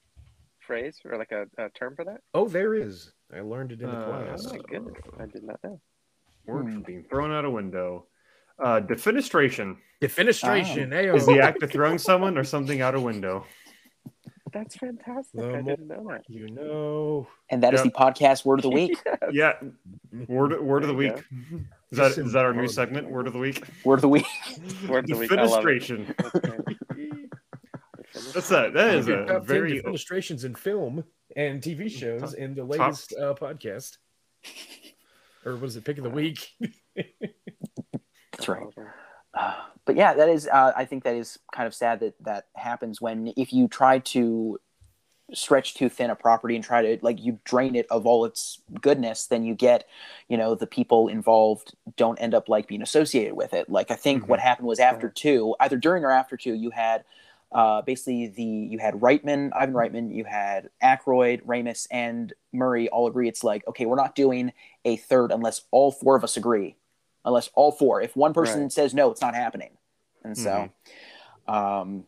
phrase 0.59 0.99
or 1.03 1.17
like 1.17 1.31
a, 1.31 1.45
a 1.57 1.69
term 1.69 1.95
for 1.95 2.05
that? 2.05 2.21
Oh, 2.33 2.47
there 2.47 2.75
is. 2.75 3.11
I 3.33 3.41
learned 3.41 3.71
it 3.71 3.81
in 3.81 3.89
the 3.89 3.95
Uh, 3.97 4.05
class. 4.25 4.45
Oh 4.47 4.51
my 4.53 4.59
goodness, 4.69 4.95
I 5.19 5.25
did 5.25 5.43
not 5.43 5.59
know. 5.63 5.79
Word 6.45 6.63
Hmm. 6.65 6.73
for 6.75 6.79
being 6.85 7.03
thrown 7.09 7.31
out 7.31 7.45
a 7.45 7.49
window. 7.49 8.05
Uh, 8.63 8.81
defenestration 8.81 9.77
Defenestration. 10.01 10.89
Ayo. 10.89 11.15
is 11.15 11.25
the 11.25 11.39
act 11.39 11.63
of 11.63 11.71
throwing 11.71 11.97
someone 11.97 12.37
or 12.37 12.43
something 12.43 12.81
out 12.81 12.93
a 12.95 12.99
window. 12.99 13.45
That's 14.51 14.75
fantastic. 14.75 15.39
The 15.41 15.55
I 15.55 15.61
didn't 15.61 15.87
know 15.87 16.05
that. 16.09 16.23
You 16.27 16.49
know. 16.49 17.27
And 17.49 17.63
that 17.63 17.73
is 17.73 17.83
Yep. 17.83 17.93
the 17.93 17.99
podcast 17.99 18.45
word 18.45 18.59
of 18.59 18.63
the 18.63 18.69
week. 18.81 18.97
Yeah, 19.31 19.53
word 20.27 20.59
word 20.61 20.83
of 20.83 20.89
the 20.89 20.95
There 20.95 21.03
you 21.03 21.13
week. 21.13 21.63
Is 21.91 21.97
that 21.97 22.17
is 22.17 22.31
that 22.33 22.45
our 22.45 22.53
new 22.53 22.67
segment? 22.67 23.09
Word 23.09 23.27
of 23.27 23.33
the 23.33 23.39
week. 23.39 23.63
Word 23.83 23.95
of 23.95 24.01
the 24.01 24.09
week. 24.09 24.25
Word 24.87 25.05
of 25.05 25.09
the 25.09 25.17
week. 25.17 25.31
I. 25.31 25.35
Defenestration. 25.35 26.15
That's 26.17 26.39
great. 26.93 27.29
That's 28.33 28.49
that. 28.49 28.73
That 28.73 28.95
is 28.95 29.07
a 29.07 29.25
top 29.25 29.45
very 29.45 29.81
defenestrations 29.81 30.43
in 30.45 30.55
film 30.55 31.03
and 31.35 31.61
TV 31.61 31.89
shows 31.89 32.21
Top- 32.21 32.33
in 32.35 32.55
the 32.55 32.63
latest 32.63 33.13
uh, 33.19 33.33
podcast. 33.35 33.97
Or 35.45 35.55
was 35.55 35.75
it 35.77 35.83
pick 35.85 35.97
of 35.97 36.03
the 36.03 36.09
week? 36.09 36.49
That's 36.95 38.47
right. 38.47 38.63
Uh, 39.33 39.53
but 39.89 39.95
yeah, 39.95 40.13
that 40.13 40.29
is. 40.29 40.47
Uh, 40.47 40.71
I 40.75 40.85
think 40.85 41.03
that 41.03 41.15
is 41.15 41.39
kind 41.51 41.65
of 41.65 41.73
sad 41.73 42.01
that 42.01 42.13
that 42.23 42.45
happens 42.55 43.01
when 43.01 43.33
if 43.35 43.51
you 43.51 43.67
try 43.67 43.97
to 43.97 44.59
stretch 45.33 45.73
too 45.73 45.89
thin 45.89 46.11
a 46.11 46.15
property 46.15 46.53
and 46.53 46.63
try 46.63 46.83
to 46.83 47.03
like 47.03 47.19
you 47.19 47.39
drain 47.43 47.73
it 47.73 47.87
of 47.89 48.05
all 48.05 48.23
its 48.23 48.61
goodness, 48.81 49.25
then 49.25 49.43
you 49.43 49.55
get, 49.55 49.87
you 50.27 50.37
know, 50.37 50.53
the 50.53 50.67
people 50.67 51.07
involved 51.07 51.73
don't 51.97 52.19
end 52.19 52.35
up 52.35 52.47
like 52.47 52.67
being 52.67 52.83
associated 52.83 53.33
with 53.33 53.51
it. 53.51 53.67
Like 53.67 53.89
I 53.89 53.95
think 53.95 54.27
what 54.27 54.39
happened 54.39 54.67
was 54.67 54.79
after 54.79 55.09
two, 55.09 55.55
either 55.59 55.75
during 55.75 56.03
or 56.03 56.11
after 56.11 56.37
two, 56.37 56.53
you 56.53 56.69
had. 56.69 57.03
Uh, 57.51 57.81
basically, 57.81 58.27
the 58.27 58.43
you 58.43 58.77
had 58.77 58.93
Reitman, 58.93 59.49
Ivan 59.55 59.73
Reitman, 59.73 60.13
you 60.15 60.23
had 60.23 60.69
Aykroyd, 60.83 61.41
Ramis, 61.45 61.87
and 61.89 62.31
Murray 62.53 62.89
all 62.89 63.07
agree. 63.07 63.27
It's 63.27 63.43
like, 63.43 63.67
okay, 63.67 63.87
we're 63.87 63.95
not 63.95 64.13
doing 64.13 64.53
a 64.85 64.97
third 64.97 65.31
unless 65.31 65.63
all 65.71 65.91
four 65.91 66.15
of 66.15 66.23
us 66.23 66.37
agree 66.37 66.75
unless 67.25 67.49
all 67.53 67.71
four. 67.71 68.01
If 68.01 68.15
one 68.15 68.33
person 68.33 68.63
Right. 68.63 68.71
says 68.71 68.93
no, 68.93 69.11
it's 69.11 69.21
not 69.21 69.35
happening. 69.35 69.78
And 70.23 70.37
so, 70.37 70.69
um, 71.47 72.05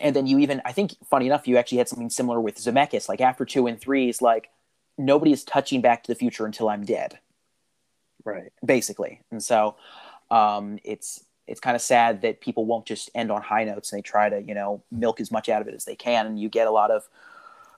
and 0.00 0.14
then 0.14 0.26
you 0.26 0.38
even, 0.40 0.60
I 0.64 0.72
think, 0.72 0.94
funny 1.08 1.26
enough, 1.26 1.46
you 1.46 1.56
actually 1.56 1.78
had 1.78 1.88
something 1.88 2.10
similar 2.10 2.40
with 2.40 2.56
Zemeckis. 2.56 3.08
Like 3.08 3.20
after 3.20 3.44
two 3.44 3.66
and 3.66 3.80
three, 3.80 4.08
is 4.08 4.20
like 4.20 4.50
nobody 4.98 5.32
is 5.32 5.44
touching 5.44 5.80
Back 5.80 6.02
to 6.04 6.12
the 6.12 6.16
Future 6.16 6.46
until 6.46 6.68
I'm 6.68 6.84
dead, 6.84 7.18
Right. 8.24 8.52
basically. 8.64 9.20
And 9.30 9.42
so, 9.42 9.76
um, 10.30 10.78
it's 10.84 11.24
it's 11.46 11.60
kind 11.60 11.76
of 11.76 11.82
sad 11.82 12.22
that 12.22 12.40
people 12.40 12.64
won't 12.64 12.86
just 12.86 13.10
end 13.14 13.30
on 13.30 13.42
high 13.42 13.64
notes 13.64 13.92
and 13.92 13.98
they 13.98 14.02
try 14.02 14.30
to 14.30 14.40
you 14.42 14.54
know 14.54 14.82
milk 14.90 15.20
as 15.20 15.30
much 15.30 15.48
out 15.48 15.60
of 15.62 15.68
it 15.68 15.74
as 15.74 15.84
they 15.84 15.96
can, 15.96 16.26
and 16.26 16.40
you 16.40 16.48
get 16.48 16.66
a 16.66 16.70
lot 16.72 16.90
of 16.90 17.08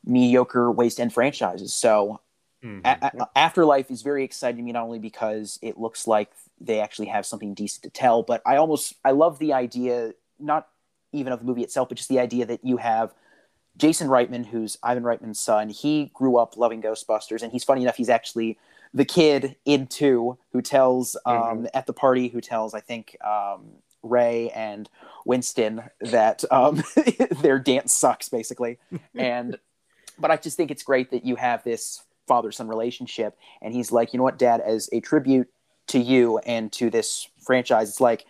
mediocre 0.05 0.71
waste 0.71 1.01
end 1.01 1.13
franchises. 1.13 1.75
So 1.75 2.21
Mhm. 2.63 2.81
a- 2.85 3.13
a- 3.19 3.29
Afterlife 3.37 3.91
is 3.91 4.03
very 4.03 4.25
exciting 4.25 4.59
to 4.59 4.63
me 4.63 4.73
not 4.73 4.85
only 4.85 5.01
because 5.01 5.59
it 5.63 5.79
looks 5.79 6.07
like 6.07 6.31
they 6.61 6.81
actually 6.81 7.09
have 7.09 7.27
something 7.27 7.55
decent 7.55 7.83
to 7.85 7.91
tell, 7.91 8.23
but 8.23 8.43
I 8.47 8.57
almost 8.57 8.95
I 9.05 9.11
love 9.13 9.39
the 9.39 9.53
idea 9.53 10.13
not 10.39 10.69
even 11.13 11.33
of 11.33 11.41
the 11.41 11.45
movie 11.47 11.63
itself, 11.63 11.89
but 11.89 11.97
just 11.99 12.09
the 12.09 12.19
idea 12.21 12.47
that 12.47 12.65
you 12.65 12.77
have 12.79 13.15
Jason 13.77 14.09
Reitman, 14.09 14.47
who's 14.47 14.79
Ivan 14.83 15.03
Reitman's 15.03 15.39
son. 15.39 15.69
He 15.69 16.11
grew 16.15 16.37
up 16.39 16.57
loving 16.57 16.81
Ghostbusters, 16.83 17.43
and 17.43 17.53
he's 17.53 17.65
funny 17.65 17.83
enough. 17.83 17.97
He's 17.97 18.09
actually 18.09 18.59
the 18.95 19.05
kid 19.05 19.57
in 19.67 19.87
two 19.87 20.39
who 20.53 20.63
tells 20.63 21.17
um, 21.27 21.35
Mhm. 21.35 21.69
at 21.75 21.87
the 21.87 21.93
party 21.93 22.29
who 22.29 22.41
tells 22.41 22.73
I 22.73 22.81
think 22.81 23.17
um, 23.23 23.67
Ray 24.03 24.51
and 24.51 24.89
Winston 25.27 25.83
that 26.01 26.43
um, 26.51 26.83
their 27.43 27.59
dance 27.59 27.93
sucks 27.93 28.29
basically, 28.31 28.79
and 29.15 29.59
but 30.19 30.31
I 30.31 30.37
just 30.37 30.57
think 30.57 30.71
it's 30.71 30.83
great 30.83 31.11
that 31.11 31.27
you 31.27 31.37
have 31.37 31.63
this 31.65 32.03
father 32.27 32.51
son 32.51 32.69
relationship, 32.69 33.37
and 33.61 33.75
he's 33.75 33.93
like, 33.93 34.13
you 34.15 34.19
know 34.19 34.25
what, 34.25 34.39
Dad, 34.39 34.61
as 34.63 34.89
a 34.93 35.01
tribute 35.01 35.49
to 35.89 35.99
you 35.99 36.39
and 36.39 36.73
to 36.73 36.91
this 36.91 37.29
franchise, 37.41 37.89
it's 37.89 38.01
like 38.01 38.27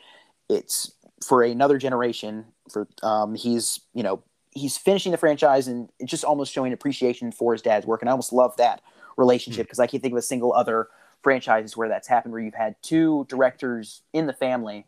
it's 0.49 0.93
for 1.25 1.43
another 1.43 1.79
generation. 1.79 2.47
For 2.71 2.89
um, 3.03 3.35
he's 3.35 3.81
you 3.95 4.03
know 4.03 4.23
he's 4.51 4.79
finishing 4.79 5.13
the 5.13 5.19
franchise 5.19 5.69
and 5.69 5.91
it's 5.99 6.11
just 6.11 6.25
almost 6.25 6.53
showing 6.53 6.73
appreciation 6.73 7.31
for 7.31 7.53
his 7.53 7.63
dad's 7.63 7.87
work, 7.87 8.03
and 8.03 8.09
I 8.09 8.13
almost 8.13 8.33
love 8.33 8.57
that 8.57 8.83
relationship 9.17 9.67
because 9.67 9.79
I 9.79 9.87
can't 9.87 10.03
think 10.03 10.13
of 10.13 10.19
a 10.19 10.23
single 10.23 10.53
other 10.53 10.89
franchise 11.23 11.77
where 11.77 11.89
that's 11.89 12.09
happened 12.09 12.33
where 12.33 12.43
you've 12.43 12.55
had 12.55 12.77
two 12.83 13.27
directors 13.29 14.03
in 14.13 14.27
the 14.27 14.33
family 14.33 14.87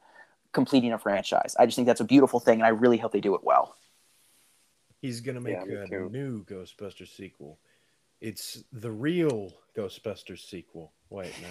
completing 0.53 0.93
a 0.93 0.99
franchise. 0.99 1.55
I 1.59 1.67
just 1.67 1.77
think 1.77 1.87
that's 1.87 2.01
a 2.01 2.05
beautiful 2.05 2.41
thing, 2.41 2.61
and 2.61 2.67
I 2.67 2.71
really 2.71 2.97
hope 2.97 3.13
they 3.13 3.21
do 3.21 3.35
it 3.35 3.43
well. 3.45 3.77
He's 5.01 5.21
gonna 5.21 5.41
make 5.41 5.59
Yeah, 5.67 5.85
a 5.85 5.87
too. 5.87 6.09
new 6.11 6.45
Ghostbusters 6.45 7.15
sequel. 7.15 7.59
It's 8.21 8.65
the 8.73 8.91
real 8.91 9.53
Ghostbusters 9.77 10.41
sequel. 10.41 10.93
Wait, 11.11 11.33
no, 11.41 11.49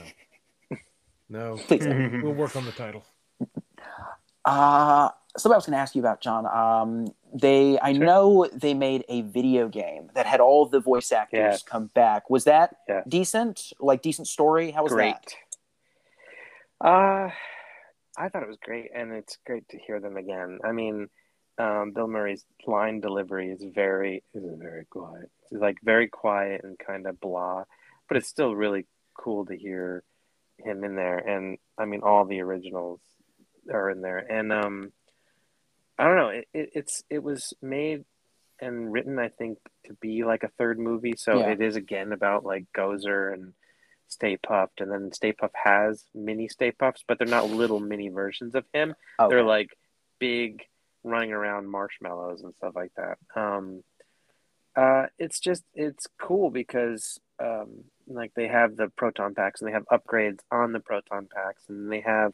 no. 1.30 1.58
Please. 1.68 1.86
We'll 2.24 2.34
work 2.34 2.56
on 2.56 2.66
the 2.66 2.72
title. 2.72 3.04
Uh, 4.46 5.10
something 5.38 5.54
I 5.54 5.58
was 5.58 5.66
going 5.66 5.74
to 5.76 5.80
ask 5.82 5.94
you 5.96 6.02
about, 6.02 6.22
John. 6.22 6.46
Um, 6.46 7.14
they, 7.34 7.78
I 7.80 7.94
Sure. 7.94 8.06
know 8.06 8.48
they 8.54 8.74
made 8.74 9.04
a 9.10 9.22
video 9.22 9.68
game 9.68 10.10
that 10.16 10.26
had 10.26 10.40
all 10.40 10.66
the 10.66 10.80
voice 10.80 11.12
actors 11.12 11.40
Yes. 11.40 11.64
come 11.64 11.88
back. 11.88 12.30
Was 12.30 12.46
that 12.46 12.78
Yeah. 12.88 13.02
decent? 13.08 13.74
Like 13.80 14.02
decent 14.02 14.28
story? 14.28 14.72
How 14.72 14.84
was 14.84 14.94
great. 14.94 15.16
that? 16.82 16.88
Uh, 16.88 17.32
I 18.18 18.30
thought 18.30 18.44
it 18.44 18.48
was 18.48 18.58
great, 18.58 18.92
and 18.96 19.12
it's 19.12 19.38
great 19.46 19.68
to 19.70 19.78
hear 19.78 20.00
them 20.00 20.16
again. 20.18 20.60
I 20.64 20.72
mean, 20.72 21.10
um, 21.58 21.92
Bill 21.92 22.08
Murray's 22.08 22.46
line 22.66 23.00
delivery 23.00 23.52
is 23.52 23.64
very 23.64 24.24
is 24.34 24.44
very 24.58 24.86
quiet. 24.86 25.30
It's 25.52 25.62
like 25.62 25.78
very 25.84 26.08
quiet 26.08 26.62
and 26.64 26.78
kind 26.80 27.06
of 27.08 27.20
blah, 27.20 27.66
but 28.08 28.18
it's 28.18 28.28
still 28.28 28.56
really 28.56 28.86
cool 29.16 29.46
to 29.48 29.56
hear 29.58 30.04
him 30.60 30.84
in 30.84 30.96
there. 30.96 31.18
And 31.18 31.58
I 31.78 31.86
mean, 31.86 32.02
all 32.04 32.26
the 32.26 32.42
originals 32.42 33.00
are 33.72 33.90
in 33.90 34.02
there, 34.02 34.18
and 34.18 34.52
um, 34.54 34.92
I 35.98 36.06
don't 36.06 36.16
know. 36.18 36.30
It, 36.30 36.48
it 36.54 36.70
it's 36.74 37.04
it 37.10 37.24
was 37.24 37.54
made 37.62 38.06
and 38.60 38.92
written, 38.92 39.20
I 39.20 39.30
think, 39.30 39.60
to 39.86 39.94
be 39.96 40.24
like 40.24 40.44
a 40.44 40.50
third 40.58 40.80
movie. 40.80 41.14
So 41.16 41.40
Yeah. 41.40 41.52
it 41.52 41.62
is 41.62 41.76
again 41.76 42.12
about 42.12 42.44
like 42.44 42.66
Gozer 42.76 43.32
and 43.34 43.54
Stay 44.08 44.38
Puft, 44.38 44.80
and 44.80 44.92
then 44.92 45.12
Stay 45.12 45.34
Puft 45.34 45.52
has 45.64 46.04
mini 46.16 46.48
Stay 46.48 46.72
Puffs, 46.72 47.04
but 47.08 47.20
they're 47.20 47.28
not 47.28 47.50
little 47.50 47.80
mini 47.80 48.10
versions 48.10 48.56
of 48.56 48.66
him. 48.74 48.96
Okay. 49.20 49.30
They're 49.30 49.44
like 49.44 49.78
big, 50.18 50.64
running 51.04 51.34
around 51.34 51.70
marshmallows 51.70 52.42
and 52.42 52.56
stuff 52.56 52.74
like 52.76 52.92
that. 52.96 53.18
Um, 53.40 53.84
uh, 54.76 55.08
it's 55.20 55.40
just 55.40 55.64
it's 55.76 56.08
cool 56.20 56.50
because 56.50 57.20
um, 57.40 57.84
like 58.08 58.34
they 58.36 58.48
have 58.48 58.76
the 58.76 58.90
proton 58.90 59.36
packs 59.36 59.62
and 59.62 59.68
they 59.68 59.74
have 59.74 59.86
upgrades 59.92 60.40
on 60.52 60.72
the 60.74 60.80
proton 60.80 61.28
packs, 61.34 61.64
and 61.70 61.92
they 61.92 62.02
have 62.02 62.34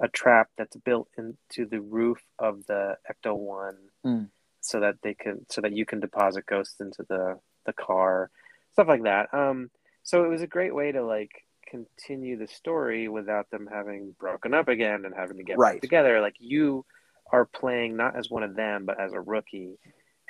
a 0.00 0.08
trap 0.08 0.48
that's 0.58 0.76
built 0.76 1.08
into 1.16 1.66
the 1.68 1.80
roof 1.80 2.20
of 2.38 2.66
the 2.66 2.96
Ecto 3.10 3.34
One, 3.36 3.76
Mm. 4.04 4.28
so 4.60 4.80
that 4.80 4.96
they 5.02 5.14
can 5.14 5.46
so 5.48 5.60
that 5.62 5.72
you 5.72 5.86
can 5.86 6.00
deposit 6.00 6.46
ghosts 6.46 6.80
into 6.80 7.02
the 7.08 7.38
the 7.64 7.72
car, 7.72 8.30
stuff 8.72 8.88
like 8.88 9.02
that. 9.04 9.32
Um, 9.34 9.70
so 10.02 10.24
it 10.24 10.28
was 10.28 10.42
a 10.42 10.46
great 10.46 10.74
way 10.74 10.92
to 10.92 11.04
like 11.04 11.32
continue 11.68 12.36
the 12.38 12.46
story 12.46 13.08
without 13.08 13.50
them 13.50 13.66
having 13.72 14.14
broken 14.20 14.54
up 14.54 14.68
again 14.68 15.04
and 15.04 15.14
having 15.14 15.36
to 15.38 15.42
get 15.42 15.58
Right. 15.58 15.80
together. 15.80 16.20
Like 16.20 16.36
you 16.38 16.84
are 17.32 17.44
playing 17.44 17.96
not 17.96 18.14
as 18.16 18.30
one 18.30 18.44
of 18.44 18.54
them, 18.54 18.84
but 18.84 19.00
as 19.00 19.12
a 19.12 19.20
rookie, 19.20 19.78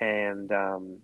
and 0.01 0.51
um, 0.53 1.01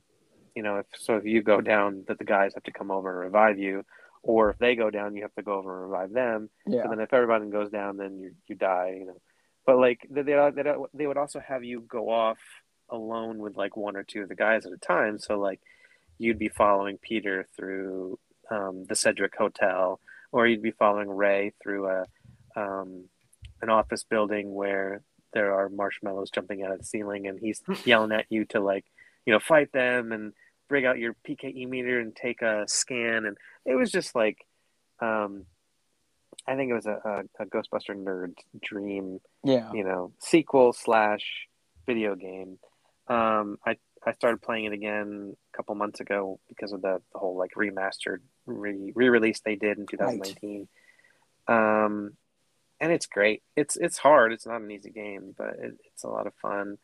you 0.55 0.62
know, 0.62 0.78
if 0.78 0.86
so, 0.98 1.16
if 1.16 1.24
you 1.24 1.42
go 1.42 1.61
down, 1.61 2.05
that 2.09 2.18
the 2.18 2.24
guys 2.24 2.53
have 2.55 2.64
to 2.64 2.72
come 2.72 2.90
over 2.90 3.11
and 3.11 3.20
revive 3.20 3.59
you, 3.59 3.84
or 4.22 4.50
if 4.50 4.59
they 4.59 4.76
go 4.76 4.90
down, 4.90 5.16
you 5.16 5.22
have 5.22 5.34
to 5.34 5.42
go 5.42 5.55
over 5.55 5.82
and 5.82 5.90
revive 5.90 6.12
them. 6.12 6.50
yeah. 6.66 6.82
And 6.82 6.92
then 6.92 7.00
if 7.00 7.12
everybody 7.12 7.48
goes 7.50 7.70
down, 7.70 7.96
then 7.96 8.18
you 8.18 8.32
you 8.46 8.55
die. 8.55 8.96
You 8.98 9.07
know, 9.07 9.20
but 9.66 9.78
like 9.78 10.07
they 10.11 10.22
they 10.22 10.50
they 10.55 10.74
they 10.94 11.07
would 11.07 11.16
also 11.16 11.40
have 11.40 11.64
you 11.64 11.80
go 11.80 12.09
off 12.09 12.38
alone 12.88 13.38
with 13.38 13.57
like 13.57 13.76
one 13.76 13.96
or 13.96 14.03
two 14.03 14.22
of 14.22 14.28
the 14.28 14.34
guys 14.34 14.66
at 14.66 14.72
a 14.72 14.76
time. 14.76 15.18
So 15.18 15.38
like 15.38 15.61
you'd 16.18 16.38
be 16.38 16.48
following 16.48 16.98
Peter 16.98 17.46
through 17.57 18.18
um, 18.50 18.84
the 18.88 18.94
Sedgewick 18.94 19.34
Hotel, 19.36 19.98
or 20.30 20.46
you'd 20.46 20.62
be 20.62 20.70
following 20.72 21.09
Ray 21.09 21.53
through 21.62 21.88
a 21.88 22.07
um, 22.55 23.05
an 23.61 23.70
office 23.70 24.05
building 24.05 24.55
where 24.55 25.03
there 25.32 25.55
are 25.55 25.68
marshmallows 25.68 26.30
jumping 26.30 26.62
out 26.62 26.72
of 26.72 26.78
the 26.78 26.84
ceiling, 26.84 27.26
and 27.26 27.38
he's 27.38 27.62
yelling 27.84 28.12
at 28.12 28.26
you 28.28 28.44
to 28.46 28.61
like 28.61 28.84
you 29.26 29.32
know 29.32 29.40
fight 29.40 29.72
them 29.72 30.12
and 30.12 30.32
bring 30.72 30.86
out 30.86 30.98
your 30.98 31.14
PKE 31.28 31.68
meter 31.68 32.00
and 32.00 32.16
take 32.16 32.40
a 32.40 32.64
scan, 32.66 33.26
and 33.26 33.36
it 33.64 33.74
was 33.74 33.90
just 33.90 34.14
like. 34.14 34.38
Um, 35.00 35.46
I 36.46 36.56
think 36.56 36.70
it 36.70 36.74
was 36.74 36.86
a, 36.86 37.24
a, 37.38 37.42
a 37.42 37.46
Ghostbuster 37.46 37.94
nerd 37.94 38.34
dream 38.60 39.20
yeah. 39.44 39.70
you 39.72 39.84
know 39.84 40.12
sequel 40.18 40.72
slash 40.72 41.46
video 41.86 42.14
game. 42.14 42.58
Um 43.08 43.58
i 43.66 43.76
i 44.06 44.12
started 44.12 44.42
playing 44.42 44.64
it 44.64 44.72
again 44.72 45.36
a 45.52 45.56
couple 45.56 45.74
months 45.74 46.00
ago 46.00 46.40
because 46.48 46.72
of 46.72 46.82
the, 46.82 47.00
the 47.12 47.18
whole 47.18 47.36
like 47.36 47.52
remastered 47.56 48.18
re- 48.46 48.92
re-release 48.94 49.40
they 49.44 49.56
did 49.56 49.78
in 49.78 49.86
2019 49.86 50.68
um 51.48 52.16
and 52.80 52.90
it's 52.90 53.06
great. 53.06 53.42
It's 53.54 53.76
it's 53.76 53.98
hard. 53.98 54.32
It's 54.32 54.46
not 54.46 54.60
an 54.60 54.70
easy 54.70 54.90
game 54.90 55.34
but 55.36 55.54
it, 55.60 55.74
it's 55.92 56.04
a 56.04 56.08
lot 56.08 56.26
of 56.26 56.34
fun. 56.34 56.78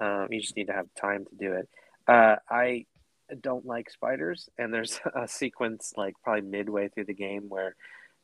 Um 0.00 0.28
you 0.30 0.40
just 0.40 0.56
need 0.56 0.66
to 0.66 0.72
have 0.72 0.86
time 1.00 1.24
to 1.24 1.34
do 1.34 1.52
it. 1.54 1.68
Uh 2.06 2.36
i 2.48 2.86
don't 3.40 3.64
like 3.66 3.90
spiders 3.90 4.48
and 4.58 4.72
there's 4.72 5.00
a 5.14 5.26
sequence 5.28 5.92
like 5.96 6.14
probably 6.24 6.42
midway 6.42 6.88
through 6.88 7.04
the 7.04 7.14
game 7.14 7.44
where 7.48 7.74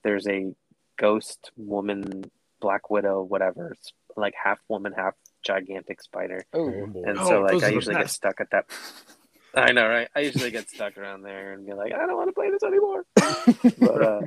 there's 0.04 0.26
a 0.28 0.52
ghost 0.98 1.50
woman 1.57 2.24
black 2.61 2.88
widow 2.90 3.22
whatever 3.22 3.72
it's 3.72 3.92
like 4.16 4.34
half 4.42 4.59
woman 4.68 4.92
half 4.96 5.14
gigantic 5.42 6.00
spider. 6.02 6.44
Oh, 6.54 6.66
and 6.68 7.18
Oh, 7.18 7.28
so 7.28 7.40
like 7.42 7.52
those 7.52 7.62
i 7.64 7.68
the 7.68 7.74
usually 7.74 7.94
get 7.96 8.11
stuck 8.11 8.40
at 8.40 8.50
that 8.50 8.66
i 9.54 9.72
know 9.72 9.86
right? 9.88 10.09
I 10.16 10.20
usually 10.20 10.50
get 10.50 10.68
stuck 10.68 10.96
around 10.98 11.22
there 11.22 11.52
and 11.52 11.66
be 11.66 11.72
like 11.74 11.92
i 11.92 11.98
don't 12.07 12.16
want 12.16 12.28
to 12.28 12.32
play 12.32 12.50
this 12.50 12.62
anymore. 12.62 13.04
But 13.78 14.02
uh 14.02 14.20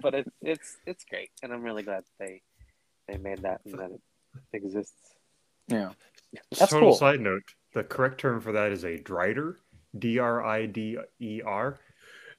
but 0.00 0.14
it, 0.14 0.32
it's 0.42 0.76
it's 0.86 1.04
great 1.04 1.30
and 1.42 1.52
i'm 1.52 1.62
really 1.62 1.82
glad 1.82 2.04
they 2.18 2.42
they 3.08 3.18
made 3.18 3.42
that 3.42 3.60
and 3.64 3.78
that 3.78 3.90
it 3.90 4.00
exists. 4.52 4.94
Yeah. 5.68 5.90
That's 6.58 6.70
Total 6.72 6.90
cool. 6.90 6.94
side 6.96 7.20
note: 7.20 7.42
the 7.74 7.84
correct 7.84 8.18
term 8.20 8.40
for 8.40 8.52
that 8.52 8.72
is 8.72 8.82
a 8.84 8.98
drider, 8.98 9.56
D 9.98 10.18
R 10.18 10.44
I 10.44 10.66
D 10.66 10.98
E 11.20 11.42
R, 11.44 11.78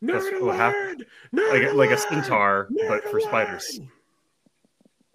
Nerd 0.03 0.13
That's 0.13 0.41
what! 0.41 0.97
Nerd 1.33 1.51
like 1.51 1.63
a, 1.63 1.73
like 1.73 1.91
a 1.91 1.97
centaur, 1.97 2.67
Nerd 2.71 2.87
but 2.87 3.03
for 3.03 3.17
alert! 3.17 3.23
spiders. 3.29 3.79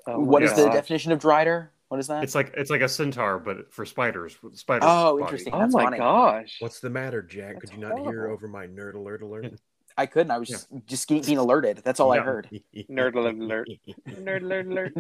Oh 0.07 0.19
my 0.19 0.25
What 0.27 0.43
is 0.43 0.55
the 0.55 0.69
definition 0.71 1.13
of 1.13 1.19
drider? 1.21 1.69
What 1.89 1.99
is 2.01 2.07
that? 2.07 2.23
It's 2.23 2.35
like 2.35 2.53
it's 2.57 2.71
like 2.71 2.81
a 2.83 2.89
centaur, 2.89 3.39
but 3.39 3.73
for 3.73 3.85
spiders. 3.85 4.41
with 4.43 4.57
Spiders. 4.57 4.85
Oh, 4.89 5.13
body. 5.19 5.23
interesting. 5.25 5.53
oh 5.55 5.67
my 5.69 5.85
funny. 5.85 5.99
gosh 5.99 6.57
What's 6.61 6.81
the 6.81 6.89
matter, 6.91 7.21
Jack? 7.21 7.61
Could 7.61 7.71
That's 7.71 7.73
you 7.73 7.87
not 7.87 7.99
hear 8.07 8.29
over 8.29 8.47
my 8.49 8.67
nerd 8.67 8.95
alert 8.95 9.23
alert? 9.23 9.53
I 9.99 10.07
couldn't. 10.07 10.31
I 10.31 10.39
was 10.39 10.49
just, 10.49 10.69
just 10.87 11.09
being 11.09 11.37
alerted. 11.37 11.83
That's 11.85 11.99
all 12.01 12.13
I 12.13 12.21
heard. 12.21 12.49
Nerd 12.89 13.17
alert 13.17 13.35
alert. 13.37 13.69
nerd 14.09 14.43
alert 14.43 14.67
alert 14.67 14.93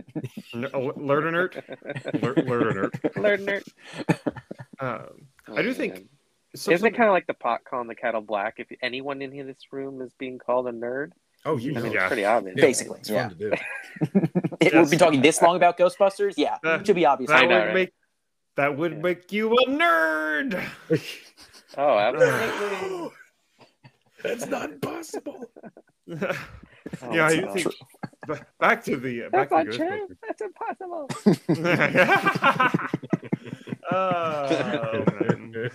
N- 0.52 0.64
Alert 0.74 1.26
alert, 1.28 1.56
alert 2.12 2.38
alert 2.38 2.76
alert. 2.76 2.94
alert 3.16 3.40
alert 3.40 3.64
Um, 4.80 5.28
I 5.56 5.62
do 5.62 5.72
think 5.72 6.08
Man. 6.52 6.58
some- 6.60 6.74
Isn't 6.74 6.86
it 6.86 6.96
kind 6.96 7.08
of 7.08 7.12
like 7.12 7.26
the 7.26 7.34
pot 7.34 7.60
calling 7.64 7.86
the 7.88 7.94
kettle 7.94 8.20
black? 8.20 8.54
If 8.58 8.66
anyone 8.82 9.22
in 9.22 9.30
this 9.46 9.58
room 9.72 10.00
is 10.02 10.12
being 10.14 10.38
called 10.38 10.66
a 10.68 10.72
nerd, 10.72 11.12
Oh, 11.46 11.56
you 11.56 11.74
I 11.74 11.80
mean, 11.80 11.92
Yeah. 11.92 12.00
it's 12.00 12.06
pretty 12.08 12.24
obvious. 12.26 12.54
Yeah, 12.58 12.64
Basically, 12.66 12.98
it's 13.00 13.08
yeah. 13.08 13.28
fun 13.28 13.38
to 13.38 13.50
do. 13.50 13.52
It- 14.60 14.72
We've 14.72 14.72
Yes. 14.74 14.90
been 14.90 14.98
talking 14.98 15.22
this 15.22 15.40
long 15.40 15.56
about 15.56 15.78
Ghostbusters. 15.78 16.34
Yeah, 16.36 16.58
Uh, 16.62 16.72
it 16.80 16.86
should 16.86 16.96
be 16.96 17.06
obvious. 17.06 17.30
I 17.30 17.40
that 17.40 17.48
know, 17.48 17.58
would 17.60 17.64
right? 17.66 17.74
make 17.74 17.92
that 18.56 18.76
would 18.76 18.92
Yeah. 18.92 18.98
make 18.98 19.32
you 19.32 19.52
a 19.54 19.66
nerd. 19.70 20.62
Oh, 21.78 21.96
absolutely. 21.98 23.10
That's 24.22 24.46
not 24.48 24.80
possible. 24.82 25.50
yeah, 26.06 26.34
Oh, 27.02 27.10
I 27.24 27.46
think 27.54 27.66
ba- 28.26 28.46
back 28.58 28.84
to 28.84 28.96
the 28.98 29.28
back 29.30 29.48
That's 29.48 29.76
to 29.76 29.84
not 29.84 29.88
true. 29.88 30.08
That's 30.26 30.42
impossible. 30.42 31.08
Ghostbusters. 33.90 34.70
oh, 34.92 35.04
man. 35.20 35.70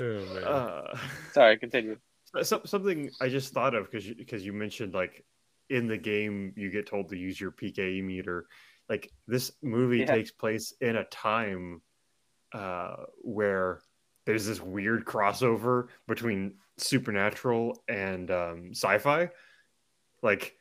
oh, 0.00 0.34
man. 0.34 0.44
Uh, 0.44 0.96
Sorry, 1.32 1.58
continue. 1.58 1.96
so, 2.42 2.60
something 2.64 3.10
I 3.20 3.28
just 3.28 3.52
thought 3.52 3.74
of 3.74 3.90
because 3.90 4.06
because 4.08 4.44
you 4.44 4.52
mentioned 4.52 4.94
like 4.94 5.24
in 5.68 5.86
the 5.86 5.98
game 5.98 6.52
you 6.56 6.70
get 6.70 6.86
told 6.86 7.08
to 7.10 7.16
use 7.16 7.40
your 7.40 7.52
PKE 7.52 8.02
meter. 8.04 8.46
like 8.88 9.10
this 9.26 9.52
movie 9.62 9.98
Yeah. 9.98 10.06
takes 10.06 10.30
place 10.32 10.74
in 10.80 10.96
a 10.96 11.04
time 11.04 11.80
uh, 12.52 12.96
where 13.22 13.80
there's 14.26 14.46
this 14.46 14.60
weird 14.60 15.04
crossover 15.04 15.88
between 16.08 16.54
supernatural 16.76 17.82
and 17.88 18.30
um, 18.30 18.70
sci-fi, 18.72 19.28
like 20.22 20.56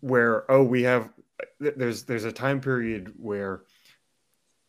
where 0.00 0.50
oh 0.50 0.62
we 0.62 0.82
have 0.84 1.10
there's 1.58 2.04
there's 2.04 2.24
a 2.24 2.32
time 2.32 2.60
period 2.60 3.12
where 3.16 3.62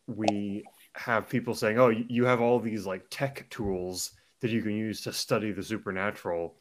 we 0.06 0.64
have 0.94 1.28
people 1.28 1.54
saying 1.54 1.78
oh 1.78 1.88
you- 1.88 2.24
have 2.24 2.40
all 2.40 2.58
these 2.58 2.86
like 2.86 3.04
tech 3.10 3.48
tools 3.50 4.12
that 4.40 4.50
you 4.50 4.62
can 4.62 4.72
use 4.72 5.00
to 5.02 5.12
study 5.12 5.52
the 5.52 5.62
supernatural 5.62 6.56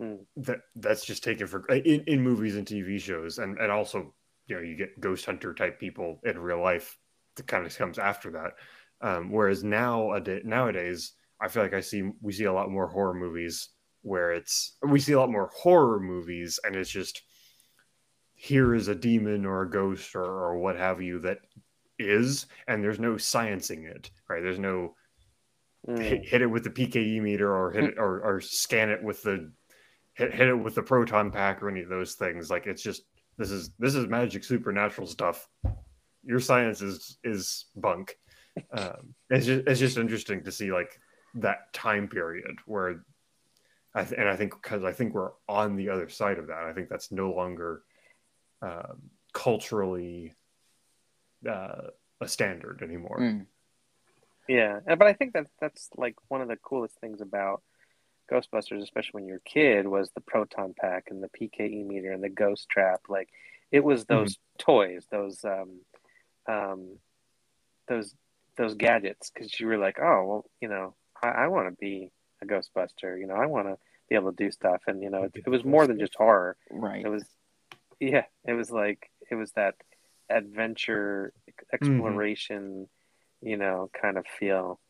Mm. 0.00 0.26
that 0.38 0.58
that's 0.74 1.04
just 1.04 1.22
taken 1.22 1.46
for 1.46 1.64
in, 1.68 2.02
in 2.08 2.20
movies 2.20 2.56
and 2.56 2.66
tv 2.66 3.00
shows 3.00 3.38
and 3.38 3.56
and 3.58 3.70
also 3.70 4.12
you 4.48 4.56
know 4.56 4.62
you 4.62 4.74
get 4.74 4.98
ghost 4.98 5.24
hunter 5.24 5.54
type 5.54 5.78
people 5.78 6.18
in 6.24 6.36
real 6.36 6.60
life 6.60 6.98
that 7.36 7.46
kind 7.46 7.64
of 7.64 7.78
comes 7.78 7.96
after 7.96 8.32
that 8.32 8.54
um, 9.02 9.30
whereas 9.30 9.62
now 9.62 10.10
a 10.14 10.20
nowadays 10.42 11.12
i 11.40 11.46
feel 11.46 11.62
like 11.62 11.74
i 11.74 11.80
see 11.80 12.10
we 12.22 12.32
see 12.32 12.42
a 12.42 12.52
lot 12.52 12.72
more 12.72 12.88
horror 12.88 13.14
movies 13.14 13.68
where 14.02 14.32
it's 14.32 14.76
we 14.82 14.98
see 14.98 15.12
a 15.12 15.20
lot 15.20 15.30
more 15.30 15.48
horror 15.54 16.00
movies 16.00 16.58
and 16.64 16.74
it's 16.74 16.90
just 16.90 17.22
here 18.34 18.74
is 18.74 18.88
a 18.88 18.94
demon 18.96 19.46
or 19.46 19.62
a 19.62 19.70
ghost 19.70 20.16
or, 20.16 20.24
or 20.24 20.58
what 20.58 20.76
have 20.76 21.00
you 21.00 21.20
that 21.20 21.38
is 21.98 22.46
and 22.68 22.82
there's 22.82 22.98
no 23.00 23.12
sciencing 23.14 23.84
it 23.84 24.10
right 24.28 24.42
there's 24.42 24.58
no 24.58 24.94
Mm. 25.86 25.98
hit, 26.02 26.26
hit 26.26 26.40
it 26.40 26.46
with 26.46 26.64
the 26.64 26.70
pke 26.70 27.20
meter 27.20 27.54
or 27.54 27.70
hit 27.70 27.84
it 27.84 27.98
or, 27.98 28.22
or 28.22 28.40
scan 28.40 28.88
it 28.88 29.02
with 29.02 29.22
the 29.22 29.52
hit, 30.14 30.32
hit 30.32 30.48
it 30.48 30.54
with 30.54 30.74
the 30.74 30.82
proton 30.82 31.30
pack 31.30 31.62
or 31.62 31.68
any 31.68 31.82
of 31.82 31.90
those 31.90 32.14
things 32.14 32.48
like 32.48 32.66
it's 32.66 32.82
just 32.82 33.02
this 33.36 33.50
is 33.50 33.70
this 33.78 33.94
is 33.94 34.06
magic 34.06 34.44
supernatural 34.44 35.06
stuff 35.06 35.46
your 36.22 36.40
science 36.40 36.80
is 36.80 37.18
is 37.22 37.66
bunk 37.76 38.16
um, 38.72 39.14
it's 39.28 39.44
just 39.44 39.66
it's 39.66 39.78
just 39.78 39.98
interesting 39.98 40.42
to 40.42 40.50
see 40.50 40.72
like 40.72 40.98
that 41.34 41.70
time 41.74 42.08
period 42.08 42.56
where 42.64 43.04
I 43.94 44.04
th- 44.04 44.18
and 44.18 44.26
I 44.26 44.36
think 44.36 44.54
because 44.62 44.84
I 44.84 44.92
think 44.92 45.12
we're 45.12 45.32
on 45.50 45.76
the 45.76 45.90
other 45.90 46.08
side 46.08 46.38
of 46.38 46.46
that. 46.46 46.64
I 46.64 46.72
think 46.72 46.88
that's 46.88 47.12
no 47.12 47.30
longer 47.30 47.82
um, 48.62 49.02
culturally 49.34 50.32
uh, 51.46 51.90
a 52.20 52.28
standard 52.28 52.82
anymore. 52.82 53.18
Mm. 53.20 53.46
Yeah, 54.48 54.80
but 54.86 55.06
I 55.06 55.14
think 55.14 55.32
that 55.32 55.46
that's 55.60 55.88
like 55.96 56.16
one 56.28 56.42
of 56.42 56.48
the 56.48 56.56
coolest 56.56 56.98
things 57.00 57.20
about 57.20 57.62
Ghostbusters, 58.30 58.82
especially 58.82 59.12
when 59.12 59.26
you're 59.26 59.38
a 59.38 59.50
kid, 59.50 59.86
was 59.86 60.10
the 60.10 60.20
proton 60.20 60.74
pack 60.78 61.04
and 61.10 61.22
the 61.22 61.28
PKE 61.28 61.86
meter 61.86 62.12
and 62.12 62.22
the 62.22 62.28
ghost 62.28 62.68
trap. 62.68 63.02
Like 63.08 63.28
it 63.70 63.82
was 63.82 64.04
those 64.04 64.38
toys, 64.58 65.06
those 65.10 65.44
um, 65.44 65.80
um, 66.48 66.98
those 67.88 68.14
those 68.56 68.74
gadgets, 68.74 69.30
because 69.30 69.58
you 69.58 69.66
were 69.66 69.78
like, 69.78 69.98
oh 70.00 70.24
well, 70.26 70.44
you 70.60 70.68
know, 70.68 70.94
I, 71.22 71.28
I 71.28 71.46
want 71.48 71.68
to 71.68 71.76
be 71.78 72.10
a 72.42 72.46
Ghostbuster. 72.46 73.18
You 73.18 73.26
know, 73.26 73.34
I 73.34 73.46
want 73.46 73.68
to 73.68 73.78
be 74.08 74.14
able 74.14 74.30
to 74.30 74.44
do 74.44 74.50
stuff, 74.50 74.82
and 74.86 75.02
you 75.02 75.10
know, 75.10 75.24
it, 75.24 75.32
it 75.34 75.48
was 75.48 75.64
more 75.64 75.86
than 75.86 75.98
just 75.98 76.14
horror. 76.14 76.56
Right. 76.70 77.04
It 77.04 77.08
was, 77.08 77.24
yeah, 78.00 78.24
it 78.46 78.52
was 78.52 78.70
like 78.70 79.10
it 79.30 79.34
was 79.34 79.52
that 79.52 79.74
adventure 80.30 81.32
mm-hmm. 81.48 81.74
exploration, 81.74 82.88
you 83.42 83.56
know, 83.56 83.90
kind 84.00 84.18
of 84.18 84.26
feel. 84.38 84.80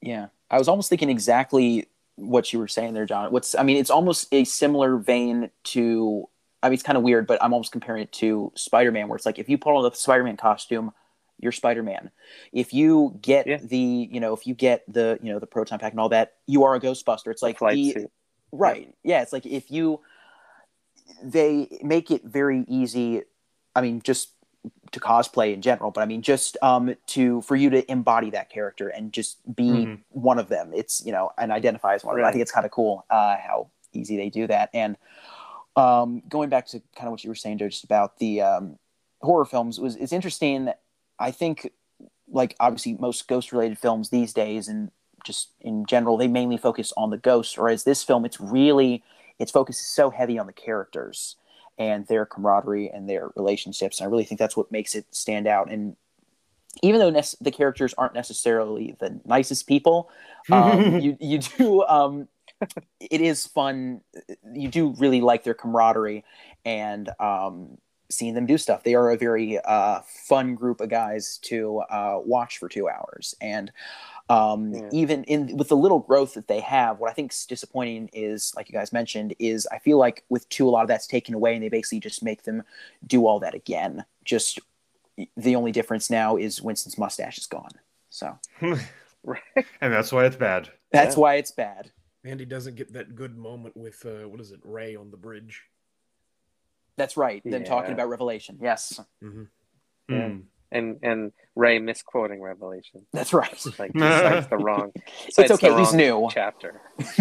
Yeah, 0.00 0.28
I 0.50 0.58
was 0.58 0.68
almost 0.68 0.88
thinking 0.88 1.10
exactly 1.10 1.88
what 2.16 2.52
you 2.52 2.58
were 2.58 2.68
saying 2.68 2.94
there, 2.94 3.06
John. 3.06 3.32
What's 3.32 3.54
I 3.54 3.62
mean, 3.62 3.76
it's 3.76 3.90
almost 3.90 4.28
a 4.32 4.44
similar 4.44 4.96
vein 4.96 5.50
to. 5.64 6.28
I 6.62 6.68
mean, 6.68 6.74
it's 6.74 6.82
kind 6.82 6.98
of 6.98 7.04
weird, 7.04 7.28
but 7.28 7.42
I'm 7.42 7.52
almost 7.52 7.70
comparing 7.70 8.02
it 8.02 8.12
to 8.14 8.50
Spider-Man, 8.56 9.06
where 9.06 9.16
it's 9.16 9.26
like 9.26 9.38
if 9.38 9.48
you 9.48 9.58
put 9.58 9.76
on 9.76 9.84
the 9.84 9.92
Spider-Man 9.92 10.36
costume, 10.36 10.92
you're 11.38 11.52
Spider-Man. 11.52 12.10
If 12.52 12.74
you 12.74 13.16
get 13.22 13.46
Yeah. 13.46 13.58
the, 13.62 13.78
you 14.10 14.18
know, 14.18 14.34
if 14.34 14.44
you 14.44 14.54
get 14.54 14.82
the, 14.92 15.20
you 15.22 15.32
know, 15.32 15.38
the 15.38 15.46
proton 15.46 15.78
pack 15.78 15.92
and 15.92 16.00
all 16.00 16.08
that, 16.08 16.34
you 16.48 16.64
are 16.64 16.74
a 16.74 16.80
Ghostbuster. 16.80 17.30
It's 17.30 17.42
like 17.42 17.58
flight 17.58 17.76
the, 17.76 17.92
suit. 17.92 18.10
right 18.52 18.94
yeah 19.04 19.20
it's 19.22 19.32
like 19.32 19.46
if 19.46 19.70
you 19.70 20.00
they 21.22 21.68
make 21.82 22.10
it 22.10 22.24
very 22.24 22.64
easy 22.68 23.22
i 23.74 23.80
mean 23.80 24.00
just 24.02 24.30
to 24.92 25.00
cosplay 25.00 25.52
in 25.52 25.60
general 25.60 25.90
but 25.90 26.00
i 26.00 26.06
mean 26.06 26.22
just 26.22 26.56
um 26.62 26.94
to 27.06 27.40
for 27.42 27.56
you 27.56 27.68
to 27.70 27.90
embody 27.90 28.30
that 28.30 28.48
character 28.50 28.88
and 28.88 29.12
just 29.12 29.38
be 29.54 29.68
Mhm. 29.86 29.98
one 30.10 30.38
of 30.38 30.48
them. 30.48 30.72
It's 30.74 31.04
you 31.04 31.12
know 31.12 31.30
and 31.38 31.52
identify 31.52 31.94
as 31.94 32.04
one 32.04 32.14
of 32.14 32.18
them. 32.18 32.26
I 32.26 32.32
think 32.32 32.42
it's 32.42 32.52
kind 32.52 32.66
of 32.66 32.72
cool 32.72 33.04
uh 33.10 33.36
how 33.36 33.70
easy 33.92 34.16
they 34.16 34.30
do 34.30 34.46
that. 34.46 34.70
And 34.72 34.96
um 35.76 36.22
going 36.28 36.48
back 36.48 36.66
to 36.68 36.80
kind 36.96 37.06
of 37.06 37.12
what 37.12 37.22
you 37.24 37.30
were 37.30 37.34
saying 37.34 37.58
Joe, 37.58 37.68
just 37.68 37.84
about 37.84 38.18
the 38.18 38.40
um 38.42 38.78
horror 39.20 39.44
films 39.44 39.80
was 39.80 39.96
it's 39.96 40.12
interesting 40.12 40.70
i 41.18 41.30
think 41.32 41.70
like 42.30 42.54
obviously 42.60 42.94
most 42.94 43.26
ghost 43.26 43.50
related 43.52 43.76
films 43.78 44.10
these 44.10 44.32
days 44.32 44.68
and 44.68 44.90
just 45.24 45.50
in 45.60 45.84
general 45.86 46.16
they 46.16 46.28
mainly 46.28 46.56
focus 46.56 46.92
on 46.96 47.10
the 47.10 47.16
ghosts 47.18 47.58
whereas 47.58 47.82
this 47.84 48.04
film 48.04 48.24
it's 48.24 48.40
really 48.40 49.02
its 49.40 49.50
focus 49.50 49.80
is 49.80 49.86
so 49.86 50.10
heavy 50.10 50.38
on 50.38 50.46
the 50.46 50.52
characters 50.52 51.34
and 51.78 52.06
their 52.06 52.26
camaraderie 52.26 52.90
and 52.90 53.08
their 53.08 53.30
relationships. 53.36 54.00
And 54.00 54.06
i 54.06 54.10
really 54.10 54.24
think 54.24 54.38
that's 54.38 54.56
what 54.56 54.72
makes 54.72 54.94
it 54.94 55.06
stand 55.10 55.46
out. 55.46 55.70
And 55.70 55.96
even 56.82 57.00
though 57.00 57.10
nec- 57.10 57.38
the 57.40 57.50
characters 57.50 57.94
aren't 57.96 58.14
necessarily 58.14 58.96
the 59.00 59.20
nicest 59.24 59.66
people 59.66 60.10
um, 60.52 61.00
you, 61.00 61.16
you 61.20 61.38
do 61.38 61.82
um, 61.84 62.28
it 63.00 63.20
is 63.20 63.46
fun. 63.46 64.00
You 64.52 64.68
do 64.68 64.94
really 64.98 65.20
like 65.20 65.44
their 65.44 65.54
camaraderie 65.54 66.24
and 66.64 67.10
um, 67.20 67.78
seeing 68.10 68.34
them 68.34 68.46
do 68.46 68.58
stuff. 68.58 68.82
They 68.82 68.94
are 68.94 69.10
a 69.10 69.16
very 69.16 69.58
uh, 69.58 70.00
fun 70.02 70.54
group 70.54 70.80
of 70.80 70.88
guys 70.88 71.38
to 71.42 71.78
uh, 71.90 72.18
watch 72.24 72.58
for 72.58 72.68
two 72.68 72.88
hours. 72.88 73.34
And 73.40 73.70
um, 74.30 74.72
Yeah. 74.74 74.88
even 74.92 75.24
in 75.24 75.56
with 75.56 75.68
the 75.68 75.76
little 75.76 76.00
growth 76.00 76.34
that 76.34 76.48
they 76.48 76.60
have 76.60 76.98
what 77.00 77.10
i 77.10 77.14
think 77.14 77.32
is 77.32 77.46
disappointing 77.46 78.10
is 78.12 78.52
like 78.56 78.68
you 78.68 78.72
guys 78.74 78.92
mentioned 78.92 79.34
is 79.38 79.66
i 79.72 79.78
feel 79.78 79.96
like 79.98 80.24
with 80.28 80.48
two 80.50 80.68
a 80.68 80.70
lot 80.70 80.82
of 80.82 80.88
that's 80.88 81.06
taken 81.06 81.34
away 81.34 81.54
and 81.54 81.62
they 81.62 81.68
basically 81.68 82.00
just 82.00 82.22
make 82.22 82.42
them 82.42 82.62
do 83.06 83.26
all 83.26 83.38
that 83.40 83.54
again 83.54 84.04
just 84.24 84.58
the 85.36 85.56
only 85.56 85.72
difference 85.72 86.10
now 86.10 86.36
is 86.36 86.60
winston's 86.60 86.98
mustache 86.98 87.38
is 87.38 87.46
gone 87.46 87.72
so 88.10 88.38
Right. 89.24 89.42
and 89.80 89.92
that's 89.92 90.12
why 90.12 90.24
it's 90.26 90.36
bad. 90.36 90.70
that's 90.92 91.16
Yeah. 91.16 91.20
why 91.20 91.34
it's 91.36 91.50
bad 91.50 91.90
Andy 92.24 92.44
doesn't 92.44 92.74
get 92.76 92.92
that 92.92 93.14
good 93.14 93.36
moment 93.38 93.76
with 93.76 94.04
uh, 94.04 94.28
what 94.28 94.40
is 94.40 94.50
it, 94.52 94.60
Ray 94.64 94.96
on 94.96 95.10
the 95.10 95.16
bridge. 95.16 95.62
That's 96.96 97.16
right. 97.16 97.40
Them 97.44 97.62
talking 97.64 97.92
about 97.92 98.08
Revelation. 98.08 98.58
Yes, 98.60 99.00
Mm-hmm. 99.22 99.44
Yeah. 100.08 100.16
Mm. 100.28 100.42
And 100.70 100.98
and 101.02 101.32
Ray 101.54 101.78
misquoting 101.78 102.42
Revelation. 102.42 103.06
that's 103.12 103.32
right. 103.32 103.50
Like 103.78 103.92
he 103.94 104.00
cites 104.00 104.46
the 104.50 104.58
wrong. 104.58 104.92
It's 105.26 105.36
cites 105.36 105.48
the 105.48 105.54
okay. 105.54 105.78
He's 105.78 105.94
new. 105.94 106.28
Chapter. 106.30 106.80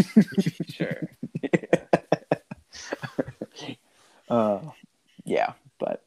sure. 0.70 1.10
Uh, 4.30 4.60
yeah, 5.24 5.54
but 5.80 6.04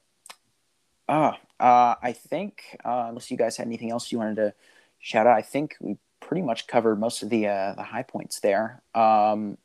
uh, 1.08 1.32
uh, 1.58 1.94
I 2.02 2.12
think 2.12 2.76
uh, 2.84 3.06
unless 3.08 3.30
you 3.30 3.36
guys 3.36 3.56
had 3.56 3.66
anything 3.66 3.90
else 3.90 4.12
you 4.12 4.18
wanted 4.18 4.36
to 4.36 4.54
shout 4.98 5.26
out, 5.26 5.36
I 5.36 5.42
think 5.42 5.76
we 5.80 5.96
pretty 6.20 6.42
much 6.42 6.66
covered 6.66 7.00
most 7.00 7.22
of 7.22 7.30
the 7.30 7.48
uh, 7.48 7.74
the 7.74 7.82
high 7.82 8.02
points 8.02 8.40
there. 8.40 8.82
Um, 8.94 9.56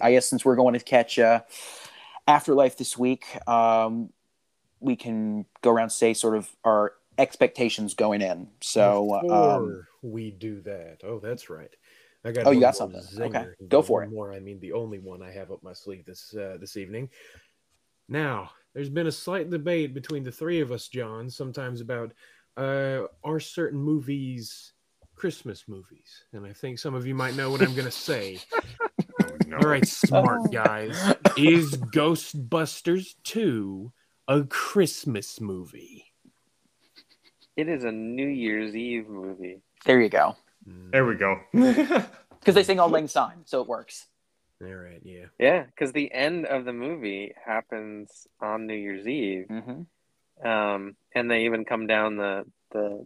I 0.00 0.12
guess 0.12 0.28
since 0.28 0.44
we're 0.44 0.56
going 0.56 0.74
to 0.74 0.80
catch 0.80 1.18
uh, 1.18 1.40
Afterlife 2.26 2.76
this 2.76 2.96
week, 2.96 3.24
um, 3.48 4.10
we 4.80 4.96
can 4.96 5.44
go 5.62 5.70
around 5.70 5.84
and 5.84 5.92
say 5.92 6.14
sort 6.14 6.36
of 6.36 6.48
our 6.64 6.94
expectations 7.18 7.94
going 7.94 8.22
in. 8.22 8.48
So 8.60 9.20
Before 9.22 9.56
um, 9.56 9.86
we 10.02 10.30
do 10.30 10.60
that, 10.62 10.98
oh, 11.04 11.18
that's 11.18 11.50
right. 11.50 11.74
I 12.24 12.32
got 12.32 12.46
Oh, 12.46 12.50
you 12.50 12.60
got 12.60 12.74
more 12.80 12.90
something. 12.92 13.22
Okay, 13.22 13.46
go 13.68 13.82
By 13.82 13.86
for 13.86 14.00
one 14.00 14.08
it. 14.08 14.12
More, 14.12 14.32
I 14.32 14.40
mean 14.40 14.58
the 14.60 14.72
only 14.72 14.98
one 14.98 15.22
I 15.22 15.30
have 15.30 15.52
up 15.52 15.62
my 15.62 15.72
sleeve 15.72 16.04
this 16.04 16.34
uh, 16.34 16.56
this 16.60 16.76
evening. 16.76 17.08
Now, 18.08 18.50
there's 18.74 18.88
been 18.88 19.06
a 19.06 19.12
slight 19.12 19.50
debate 19.50 19.94
between 19.94 20.22
the 20.22 20.32
three 20.32 20.60
of 20.60 20.70
us, 20.70 20.88
John, 20.88 21.30
sometimes 21.30 21.80
about 21.80 22.12
uh, 22.56 23.02
are 23.24 23.40
certain 23.40 23.80
movies 23.80 24.72
Christmas 25.14 25.64
movies, 25.66 26.24
and 26.32 26.44
I 26.44 26.52
think 26.52 26.78
some 26.78 26.94
of 26.94 27.06
you 27.06 27.14
might 27.14 27.34
know 27.34 27.50
what 27.50 27.62
I'm 27.62 27.74
going 27.74 27.86
to 27.86 27.90
say. 27.90 28.38
Oh, 29.22 29.36
no. 29.46 29.56
All 29.56 29.68
right, 29.68 29.86
smart 29.86 30.52
guys, 30.52 30.94
is 31.38 31.76
Ghostbusters 31.76 33.14
2 33.24 33.90
a 34.28 34.44
Christmas 34.44 35.40
movie? 35.40 36.05
It 37.56 37.68
is 37.68 37.84
a 37.84 37.92
New 37.92 38.26
Year's 38.28 38.76
Eve 38.76 39.08
movie. 39.08 39.60
there 39.84 40.00
you 40.00 40.08
go. 40.08 40.36
There 40.92 41.06
we 41.06 41.14
go. 41.14 41.40
Because 42.40 42.54
they 42.54 42.62
sing 42.62 42.78
"Auld 42.78 42.92
Lang 42.92 43.08
Syne," 43.08 43.42
so 43.44 43.60
it 43.60 43.66
works. 43.66 44.06
All 44.62 44.68
right, 44.68 45.00
yeah. 45.02 45.24
Yeah, 45.38 45.64
because 45.64 45.90
the 45.92 46.12
end 46.12 46.46
of 46.46 46.64
the 46.64 46.72
movie 46.72 47.34
happens 47.44 48.28
on 48.40 48.66
New 48.68 48.74
Year's 48.74 49.06
Eve, 49.06 49.46
hmm 49.48 49.82
um, 50.46 50.96
and 51.14 51.30
they 51.30 51.46
even 51.46 51.64
come 51.64 51.86
down 51.88 52.16
the 52.16 52.44
the 52.70 53.04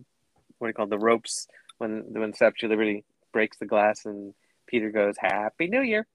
what 0.59 0.67
do 0.67 0.69
you 0.69 0.75
call 0.75 0.87
it, 0.87 0.91
the 0.91 0.99
ropes 0.99 1.47
when 1.79 2.05
when 2.13 2.35
Statue 2.35 2.67
of 2.67 2.71
Liberty 2.71 3.05
breaks 3.33 3.57
the 3.57 3.65
glass 3.67 4.05
and 4.05 4.35
Peter 4.67 4.91
goes 4.91 5.15
Happy 5.19 5.69
New 5.69 5.81
Year, 5.83 6.07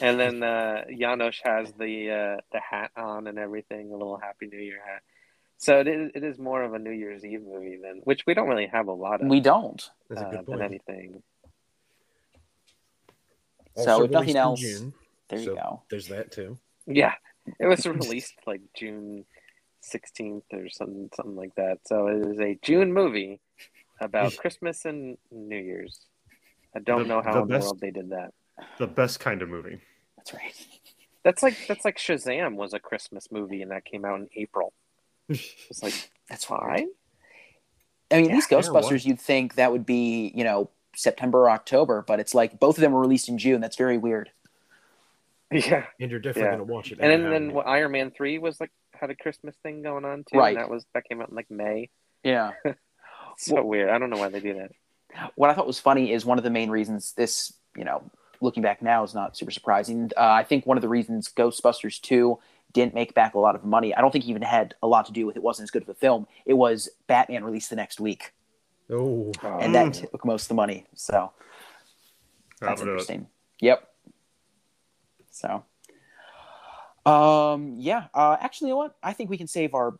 and 0.00 0.18
then 0.18 0.42
uh, 0.42 0.84
Janosz 0.90 1.40
has 1.44 1.72
the 1.72 2.10
uh, 2.10 2.40
the 2.52 2.60
hat 2.60 2.90
on 2.96 3.26
and 3.26 3.38
everything, 3.38 3.90
a 3.90 3.92
little 3.92 4.16
Happy 4.16 4.46
New 4.46 4.58
Year 4.60 4.80
hat. 4.86 5.02
So 5.62 5.78
it 5.78 5.86
is, 5.86 6.10
it 6.16 6.24
is 6.24 6.40
more 6.40 6.64
of 6.64 6.74
a 6.74 6.78
New 6.80 6.90
Year's 6.90 7.24
Eve 7.24 7.42
movie 7.46 7.78
than 7.80 8.00
which 8.02 8.24
we 8.26 8.34
don't 8.34 8.48
really 8.48 8.66
have 8.66 8.88
a 8.88 8.92
lot 8.92 9.22
of 9.22 9.28
We 9.28 9.38
don't. 9.38 9.80
That's 10.10 10.20
a 10.20 10.24
uh, 10.26 10.30
good 10.30 10.38
than 10.38 10.44
point. 10.46 10.62
anything. 10.62 11.22
So 13.76 14.02
if 14.02 14.10
nothing 14.10 14.34
else, 14.34 14.60
June, 14.60 14.92
There 15.28 15.38
you 15.38 15.44
so 15.44 15.54
go. 15.54 15.82
There's 15.88 16.08
that 16.08 16.32
too. 16.32 16.58
Yeah, 16.86 17.14
it 17.60 17.66
was 17.66 17.86
released 17.86 18.34
like 18.44 18.60
June 18.76 19.24
sixteenth 19.80 20.44
or 20.52 20.68
something 20.68 21.10
something 21.14 21.36
like 21.36 21.54
that. 21.54 21.78
So 21.86 22.08
it 22.08 22.26
is 22.26 22.40
a 22.40 22.58
June 22.60 22.92
movie 22.92 23.40
about 24.00 24.36
Christmas 24.42 24.84
and 24.84 25.16
New 25.30 25.58
Year's. 25.58 26.00
I 26.74 26.80
don't 26.80 27.04
The- 27.04 27.08
know 27.08 27.22
how 27.22 27.34
the 27.34 27.40
in 27.42 27.48
the 27.48 27.58
world 27.60 27.80
they 27.80 27.92
did 27.92 28.10
that. 28.10 28.32
The 28.78 28.88
best 28.88 29.20
kind 29.20 29.42
of 29.42 29.48
movie. 29.48 29.78
That's 30.16 30.34
right. 30.34 30.66
That's 31.22 31.42
like 31.42 31.56
that's 31.68 31.84
like 31.84 31.98
Shazam 31.98 32.56
was 32.56 32.74
a 32.74 32.80
Christmas 32.80 33.28
movie 33.30 33.62
and 33.62 33.70
that 33.70 33.84
came 33.84 34.04
out 34.04 34.18
in 34.18 34.28
April. 34.34 34.72
It's 35.70 35.82
like 35.82 35.94
That's 36.28 36.44
fine. 36.44 36.60
fine. 36.60 36.88
I 38.10 38.20
mean, 38.20 38.32
these 38.32 38.46
Ghostbusters, 38.46 39.04
you'd 39.06 39.20
think 39.20 39.54
that 39.54 39.72
would 39.72 39.86
be, 39.86 40.32
you 40.34 40.44
know, 40.44 40.68
September 40.94 41.40
or 41.44 41.50
October, 41.50 42.04
but 42.06 42.20
it's 42.20 42.34
like 42.34 42.60
both 42.60 42.76
of 42.76 42.82
them 42.82 42.92
were 42.92 43.00
released 43.00 43.28
in 43.28 43.38
June. 43.38 43.60
That's 43.60 43.76
very 43.76 43.98
weird. 43.98 44.30
Yeah, 45.50 45.84
And 46.00 46.10
you're 46.10 46.18
definitely 46.20 46.42
Yeah. 46.48 46.50
gonna 46.52 46.64
watch 46.64 46.92
it. 46.92 46.98
and 47.00 47.10
then 47.10 47.30
then 47.30 47.52
what, 47.52 47.66
Iron 47.66 47.92
Man 47.92 48.10
three 48.10 48.38
was 48.38 48.58
like 48.58 48.70
had 48.94 49.10
a 49.10 49.14
Christmas 49.14 49.54
thing 49.62 49.82
going 49.82 50.04
on 50.06 50.24
too. 50.24 50.38
Right. 50.38 50.56
And 50.56 50.58
that 50.58 50.70
was 50.70 50.86
that 50.94 51.04
came 51.06 51.20
out 51.20 51.28
in 51.28 51.34
like 51.34 51.50
May. 51.50 51.90
Yeah. 52.22 52.52
So 53.38 53.62
weird. 53.64 53.88
I 53.88 53.96
don't 53.98 54.10
know 54.10 54.18
why 54.18 54.28
they 54.28 54.40
do 54.40 54.54
that. 54.54 54.72
what 55.36 55.48
I 55.48 55.54
thought 55.54 55.66
was 55.66 55.80
funny 55.80 56.12
is 56.12 56.24
one 56.26 56.36
of 56.36 56.44
the 56.44 56.50
main 56.50 56.68
reasons 56.68 57.14
this, 57.14 57.50
you 57.76 57.82
know, 57.84 58.10
looking 58.42 58.62
back 58.62 58.82
now 58.82 59.02
is 59.04 59.14
not 59.14 59.38
super 59.38 59.50
surprising. 59.50 60.10
Uh, 60.16 60.20
I 60.20 60.44
think 60.44 60.66
one 60.66 60.76
of 60.76 60.82
the 60.82 60.88
reasons 60.90 61.32
Ghostbusters 61.34 61.98
2 62.02 62.38
didn't 62.72 62.94
make 62.94 63.14
back 63.14 63.34
a 63.34 63.38
lot 63.38 63.54
of 63.54 63.64
money, 63.64 63.94
I 63.94 64.00
don't 64.00 64.10
think 64.10 64.26
even 64.26 64.42
had 64.42 64.74
a 64.82 64.86
lot 64.86 65.06
to 65.06 65.12
do 65.12 65.26
with 65.26 65.36
it 65.36 65.42
wasn't 65.42 65.66
as 65.66 65.70
good 65.70 65.82
of 65.82 65.88
a 65.88 65.94
film. 65.94 66.26
It 66.46 66.54
was 66.54 66.88
Batman 67.06 67.44
released 67.44 67.70
the 67.70 67.76
next 67.76 68.00
week, 68.00 68.32
oh, 68.90 69.32
and 69.42 69.74
that 69.74 69.94
took 69.94 70.24
most 70.24 70.44
of 70.44 70.48
the 70.48 70.54
money. 70.54 70.86
So 70.94 71.32
that's 72.60 72.80
That'll 72.80 72.84
it. 72.84 72.90
interesting. 72.90 73.26
Yep. 73.60 73.88
So, 75.30 75.64
um, 77.04 77.74
yeah. 77.78 78.06
Uh, 78.14 78.36
actually, 78.40 78.68
you 78.68 78.74
know 78.74 78.78
what? 78.78 78.96
I 79.02 79.12
think 79.12 79.30
we 79.30 79.38
can 79.38 79.48
save 79.48 79.74
our. 79.74 79.98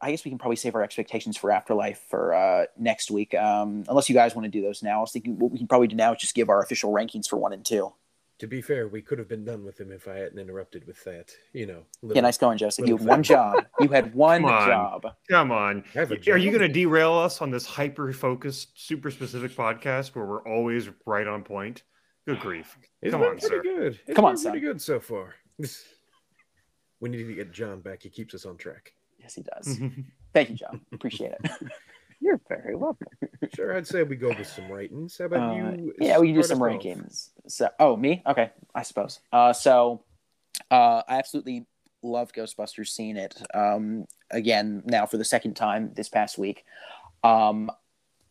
I 0.00 0.10
guess 0.10 0.24
we 0.24 0.32
can 0.32 0.38
probably 0.38 0.56
save 0.56 0.74
our 0.74 0.82
expectations 0.82 1.36
for 1.36 1.52
Afterlife 1.52 2.04
for 2.10 2.34
uh, 2.34 2.66
next 2.76 3.12
week. 3.12 3.34
Um, 3.34 3.84
unless 3.88 4.08
you 4.08 4.16
guys 4.16 4.34
want 4.34 4.46
to 4.46 4.50
do 4.50 4.60
those 4.60 4.82
now. 4.82 4.98
I 4.98 5.00
was 5.00 5.12
thinking 5.12 5.38
what 5.38 5.52
we 5.52 5.58
can 5.58 5.68
probably 5.68 5.86
do 5.86 5.94
now 5.94 6.12
is 6.12 6.20
just 6.20 6.34
give 6.34 6.48
our 6.48 6.60
official 6.60 6.92
rankings 6.92 7.28
for 7.28 7.36
one 7.36 7.52
and 7.52 7.64
two. 7.64 7.92
To 8.38 8.46
be 8.46 8.60
fair, 8.60 8.88
we 8.88 9.00
could 9.02 9.18
have 9.18 9.28
been 9.28 9.44
done 9.44 9.64
with 9.64 9.78
him 9.80 9.92
if 9.92 10.08
I 10.08 10.16
hadn't 10.16 10.38
interrupted 10.38 10.86
with 10.86 11.02
that. 11.04 11.30
You 11.52 11.66
know, 11.66 11.82
Yeah, 12.02 12.22
nice 12.22 12.38
going, 12.38 12.58
Joseph. 12.58 12.88
You 12.88 12.96
had 12.96 13.06
one 13.06 13.22
job. 13.22 13.64
You 13.80 13.88
had 13.88 14.14
one 14.16 14.42
Come 14.42 14.50
on. 14.50 14.68
job. 14.68 15.06
Come 15.30 15.52
on. 15.52 15.84
I 15.94 15.98
have 16.00 16.10
a 16.12 16.14
Are 16.32 16.36
you 16.38 16.50
going 16.50 16.62
to 16.62 16.68
derail 16.68 17.12
us 17.14 17.40
on 17.40 17.50
this 17.50 17.64
hyper 17.66 18.12
focused, 18.12 18.70
super 18.74 19.10
specific 19.10 19.52
podcast 19.52 20.14
where 20.14 20.24
we're 20.24 20.46
always 20.48 20.88
right 21.06 21.26
on 21.26 21.44
point? 21.44 21.82
Good 22.26 22.40
grief. 22.40 22.76
It's 23.00 23.12
Come 23.12 23.22
on, 23.22 23.38
pretty 23.38 23.46
sir. 23.46 23.62
good. 23.62 24.00
It's 24.06 24.14
Come 24.16 24.24
on, 24.24 24.34
been 24.34 24.42
pretty 24.42 24.58
son. 24.58 24.72
good 24.72 24.80
so 24.82 25.00
far. 25.00 25.34
we 27.00 27.08
need 27.08 27.24
to 27.24 27.34
get 27.34 27.52
John 27.52 27.80
back. 27.80 28.02
He 28.02 28.10
keeps 28.10 28.34
us 28.34 28.44
on 28.46 28.56
track. 28.56 28.92
Yes, 29.18 29.34
he 29.34 29.42
does. 29.42 29.78
Thank 30.34 30.50
you, 30.50 30.56
John. 30.56 30.80
Appreciate 30.92 31.32
it. 31.32 31.50
You're 32.22 32.40
very 32.48 32.76
welcome. 32.76 33.08
Sure, 33.54 33.76
I'd 33.76 33.86
say 33.86 34.02
we 34.04 34.16
go 34.16 34.28
with 34.28 34.46
some 34.46 34.70
ratings. 34.70 35.18
How 35.18 35.24
about 35.26 35.50
Uh, 35.50 35.72
you? 35.72 35.94
yeah, 36.00 36.18
we 36.18 36.28
can 36.28 36.36
do 36.36 36.42
some 36.44 36.60
rankings. 36.60 37.30
So, 37.48 37.68
oh, 37.80 37.96
me? 37.96 38.22
Okay, 38.24 38.50
I 38.74 38.82
suppose. 38.82 39.18
Uh, 39.32 39.52
so, 39.52 40.04
uh, 40.70 41.02
I 41.08 41.18
absolutely 41.18 41.66
love 42.02 42.32
Ghostbusters. 42.32 42.88
Seeing 42.88 43.16
it 43.16 43.42
um, 43.52 44.06
again 44.30 44.82
now 44.86 45.04
for 45.04 45.16
the 45.18 45.24
second 45.24 45.54
time 45.54 45.90
this 45.94 46.08
past 46.08 46.38
week. 46.38 46.64
Um, 47.24 47.70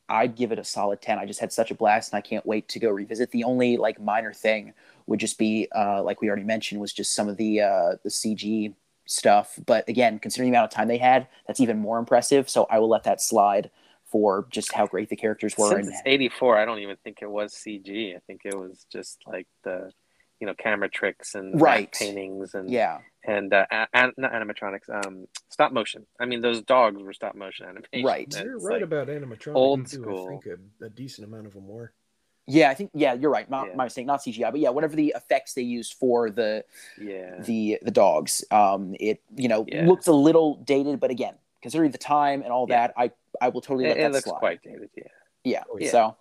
I'd 0.09 0.35
give 0.35 0.51
it 0.51 0.59
a 0.59 0.63
solid 0.63 1.01
ten. 1.01 1.19
I 1.19 1.25
just 1.25 1.41
had 1.41 1.51
such 1.51 1.69
a 1.69 1.75
blast, 1.75 2.13
and 2.13 2.17
I 2.17 2.21
can't 2.21 2.45
wait 2.45 2.69
to 2.69 2.79
go 2.79 2.89
revisit. 2.89 3.31
The 3.31 3.43
only 3.43 3.77
like 3.77 3.99
minor 3.99 4.33
thing 4.33 4.73
would 5.07 5.19
just 5.19 5.37
be, 5.37 5.67
uh, 5.75 6.01
like 6.01 6.21
we 6.21 6.29
already 6.29 6.43
mentioned, 6.45 6.79
was 6.81 6.93
just 6.93 7.13
some 7.13 7.27
of 7.27 7.35
the 7.37 7.61
uh, 7.61 7.91
the 8.03 8.09
CG 8.09 8.73
stuff. 9.05 9.59
But 9.65 9.87
again, 9.89 10.19
considering 10.19 10.51
the 10.51 10.57
amount 10.57 10.71
of 10.71 10.75
time 10.75 10.87
they 10.87 10.97
had, 10.97 11.27
that's 11.45 11.59
even 11.59 11.77
more 11.77 11.99
impressive. 11.99 12.49
So 12.49 12.65
I 12.71 12.79
will 12.79 12.89
let 12.89 13.03
that 13.03 13.21
slide 13.21 13.69
for 14.12 14.45
just 14.51 14.72
how 14.74 14.86
great 14.88 15.09
the 15.09 15.16
characters 15.16 15.55
were. 15.57 15.70
Since 15.70 15.88
and 15.88 15.95
it's 15.95 16.01
84, 16.05 16.57
I 16.57 16.66
don't 16.66 16.80
even 16.80 16.97
think 17.03 17.20
it 17.22 17.30
was 17.30 17.53
CG. 17.53 18.16
I 18.16 18.20
think 18.28 18.41
it 18.45 18.55
was 18.57 18.86
just 18.91 19.20
like 19.26 19.47
the, 19.64 19.91
you 20.39 20.47
know, 20.47 20.53
camera 20.53 20.89
tricks 20.89 21.34
and 21.36 21.59
Right. 21.62 21.91
paintings 21.91 22.53
and 22.53 22.70
yeah, 22.70 22.99
and 23.26 23.53
uh, 23.53 23.66
an- 23.93 24.14
not 24.18 24.34
animatronics, 24.34 24.89
um, 25.05 25.28
stop 25.49 25.72
motion. 25.72 26.05
I 26.20 26.26
mean, 26.26 26.41
those 26.41 26.62
dogs 26.62 27.01
were 27.01 27.14
stop 27.14 27.36
motion 27.36 27.68
animation. 27.68 28.03
Right. 28.05 28.36
You're 28.43 28.59
right 28.59 28.74
like- 28.76 28.82
about 28.82 29.07
animatronics. 29.07 29.55
old 29.55 29.88
too. 29.88 30.01
school. 30.01 30.26
I 30.28 30.30
think 30.45 30.59
a, 30.82 30.86
a 30.86 30.89
decent 30.89 31.28
amount 31.28 31.47
of 31.47 31.53
them 31.53 31.68
were. 31.68 31.93
Yeah, 32.47 32.70
I 32.72 32.74
think 32.74 32.89
yeah, 32.93 33.14
you're 33.14 33.30
right. 33.32 33.47
Not 33.49 33.68
Yeah. 33.68 33.76
my 33.76 33.84
mistake, 33.86 34.07
not 34.07 34.22
CGI, 34.22 34.49
but 34.51 34.59
yeah, 34.59 34.70
whatever 34.72 34.95
the 34.95 35.14
effects 35.16 35.53
they 35.53 35.62
used 35.62 35.93
for 35.93 36.30
the 36.32 36.66
yeah, 36.99 37.39
the 37.39 37.78
the 37.84 37.91
dogs, 37.91 38.43
um, 38.51 38.95
it 38.99 39.22
you 39.36 39.47
know 39.47 39.64
Yeah. 39.70 39.86
looks 39.86 40.07
a 40.07 40.12
little 40.14 40.55
dated, 40.55 40.99
but 40.99 41.12
again, 41.12 41.36
considering 41.62 41.91
the 41.91 41.99
time 41.99 42.41
and 42.41 42.51
all 42.51 42.66
Yeah. 42.68 42.88
that, 42.88 42.93
I 42.97 43.12
I 43.39 43.49
will 43.49 43.61
totally 43.61 43.86
let 43.88 43.97
it, 43.97 43.99
it 43.99 44.03
that 44.03 44.11
looks 44.13 44.23
slide. 44.25 44.39
quite 44.39 44.61
dated. 44.61 44.89
Yeah, 44.95 45.03
yeah. 45.43 45.63
Oh, 45.71 45.77
yeah. 45.79 45.89
So 45.91 46.17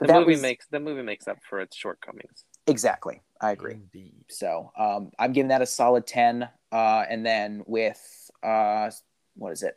the 0.00 0.06
that 0.08 0.20
movie 0.20 0.32
was- 0.32 0.42
makes 0.42 0.66
the 0.68 0.80
movie 0.80 1.02
makes 1.02 1.26
up 1.28 1.38
for 1.48 1.60
its 1.60 1.76
shortcomings. 1.76 2.44
exactly. 2.66 3.22
I 3.40 3.50
agree. 3.52 3.74
Indeed. 3.74 4.24
So 4.30 4.70
um, 4.78 5.10
I'm 5.18 5.32
giving 5.32 5.48
that 5.48 5.62
a 5.62 5.66
solid 5.66 6.06
ten, 6.06 6.48
uh, 6.70 7.04
and 7.08 7.26
then 7.26 7.64
with 7.66 8.30
uh, 8.42 8.90
what 9.34 9.52
is 9.52 9.62
it? 9.64 9.76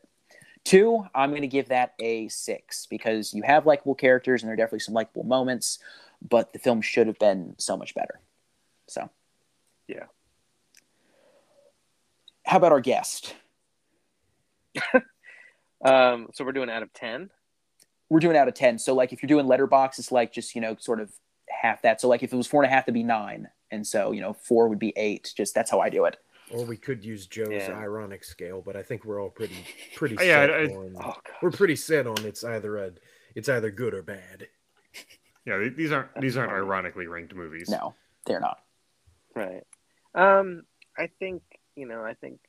Two, 0.64 1.04
I'm 1.14 1.30
going 1.30 1.42
to 1.44 1.48
give 1.48 1.68
that 1.70 1.94
a 2.00 2.28
six 2.28 2.86
because 2.88 3.34
you 3.34 3.44
have 3.44 3.66
likable 3.68 3.94
characters 3.96 4.42
and 4.42 4.48
there 4.48 4.54
are 4.54 4.58
definitely 4.58 4.80
some 4.80 4.96
likable 4.96 5.24
moments, 5.24 5.78
but 6.28 6.54
the 6.54 6.60
film 6.60 6.82
should 6.82 7.06
have 7.08 7.20
been 7.20 7.54
so 7.60 7.78
much 7.78 7.94
better. 7.94 8.20
So, 8.88 9.10
Yeah. 9.88 10.06
How 12.46 12.58
about 12.58 12.72
our 12.72 12.82
guest? 12.82 13.36
Um, 15.84 16.30
so 16.34 16.44
we're 16.46 16.52
doing 16.54 16.70
out 16.70 16.84
of 16.84 16.94
ten. 16.94 17.30
We're 18.10 18.20
doing 18.20 18.38
out 18.38 18.48
of 18.48 18.54
ten. 18.54 18.78
So, 18.80 18.94
like, 18.94 19.14
if 19.14 19.22
you're 19.22 19.28
doing 19.28 19.46
Letterboxd, 19.46 20.00
it's 20.00 20.12
like 20.12 20.32
just 20.34 20.56
you 20.56 20.62
know 20.62 20.76
sort 20.80 21.00
of 21.00 21.12
half 21.50 21.82
that. 21.82 22.02
So, 22.02 22.08
like, 22.08 22.24
if 22.24 22.32
it 22.34 22.36
was 22.38 22.48
four 22.48 22.64
and 22.64 22.72
a 22.72 22.74
half, 22.76 22.86
it'd 22.86 22.94
be 22.94 23.04
nine, 23.04 23.50
and 23.72 23.86
so 23.86 24.12
you 24.12 24.22
know 24.22 24.34
four 24.34 24.68
would 24.70 24.80
be 24.80 24.94
eight. 24.96 25.34
Just 25.36 25.54
that's 25.56 25.72
how 25.72 25.80
I 25.80 25.90
do 25.90 26.06
it. 26.06 26.18
Or 26.52 26.64
we 26.64 26.78
could 26.78 27.04
use 27.04 27.26
Joe's 27.26 27.48
Yeah. 27.50 27.74
ironic 27.76 28.24
scale, 28.24 28.62
but 28.64 28.76
I 28.76 28.84
think 28.84 29.04
we're 29.04 29.20
all 29.20 29.32
pretty 29.32 29.66
pretty 29.96 30.16
Yeah, 30.20 30.46
set 30.46 30.50
I- 30.52 30.66
on. 30.66 30.96
Oh 31.04 31.14
We're 31.42 31.50
pretty 31.52 31.76
set 31.76 32.06
on 32.06 32.24
it's 32.24 32.44
either 32.44 32.78
a 32.78 32.92
it's 33.34 33.50
either 33.50 33.72
good 33.72 33.94
or 33.94 34.02
bad. 34.04 34.48
Yeah, 35.48 35.68
these 35.78 35.92
aren't 35.92 36.10
these 36.20 36.38
aren't 36.38 36.52
ironically 36.54 37.06
ranked 37.06 37.36
movies. 37.36 37.70
No, 37.70 37.94
they're 38.26 38.40
not. 38.40 38.58
right. 39.36 39.62
Um, 40.16 40.64
I 40.98 41.06
think 41.20 41.44
you 41.76 41.86
know. 41.88 42.04
I 42.04 42.16
think 42.16 42.40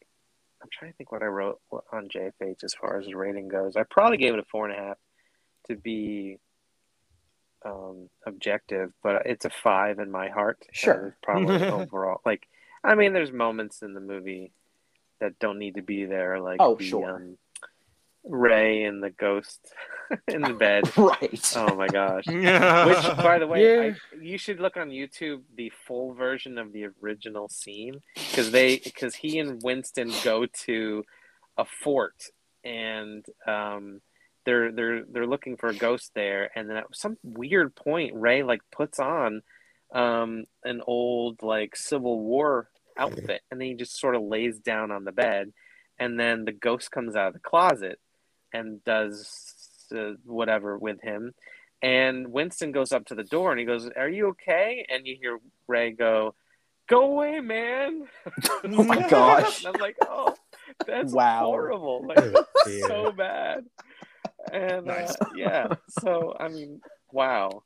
I'm 0.62 0.68
trying 0.72 0.90
to 0.92 0.96
think 0.96 1.12
what 1.12 1.22
I 1.22 1.26
wrote 1.26 1.60
on 1.92 2.08
JFH 2.08 2.64
as 2.64 2.74
far 2.74 2.98
as 2.98 3.06
the 3.06 3.14
rating 3.14 3.48
goes. 3.48 3.76
I 3.76 3.82
probably 3.84 4.16
gave 4.16 4.32
it 4.34 4.40
a 4.40 4.44
four 4.44 4.68
and 4.68 4.76
a 4.78 4.82
half 4.82 4.96
to 5.68 5.76
be 5.76 6.38
um, 7.64 8.08
objective, 8.26 8.92
but 9.02 9.26
it's 9.26 9.44
a 9.44 9.50
five 9.50 9.98
in 9.98 10.10
my 10.10 10.28
heart. 10.28 10.58
Sure. 10.72 11.16
probably 11.22 11.56
overall. 11.68 12.20
Like, 12.24 12.46
I 12.82 12.94
mean, 12.94 13.12
there's 13.12 13.32
moments 13.32 13.82
in 13.82 13.94
the 13.94 14.00
movie 14.00 14.52
that 15.20 15.38
don't 15.38 15.58
need 15.58 15.74
to 15.76 15.82
be 15.82 16.04
there, 16.04 16.40
like 16.40 16.58
Oh, 16.60 16.76
the, 16.76 16.84
sure. 16.84 17.16
um, 17.16 17.38
Ray 18.26 18.82
and 18.84 19.02
the 19.02 19.10
ghost 19.10 19.60
in 20.28 20.42
the 20.42 20.54
bed. 20.54 20.84
right. 20.96 21.52
Oh 21.56 21.74
my 21.74 21.86
gosh. 21.86 22.26
Which, 22.26 22.36
Which, 22.36 23.16
by 23.16 23.38
the 23.38 23.46
way, 23.46 23.64
Yeah. 23.64 23.92
I, 23.92 24.22
you 24.22 24.38
should 24.38 24.60
look 24.60 24.76
on 24.76 24.90
YouTube 24.90 25.42
the 25.54 25.72
full 25.86 26.14
version 26.14 26.58
of 26.58 26.72
the 26.72 26.88
original 27.02 27.48
scene 27.48 28.00
because 28.14 28.50
they 28.50 28.78
because 28.78 29.14
he 29.16 29.38
and 29.38 29.62
Winston 29.62 30.12
go 30.24 30.46
to 30.64 31.04
a 31.56 31.64
fort 31.64 32.24
and 32.64 33.24
um, 33.46 34.00
they're 34.44 34.72
they're 34.72 35.04
they're 35.04 35.26
looking 35.26 35.56
for 35.56 35.68
a 35.68 35.74
ghost 35.74 36.12
there, 36.14 36.50
and 36.56 36.68
then 36.68 36.76
at 36.76 36.84
some 36.92 37.16
weird 37.22 37.74
point, 37.74 38.14
Ray 38.14 38.42
like 38.42 38.60
puts 38.70 38.98
on 38.98 39.42
um, 39.94 40.44
an 40.64 40.82
old 40.86 41.42
like 41.42 41.76
Civil 41.76 42.20
War 42.20 42.68
outfit, 42.96 43.42
and 43.50 43.60
then 43.60 43.68
he 43.68 43.74
just 43.74 43.98
sort 43.98 44.14
of 44.14 44.22
lays 44.22 44.58
down 44.58 44.90
on 44.90 45.04
the 45.04 45.12
bed, 45.12 45.52
and 45.98 46.18
then 46.18 46.44
the 46.44 46.52
ghost 46.52 46.90
comes 46.90 47.14
out 47.16 47.28
of 47.28 47.34
the 47.34 47.40
closet 47.40 47.98
and 48.52 48.82
does 48.84 49.88
uh, 49.96 50.12
whatever 50.24 50.78
with 50.78 51.00
him. 51.02 51.32
And 51.82 52.32
Winston 52.32 52.72
goes 52.72 52.92
up 52.92 53.04
to 53.06 53.14
the 53.14 53.22
door 53.24 53.50
and 53.50 53.60
he 53.60 53.66
goes, 53.66 53.88
Are 53.96 54.08
you 54.08 54.28
okay? 54.28 54.86
And 54.88 55.06
you 55.06 55.16
hear 55.20 55.38
Ray 55.68 55.92
go, 55.92 56.34
Go 56.88 57.02
away, 57.12 57.40
man. 57.40 58.04
Oh 58.64 58.84
my 58.84 59.02
gosh. 59.08 59.58
And 59.64 59.74
I'm 59.74 59.80
like, 59.80 59.96
Oh, 60.02 60.34
that's 60.86 61.12
Wow. 61.12 61.44
horrible. 61.44 62.04
Like, 62.08 62.18
Oh, 62.18 62.44
so 62.88 63.12
bad. 63.12 63.64
And 64.52 64.86
Nice. 64.86 65.10
uh, 65.12 65.24
yeah, 65.34 65.68
so 65.88 66.34
I 66.38 66.48
mean, 66.48 66.80
wow. 67.12 67.62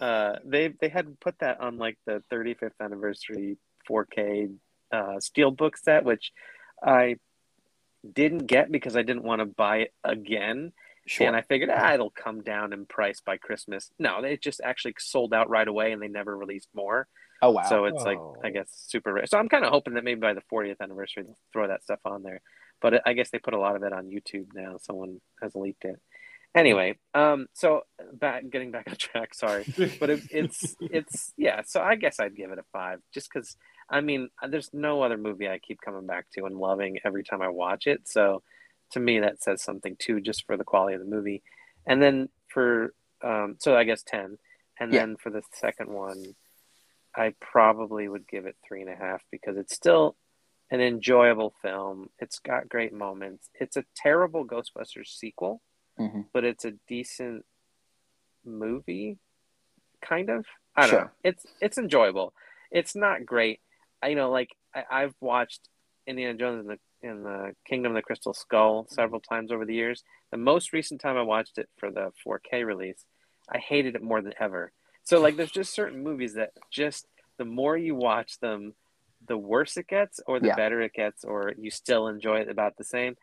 Uh, 0.00 0.36
they 0.44 0.72
they 0.80 0.88
had 0.88 1.18
put 1.20 1.36
that 1.40 1.60
on 1.60 1.78
like 1.78 1.96
the 2.06 2.22
35th 2.32 2.70
anniversary 2.80 3.56
4K 3.90 4.52
uh, 4.92 5.16
steelbook 5.18 5.72
set, 5.82 6.04
which 6.04 6.30
I 6.82 7.16
didn't 8.12 8.46
get 8.46 8.70
because 8.70 8.96
I 8.96 9.02
didn't 9.02 9.24
want 9.24 9.40
to 9.40 9.46
buy 9.46 9.78
it 9.78 9.94
again. 10.04 10.72
Sure. 11.06 11.26
And 11.26 11.36
I 11.36 11.42
figured, 11.42 11.70
ah, 11.72 11.92
it'll 11.94 12.10
come 12.10 12.42
down 12.42 12.72
in 12.72 12.86
price 12.86 13.20
by 13.24 13.36
Christmas. 13.36 13.90
No, 13.98 14.20
it 14.20 14.42
just 14.42 14.60
actually 14.64 14.94
sold 14.98 15.34
out 15.34 15.50
right 15.50 15.68
away 15.68 15.92
and 15.92 16.00
they 16.00 16.08
never 16.08 16.36
released 16.36 16.68
more. 16.74 17.06
oh 17.42 17.50
wow. 17.50 17.62
So 17.68 17.84
it's 17.84 18.02
like, 18.04 18.18
Oh. 18.18 18.36
I 18.42 18.50
guess, 18.50 18.68
super 18.70 19.12
rare. 19.12 19.26
So 19.26 19.38
I'm 19.38 19.48
kind 19.48 19.64
of 19.64 19.70
hoping 19.70 19.94
that 19.94 20.04
maybe 20.04 20.20
by 20.20 20.32
the 20.34 20.42
40th 20.52 20.80
anniversary, 20.80 21.24
they'll 21.24 21.36
throw 21.52 21.68
that 21.68 21.82
stuff 21.82 22.00
on 22.04 22.22
there. 22.22 22.40
But 22.80 23.02
I 23.06 23.12
guess 23.12 23.30
they 23.30 23.38
put 23.38 23.54
a 23.54 23.58
lot 23.58 23.76
of 23.76 23.82
it 23.82 23.92
on 23.92 24.06
YouTube 24.06 24.46
now. 24.54 24.76
Someone 24.80 25.20
has 25.42 25.54
leaked 25.54 25.84
it. 25.84 26.00
Anyway, 26.54 26.96
um, 27.14 27.46
so 27.52 27.82
back 28.12 28.44
getting 28.48 28.70
back 28.70 28.86
on 28.88 28.96
track. 28.96 29.34
Sorry, 29.34 29.64
but 29.98 30.10
it, 30.10 30.22
it's 30.30 30.76
it's 30.80 31.32
yeah. 31.36 31.62
So 31.66 31.80
I 31.82 31.96
guess 31.96 32.20
I'd 32.20 32.36
give 32.36 32.52
it 32.52 32.58
a 32.58 32.64
five, 32.72 33.00
just 33.12 33.28
because 33.32 33.56
I 33.90 34.00
mean, 34.00 34.28
there's 34.48 34.70
no 34.72 35.02
other 35.02 35.16
movie 35.18 35.48
I 35.48 35.58
keep 35.58 35.80
coming 35.80 36.06
back 36.06 36.26
to 36.34 36.44
and 36.44 36.56
loving 36.56 36.98
every 37.04 37.24
time 37.24 37.42
I 37.42 37.48
watch 37.48 37.86
it. 37.86 38.02
So 38.08 38.42
to 38.92 39.00
me, 39.00 39.18
that 39.20 39.42
says 39.42 39.62
something 39.62 39.96
too, 39.98 40.20
just 40.20 40.46
for 40.46 40.56
the 40.56 40.64
quality 40.64 40.94
of 40.94 41.00
the 41.00 41.10
movie. 41.10 41.42
And 41.86 42.00
then 42.00 42.28
for 42.48 42.94
um, 43.22 43.56
so 43.58 43.76
I 43.76 43.82
guess 43.84 44.02
ten, 44.04 44.38
and 44.78 44.92
Yeah. 44.92 45.00
then 45.00 45.16
for 45.16 45.30
the 45.30 45.42
second 45.54 45.90
one, 45.90 46.36
I 47.16 47.34
probably 47.40 48.06
would 48.08 48.28
give 48.28 48.46
it 48.46 48.56
three 48.66 48.80
and 48.82 48.90
a 48.90 48.96
half 48.96 49.22
because 49.32 49.56
it's 49.56 49.74
still 49.74 50.16
an 50.70 50.80
enjoyable 50.80 51.52
film. 51.62 52.10
It's 52.20 52.38
got 52.38 52.68
great 52.68 52.92
moments. 52.92 53.50
It's 53.58 53.76
a 53.76 53.84
terrible 53.96 54.46
Ghostbusters 54.46 55.08
sequel 55.08 55.60
hmm 55.96 56.22
but 56.32 56.44
it's 56.44 56.64
a 56.64 56.72
decent 56.88 57.44
movie, 58.44 59.18
kind 60.02 60.30
of. 60.30 60.44
I 60.76 60.82
don't 60.82 60.90
Sure. 60.90 61.00
know. 61.02 61.10
It's 61.22 61.46
it's 61.60 61.78
enjoyable. 61.78 62.34
It's 62.70 62.94
not 62.96 63.24
great. 63.24 63.60
I 64.02 64.08
you 64.08 64.16
know 64.16 64.30
like 64.30 64.50
I, 64.74 64.84
I've 64.90 65.14
watched 65.20 65.68
Indiana 66.06 66.36
Jones 66.36 66.60
and 66.66 66.70
the 66.78 67.08
in 67.08 67.22
the 67.22 67.54
Kingdom 67.66 67.92
of 67.92 67.96
the 67.96 68.02
Crystal 68.02 68.34
Skull 68.34 68.86
several 68.88 69.20
times 69.20 69.52
over 69.52 69.64
the 69.64 69.74
years. 69.74 70.02
The 70.30 70.38
most 70.38 70.72
recent 70.72 71.00
time 71.00 71.16
I 71.16 71.22
watched 71.22 71.58
it 71.58 71.68
for 71.78 71.90
the 71.90 72.12
4K 72.26 72.64
release, 72.64 73.04
I 73.48 73.58
hated 73.58 73.94
it 73.94 74.02
more 74.02 74.22
than 74.22 74.32
ever. 74.40 74.72
So 75.04 75.20
like 75.20 75.36
there's 75.36 75.50
just 75.50 75.74
certain 75.74 76.02
movies 76.02 76.34
that 76.34 76.52
just 76.70 77.06
the 77.38 77.44
more 77.44 77.76
you 77.76 77.94
watch 77.94 78.40
them, 78.40 78.74
the 79.26 79.36
worse 79.36 79.76
it 79.76 79.86
gets 79.86 80.20
or 80.26 80.40
the 80.40 80.46
Yeah. 80.48 80.56
better 80.56 80.80
it 80.80 80.94
gets 80.94 81.24
or 81.24 81.52
you 81.58 81.70
still 81.70 82.08
enjoy 82.08 82.38
it 82.40 82.48
about 82.48 82.76
the 82.78 82.84
same. 82.84 83.16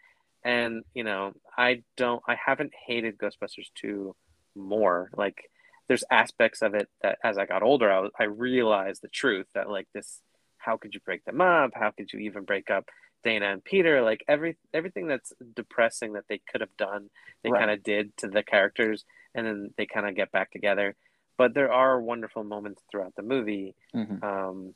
And 0.44 0.84
you 0.94 1.04
know, 1.04 1.34
I 1.58 1.84
don't 1.98 2.22
I 2.28 2.36
haven't 2.36 2.72
hated 2.88 3.18
Ghostbusters 3.18 3.70
2 3.76 4.16
more. 4.56 5.10
Like 5.16 5.50
there's 5.88 6.04
aspects 6.12 6.62
of 6.62 6.74
it 6.74 6.90
that 7.04 7.18
as 7.24 7.38
I 7.38 7.46
got 7.46 7.64
older 7.64 7.92
I, 7.92 8.00
was, 8.00 8.12
I 8.20 8.24
realized 8.24 9.02
the 9.02 9.08
truth 9.10 9.48
that 9.54 9.70
like 9.70 9.88
this 9.94 10.22
how 10.58 10.78
could 10.78 10.94
you 10.94 11.00
break 11.02 11.26
them 11.26 11.42
up? 11.42 11.72
How 11.74 11.92
could 11.92 12.12
you 12.14 12.20
even 12.20 12.44
break 12.44 12.70
up 12.70 12.90
Dana 13.24 13.52
and 13.52 13.64
Peter? 13.64 14.02
Like 14.02 14.24
every 14.28 14.58
everything 14.74 15.08
that's 15.08 15.34
depressing 15.56 16.14
that 16.14 16.26
they 16.30 16.40
could 16.52 16.62
have 16.62 16.76
done, 16.78 17.10
they 17.44 17.50
Right. 17.50 17.60
kind 17.60 17.72
of 17.72 17.84
did 17.84 18.16
to 18.18 18.28
the 18.28 18.44
characters 18.44 19.06
and 19.34 19.46
then 19.48 19.74
they 19.78 19.86
kind 19.86 20.08
of 20.08 20.16
get 20.16 20.32
back 20.32 20.52
together. 20.52 20.96
But 21.38 21.54
there 21.54 21.72
are 21.74 22.00
wonderful 22.02 22.44
moments 22.44 22.82
throughout 22.90 23.16
the 23.16 23.24
movie 23.24 23.76
hmm 23.94 24.24
um, 24.24 24.76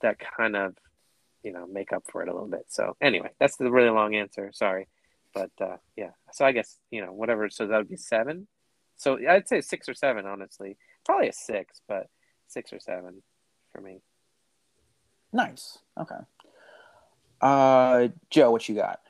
that 0.00 0.16
kind 0.18 0.56
of, 0.56 0.74
you 1.42 1.52
know, 1.52 1.66
make 1.66 1.92
up 1.92 2.04
for 2.10 2.22
it 2.22 2.28
a 2.28 2.32
little 2.32 2.48
bit. 2.48 2.66
So 2.68 2.96
anyway, 3.00 3.30
that's 3.38 3.56
the 3.56 3.70
really 3.70 3.90
long 3.90 4.14
answer. 4.14 4.50
Sorry, 4.52 4.88
but 5.34 5.50
uh, 5.60 5.76
yeah. 5.96 6.10
So 6.32 6.44
I 6.44 6.52
guess 6.52 6.78
you 6.90 7.04
know 7.04 7.12
whatever. 7.12 7.50
So 7.50 7.66
that 7.66 7.76
would 7.76 7.88
be 7.88 7.96
seven. 7.96 8.46
So 8.96 9.18
I'd 9.28 9.48
say 9.48 9.60
six 9.60 9.88
or 9.88 9.94
seven. 9.94 10.26
Honestly, 10.26 10.76
probably 11.04 11.28
a 11.28 11.32
six, 11.32 11.80
but 11.88 12.06
six 12.48 12.72
or 12.72 12.80
seven 12.80 13.22
for 13.72 13.80
me. 13.80 14.00
Nice. 15.32 15.78
Okay. 15.98 16.16
Uh, 17.40 18.08
Joe, 18.30 18.50
what 18.50 18.68
you 18.68 18.74
got? 18.74 19.00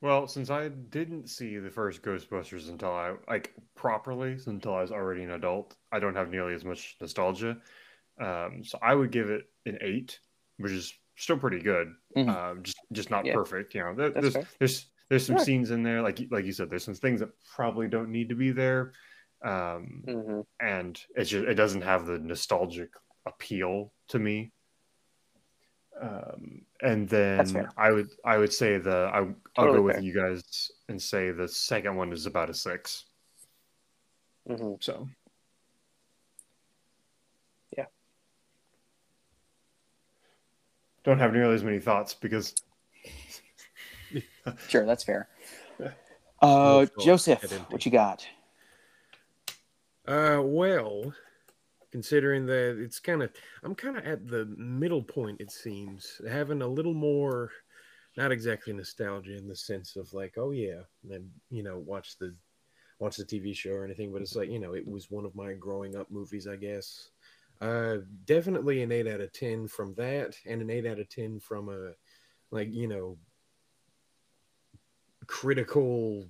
Well, 0.00 0.28
since 0.28 0.50
I 0.50 0.68
didn't 0.68 1.28
see 1.28 1.58
the 1.58 1.70
first 1.70 2.02
Ghostbusters 2.02 2.68
until 2.68 2.92
I 2.92 3.14
like 3.28 3.52
properly 3.74 4.36
until 4.46 4.74
I 4.74 4.82
was 4.82 4.92
already 4.92 5.24
an 5.24 5.32
adult, 5.32 5.74
I 5.90 5.98
don't 5.98 6.14
have 6.14 6.30
nearly 6.30 6.54
as 6.54 6.64
much 6.64 6.96
nostalgia. 7.00 7.56
Um, 8.20 8.62
so 8.64 8.78
I 8.80 8.94
would 8.94 9.10
give 9.10 9.30
it 9.30 9.48
an 9.66 9.78
eight, 9.80 10.20
which 10.58 10.72
is 10.72 10.94
still 11.18 11.36
pretty 11.38 11.58
good. 11.60 11.94
Mhm. 12.16 12.28
Um, 12.28 12.62
just 12.62 12.78
just 12.92 13.10
not 13.10 13.26
Yeah. 13.26 13.34
perfect. 13.34 13.74
You 13.74 13.82
know, 13.82 13.94
there, 13.94 14.10
there's 14.10 14.34
fair. 14.34 14.46
there's 14.58 14.86
there's 15.08 15.26
some 15.26 15.36
Sure. 15.36 15.44
scenes 15.44 15.70
in 15.70 15.82
there 15.82 16.00
like 16.00 16.20
you- 16.20 16.28
like 16.30 16.44
you 16.44 16.52
said. 16.52 16.70
There's 16.70 16.84
some 16.84 16.94
things 16.94 17.20
that 17.20 17.30
probably 17.54 17.88
don't 17.88 18.10
need 18.10 18.28
to 18.30 18.34
be 18.34 18.50
there, 18.52 18.92
um, 19.42 20.02
hmm 20.06 20.40
and 20.60 21.02
it's 21.16 21.30
just 21.30 21.46
it 21.46 21.54
doesn't 21.54 21.82
have 21.82 22.06
the 22.06 22.18
nostalgic 22.18 22.90
appeal 23.26 23.92
to 24.08 24.18
me. 24.18 24.52
Um, 26.00 26.64
and 26.80 27.08
then. 27.08 27.68
I 27.76 27.90
would 27.90 28.08
I 28.24 28.38
would 28.38 28.52
say 28.52 28.78
the 28.78 29.10
I, 29.12 29.18
I'll 29.18 29.34
Totally 29.56 29.78
go 29.78 29.82
with 29.82 29.94
fair. 29.96 30.04
you 30.04 30.14
guys 30.14 30.70
and 30.88 31.02
say 31.02 31.32
the 31.32 31.48
second 31.48 31.96
one 31.96 32.12
is 32.12 32.26
about 32.26 32.50
a 32.50 32.54
six. 32.54 33.06
hmm 34.46 34.74
So 34.80 35.08
Yeah. 37.76 37.86
Don't 41.08 41.20
have 41.20 41.32
nearly 41.32 41.54
as 41.54 41.64
many 41.64 41.80
thoughts 41.80 42.12
because 42.12 42.54
Sure, 44.68 44.84
that's 44.84 45.02
fair. 45.02 45.30
No 45.80 45.90
Uh, 46.42 46.86
thought, 46.86 47.02
Joseph, 47.02 47.50
what 47.70 47.86
you 47.86 47.90
got? 47.90 48.26
Uh, 50.06 50.42
well, 50.44 51.14
considering 51.90 52.44
that 52.44 52.78
it's 52.78 53.00
kind 53.00 53.22
of, 53.22 53.30
I'm 53.64 53.74
kind 53.74 53.96
of 53.96 54.04
at 54.04 54.28
the 54.28 54.44
middle 54.58 55.02
point. 55.02 55.40
It 55.40 55.50
seems 55.50 56.20
having 56.28 56.60
a 56.60 56.68
little 56.68 56.92
more, 56.92 57.50
not 58.18 58.30
exactly 58.30 58.74
nostalgia 58.74 59.36
in 59.36 59.48
the 59.48 59.56
sense 59.56 59.96
of 59.96 60.12
like, 60.12 60.34
oh 60.36 60.50
yeah, 60.50 60.82
and 61.02 61.10
then 61.10 61.30
you 61.50 61.62
know, 61.62 61.78
watch 61.78 62.18
the, 62.18 62.34
watch 62.98 63.16
the 63.16 63.24
TV 63.24 63.56
show 63.56 63.72
or 63.72 63.84
anything. 63.84 64.12
But 64.12 64.20
it's 64.20 64.36
like 64.36 64.50
you 64.50 64.60
know, 64.60 64.74
it 64.74 64.86
was 64.86 65.10
one 65.10 65.24
of 65.24 65.34
my 65.34 65.54
growing 65.54 65.96
up 65.96 66.10
movies, 66.10 66.46
I 66.46 66.56
guess. 66.56 67.08
Uh, 67.60 67.98
definitely 68.24 68.82
an 68.82 68.92
eight 68.92 69.06
out 69.08 69.20
of 69.20 69.32
ten 69.32 69.66
from 69.66 69.94
that, 69.94 70.36
and 70.46 70.62
an 70.62 70.70
eight 70.70 70.86
out 70.86 71.00
of 71.00 71.08
ten 71.08 71.40
from 71.40 71.68
a, 71.68 71.94
like 72.50 72.72
you 72.72 72.88
know, 72.88 73.18
critical 75.26 76.28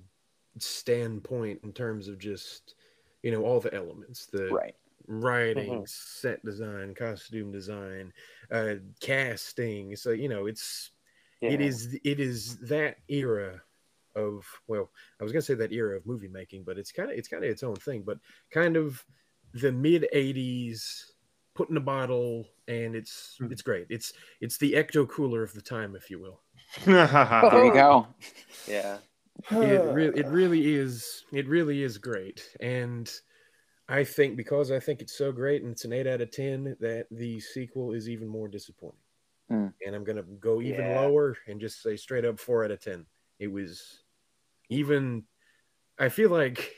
standpoint 0.57 1.59
in 1.63 1.71
terms 1.71 2.07
of 2.07 2.17
just 2.19 2.75
you 3.23 3.31
know 3.31 3.43
all 3.43 3.59
the 3.59 3.73
elements 3.73 4.25
the 4.25 4.57
Right. 4.57 4.75
writing 5.07 5.85
Mhm. 5.85 5.87
set 5.87 6.43
design 6.43 6.93
costume 6.93 7.51
design 7.51 8.11
uh 8.51 8.75
casting 8.99 9.95
so 9.95 10.11
you 10.11 10.27
know 10.27 10.45
it's 10.47 10.91
Yeah. 11.41 11.51
it 11.55 11.61
is 11.61 11.97
it 12.03 12.19
is 12.19 12.57
that 12.59 12.97
era 13.07 13.61
of 14.15 14.45
well 14.67 14.91
i 15.19 15.23
was 15.23 15.31
gonna 15.31 15.41
say 15.41 15.53
that 15.53 15.71
era 15.71 15.95
of 15.97 16.05
movie 16.05 16.27
making 16.27 16.63
but 16.63 16.77
it's 16.77 16.91
kind 16.91 17.11
of 17.11 17.17
it's 17.17 17.27
kind 17.29 17.43
of 17.43 17.49
its 17.49 17.63
own 17.63 17.75
thing 17.75 18.03
but 18.03 18.19
kind 18.51 18.75
of 18.75 19.05
the 19.53 19.71
mid 19.71 20.07
80s 20.13 21.13
put 21.59 21.69
in 21.69 21.77
a 21.77 21.81
bottle 21.81 22.47
and 22.67 22.95
it's 22.95 23.41
Mhm. 23.41 23.51
it's 23.51 23.63
great 23.63 23.87
it's 23.89 24.13
it's 24.41 24.57
the 24.59 24.73
ecto 24.73 25.07
cooler 25.09 25.43
of 25.43 25.53
the 25.53 25.61
time 25.61 25.95
if 25.95 26.09
you 26.09 26.19
will 26.19 26.43
There 27.49 27.63
you 27.63 27.71
go. 27.71 28.07
Yeah. 28.67 29.01
it 29.61 29.83
really 29.85 30.17
it 30.19 30.27
really 30.27 30.73
is 30.73 31.25
it 31.33 31.47
really 31.47 31.83
is 31.83 31.97
great 31.97 32.55
and 32.59 33.11
i 33.89 34.03
think 34.03 34.37
because 34.37 34.71
i 34.71 34.79
think 34.79 35.01
it's 35.01 35.17
so 35.17 35.31
great 35.31 35.63
and 35.63 35.71
it's 35.71 35.85
an 35.85 35.93
8 35.93 36.07
out 36.07 36.21
of 36.21 36.31
10 36.31 36.77
that 36.79 37.07
the 37.11 37.39
sequel 37.39 37.93
is 37.93 38.09
even 38.09 38.27
more 38.27 38.47
disappointing 38.49 38.99
Mm. 39.49 39.73
and 39.85 39.95
i'm 39.95 40.03
gonna 40.05 40.23
go 40.23 40.61
even 40.61 40.87
Yeah. 40.87 40.93
lower 40.93 41.37
and 41.47 41.61
just 41.61 41.81
say 41.83 41.97
straight 41.97 42.25
up 42.25 42.39
4 42.39 42.65
out 42.65 42.71
of 42.71 42.81
10 42.81 43.07
it 43.39 43.47
was 43.49 44.03
even 44.69 45.25
i 45.99 46.09
feel 46.09 46.31
like 46.31 46.75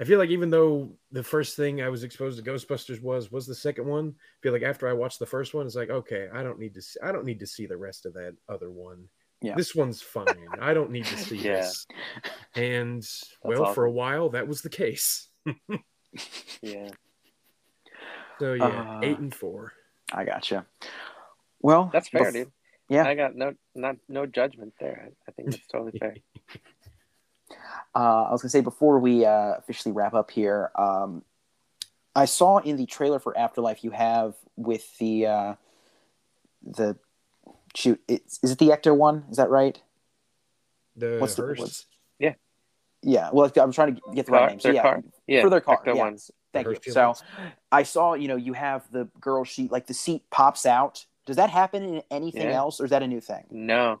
i 0.00 0.04
feel 0.04 0.18
like 0.18 0.30
even 0.30 0.50
though 0.50 0.90
the 1.12 1.22
first 1.22 1.56
thing 1.56 1.82
i 1.82 1.88
was 1.88 2.02
exposed 2.04 2.36
to 2.42 2.50
ghostbusters 2.50 3.00
was 3.02 3.30
was 3.30 3.46
the 3.46 3.54
second 3.54 3.86
one 3.86 4.14
I 4.16 4.38
feel 4.42 4.52
like 4.52 4.62
after 4.62 4.88
i 4.88 4.92
watched 4.92 5.18
the 5.18 5.26
first 5.26 5.54
one 5.54 5.66
it's 5.66 5.76
like 5.76 5.90
okay 5.90 6.28
i 6.32 6.42
don't 6.42 6.58
need 6.58 6.74
to 6.74 6.82
see, 6.82 6.98
i 7.02 7.12
don't 7.12 7.24
need 7.24 7.40
to 7.40 7.46
see 7.46 7.66
the 7.66 7.76
rest 7.76 8.04
of 8.06 8.14
that 8.14 8.34
other 8.48 8.70
one 8.70 9.08
Yeah. 9.40 9.54
this 9.56 9.74
one's 9.74 10.02
fine 10.02 10.48
i 10.60 10.74
don't 10.74 10.90
need 10.90 11.06
to 11.06 11.16
see 11.26 11.36
Yeah. 11.38 11.60
this 11.60 11.86
and 12.56 13.06
well, 13.44 13.72
for 13.72 13.84
a 13.84 13.90
while 13.92 14.30
that 14.30 14.48
was 14.48 14.62
the 14.62 14.70
case. 14.70 15.28
Yeah. 16.62 16.88
So 18.38 18.54
yeah, 18.54 18.64
Uh, 18.66 19.00
eight 19.02 19.18
and 19.18 19.34
four. 19.34 19.72
I 20.12 20.24
gotcha. 20.24 20.64
Well, 21.60 21.90
That's 21.92 22.08
fair, 22.08 22.30
bef- 22.30 22.32
dude. 22.32 22.52
Yeah. 22.88 23.04
I 23.04 23.14
got 23.14 23.34
no 23.34 23.54
not 23.74 23.96
no 24.08 24.24
judgment 24.26 24.74
there. 24.78 25.08
I, 25.08 25.12
I 25.28 25.32
think 25.32 25.50
that's 25.50 25.66
totally 25.66 25.98
fair. 25.98 26.14
Uh, 27.94 28.24
I 28.24 28.32
was 28.32 28.42
gonna 28.42 28.50
say 28.50 28.60
before 28.60 28.98
we 28.98 29.24
uh, 29.24 29.54
officially 29.58 29.92
wrap 29.92 30.14
up 30.14 30.30
here, 30.30 30.70
um, 30.76 31.22
I 32.14 32.24
saw 32.24 32.58
in 32.58 32.76
the 32.76 32.86
trailer 32.86 33.18
for 33.18 33.36
Afterlife 33.36 33.84
you 33.84 33.90
have 33.90 34.34
with 34.56 34.96
the 34.98 35.26
uh, 35.26 35.54
the 36.62 36.96
shoot. 37.74 38.00
It's, 38.08 38.38
is 38.42 38.50
it 38.52 38.58
the 38.58 38.68
Ecto 38.68 38.96
one? 38.96 39.24
Is 39.30 39.36
that 39.36 39.50
right? 39.50 39.80
The 40.96 41.18
What's 41.20 41.34
the- 41.34 41.54
what's- 41.58 41.86
Yeah. 42.18 42.34
Yeah. 43.02 43.30
Well, 43.32 43.50
I'm 43.60 43.72
trying 43.72 43.96
to 43.96 44.00
get 44.14 44.26
the 44.26 44.32
Car- 44.32 44.40
right 44.42 44.50
name. 44.50 44.60
So 44.60 44.68
their 44.68 44.74
yeah, 44.76 44.82
car. 44.82 45.02
Yeah. 45.26 45.42
for 45.42 45.50
their 45.50 45.60
car. 45.60 45.82
Ecto 45.84 45.94
yeah. 45.96 46.02
ones. 46.04 46.30
Thank 46.52 46.68
you. 46.68 46.76
So 46.92 47.00
Humans. 47.00 47.22
I 47.72 47.82
saw 47.82 48.14
you 48.14 48.28
know 48.28 48.36
you 48.36 48.52
have 48.52 48.88
the 48.92 49.08
girl 49.20 49.44
sheet 49.44 49.70
like 49.72 49.86
the 49.86 49.94
seat 49.94 50.22
pops 50.30 50.66
out. 50.66 51.04
Does 51.26 51.36
that 51.36 51.50
happen 51.50 51.82
in 51.82 52.02
anything 52.10 52.42
Yeah. 52.48 52.56
else, 52.56 52.80
or 52.80 52.84
is 52.84 52.90
that 52.90 53.02
a 53.02 53.06
new 53.08 53.20
thing? 53.20 53.44
No. 53.50 54.00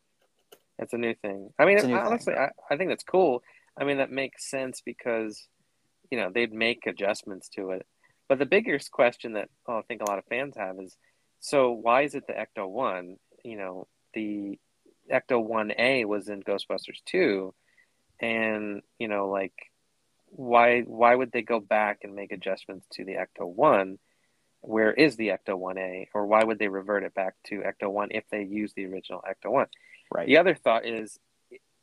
It's 0.78 0.92
a 0.92 0.98
new 0.98 1.14
thing. 1.14 1.50
I 1.58 1.64
mean, 1.64 1.78
honestly, 1.94 2.34
I, 2.34 2.50
I 2.70 2.76
think 2.76 2.90
that's 2.90 3.04
cool. 3.04 3.42
I 3.78 3.84
mean, 3.84 3.98
that 3.98 4.10
makes 4.10 4.50
sense 4.50 4.82
because, 4.84 5.46
you 6.10 6.18
know, 6.18 6.30
they'd 6.32 6.52
make 6.52 6.86
adjustments 6.86 7.48
to 7.50 7.70
it. 7.70 7.86
But 8.28 8.38
the 8.38 8.46
biggest 8.46 8.90
question 8.90 9.34
that 9.34 9.48
oh, 9.68 9.78
I 9.78 9.82
think 9.82 10.02
a 10.02 10.10
lot 10.10 10.18
of 10.18 10.24
fans 10.26 10.56
have 10.56 10.78
is, 10.80 10.96
so 11.40 11.72
why 11.72 12.02
is 12.02 12.14
it 12.14 12.26
the 12.26 12.32
Ecto 12.32 12.68
One? 12.68 13.16
You 13.44 13.56
know, 13.56 13.86
the 14.14 14.58
Ecto 15.12 15.42
One 15.42 15.72
A 15.78 16.04
was 16.06 16.28
in 16.28 16.42
Ghostbusters 16.42 17.02
two, 17.04 17.54
and 18.20 18.82
you 18.98 19.08
know, 19.08 19.28
like, 19.28 19.54
why 20.26 20.80
why 20.80 21.14
would 21.14 21.32
they 21.32 21.42
go 21.42 21.60
back 21.60 21.98
and 22.02 22.14
make 22.14 22.32
adjustments 22.32 22.86
to 22.92 23.04
the 23.04 23.14
Ecto 23.14 23.46
One? 23.46 23.98
Where 24.62 24.92
is 24.92 25.16
the 25.16 25.28
Ecto 25.28 25.58
One 25.58 25.76
A, 25.76 26.08
or 26.14 26.26
why 26.26 26.42
would 26.42 26.58
they 26.58 26.68
revert 26.68 27.04
it 27.04 27.14
back 27.14 27.34
to 27.48 27.56
Ecto 27.60 27.90
One 27.90 28.08
if 28.10 28.24
they 28.30 28.42
use 28.42 28.72
the 28.72 28.86
original 28.86 29.22
Ecto 29.28 29.52
One? 29.52 29.66
Right. 30.14 30.26
The 30.28 30.38
other 30.38 30.54
thought 30.54 30.86
is, 30.86 31.18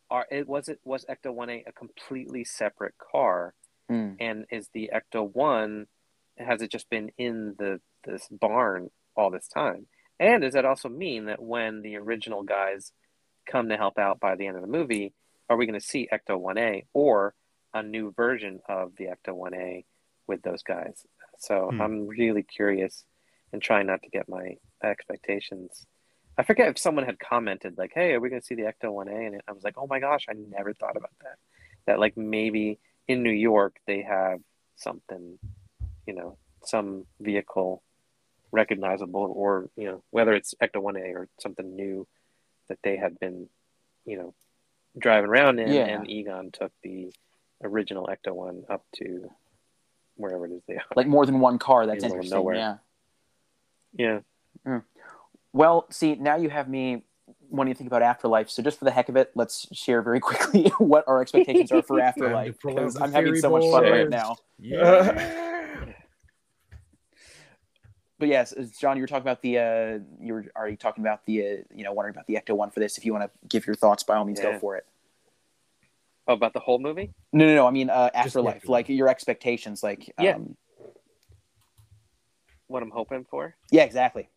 are 0.09 0.25
it 0.31 0.47
was 0.47 0.69
it 0.69 0.79
was 0.85 1.05
Ecto 1.09 1.33
One 1.33 1.49
A 1.49 1.63
a 1.67 1.71
completely 1.73 2.43
separate 2.45 2.95
car, 2.97 3.53
Mm. 3.91 4.15
and 4.21 4.45
is 4.49 4.69
the 4.73 4.89
Ecto 4.93 5.29
One 5.33 5.87
has 6.37 6.61
it 6.61 6.71
just 6.71 6.89
been 6.89 7.11
in 7.17 7.55
the 7.59 7.81
this 8.05 8.27
barn 8.31 8.89
all 9.17 9.29
this 9.29 9.47
time? 9.49 9.87
And 10.19 10.43
does 10.43 10.53
that 10.53 10.65
also 10.65 10.87
mean 10.87 11.25
that 11.25 11.41
when 11.41 11.81
the 11.81 11.97
original 11.97 12.43
guys 12.43 12.93
come 13.45 13.67
to 13.69 13.75
help 13.77 13.97
out 13.99 14.19
by 14.21 14.35
the 14.35 14.47
end 14.47 14.55
of 14.55 14.61
the 14.61 14.67
movie, 14.67 15.13
are 15.49 15.57
we 15.57 15.65
going 15.65 15.79
to 15.79 15.85
see 15.85 16.07
Ecto 16.11 16.39
One 16.39 16.57
A 16.57 16.85
or 16.93 17.33
a 17.73 17.83
new 17.83 18.11
version 18.13 18.61
of 18.69 18.95
the 18.97 19.05
Ecto 19.07 19.33
One 19.33 19.53
A 19.53 19.83
with 20.27 20.41
those 20.43 20.63
guys? 20.63 21.05
So 21.37 21.69
Hmm. 21.71 21.81
I'm 21.81 22.07
really 22.07 22.43
curious 22.43 23.03
and 23.51 23.61
trying 23.61 23.87
not 23.87 24.03
to 24.03 24.09
get 24.09 24.29
my 24.29 24.55
expectations. 24.83 25.85
I 26.41 26.43
forget 26.43 26.69
if 26.69 26.80
someone 26.80 27.05
had 27.05 27.19
commented 27.19 27.77
like, 27.77 27.91
"Hey, 27.93 28.13
are 28.13 28.19
we 28.19 28.30
going 28.30 28.41
to 28.41 28.45
see 28.45 28.55
the 28.55 28.63
Ecto 28.63 28.91
One 28.91 29.07
A?" 29.07 29.11
And 29.27 29.39
I 29.47 29.51
was 29.51 29.63
like, 29.63 29.77
"Oh 29.77 29.85
my 29.85 29.99
gosh, 29.99 30.26
I 30.27 30.34
never 30.34 30.73
thought 30.73 30.97
about 30.97 31.11
that." 31.22 31.35
That 31.85 31.99
like 31.99 32.18
maybe 32.18 32.80
in 33.07 33.22
New 33.22 33.30
York 33.30 33.76
they 33.85 34.01
have 34.01 34.39
something, 34.76 35.38
you 36.07 36.15
know, 36.15 36.38
some 36.65 37.05
vehicle 37.19 37.84
recognizable, 38.51 39.31
or 39.35 39.69
you 39.76 39.85
know, 39.85 40.03
whether 40.09 40.34
it's 40.34 40.55
Ecto 40.63 40.81
One 40.81 40.97
A 40.97 41.13
or 41.13 41.27
something 41.39 41.76
new 41.76 42.07
that 42.69 42.80
they 42.84 42.97
had 42.97 43.19
been, 43.19 43.47
you 44.05 44.18
know, 44.18 44.34
driving 44.97 45.30
around 45.30 45.59
in, 45.59 45.72
Yeah. 45.72 45.85
and 45.85 46.09
Egon 46.09 46.49
took 46.49 46.72
the 46.81 47.13
original 47.63 48.07
Ecto 48.07 48.34
One 48.34 48.65
up 48.68 48.84
to 48.95 49.30
wherever 50.15 50.47
it 50.47 50.53
is 50.53 50.63
they 50.68 50.77
are. 50.77 50.85
Like 50.95 51.05
more 51.05 51.27
than 51.27 51.39
one 51.39 51.59
car. 51.59 51.85
That's 51.85 52.03
In 52.03 52.09
the 52.09 52.15
middle 52.15 52.26
interesting. 52.26 52.38
nowhere. 52.39 52.55
Yeah. 52.55 52.77
Yeah. 53.93 54.19
Hmm. 54.65 54.80
Well, 55.53 55.86
see, 55.90 56.15
now 56.15 56.38
you 56.38 56.49
have 56.49 56.69
me 56.69 57.03
wanting 57.49 57.73
to 57.73 57.78
think 57.78 57.88
about 57.88 58.02
Afterlife. 58.02 58.49
So 58.49 58.64
just 58.64 58.80
for 58.80 58.86
the 58.86 58.91
heck 58.91 59.10
of 59.10 59.15
it, 59.18 59.32
let's 59.36 59.68
share 59.76 60.02
very 60.02 60.19
quickly 60.30 60.69
what 60.78 61.06
our 61.07 61.22
expectations 61.22 61.72
are 61.72 61.82
for 61.82 61.99
Afterlife 62.02 62.57
because 62.64 62.95
I'm 63.02 63.11
having 63.11 63.36
so 63.36 63.49
much 63.52 63.69
fun 63.72 63.84
right 63.84 64.10
now. 64.10 64.38
Yeah. 64.60 65.48
But 68.19 68.28
yes, 68.30 68.53
John, 68.80 68.98
you 68.98 69.02
were 69.02 69.07
talking 69.07 69.23
about 69.23 69.41
the 69.41 69.57
uh, 69.57 69.99
you 70.19 70.34
were 70.36 70.45
already 70.56 70.76
talking 70.78 71.03
about 71.03 71.26
the 71.26 71.41
uh, 71.41 71.45
you 71.73 71.84
know 71.84 71.91
wondering 71.91 72.14
about 72.14 72.28
the 72.28 72.36
Ecto 72.36 72.56
one 72.56 72.69
for 72.69 72.80
this. 72.80 72.99
If 72.99 73.03
you 73.03 73.14
want 73.14 73.23
to 73.23 73.48
give 73.48 73.65
your 73.65 73.76
thoughts, 73.76 74.03
by 74.03 74.15
all 74.15 74.26
means, 74.26 74.40
go 74.40 74.60
for 74.60 74.76
it. 74.76 74.86
Oh, 76.28 76.34
about 76.34 76.53
the 76.53 76.60
whole 76.60 76.78
movie? 76.78 77.15
No, 77.34 77.48
no, 77.48 77.56
no. 77.56 77.65
I 77.68 77.72
mean 77.72 77.90
uh, 77.90 78.11
Afterlife, 78.14 78.57
Afterlife. 78.57 78.69
like 78.69 78.90
your 78.90 79.07
expectations, 79.07 79.82
like 79.82 80.14
Yeah. 80.19 80.36
um, 80.36 80.56
What 82.68 82.84
I'm 82.84 82.91
hoping 82.91 83.26
for? 83.28 83.56
yeah, 83.72 83.86
exactly. 83.86 84.30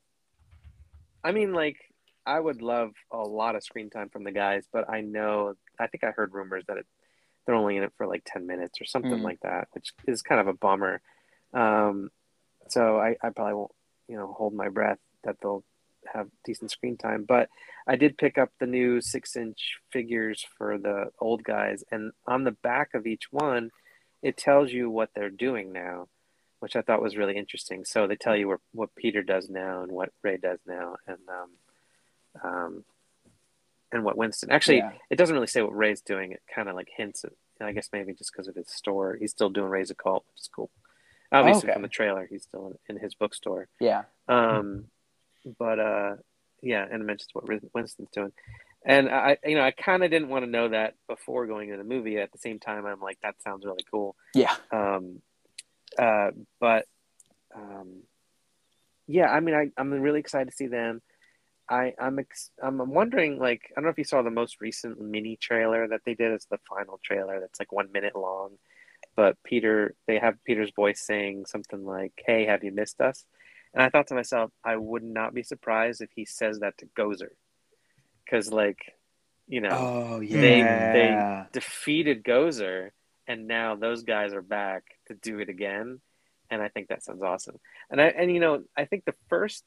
I 1.24 1.32
mean, 1.32 1.52
like, 1.52 1.76
I 2.26 2.38
would 2.38 2.62
love 2.62 2.92
a 3.10 3.18
lot 3.18 3.56
of 3.56 3.62
screen 3.64 3.90
time 3.90 4.08
from 4.10 4.24
the 4.24 4.32
guys, 4.32 4.64
but 4.72 4.88
I 4.88 5.00
know, 5.00 5.54
I 5.78 5.86
think 5.88 6.04
I 6.04 6.10
heard 6.10 6.32
rumors 6.34 6.64
that 6.68 6.76
it, 6.78 6.86
they're 7.46 7.54
only 7.54 7.76
in 7.76 7.82
it 7.82 7.92
for 7.96 8.06
like 8.06 8.22
10 8.26 8.46
minutes 8.46 8.80
or 8.80 8.84
something 8.84 9.18
Mm. 9.20 9.24
like 9.24 9.40
that, 9.40 9.68
which 9.72 9.92
is 10.06 10.22
kind 10.22 10.40
of 10.40 10.46
a 10.46 10.54
bummer. 10.54 11.00
Um, 11.52 12.10
so 12.68 12.98
I, 12.98 13.16
I 13.22 13.30
probably 13.30 13.54
won't, 13.54 13.72
you 14.08 14.16
know, 14.16 14.32
hold 14.32 14.54
my 14.54 14.68
breath 14.68 14.98
that 15.24 15.36
they'll 15.42 15.64
have 16.12 16.28
decent 16.44 16.70
screen 16.70 16.96
time. 16.96 17.24
But 17.26 17.48
I 17.86 17.96
did 17.96 18.18
pick 18.18 18.38
up 18.38 18.50
the 18.60 18.66
new 18.66 19.00
six 19.00 19.36
inch 19.36 19.78
figures 19.90 20.44
for 20.56 20.78
the 20.78 21.10
old 21.20 21.42
guys, 21.44 21.84
and 21.90 22.12
on 22.26 22.44
the 22.44 22.52
back 22.52 22.94
of 22.94 23.06
each 23.06 23.30
one, 23.30 23.70
it 24.22 24.36
tells 24.38 24.72
you 24.72 24.88
what 24.88 25.10
they're 25.14 25.28
doing 25.30 25.72
now, 25.72 26.08
which 26.64 26.76
I 26.76 26.80
thought 26.82 27.02
was 27.02 27.14
really 27.16 27.36
interesting. 27.36 27.84
So 27.84 28.06
they 28.06 28.16
tell 28.16 28.34
you 28.34 28.48
what, 28.48 28.60
what 28.72 28.94
Peter 28.96 29.22
does 29.22 29.50
now 29.50 29.82
and 29.82 29.92
what 29.92 30.08
Ray 30.22 30.38
does 30.38 30.58
now, 30.66 30.96
and 31.06 31.18
um, 31.28 31.50
um, 32.42 32.84
and 33.92 34.02
what 34.02 34.16
Winston. 34.16 34.50
Actually, 34.50 34.78
Yeah. 34.78 34.92
it 35.10 35.16
doesn't 35.16 35.34
really 35.34 35.46
say 35.46 35.60
what 35.60 35.76
Ray's 35.76 36.00
doing. 36.00 36.32
It 36.32 36.40
kind 36.52 36.68
of 36.70 36.74
like 36.74 36.88
hints 36.96 37.22
at. 37.24 37.32
I 37.60 37.72
guess 37.72 37.90
maybe 37.92 38.14
just 38.14 38.32
because 38.32 38.48
of 38.48 38.56
his 38.56 38.68
store, 38.68 39.16
he's 39.20 39.30
still 39.30 39.50
doing 39.50 39.68
Ray's 39.70 39.90
Occult, 39.90 40.24
which 40.32 40.40
is 40.40 40.48
cool. 40.48 40.70
Obviously, 41.30 41.68
Okay. 41.68 41.74
from 41.74 41.82
the 41.82 41.88
trailer, 41.88 42.26
he's 42.28 42.42
still 42.44 42.66
in, 42.88 42.96
in 42.96 43.02
his 43.02 43.14
bookstore. 43.14 43.68
Yeah. 43.78 44.04
Um, 44.26 44.86
but 45.58 45.78
uh, 45.78 46.16
yeah, 46.62 46.84
and 46.90 47.02
it 47.02 47.04
mentions 47.04 47.28
what 47.34 47.44
Winston's 47.74 48.08
doing. 48.10 48.32
And 48.86 49.08
I, 49.10 49.36
you 49.44 49.54
know, 49.54 49.62
I 49.62 49.70
kind 49.70 50.02
of 50.02 50.10
didn't 50.10 50.28
want 50.30 50.44
to 50.46 50.50
know 50.50 50.68
that 50.70 50.94
before 51.08 51.46
going 51.46 51.68
into 51.68 51.82
the 51.82 51.88
movie. 51.88 52.18
At 52.18 52.32
the 52.32 52.38
same 52.38 52.58
time, 52.58 52.86
I'm 52.86 53.00
like, 53.00 53.18
that 53.22 53.36
sounds 53.42 53.64
really 53.66 53.84
cool. 53.90 54.16
Yeah. 54.34 54.54
Um, 54.72 55.20
uh, 55.98 56.30
but 56.60 56.86
um, 57.54 58.02
yeah, 59.06 59.30
I 59.30 59.40
mean, 59.40 59.54
I, 59.54 59.70
I'm 59.76 59.92
really 59.92 60.20
excited 60.20 60.50
to 60.50 60.56
see 60.56 60.66
them. 60.66 61.02
I, 61.68 61.94
I'm, 61.98 62.18
ex- 62.18 62.50
I'm 62.62 62.78
wondering, 62.90 63.38
like, 63.38 63.62
I 63.70 63.74
don't 63.76 63.84
know 63.84 63.90
if 63.90 63.98
you 63.98 64.04
saw 64.04 64.22
the 64.22 64.30
most 64.30 64.60
recent 64.60 65.00
mini 65.00 65.36
trailer 65.36 65.88
that 65.88 66.02
they 66.04 66.14
did. 66.14 66.32
It's 66.32 66.46
the 66.46 66.58
final 66.68 67.00
trailer 67.02 67.40
that's 67.40 67.58
like 67.58 67.72
one 67.72 67.90
minute 67.92 68.14
long. 68.16 68.50
But 69.16 69.36
Peter, 69.44 69.94
they 70.06 70.18
have 70.18 70.42
Peter's 70.44 70.72
voice 70.74 71.00
saying 71.00 71.46
something 71.46 71.84
like, 71.86 72.12
"Hey, 72.26 72.46
have 72.46 72.64
you 72.64 72.72
missed 72.72 73.00
us?" 73.00 73.24
And 73.72 73.82
I 73.82 73.88
thought 73.88 74.08
to 74.08 74.14
myself, 74.14 74.50
I 74.64 74.76
would 74.76 75.04
not 75.04 75.34
be 75.34 75.42
surprised 75.42 76.00
if 76.00 76.10
he 76.14 76.24
says 76.24 76.60
that 76.60 76.76
to 76.78 76.86
Gozer, 76.98 77.30
because 78.24 78.52
like, 78.52 78.78
you 79.46 79.60
know, 79.60 79.70
Oh 80.10 80.20
yeah. 80.20 80.92
They- 80.92 81.08
yeah. 81.10 81.46
defeated 81.52 82.24
Gozer, 82.24 82.90
and 83.26 83.46
now 83.46 83.76
those 83.76 84.02
guys 84.02 84.32
are 84.32 84.42
back 84.42 84.84
to 85.08 85.14
do 85.14 85.38
it 85.38 85.48
again, 85.48 86.00
and 86.50 86.62
I 86.62 86.68
think 86.68 86.88
that 86.88 87.02
sounds 87.02 87.22
awesome. 87.22 87.56
And 87.90 88.00
I 88.00 88.06
and 88.06 88.32
you 88.32 88.40
know 88.40 88.64
I 88.76 88.84
think 88.84 89.04
the 89.04 89.14
first 89.28 89.64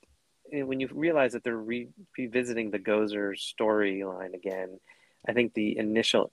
eh, 0.53 0.61
when 0.63 0.79
you 0.79 0.89
realize 0.91 1.33
that 1.33 1.43
they're 1.43 1.55
re- 1.57 1.89
revisiting 2.17 2.71
the 2.71 2.79
Gozer 2.79 3.33
storyline 3.35 4.33
again, 4.33 4.79
I 5.27 5.33
think 5.33 5.53
the 5.53 5.77
initial 5.77 6.31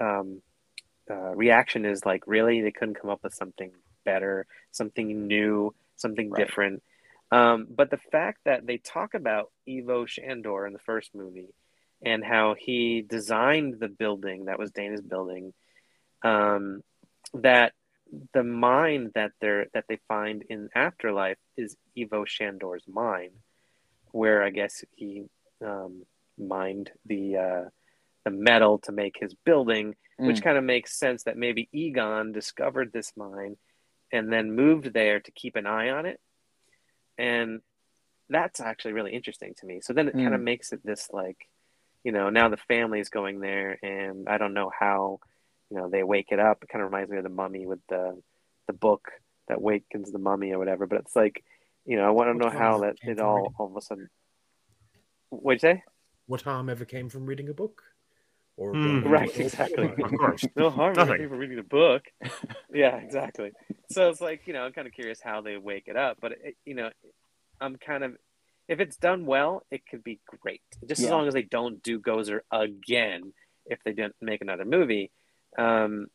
um, 0.00 0.42
uh, 1.10 1.34
reaction 1.34 1.84
is 1.84 2.04
like, 2.04 2.26
really, 2.26 2.62
they 2.62 2.72
couldn't 2.72 3.00
come 3.00 3.10
up 3.10 3.22
with 3.22 3.34
something 3.34 3.70
better, 4.04 4.46
something 4.72 5.26
new, 5.26 5.74
something 5.96 6.30
Right. 6.30 6.46
different. 6.46 6.82
Um, 7.30 7.66
but 7.68 7.90
the 7.90 7.96
fact 7.96 8.40
that 8.44 8.66
they 8.66 8.78
talk 8.78 9.14
about 9.14 9.50
Ivo 9.68 10.06
Shandor 10.06 10.66
in 10.66 10.72
the 10.72 10.78
first 10.78 11.14
movie 11.14 11.48
and 12.04 12.24
how 12.24 12.54
he 12.58 13.02
designed 13.02 13.80
the 13.80 13.88
building 13.88 14.44
that 14.44 14.58
was 14.58 14.70
Dana's 14.70 15.00
building, 15.00 15.52
um, 16.22 16.82
that 17.34 17.72
the 18.32 18.42
mine 18.44 19.10
that 19.14 19.32
they're 19.40 19.66
that 19.74 19.84
they 19.88 19.98
find 20.08 20.44
in 20.48 20.68
Afterlife 20.74 21.38
is 21.56 21.76
Ivo 21.98 22.24
Shandor's 22.24 22.84
mine, 22.88 23.32
where 24.12 24.42
I 24.42 24.50
guess 24.50 24.84
he 24.94 25.24
um, 25.64 26.04
mined 26.38 26.90
the 27.04 27.36
uh, 27.36 27.68
the 28.24 28.30
metal 28.30 28.78
to 28.80 28.92
make 28.92 29.16
his 29.20 29.34
building, 29.34 29.94
which 30.18 30.40
Mm. 30.40 30.42
kind 30.44 30.58
of 30.58 30.64
makes 30.64 30.98
sense 30.98 31.24
that 31.24 31.36
maybe 31.36 31.68
Egon 31.72 32.32
discovered 32.32 32.92
this 32.92 33.12
mine 33.16 33.56
and 34.12 34.32
then 34.32 34.52
moved 34.52 34.92
there 34.92 35.20
to 35.20 35.30
keep 35.32 35.56
an 35.56 35.66
eye 35.66 35.90
on 35.90 36.06
it. 36.06 36.20
And 37.18 37.60
that's 38.28 38.60
actually 38.60 38.92
really 38.92 39.12
interesting 39.12 39.54
to 39.58 39.66
me. 39.66 39.80
So 39.82 39.92
then 39.92 40.08
it 40.08 40.14
kind 40.14 40.34
of 40.34 40.40
Mm. 40.40 40.44
makes 40.44 40.72
it 40.72 40.80
this 40.84 41.08
like, 41.12 41.48
you 42.04 42.12
know, 42.12 42.30
now 42.30 42.48
the 42.48 42.56
family 42.56 43.00
is 43.00 43.08
going 43.08 43.40
there 43.40 43.78
and 43.82 44.28
I 44.28 44.38
don't 44.38 44.54
know 44.54 44.70
how, 44.78 45.20
you 45.70 45.76
know, 45.76 45.88
they 45.88 46.02
wake 46.02 46.28
it 46.30 46.38
up. 46.40 46.62
It 46.62 46.68
kind 46.68 46.82
of 46.84 46.90
reminds 46.90 47.10
me 47.10 47.18
of 47.18 47.24
the 47.24 47.28
mummy 47.30 47.66
with 47.66 47.80
the 47.88 48.20
the 48.66 48.72
book 48.72 49.10
that 49.48 49.60
wakens 49.60 50.10
the 50.10 50.18
mummy 50.18 50.52
or 50.52 50.58
whatever. 50.58 50.86
But 50.86 51.00
it's 51.00 51.16
like, 51.16 51.42
you 51.84 51.96
know, 51.96 52.04
I 52.06 52.10
want 52.10 52.28
to 52.28 52.44
What 52.44 52.52
know 52.52 52.58
how 52.58 52.78
that 52.80 52.96
it 53.02 53.20
all 53.20 53.36
reading? 53.36 53.54
all 53.58 53.66
of 53.66 53.76
a 53.76 53.80
sudden. 53.80 54.08
What'd 55.30 55.62
you 55.62 55.68
say? 55.74 55.82
What 56.26 56.42
harm 56.42 56.68
ever 56.68 56.84
came 56.84 57.08
from 57.08 57.26
reading 57.26 57.48
a 57.48 57.54
book? 57.54 57.82
Or 58.56 58.72
hmm. 58.72 59.02
going 59.02 59.04
Right, 59.04 59.28
book? 59.28 59.40
exactly. 59.40 59.92
Of 60.02 60.12
course. 60.18 60.44
no 60.56 60.70
harm 60.70 60.92
in 60.92 60.96
Nothing. 60.96 61.18
people 61.18 61.36
reading 61.36 61.56
the 61.56 61.62
book. 61.62 62.04
yeah, 62.72 62.96
exactly. 62.96 63.52
So 63.90 64.08
it's 64.08 64.20
like 64.20 64.46
you 64.46 64.52
know, 64.52 64.62
I'm 64.62 64.72
kind 64.72 64.86
of 64.86 64.94
curious 64.94 65.20
how 65.22 65.40
they 65.42 65.56
wake 65.56 65.84
it 65.88 65.96
up, 65.96 66.18
but 66.20 66.32
it, 66.32 66.56
you 66.64 66.74
know, 66.74 66.90
I'm 67.60 67.76
kind 67.76 68.02
of 68.04 68.16
if 68.68 68.80
it's 68.80 68.96
done 68.96 69.26
well, 69.26 69.62
it 69.70 69.82
could 69.86 70.02
be 70.02 70.20
great. 70.42 70.62
Just 70.88 71.02
as 71.02 71.10
long 71.10 71.28
as 71.28 71.34
they 71.34 71.42
don't 71.42 71.82
do 71.82 72.00
Gozer 72.00 72.40
again, 72.50 73.32
if 73.66 73.78
they 73.84 73.92
didn't 73.92 74.16
make 74.20 74.40
another 74.42 74.64
movie. 74.64 75.10
Um, 75.58 76.06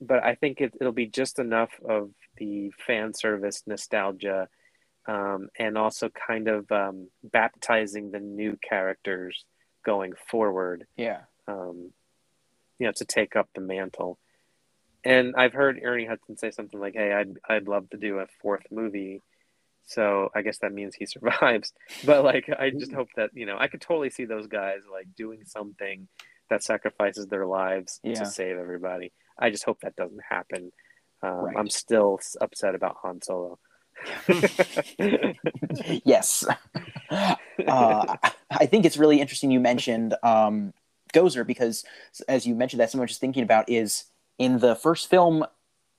but 0.00 0.22
I 0.22 0.34
think 0.34 0.60
it, 0.60 0.74
it'll 0.80 0.92
be 0.92 1.06
just 1.06 1.38
enough 1.38 1.72
of 1.86 2.10
the 2.36 2.70
fan 2.86 3.14
service 3.14 3.62
nostalgia, 3.66 4.48
um, 5.06 5.48
and 5.58 5.76
also 5.76 6.08
kind 6.08 6.48
of 6.48 6.70
um, 6.70 7.08
baptizing 7.24 8.10
the 8.10 8.20
new 8.20 8.56
characters 8.62 9.44
going 9.84 10.12
forward. 10.30 10.86
Yeah. 10.96 11.22
Um, 11.46 11.92
you 12.78 12.86
know, 12.86 12.92
to 12.92 13.04
take 13.04 13.34
up 13.34 13.48
the 13.54 13.60
mantle. 13.60 14.18
And 15.04 15.34
I've 15.36 15.52
heard 15.52 15.80
Ernie 15.82 16.06
Hudson 16.06 16.36
say 16.36 16.50
something 16.50 16.78
like, 16.78 16.94
"Hey, 16.94 17.12
I'd 17.12 17.36
I'd 17.48 17.68
love 17.68 17.88
to 17.90 17.96
do 17.96 18.18
a 18.18 18.26
fourth 18.40 18.66
movie." 18.70 19.22
So 19.86 20.28
I 20.34 20.42
guess 20.42 20.58
that 20.58 20.72
means 20.72 20.94
he 20.94 21.06
survives. 21.06 21.72
But 22.04 22.24
like, 22.24 22.48
I 22.56 22.70
just 22.70 22.92
hope 22.92 23.08
that 23.16 23.30
you 23.34 23.46
know, 23.46 23.56
I 23.58 23.68
could 23.68 23.80
totally 23.80 24.10
see 24.10 24.26
those 24.26 24.46
guys 24.46 24.80
like 24.92 25.06
doing 25.16 25.44
something 25.46 26.08
that 26.50 26.62
sacrifices 26.62 27.26
their 27.26 27.46
lives 27.46 28.00
Yeah. 28.02 28.14
to 28.20 28.26
save 28.26 28.56
everybody. 28.58 29.12
I 29.38 29.50
just 29.50 29.64
hope 29.64 29.80
that 29.80 29.96
doesn't 29.96 30.22
happen. 30.28 30.72
Um, 31.22 31.30
Right. 31.44 31.56
I'm 31.56 31.68
still 31.68 32.20
upset 32.40 32.74
about 32.74 32.96
Han 33.02 33.20
Solo. 33.22 33.58
yes. 36.04 36.44
Uh, 37.10 38.16
I 38.50 38.66
think 38.66 38.84
it's 38.84 38.96
really 38.96 39.20
interesting 39.20 39.50
you 39.50 39.60
mentioned 39.60 40.14
um, 40.22 40.72
Gozer 41.12 41.46
because, 41.46 41.84
as 42.28 42.46
you 42.46 42.54
mentioned, 42.54 42.80
that 42.80 42.90
someone 42.90 43.04
was 43.04 43.10
just 43.12 43.20
thinking 43.20 43.42
about 43.42 43.68
is 43.68 44.04
in 44.38 44.58
the 44.58 44.74
first 44.76 45.10
film, 45.10 45.44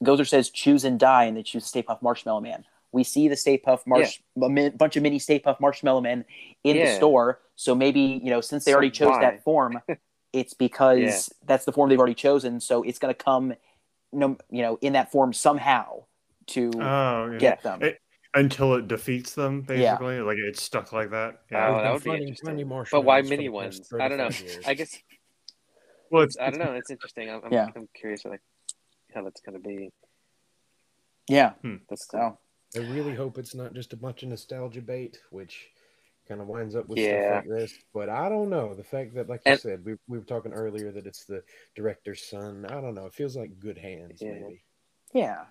Gozer 0.03 0.27
says 0.27 0.49
choose 0.49 0.83
and 0.85 0.99
die, 0.99 1.25
and 1.25 1.35
they 1.35 1.43
choose 1.43 1.65
Stay 1.65 1.83
Puft 1.83 2.01
Marshmallow 2.01 2.41
Man. 2.41 2.63
We 2.91 3.03
see 3.03 3.27
the 3.27 3.35
Stay 3.35 3.57
Puft 3.57 3.85
Marsh, 3.85 4.19
a 4.41 4.49
mi- 4.49 4.69
bunch 4.69 4.95
of 4.95 5.03
mini 5.03 5.19
Stay 5.19 5.39
Puft 5.39 5.59
Marshmallow 5.59 6.01
Men 6.01 6.25
in 6.63 6.77
the 6.77 6.95
store. 6.95 7.39
So 7.55 7.75
maybe 7.75 7.99
you 8.23 8.29
know, 8.29 8.41
since 8.41 8.63
they 8.63 8.71
So 8.71 8.75
already 8.77 8.91
chose 8.91 9.09
why? 9.09 9.21
that 9.21 9.43
form, 9.43 9.79
it's 10.33 10.53
because 10.53 10.99
Yeah. 10.99 11.35
that's 11.45 11.65
the 11.65 11.71
form 11.71 11.89
they've 11.89 11.99
already 11.99 12.13
chosen. 12.15 12.59
So 12.59 12.83
it's 12.83 12.99
going 12.99 13.13
to 13.13 13.23
come, 13.23 13.53
no, 14.11 14.37
you 14.49 14.61
know, 14.61 14.77
in 14.81 14.93
that 14.93 15.11
form 15.11 15.33
somehow 15.33 16.03
to 16.47 16.71
Oh, 16.75 17.29
yeah. 17.31 17.37
get 17.39 17.63
them. 17.63 17.81
It- 17.83 17.99
until 18.35 18.75
it 18.75 18.87
defeats 18.87 19.33
them, 19.33 19.65
Yeah. 19.67 19.93
basically. 19.95 20.19
Like 20.21 20.37
it's 20.37 20.61
stuck 20.61 20.93
like 20.93 21.09
that. 21.09 21.39
Oh, 21.41 21.45
Yeah. 21.51 21.69
We've 21.71 21.77
that 21.77 21.83
been 21.83 21.93
would 21.93 22.03
be 22.03 22.09
finding 22.09 22.27
interesting. 22.27 22.47
tiny 22.49 22.63
But 22.63 22.69
why 22.69 22.75
marshmallows 23.21 23.29
mini 23.29 23.47
for 23.47 23.51
the 23.63 23.69
past 23.69 23.89
ones? 23.89 23.93
I 24.01 24.07
don't 24.07 24.17
know. 24.19 24.29
years. 24.53 24.67
I 24.67 24.73
guess 24.75 24.99
well, 26.11 26.23
it's, 26.23 26.37
I 26.39 26.49
don't 26.51 26.59
know. 26.59 26.73
It's 26.73 26.91
interesting. 26.91 27.29
I'm, 27.31 27.41
I'm, 27.45 27.51
Yeah. 27.53 27.67
I'm 27.75 27.87
curious, 27.95 28.25
like 28.25 28.41
how 29.15 29.23
that's 29.23 29.41
going 29.41 29.59
to 29.61 29.67
be. 29.67 29.89
yeah. 31.27 31.51
Hmm. 31.61 31.77
That's 31.89 32.05
cool. 32.05 32.39
So 32.71 32.81
I 32.83 32.85
really 32.91 33.15
hope 33.15 33.39
it's 33.39 33.55
not 33.55 33.73
just 33.73 33.93
a 33.93 33.97
bunch 33.97 34.21
of 34.21 34.29
nostalgia 34.29 34.81
bait, 34.81 35.19
which 35.31 35.69
kind 36.29 36.39
of 36.39 36.47
winds 36.47 36.75
up 36.75 36.87
with 36.87 36.99
Yeah. 36.99 37.41
stuff 37.41 37.45
like 37.49 37.59
this. 37.59 37.73
But 37.93 38.07
I 38.07 38.29
don't 38.29 38.49
know. 38.49 38.73
The 38.75 38.83
fact 38.83 39.15
that, 39.15 39.27
like 39.27 39.41
you 39.45 39.57
said, 39.57 39.83
we, 39.83 39.95
we 40.07 40.19
were 40.19 40.23
talking 40.23 40.53
earlier 40.53 40.91
that 40.91 41.05
it's 41.07 41.25
the 41.25 41.43
director's 41.75 42.23
son. 42.29 42.65
I 42.69 42.79
don't 42.79 42.93
know. 42.95 43.07
It 43.07 43.13
feels 43.15 43.35
like 43.35 43.59
good 43.59 43.77
hands, 43.77 44.21
Yeah. 44.21 44.33
maybe. 44.33 44.63
yeah. 45.13 45.45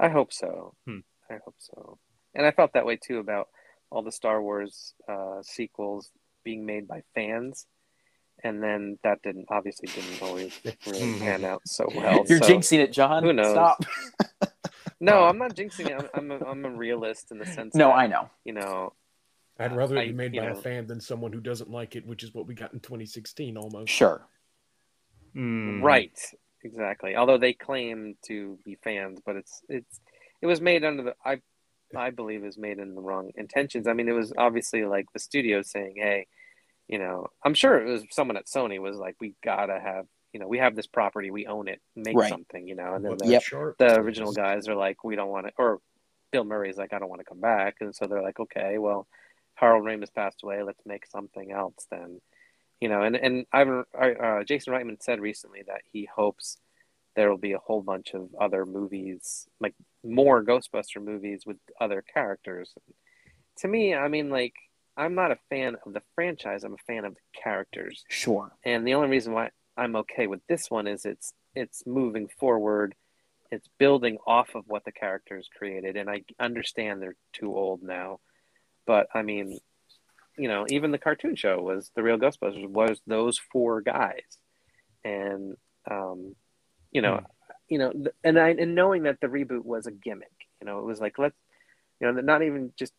I 0.00 0.08
hope 0.08 0.32
so. 0.32 0.74
Hmm. 0.86 0.98
I 1.30 1.34
hope 1.44 1.54
so. 1.58 1.98
And 2.34 2.44
I 2.44 2.50
felt 2.50 2.72
that 2.74 2.84
way 2.86 2.96
too 3.02 3.18
about 3.18 3.48
all 3.90 4.02
the 4.02 4.12
Star 4.12 4.42
Wars 4.42 4.94
uh, 5.08 5.40
sequels 5.42 6.10
being 6.44 6.66
made 6.66 6.86
by 6.86 7.02
fans, 7.14 7.66
and 8.44 8.62
then 8.62 8.98
that 9.02 9.22
didn't 9.22 9.46
obviously 9.50 9.88
didn't 9.88 10.22
always 10.22 10.52
really 10.86 11.00
Mhm. 11.14 11.18
pan 11.20 11.44
out 11.44 11.62
so 11.66 11.90
well. 11.94 12.24
You're 12.28 12.38
so, 12.38 12.48
jinxing 12.48 12.78
it, 12.78 12.92
John. 12.92 13.22
who 13.22 13.32
knows? 13.32 13.52
Stop. 13.52 13.84
No, 15.00 15.24
I'm 15.28 15.38
not 15.38 15.54
jinxing 15.54 15.86
it. 15.90 15.92
I'm, 16.14 16.30
I'm, 16.32 16.42
a, 16.42 16.44
I'm 16.44 16.64
a 16.64 16.70
realist 16.70 17.30
in 17.30 17.38
the 17.38 17.46
sense. 17.46 17.74
No, 17.76 17.88
that, 17.88 17.94
I 17.94 18.06
know. 18.08 18.30
You 18.44 18.54
know, 18.54 18.92
I'd 19.58 19.74
rather 19.76 19.96
it 19.96 20.06
be 20.08 20.12
made 20.12 20.34
you 20.34 20.40
by 20.40 20.46
know- 20.48 20.52
a 20.52 20.62
fan 20.62 20.86
than 20.86 21.00
someone 21.00 21.32
who 21.32 21.40
doesn't 21.40 21.70
like 21.70 21.96
it, 21.96 22.06
which 22.06 22.22
is 22.22 22.32
what 22.34 22.46
we 22.46 22.54
got 22.54 22.72
in 22.72 22.80
2016 22.80 23.56
almost. 23.56 23.90
Sure. 23.92 24.22
Mm. 25.34 25.82
right? 25.82 26.18
Exactly. 26.64 27.14
Although 27.16 27.38
they 27.38 27.52
claim 27.52 28.16
to 28.26 28.58
be 28.64 28.76
fans, 28.82 29.20
but 29.24 29.36
it's 29.36 29.62
it's 29.68 30.00
it 30.42 30.46
was 30.46 30.60
made 30.60 30.84
under 30.84 31.02
the 31.02 31.14
I 31.24 31.40
I 31.96 32.10
believe 32.10 32.42
it 32.42 32.46
was 32.46 32.58
made 32.58 32.78
in 32.78 32.94
the 32.94 33.00
wrong 33.00 33.30
intentions. 33.36 33.86
I 33.86 33.92
mean, 33.92 34.08
it 34.08 34.12
was 34.12 34.32
obviously 34.36 34.84
like 34.84 35.06
the 35.12 35.20
studio 35.20 35.62
saying, 35.62 35.94
"Hey, 35.96 36.26
you 36.88 36.98
know," 36.98 37.28
I'm 37.44 37.54
sure 37.54 37.78
it 37.80 37.88
was 37.90 38.04
someone 38.10 38.36
at 38.36 38.46
Sony 38.46 38.80
was 38.80 38.96
like, 38.96 39.16
"We 39.20 39.34
gotta 39.44 39.78
have, 39.78 40.06
you 40.32 40.40
know, 40.40 40.48
we 40.48 40.58
have 40.58 40.74
this 40.74 40.86
property, 40.88 41.30
we 41.30 41.46
own 41.46 41.68
it, 41.68 41.80
make 41.94 42.16
Right. 42.16 42.28
something," 42.28 42.66
you 42.66 42.74
know. 42.74 42.94
And 42.94 43.04
then 43.04 43.10
What 43.12 43.20
the, 43.20 43.28
Yep. 43.28 43.42
the 43.78 44.00
original 44.00 44.32
guys 44.32 44.68
are 44.68 44.74
like, 44.74 45.04
"We 45.04 45.14
don't 45.16 45.30
want 45.30 45.46
to," 45.46 45.52
or 45.58 45.80
Bill 46.32 46.44
Murray's 46.44 46.76
like, 46.76 46.92
"I 46.92 46.98
don't 46.98 47.08
want 47.08 47.20
to 47.20 47.24
come 47.24 47.40
back," 47.40 47.76
and 47.80 47.94
so 47.94 48.06
they're 48.06 48.22
like, 48.22 48.40
"Okay, 48.40 48.78
well, 48.78 49.06
Harold 49.58 49.84
Ramis 49.84 50.12
passed 50.14 50.42
away. 50.42 50.62
Let's 50.62 50.84
make 50.86 51.06
something 51.06 51.50
else 51.52 51.86
then." 51.90 52.20
You 52.80 52.88
know, 52.88 53.02
and 53.02 53.16
and 53.16 53.46
uh, 53.52 54.44
Jason 54.44 54.72
Reitman 54.72 55.02
said 55.02 55.20
recently 55.20 55.62
that 55.66 55.82
he 55.92 56.04
hopes 56.14 56.58
there 57.16 57.28
will 57.28 57.38
be 57.38 57.52
a 57.52 57.58
whole 57.58 57.82
bunch 57.82 58.14
of 58.14 58.28
other 58.40 58.64
movies, 58.64 59.48
like 59.58 59.74
more 60.04 60.44
Ghostbuster 60.44 61.02
movies 61.02 61.42
with 61.44 61.56
other 61.80 62.02
characters. 62.14 62.72
To 63.58 63.68
me, 63.68 63.92
I 63.94 64.06
mean, 64.06 64.30
like, 64.30 64.54
I'm 64.96 65.16
not 65.16 65.32
a 65.32 65.38
fan 65.50 65.76
of 65.84 65.92
the 65.92 66.02
franchise. 66.14 66.62
I'm 66.62 66.74
a 66.74 66.84
fan 66.86 67.04
of 67.04 67.14
the 67.14 67.20
characters, 67.42 68.04
Sure. 68.08 68.52
and 68.64 68.86
the 68.86 68.94
only 68.94 69.08
reason 69.08 69.32
why 69.32 69.50
I'm 69.76 69.96
okay 69.96 70.28
with 70.28 70.40
this 70.48 70.70
one 70.70 70.86
is 70.86 71.04
it's 71.04 71.32
it's 71.56 71.84
moving 71.86 72.28
forward. 72.28 72.94
It's 73.50 73.68
building 73.78 74.18
off 74.26 74.54
of 74.54 74.64
what 74.68 74.84
the 74.84 74.92
characters 74.92 75.48
created, 75.58 75.96
and 75.96 76.08
I 76.08 76.22
understand 76.38 77.02
they're 77.02 77.16
too 77.32 77.56
old 77.56 77.82
now, 77.82 78.20
but 78.88 79.06
I 79.14 79.22
mean, 79.22 79.60
you 80.38 80.48
know, 80.48 80.64
even 80.70 80.92
the 80.92 80.98
cartoon 80.98 81.36
show 81.36 81.60
was 81.60 81.92
the 81.94 82.02
real 82.02 82.18
Ghostbusters 82.18 82.66
was 82.66 83.00
those 83.06 83.38
four 83.38 83.82
guys, 83.82 84.38
and 85.04 85.56
um, 85.88 86.34
you 86.90 87.02
know, 87.02 87.20
you 87.68 87.78
know, 87.78 87.92
and 88.24 88.38
I 88.38 88.50
and 88.50 88.74
knowing 88.74 89.02
that 89.02 89.20
the 89.20 89.26
reboot 89.28 89.64
was 89.64 89.86
a 89.86 89.92
gimmick, 89.92 90.32
you 90.60 90.66
know, 90.66 90.78
it 90.78 90.86
was 90.86 91.00
like 91.00 91.18
let's, 91.18 91.36
you 92.00 92.10
know, 92.10 92.20
not 92.22 92.42
even 92.42 92.72
just 92.78 92.94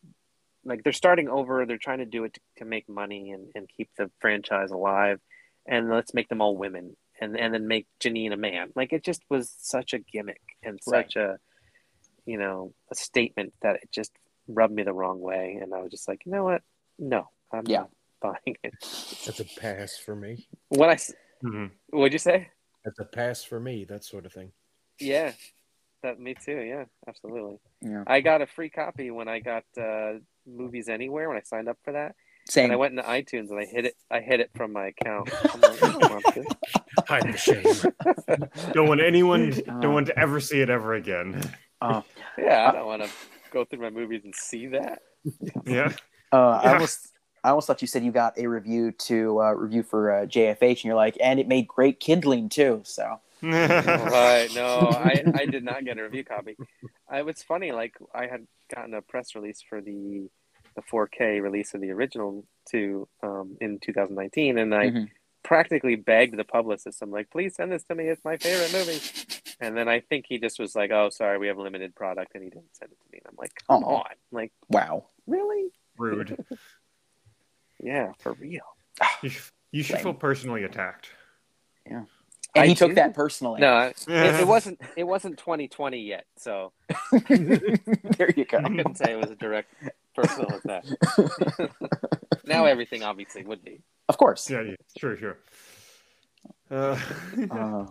like 0.64 0.84
they're 0.84 0.92
starting 0.92 1.28
over. 1.28 1.66
They're 1.66 1.76
trying 1.76 1.98
to 1.98 2.06
do 2.06 2.22
it 2.24 2.34
to, 2.34 2.40
to 2.58 2.64
make 2.64 2.88
money 2.88 3.32
and, 3.32 3.48
and 3.56 3.68
keep 3.76 3.90
the 3.98 4.12
franchise 4.20 4.70
alive, 4.70 5.18
and 5.66 5.90
let's 5.90 6.14
make 6.14 6.28
them 6.28 6.40
all 6.40 6.56
women, 6.56 6.96
and 7.20 7.36
and 7.36 7.52
then 7.52 7.66
make 7.66 7.88
Janine 7.98 8.32
a 8.32 8.36
man. 8.36 8.70
Like 8.76 8.92
it 8.92 9.02
just 9.02 9.22
was 9.28 9.52
such 9.58 9.92
a 9.92 9.98
gimmick 9.98 10.42
and 10.62 10.78
Right. 10.86 11.04
such 11.04 11.16
a, 11.16 11.38
you 12.26 12.38
know, 12.38 12.74
a 12.92 12.94
statement 12.94 13.54
that 13.62 13.76
it 13.82 13.88
just 13.90 14.12
rubbed 14.54 14.74
me 14.74 14.82
the 14.82 14.92
wrong 14.92 15.20
way, 15.20 15.58
and 15.60 15.74
I 15.74 15.80
was 15.82 15.90
just 15.90 16.08
like, 16.08 16.24
you 16.26 16.32
know 16.32 16.44
what, 16.44 16.62
no, 16.98 17.28
I'm 17.52 17.64
Yeah. 17.66 17.80
not 17.80 17.90
buying 18.20 18.56
it. 18.62 18.74
That's 18.80 19.40
a 19.40 19.44
pass 19.60 19.96
for 19.96 20.14
me. 20.14 20.46
When 20.68 20.90
I, 20.90 20.94
s- 20.94 21.14
Mhm. 21.42 21.70
what'd 21.90 22.12
you 22.12 22.18
say? 22.18 22.48
That's 22.84 22.98
a 22.98 23.04
pass 23.04 23.44
for 23.44 23.60
me. 23.60 23.84
That 23.84 24.04
sort 24.04 24.26
of 24.26 24.32
thing. 24.32 24.52
Yeah, 24.98 25.32
that 26.02 26.18
me 26.20 26.34
too. 26.34 26.58
Yeah, 26.60 26.84
absolutely. 27.08 27.58
Yeah. 27.82 28.04
I 28.06 28.20
got 28.20 28.42
a 28.42 28.46
free 28.46 28.70
copy 28.70 29.10
when 29.10 29.28
I 29.28 29.40
got 29.40 29.64
uh, 29.78 30.14
Movies 30.46 30.88
Anywhere 30.88 31.28
when 31.28 31.38
I 31.38 31.42
signed 31.42 31.68
up 31.68 31.78
for 31.84 31.92
that, 31.92 32.14
Same. 32.48 32.64
and 32.64 32.72
I 32.72 32.76
went 32.76 32.92
into 32.98 33.02
iTunes 33.08 33.50
and 33.50 33.58
I 33.58 33.64
hit 33.64 33.86
it. 33.86 33.94
I 34.10 34.20
hit 34.20 34.40
it 34.40 34.50
from 34.54 34.72
my 34.72 34.88
account. 34.88 35.30
I'm 35.54 35.60
like, 35.60 35.82
I 35.82 35.92
don't 35.92 36.10
want 36.10 36.34
this. 36.34 36.46
Hide 37.06 37.32
the 37.32 37.36
shame. 37.38 38.72
Don't 38.72 38.88
want 38.88 39.00
anyone, 39.00 39.52
Uh. 39.68 39.80
don't 39.80 39.94
want 39.94 40.06
to 40.08 40.18
ever 40.18 40.40
see 40.40 40.60
it 40.60 40.68
ever 40.70 40.94
again. 40.94 41.42
Uh, 41.80 42.02
yeah, 42.38 42.68
I 42.68 42.72
don't 42.72 42.86
want 42.86 43.02
to 43.02 43.08
go 43.50 43.64
through 43.64 43.80
my 43.80 43.90
movies 43.90 44.22
and 44.24 44.34
see 44.34 44.66
that. 44.68 45.02
Yeah. 45.64 45.92
uh, 46.32 46.60
I 46.62 46.72
almost, 46.74 47.12
I 47.44 47.50
almost 47.50 47.66
thought 47.66 47.80
you 47.82 47.88
said 47.88 48.04
you 48.04 48.12
got 48.12 48.38
a 48.38 48.46
review 48.46 48.92
to 48.92 49.40
uh, 49.42 49.52
review 49.52 49.82
for 49.82 50.12
uh, 50.12 50.26
JFH, 50.26 50.62
and 50.62 50.84
you're 50.84 50.94
like, 50.94 51.16
and 51.20 51.38
it 51.40 51.48
made 51.48 51.66
great 51.68 52.00
kindling 52.00 52.48
too. 52.48 52.82
So 52.84 53.20
Right? 53.42 54.48
No, 54.54 54.90
I, 54.90 55.24
I 55.34 55.46
did 55.46 55.64
not 55.64 55.84
get 55.84 55.98
a 55.98 56.02
review 56.02 56.24
copy. 56.24 56.56
I 57.08 57.22
was 57.22 57.42
funny. 57.42 57.72
Like 57.72 57.94
I 58.14 58.26
had 58.26 58.46
gotten 58.74 58.94
a 58.94 59.02
press 59.02 59.34
release 59.34 59.62
for 59.68 59.80
the 59.80 60.28
the 60.76 60.82
4K 60.82 61.42
release 61.42 61.74
of 61.74 61.80
the 61.80 61.90
original 61.90 62.44
to 62.70 63.08
um, 63.24 63.56
in 63.60 63.80
2019, 63.80 64.58
and 64.58 64.74
I 64.74 64.90
Mhm. 64.90 65.10
Practically 65.42 65.96
begged 65.96 66.36
the 66.36 66.44
publicist. 66.44 67.02
I'm 67.02 67.10
like, 67.10 67.30
please 67.30 67.54
send 67.54 67.72
this 67.72 67.84
to 67.84 67.94
me. 67.94 68.04
It's 68.04 68.24
my 68.24 68.36
favorite 68.36 68.72
movie. 68.72 69.00
And 69.60 69.76
then 69.76 69.88
I 69.88 70.00
think 70.00 70.26
he 70.28 70.38
just 70.38 70.58
was 70.58 70.74
like, 70.74 70.90
oh, 70.90 71.10
sorry, 71.10 71.38
we 71.38 71.48
have 71.48 71.58
limited 71.58 71.94
product, 71.94 72.32
and 72.34 72.42
he 72.42 72.50
didn't 72.50 72.74
send 72.76 72.92
it 72.92 72.98
to 73.02 73.12
me. 73.12 73.20
And 73.24 73.26
I'm 73.28 73.36
like, 73.38 73.52
come 73.68 73.84
Aw. 73.84 73.96
on, 73.98 74.14
like 74.32 74.52
wow. 74.68 75.06
really? 75.26 75.70
Rude. 75.98 76.44
Yeah, 77.82 78.12
for 78.18 78.34
real. 78.34 78.60
Ah. 79.00 79.18
You, 79.22 79.30
sh- 79.30 79.50
you 79.72 79.82
should 79.82 80.00
feel 80.00 80.14
personally 80.14 80.64
attacked. 80.64 81.08
Yeah. 81.86 82.04
And 82.54 82.64
I 82.64 82.66
he 82.66 82.74
took 82.74 82.90
do? 82.90 82.94
that 82.96 83.14
personally. 83.14 83.60
No, 83.60 83.80
it, 84.08 84.08
it 84.08 84.46
wasn't. 84.46 84.80
It 84.96 85.04
wasn't 85.04 85.38
2020 85.38 85.98
yet, 85.98 86.26
so 86.36 86.72
there 87.28 88.34
you 88.36 88.44
go. 88.44 88.58
I 88.58 88.62
couldn't 88.62 88.98
say 88.98 89.12
it 89.12 89.20
was 89.20 89.30
a 89.30 89.36
direct 89.36 89.72
personal 90.14 90.56
attack. 90.56 90.84
now 92.44 92.64
everything 92.66 93.02
obviously 93.02 93.44
would 93.44 93.64
be. 93.64 93.82
Of 94.08 94.16
course. 94.18 94.48
Yeah, 94.50 94.62
yeah, 94.62 94.74
sure, 94.98 95.16
sure. 95.16 95.38
Uh, 96.70 96.98
Uh, 97.50 97.86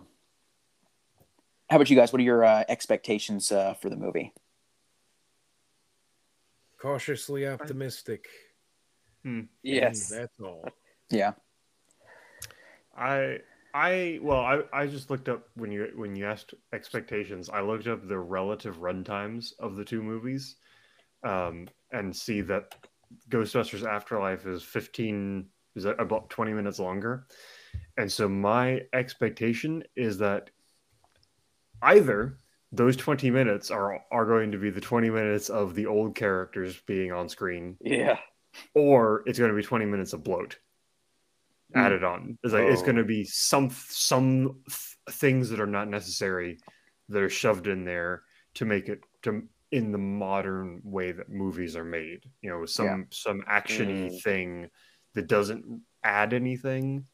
how 1.68 1.76
about 1.76 1.88
you 1.88 1.96
guys? 1.96 2.12
What 2.12 2.20
are 2.20 2.24
your 2.24 2.44
uh, 2.44 2.64
expectations 2.68 3.52
uh, 3.52 3.74
for 3.74 3.90
the 3.90 3.96
movie? 3.96 4.32
Cautiously 6.80 7.46
optimistic. 7.46 8.26
Yes. 9.62 10.10
And 10.10 10.22
that's 10.22 10.40
all. 10.40 10.64
Yeah. 11.10 11.32
I 12.96 13.38
I 13.72 14.18
well 14.22 14.40
I, 14.40 14.62
I 14.72 14.86
just 14.86 15.10
looked 15.10 15.28
up 15.28 15.48
when 15.54 15.70
you 15.70 15.92
when 15.94 16.16
you 16.16 16.26
asked 16.26 16.54
expectations 16.72 17.48
I 17.48 17.60
looked 17.60 17.86
up 17.86 18.06
the 18.06 18.18
relative 18.18 18.78
runtimes 18.78 19.52
of 19.58 19.76
the 19.76 19.84
two 19.84 20.02
movies 20.02 20.56
um, 21.22 21.68
and 21.92 22.14
see 22.14 22.40
that 22.42 22.74
Ghostbusters 23.28 23.84
Afterlife 23.86 24.46
is 24.46 24.62
15 24.62 25.46
is 25.76 25.84
about 25.84 26.30
20 26.30 26.52
minutes 26.52 26.78
longer. 26.78 27.26
And 27.96 28.10
so 28.10 28.28
my 28.28 28.82
expectation 28.92 29.82
is 29.96 30.18
that 30.18 30.50
either 31.82 32.38
those 32.72 32.96
20 32.96 33.30
minutes 33.30 33.70
are 33.70 34.00
are 34.12 34.26
going 34.26 34.52
to 34.52 34.58
be 34.58 34.70
the 34.70 34.80
20 34.80 35.10
minutes 35.10 35.48
of 35.48 35.74
the 35.74 35.86
old 35.86 36.14
characters 36.14 36.80
being 36.86 37.12
on 37.12 37.28
screen 37.28 37.76
Yeah. 37.80 38.18
or 38.74 39.22
it's 39.26 39.38
going 39.38 39.50
to 39.50 39.56
be 39.56 39.62
20 39.62 39.86
minutes 39.86 40.12
of 40.12 40.22
bloat 40.22 40.58
Mm. 41.74 41.80
added 41.86 42.02
on. 42.04 42.36
It's 42.42 42.52
like 42.52 42.64
it's 42.64 42.82
Oh. 42.82 42.84
going 42.84 42.96
to 42.96 43.04
be 43.04 43.22
some 43.24 43.70
some 43.70 44.60
th- 44.68 45.16
things 45.18 45.50
that 45.50 45.60
are 45.60 45.68
not 45.68 45.86
necessary 45.88 46.58
that 47.08 47.22
are 47.22 47.28
shoved 47.30 47.68
in 47.68 47.84
there 47.84 48.24
to 48.54 48.64
make 48.64 48.88
it 48.88 49.02
to 49.22 49.48
in 49.72 49.92
the 49.92 49.98
modern 49.98 50.80
way 50.84 51.12
that 51.12 51.28
movies 51.28 51.76
are 51.76 51.84
made. 51.84 52.24
You 52.42 52.50
know, 52.50 52.66
some 52.66 52.86
Yeah. 52.86 53.04
some 53.10 53.42
actiony 53.42 54.10
Mm. 54.10 54.22
thing 54.22 54.70
that 55.14 55.26
doesn't 55.28 55.82
add 56.02 56.32
anything 56.32 57.06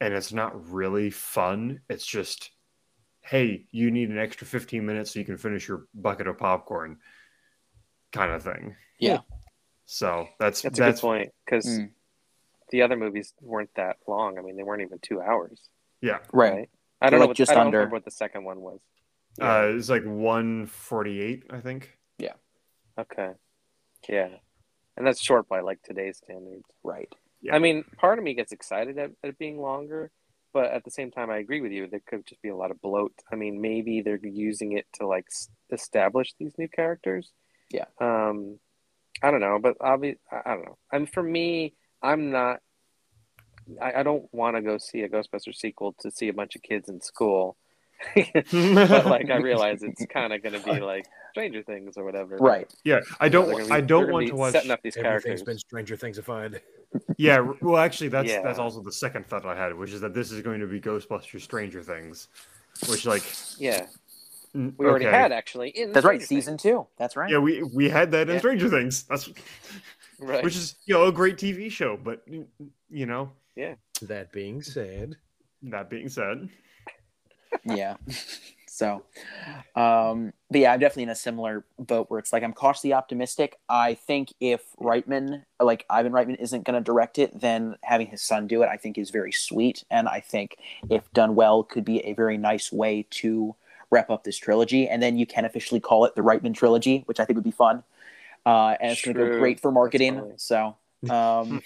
and 0.00 0.14
it's 0.14 0.32
not 0.32 0.68
really 0.70 1.10
fun. 1.10 1.80
It's 1.88 2.06
just 2.06 2.50
hey, 3.24 3.66
you 3.70 3.90
need 3.92 4.10
an 4.10 4.18
extra 4.18 4.44
15 4.46 4.84
minutes 4.84 5.12
so 5.12 5.20
you 5.20 5.24
can 5.24 5.36
finish 5.36 5.68
your 5.68 5.86
bucket 5.94 6.26
of 6.26 6.36
popcorn 6.38 6.98
kind 8.10 8.32
of 8.32 8.42
thing. 8.42 8.74
Yeah. 8.98 9.20
So 9.84 10.28
that's 10.40 10.60
That's 10.62 10.78
a 10.80 10.82
good 10.82 10.96
point 10.98 11.32
because 11.44 11.66
Mm. 11.66 11.92
the 12.70 12.82
other 12.82 12.96
movies 12.96 13.32
weren't 13.40 13.72
that 13.76 13.98
long. 14.08 14.38
I 14.38 14.42
mean, 14.42 14.56
they 14.56 14.64
weren't 14.64 14.82
even 14.82 14.98
two 14.98 15.20
hours. 15.20 15.68
yeah. 16.00 16.18
Right. 16.32 16.68
I 17.00 17.10
don't 17.10 17.18
know. 17.20 17.26
like 17.26 17.28
What, 17.28 17.36
just 17.36 17.52
I 17.52 17.54
don't 17.54 17.66
under. 17.66 17.78
remember 17.78 17.94
what 17.96 18.04
the 18.04 18.10
second 18.10 18.42
one 18.42 18.60
was. 18.60 18.80
Uh, 19.40 19.72
it's 19.74 19.88
like 19.88 20.04
148, 20.04 21.44
I 21.50 21.60
think. 21.60 21.98
Yeah. 22.18 22.34
Okay. 22.98 23.30
Yeah. 24.08 24.28
And 24.96 25.06
that's 25.06 25.20
short 25.20 25.48
by 25.48 25.60
like 25.60 25.82
today's 25.82 26.18
standards. 26.18 26.64
Right. 26.84 27.08
Yeah. 27.40 27.54
I 27.54 27.58
mean, 27.58 27.84
part 27.96 28.18
of 28.18 28.24
me 28.24 28.34
gets 28.34 28.52
excited 28.52 28.98
at, 28.98 29.10
at 29.22 29.30
it 29.30 29.38
being 29.38 29.60
longer, 29.60 30.10
but 30.52 30.66
at 30.66 30.84
the 30.84 30.90
same 30.90 31.10
time, 31.10 31.30
I 31.30 31.38
agree 31.38 31.60
with 31.60 31.72
you. 31.72 31.86
There 31.86 32.02
could 32.06 32.26
just 32.26 32.42
be 32.42 32.50
a 32.50 32.56
lot 32.56 32.70
of 32.70 32.80
bloat. 32.80 33.14
I 33.32 33.36
mean, 33.36 33.60
maybe 33.60 34.02
they're 34.02 34.20
using 34.22 34.72
it 34.72 34.86
to 34.94 35.06
like 35.06 35.26
s- 35.30 35.48
establish 35.70 36.34
these 36.38 36.52
new 36.58 36.68
characters. 36.68 37.32
Yeah. 37.70 37.86
Um, 38.00 38.58
I 39.22 39.30
don't 39.30 39.40
know, 39.40 39.58
but 39.60 39.76
obviously, 39.80 40.20
I 40.30 40.42
I 40.44 40.54
don't 40.54 40.64
know. 40.64 40.78
I 40.92 40.98
mean, 40.98 41.06
for 41.06 41.22
me, 41.22 41.74
I'm 42.02 42.30
not. 42.30 42.60
I, 43.80 44.00
I 44.00 44.02
don't 44.02 44.24
want 44.32 44.56
to 44.56 44.62
go 44.62 44.78
see 44.78 45.02
a 45.02 45.08
Ghostbusters 45.08 45.56
sequel 45.56 45.94
to 46.00 46.10
see 46.10 46.28
a 46.28 46.32
bunch 46.34 46.56
of 46.56 46.62
kids 46.62 46.88
in 46.88 47.00
school. 47.00 47.56
but 48.14 49.06
like, 49.06 49.30
I 49.30 49.36
realize 49.36 49.82
it's 49.82 50.04
kind 50.06 50.32
of 50.32 50.42
going 50.42 50.60
to 50.60 50.64
be 50.64 50.80
like 50.80 51.06
Stranger 51.32 51.62
Things 51.62 51.96
or 51.96 52.04
whatever. 52.04 52.36
Right. 52.36 52.72
Yeah, 52.84 53.00
I 53.20 53.28
don't. 53.28 53.50
gonna 53.50 53.64
be- 53.64 53.70
I 53.70 53.80
don't 53.80 54.02
gonna 54.02 54.12
want 54.12 54.26
be 54.26 54.30
to 54.30 54.36
watch. 54.36 54.52
setting 54.52 54.70
up 54.70 54.80
these 54.82 54.96
Everything's 54.96 55.22
characters. 55.24 55.42
been 55.42 55.58
Stranger 55.58 55.96
Things 55.96 56.18
Thingsified. 56.18 56.60
Yeah, 57.16 57.46
well, 57.60 57.78
actually, 57.78 58.08
that's 58.08 58.28
Yeah. 58.28 58.42
that's 58.42 58.58
also 58.58 58.82
the 58.82 58.92
second 58.92 59.26
thought 59.26 59.46
I 59.46 59.56
had, 59.56 59.74
which 59.76 59.92
is 59.92 60.00
that 60.02 60.12
this 60.14 60.30
is 60.30 60.42
going 60.42 60.60
to 60.60 60.66
be 60.66 60.80
Ghostbusters: 60.80 61.40
Stranger 61.40 61.82
Things, 61.82 62.28
which 62.88 63.06
like 63.06 63.22
Yeah, 63.58 63.86
we 64.54 64.72
already 64.86 65.06
okay. 65.06 65.16
had 65.16 65.32
actually 65.32 65.70
in 65.70 65.92
That's 65.92 66.04
right. 66.04 66.20
Season 66.20 66.52
Things. 66.58 66.62
two. 66.62 66.86
That's 66.98 67.16
right. 67.16 67.30
Yeah, 67.30 67.38
we 67.38 67.62
we 67.62 67.88
had 67.88 68.10
that 68.10 68.28
in 68.28 68.34
Yeah. 68.34 68.40
Stranger 68.40 68.68
Things. 68.68 69.04
That's 69.04 69.30
right? 70.20 70.44
which 70.44 70.56
is 70.56 70.74
you 70.84 70.94
know 70.94 71.06
a 71.06 71.12
great 71.12 71.36
TV 71.38 71.70
show, 71.70 71.96
but 71.96 72.22
you 72.90 73.06
know 73.06 73.30
yeah. 73.56 73.74
That 74.02 74.32
being 74.32 74.60
said, 74.62 75.16
that 75.62 75.88
being 75.88 76.08
said, 76.08 76.48
yeah. 77.64 77.96
So, 78.74 79.02
um, 79.76 80.32
but 80.50 80.60
yeah, 80.60 80.72
I'm 80.72 80.80
definitely 80.80 81.02
in 81.02 81.08
a 81.10 81.14
similar 81.14 81.66
boat 81.78 82.10
where 82.10 82.18
it's 82.18 82.32
like 82.32 82.42
I'm 82.42 82.54
cautiously 82.54 82.94
optimistic. 82.94 83.58
I 83.68 83.92
think 83.92 84.32
if 84.40 84.62
Reitman, 84.80 85.44
like 85.60 85.84
Ivan 85.90 86.12
Reitman, 86.12 86.36
isn't 86.40 86.64
going 86.64 86.74
to 86.74 86.80
direct 86.82 87.18
it, 87.18 87.38
then 87.38 87.76
having 87.82 88.06
his 88.06 88.22
son 88.22 88.46
do 88.46 88.62
it, 88.62 88.70
I 88.70 88.78
think 88.78 88.96
is 88.96 89.10
very 89.10 89.30
sweet. 89.30 89.84
And 89.90 90.08
I 90.08 90.20
think 90.20 90.56
if 90.88 91.12
done 91.12 91.34
well, 91.34 91.62
could 91.62 91.84
be 91.84 91.98
a 91.98 92.14
very 92.14 92.38
nice 92.38 92.72
way 92.72 93.06
to 93.10 93.54
wrap 93.90 94.08
up 94.08 94.24
this 94.24 94.38
trilogy. 94.38 94.88
And 94.88 95.02
then 95.02 95.18
you 95.18 95.26
can 95.26 95.44
officially 95.44 95.78
call 95.78 96.06
it 96.06 96.14
the 96.14 96.22
Reitman 96.22 96.54
trilogy, 96.54 97.02
which 97.04 97.20
I 97.20 97.26
think 97.26 97.36
would 97.36 97.44
be 97.44 97.50
fun. 97.50 97.84
Uh, 98.46 98.74
and 98.80 98.90
it's 98.90 99.02
going 99.02 99.14
to 99.14 99.26
go 99.26 99.38
great 99.38 99.60
for 99.60 99.70
marketing. 99.70 100.32
So, 100.38 100.76
um, 101.10 101.60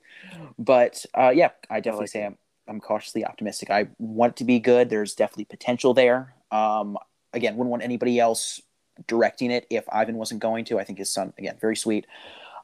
but 0.58 1.04
uh, 1.18 1.32
yeah, 1.34 1.50
I 1.68 1.80
definitely 1.80 2.04
like 2.04 2.10
say. 2.10 2.26
I'm, 2.26 2.38
I'm 2.68 2.80
cautiously 2.80 3.24
optimistic. 3.24 3.70
I 3.70 3.88
want 3.98 4.32
it 4.32 4.36
to 4.36 4.44
be 4.44 4.58
good. 4.58 4.88
There's 4.88 5.14
definitely 5.14 5.44
potential 5.46 5.94
there. 5.94 6.34
Um, 6.50 6.96
again, 7.32 7.56
wouldn't 7.56 7.70
want 7.70 7.82
anybody 7.82 8.18
else 8.18 8.60
directing 9.06 9.50
it 9.50 9.66
if 9.70 9.84
Ivan 9.92 10.16
wasn't 10.16 10.40
going 10.40 10.64
to. 10.66 10.78
I 10.78 10.84
think 10.84 10.98
his 10.98 11.10
son, 11.10 11.32
again, 11.38 11.56
very 11.60 11.76
sweet. 11.76 12.06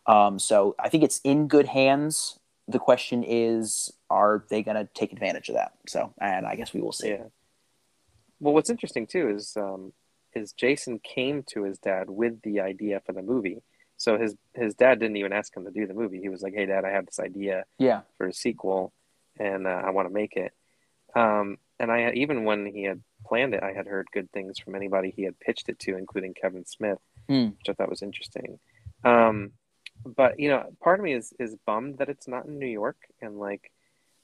Um, 0.06 0.38
so 0.38 0.74
I 0.78 0.88
think 0.88 1.04
it's 1.04 1.20
in 1.24 1.48
good 1.48 1.66
hands. 1.66 2.38
The 2.68 2.78
question 2.78 3.24
is, 3.26 3.92
are 4.08 4.44
they 4.48 4.62
going 4.62 4.76
to 4.76 4.88
take 4.94 5.12
advantage 5.12 5.48
of 5.48 5.56
that? 5.56 5.72
So, 5.86 6.14
and 6.20 6.46
I 6.46 6.54
guess 6.54 6.72
we 6.72 6.80
will 6.80 6.92
see. 6.92 7.10
Yeah. 7.10 7.24
Well, 8.38 8.54
what's 8.54 8.70
interesting 8.70 9.06
too 9.06 9.28
is 9.28 9.56
um, 9.56 9.92
is 10.34 10.52
Jason 10.52 11.00
came 11.00 11.42
to 11.50 11.64
his 11.64 11.78
dad 11.78 12.08
with 12.08 12.40
the 12.42 12.60
idea 12.60 13.00
for 13.04 13.12
the 13.12 13.22
movie. 13.22 13.62
So 13.98 14.16
his 14.16 14.34
his 14.54 14.74
dad 14.74 14.98
didn't 14.98 15.16
even 15.18 15.32
ask 15.32 15.54
him 15.54 15.64
to 15.64 15.70
do 15.70 15.86
the 15.86 15.92
movie. 15.92 16.20
He 16.20 16.30
was 16.30 16.40
like, 16.40 16.54
"Hey, 16.54 16.64
Dad, 16.64 16.86
I 16.86 16.90
have 16.90 17.04
this 17.04 17.20
idea 17.20 17.64
Yeah. 17.78 18.00
for 18.16 18.28
a 18.28 18.32
sequel, 18.32 18.94
and 19.40 19.66
uh, 19.66 19.82
I 19.84 19.90
want 19.90 20.06
to 20.08 20.14
make 20.14 20.36
it." 20.36 20.52
Um, 21.16 21.58
and 21.80 21.90
I 21.90 22.00
had, 22.00 22.14
even 22.14 22.44
when 22.44 22.66
he 22.66 22.84
had 22.84 23.02
planned 23.26 23.54
it, 23.54 23.62
I 23.62 23.72
had 23.72 23.86
heard 23.86 24.06
good 24.12 24.30
things 24.30 24.58
from 24.58 24.74
anybody 24.74 25.10
he 25.10 25.24
had 25.24 25.40
pitched 25.40 25.68
it 25.68 25.78
to, 25.80 25.96
including 25.96 26.34
Kevin 26.34 26.64
Smith, 26.64 26.98
Hmm. 27.28 27.48
which 27.58 27.68
I 27.68 27.72
thought 27.72 27.88
was 27.90 28.02
interesting. 28.02 28.58
Um, 29.02 29.52
but 30.04 30.38
you 30.38 30.48
know, 30.48 30.64
part 30.82 31.00
of 31.00 31.04
me 31.04 31.14
is 31.14 31.32
is 31.38 31.56
bummed 31.66 31.98
that 31.98 32.08
it's 32.08 32.28
not 32.28 32.46
in 32.46 32.58
New 32.58 32.66
York, 32.66 32.96
and 33.20 33.38
like, 33.38 33.72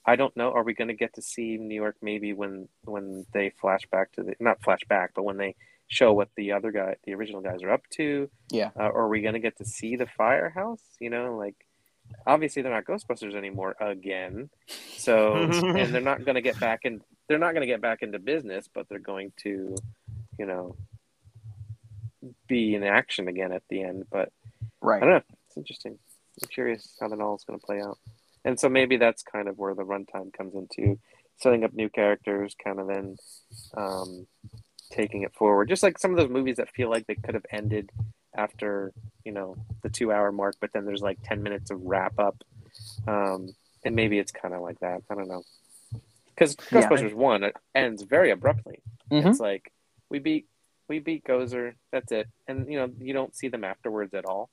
I 0.05 0.17
don't 0.17 0.37
know. 0.37 0.53
Are 0.53 0.63
we 0.63 0.75
going 0.75 0.89
to 0.89 0.95
get 0.95 1.15
to 1.15 1.23
see 1.23 1.57
New 1.57 1.75
York 1.75 1.97
maybe 2.01 2.33
when 2.33 2.69
when 2.85 3.27
they 3.33 3.51
flash 3.51 3.87
back 3.91 4.13
to 4.13 4.23
the 4.23 4.35
not 4.41 4.63
flash 4.63 4.85
back, 4.89 5.11
but 5.15 5.25
when 5.25 5.37
they 5.39 5.57
show 5.89 6.13
what 6.13 6.29
the 6.37 6.53
other 6.53 6.73
guy, 6.73 6.97
the 7.05 7.15
original 7.15 7.41
guys, 7.41 7.63
are 7.63 7.71
up 7.71 7.83
to? 7.91 8.29
Yeah. 8.51 8.71
Uh, 8.79 8.89
or 8.89 9.03
are 9.03 9.09
we 9.09 9.23
going 9.23 9.35
to 9.35 9.41
get 9.41 9.59
to 9.59 9.65
see 9.65 9.97
the 9.97 10.07
firehouse? 10.07 10.83
You 11.01 11.11
know, 11.11 11.37
like 11.37 11.55
obviously 12.27 12.63
they're 12.63 12.73
not 12.73 12.85
Ghostbusters 12.85 13.35
anymore 13.35 13.77
again. 13.81 14.51
So 14.97 15.35
and 15.37 15.95
they're 15.95 16.01
not 16.01 16.25
going 16.25 16.37
to 16.37 16.43
get 16.43 16.59
back 16.61 16.81
in. 16.85 17.01
They're 17.29 17.39
not 17.39 17.53
going 17.53 17.63
to 17.63 17.67
get 17.67 17.81
back 17.81 18.03
into 18.03 18.19
business, 18.19 18.69
but 18.73 18.89
they're 18.89 18.99
going 18.99 19.33
to, 19.43 19.77
you 20.39 20.47
know, 20.47 20.77
be 22.49 22.75
in 22.75 22.83
action 22.83 23.29
again 23.29 23.53
at 23.53 23.63
the 23.69 23.83
end. 23.83 24.05
But 24.11 24.31
Right. 24.81 25.03
I 25.03 25.07
don't 25.07 25.15
know. 25.15 25.37
It's 25.49 25.57
interesting. 25.57 25.99
I'm 26.41 26.49
curious 26.49 26.97
how 27.01 27.09
that 27.09 27.21
all 27.21 27.35
is 27.37 27.45
going 27.45 27.59
to 27.59 27.67
play 27.67 27.81
out. 27.81 27.99
And 28.45 28.59
so 28.59 28.69
maybe 28.69 28.97
that's 28.97 29.23
kind 29.23 29.49
of 29.49 29.59
where 29.59 29.75
the 29.75 29.83
runtime 29.83 30.33
comes 30.33 30.55
into 30.55 30.99
setting 31.39 31.65
up 31.65 31.73
new 31.73 31.89
characters, 31.89 32.55
kind 32.63 32.79
of 32.79 32.87
then 32.87 33.17
um, 33.77 34.27
taking 34.93 35.23
it 35.23 35.35
forward. 35.35 35.69
Just 35.69 35.83
like 35.83 35.99
some 35.99 36.13
of 36.13 36.17
those 36.17 36.31
movies 36.31 36.57
that 36.57 36.71
feel 36.71 36.89
like 36.89 37.07
they 37.07 37.17
could 37.17 37.35
have 37.35 37.47
ended 37.51 37.91
after 38.37 38.93
you 39.25 39.33
know 39.33 39.57
the 39.83 39.89
two 39.89 40.13
hour 40.13 40.31
mark, 40.33 40.57
but 40.61 40.73
then 40.73 40.85
there's 40.85 41.03
like 41.03 41.19
ten 41.23 41.43
minutes 41.43 41.71
of 41.71 41.83
wrap 41.83 42.19
up. 42.19 42.43
Um, 43.07 43.55
and 43.85 43.95
maybe 43.95 44.19
it's 44.19 44.33
kind 44.33 44.55
of 44.55 44.61
like 44.63 44.81
that. 44.81 45.03
I 45.11 45.15
don't 45.15 45.29
know. 45.29 45.43
Because. 46.27 46.57
Ghostbusters 46.57 47.15
one 47.15 47.45
it 47.45 47.57
ends 47.75 48.03
very 48.03 48.31
abruptly. 48.31 48.81
Mhm. 49.11 49.27
It's 49.27 49.41
like 49.41 49.73
we 50.11 50.19
beat 50.19 50.47
we 50.89 50.99
beat 50.99 51.25
Gozer. 51.25 51.75
That's 51.93 52.13
it, 52.13 52.29
and 52.47 52.71
you 52.71 52.79
know 52.79 52.91
you 53.01 53.13
don't 53.13 53.35
see 53.35 53.49
them 53.49 53.65
afterwards 53.65 54.15
at 54.15 54.25
all. 54.27 54.51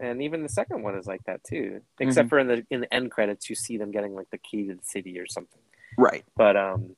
And 0.00 0.22
even 0.22 0.44
the 0.44 0.48
second 0.48 0.82
one 0.82 0.96
is 0.96 1.06
like 1.06 1.24
that 1.24 1.42
too, 1.42 1.80
except 1.98 2.28
for 2.28 2.38
in 2.38 2.46
the 2.46 2.66
in 2.70 2.80
the 2.80 2.94
end 2.94 3.10
credits, 3.10 3.50
you 3.50 3.56
see 3.56 3.78
them 3.78 3.90
getting 3.90 4.14
like 4.14 4.30
the 4.30 4.38
key 4.38 4.68
to 4.68 4.74
the 4.74 4.84
city 4.84 5.18
or 5.18 5.26
something. 5.26 5.60
Right. 5.96 6.24
But 6.36 6.56
um, 6.56 6.94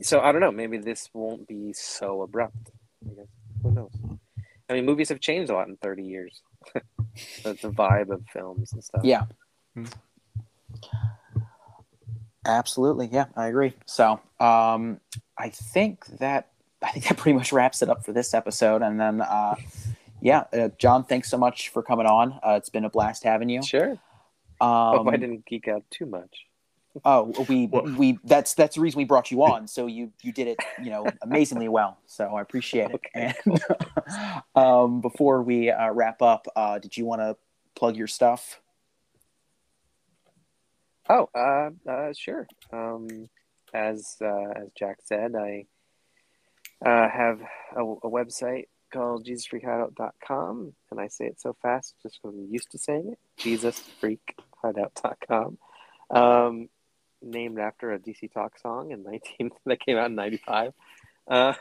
so 0.00 0.20
I 0.20 0.32
don't 0.32 0.40
know. 0.40 0.52
Maybe 0.52 0.78
this 0.78 1.10
won't 1.12 1.46
be 1.46 1.74
so 1.74 2.22
abrupt. 2.22 2.70
I 3.04 3.14
guess 3.14 3.26
who 3.62 3.70
knows? 3.72 3.90
I 4.72 4.76
mean, 4.76 4.86
movies 4.86 5.10
have 5.10 5.20
changed 5.20 5.50
a 5.50 5.54
lot 5.54 5.68
in 5.68 5.76
thirty 5.76 6.04
years. 6.04 6.40
the, 6.74 7.52
the 7.54 7.70
vibe 7.70 8.10
of 8.10 8.22
films 8.32 8.72
and 8.72 8.82
stuff. 8.82 9.02
Yeah. 9.04 9.24
Hmm. 9.74 9.84
Absolutely. 12.44 13.08
Yeah, 13.12 13.26
I 13.36 13.46
agree. 13.46 13.74
So, 13.86 14.20
um, 14.40 15.00
I 15.38 15.50
think 15.50 16.06
that 16.18 16.48
I 16.82 16.90
think 16.90 17.06
that 17.08 17.16
pretty 17.18 17.36
much 17.36 17.52
wraps 17.52 17.82
it 17.82 17.88
up 17.88 18.04
for 18.04 18.12
this 18.12 18.34
episode. 18.34 18.82
And 18.82 18.98
then, 18.98 19.20
uh, 19.20 19.54
yeah, 20.20 20.44
uh, 20.52 20.70
John, 20.78 21.04
thanks 21.04 21.30
so 21.30 21.38
much 21.38 21.68
for 21.68 21.82
coming 21.82 22.06
on. 22.06 22.40
Uh, 22.44 22.52
it's 22.52 22.70
been 22.70 22.84
a 22.84 22.90
blast 22.90 23.22
having 23.24 23.48
you. 23.48 23.62
Sure. 23.62 23.92
Um, 24.60 24.96
Hope 24.96 25.08
I 25.08 25.16
didn't 25.16 25.44
geek 25.46 25.68
out 25.68 25.84
too 25.90 26.06
much. 26.06 26.46
Oh, 27.04 27.32
we 27.48 27.66
Well- 27.66 27.84
we 27.96 28.18
that's 28.24 28.54
that's 28.54 28.76
the 28.76 28.82
reason 28.82 28.98
we 28.98 29.04
brought 29.04 29.30
you 29.30 29.42
on. 29.44 29.66
So 29.66 29.86
you 29.86 30.12
you 30.22 30.32
did 30.32 30.46
it, 30.48 30.58
you 30.82 30.90
know, 30.90 31.06
amazingly 31.22 31.68
well. 31.68 31.98
So 32.06 32.34
I 32.36 32.42
appreciate 32.42 32.90
it. 32.90 32.94
Okay. 32.94 33.34
And 33.44 34.42
um, 34.54 35.00
before 35.00 35.42
we 35.42 35.70
uh, 35.70 35.90
wrap 35.92 36.20
up, 36.22 36.46
uh, 36.54 36.78
did 36.78 36.96
you 36.96 37.04
want 37.06 37.20
to 37.22 37.36
plug 37.74 37.96
your 37.96 38.06
stuff? 38.06 38.60
Oh, 41.08 41.28
uh, 41.34 41.70
uh, 41.90 42.12
sure. 42.16 42.46
Um, 42.72 43.28
as 43.74 44.16
uh, 44.20 44.50
as 44.56 44.68
Jack 44.78 44.98
said, 45.02 45.32
I 45.34 45.66
uh, 46.84 47.08
have 47.08 47.40
a, 47.76 47.80
a 47.82 48.10
website 48.10 48.66
called 48.92 49.26
JesusFreakHideout.com, 49.26 50.74
and 50.90 51.00
I 51.00 51.08
say 51.08 51.26
it 51.26 51.40
so 51.40 51.56
fast 51.62 51.94
just 52.02 52.20
because 52.22 52.36
I'm 52.36 52.46
used 52.50 52.70
to 52.72 52.78
saying 52.78 53.14
it. 53.14 53.18
hideout.com. 54.62 55.58
Um, 56.10 56.68
named 57.22 57.58
after 57.58 57.92
a 57.92 57.98
DC 57.98 58.32
Talk 58.32 58.58
song 58.58 58.90
in 58.90 59.02
19 59.38 59.50
that 59.66 59.80
came 59.80 59.96
out 59.96 60.06
in 60.06 60.14
95. 60.14 60.72
Um, 61.28 61.54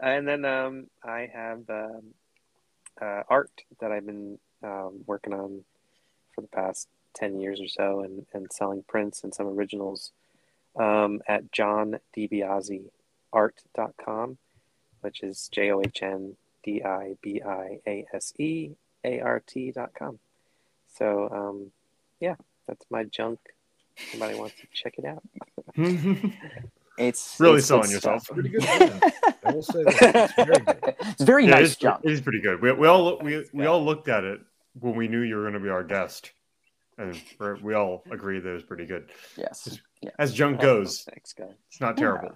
and 0.00 0.26
then 0.26 0.44
um, 0.44 0.86
I 1.04 1.28
have 1.32 1.68
um, 1.68 2.02
uh, 3.00 3.22
art 3.28 3.50
that 3.80 3.92
I've 3.92 4.06
been 4.06 4.38
um, 4.62 5.04
working 5.06 5.32
on 5.32 5.64
for 6.34 6.40
the 6.40 6.48
past 6.48 6.88
10 7.14 7.40
years 7.40 7.60
or 7.60 7.68
so 7.68 8.00
and, 8.00 8.26
and 8.32 8.52
selling 8.52 8.84
prints 8.86 9.24
and 9.24 9.34
some 9.34 9.46
originals 9.46 10.12
um, 10.76 11.20
at 11.26 11.50
John 11.52 11.98
DiBiase 12.16 12.90
art.com, 13.32 14.38
which 15.00 15.22
is 15.22 15.48
J 15.50 15.72
O 15.72 15.80
H 15.80 16.02
N 16.02 16.36
D 16.62 16.82
I 16.82 17.16
B 17.22 17.42
I 17.42 17.80
A 17.86 18.06
S 18.12 18.32
E 18.38 18.72
A 19.04 19.20
R 19.20 19.42
T.com. 19.46 20.18
So, 20.94 21.70
yeah, 22.20 22.36
that's 22.66 22.86
my 22.90 23.04
junk. 23.04 23.38
Somebody 24.10 24.38
wants 24.38 24.54
to 24.60 24.66
check 24.72 24.94
it 24.98 25.04
out. 25.04 25.22
It's 26.98 27.36
Really 27.38 27.58
it's 27.58 27.66
selling 27.66 27.90
yourself. 27.90 28.26
Pretty 28.26 28.48
good. 28.48 28.62
junk. 28.62 29.02
I 29.44 29.52
will 29.52 29.62
say 29.62 29.84
that. 29.84 30.32
It's 30.34 30.34
very 30.34 30.64
good. 30.64 30.94
It's 31.00 31.22
very 31.22 31.44
Yeah, 31.44 31.50
nice 31.50 31.66
it's, 31.72 31.76
junk. 31.76 32.00
It 32.04 32.10
is 32.10 32.22
pretty 32.22 32.40
good. 32.40 32.62
We, 32.62 32.72
we 32.72 32.86
all 32.88 33.18
we, 33.18 33.44
we 33.52 33.66
all 33.66 33.84
looked 33.84 34.08
at 34.08 34.24
it 34.24 34.40
when 34.80 34.94
we 34.96 35.06
knew 35.06 35.20
you 35.20 35.36
were 35.36 35.42
going 35.42 35.52
to 35.52 35.60
be 35.60 35.68
our 35.68 35.84
guest, 35.84 36.30
and 36.96 37.20
we're, 37.38 37.56
we 37.56 37.74
all 37.74 38.02
agreed 38.10 38.44
that 38.44 38.48
it 38.48 38.54
was 38.54 38.62
pretty 38.62 38.86
good. 38.86 39.10
Yes. 39.36 39.78
Yeah. 40.00 40.08
As 40.18 40.32
junk 40.32 40.60
Oh, 40.60 40.62
goes, 40.62 41.02
thanks, 41.02 41.34
guys. 41.34 41.52
it's 41.68 41.82
not 41.82 41.98
terrible. 41.98 42.30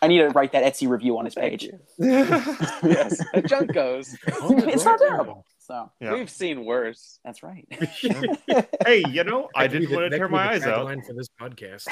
I 0.00 0.08
need 0.08 0.18
to 0.20 0.28
write 0.30 0.52
that 0.52 0.64
Etsy 0.64 0.88
review 0.88 1.18
on 1.18 1.26
his 1.26 1.34
page. 1.34 1.68
yes, 1.98 3.22
junk 3.46 3.74
goes. 3.74 4.16
it's 4.26 4.84
not 4.86 4.98
terrible. 4.98 5.44
So 5.70 5.90
Yeah. 6.00 6.14
We've 6.14 6.28
seen 6.28 6.64
worse. 6.64 7.20
that's 7.24 7.44
right. 7.44 7.64
hey, 8.84 9.04
you 9.08 9.22
know, 9.22 9.48
I 9.54 9.68
That 9.68 9.72
could 9.72 9.80
be 9.80 9.86
didn't 9.86 9.94
want 10.00 10.10
to 10.12 10.18
tear 10.18 10.26
could 10.26 10.32
be 10.32 10.36
my 10.36 10.58
the 10.58 10.66
eyes 10.66 10.66
out. 10.66 10.86
tagline 10.88 11.06
for 11.06 11.12
this 11.12 11.28
podcast. 11.40 11.86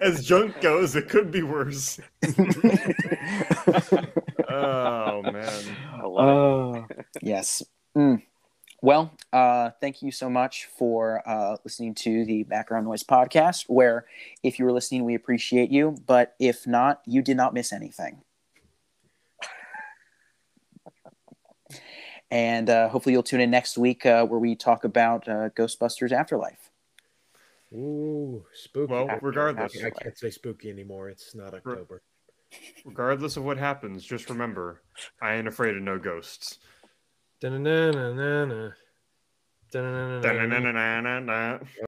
As 0.02 0.24
junk 0.26 0.60
goes, 0.60 0.96
it 0.96 1.08
could 1.08 1.30
be 1.30 1.42
worse. 1.44 2.00
oh 4.48 5.22
man. 5.22 5.62
I 5.94 6.02
love 6.06 6.76
Uh, 6.90 6.94
yes. 7.22 7.62
Mm. 7.96 8.22
Well, 8.80 9.12
uh, 9.32 9.70
thank 9.80 10.02
you 10.02 10.12
so 10.12 10.30
much 10.30 10.66
for 10.78 11.22
uh, 11.28 11.56
listening 11.64 11.94
to 11.96 12.24
the 12.24 12.44
Background 12.44 12.86
Noise 12.86 13.02
podcast. 13.02 13.64
Where, 13.68 14.06
if 14.44 14.58
you 14.58 14.64
were 14.64 14.72
listening, 14.72 15.04
we 15.04 15.14
appreciate 15.16 15.70
you. 15.70 15.96
But 16.06 16.34
if 16.38 16.64
not, 16.66 17.00
you 17.04 17.20
did 17.22 17.36
not 17.36 17.54
miss 17.54 17.72
anything. 17.72 18.22
And 22.30 22.68
uh, 22.68 22.88
hopefully, 22.88 23.14
you'll 23.14 23.22
tune 23.22 23.40
in 23.40 23.50
next 23.50 23.78
week 23.78 24.04
uh, 24.04 24.26
where 24.26 24.38
we 24.38 24.54
talk 24.54 24.84
about 24.84 25.26
uh, 25.28 25.48
Ghostbusters 25.50 26.12
Afterlife. 26.12 26.70
Ooh, 27.72 28.44
spooky. 28.54 28.92
Well, 28.92 29.08
After- 29.10 29.26
regardless, 29.26 29.76
I 29.82 29.90
can't 29.90 30.16
say 30.16 30.30
spooky 30.30 30.70
anymore. 30.70 31.08
It's 31.08 31.34
not 31.34 31.54
October. 31.54 32.02
regardless 32.84 33.36
of 33.36 33.44
what 33.44 33.58
happens, 33.58 34.04
just 34.04 34.28
remember, 34.30 34.82
I 35.20 35.34
ain't 35.34 35.48
afraid 35.48 35.76
of 35.76 35.82
no 35.82 35.98
ghosts. 35.98 36.58
Da-na-na-na-na-na. 37.40 38.70
Da-na-na-na-na-na. 39.70 40.20
Da-na-na-na-na-na. 40.20 41.58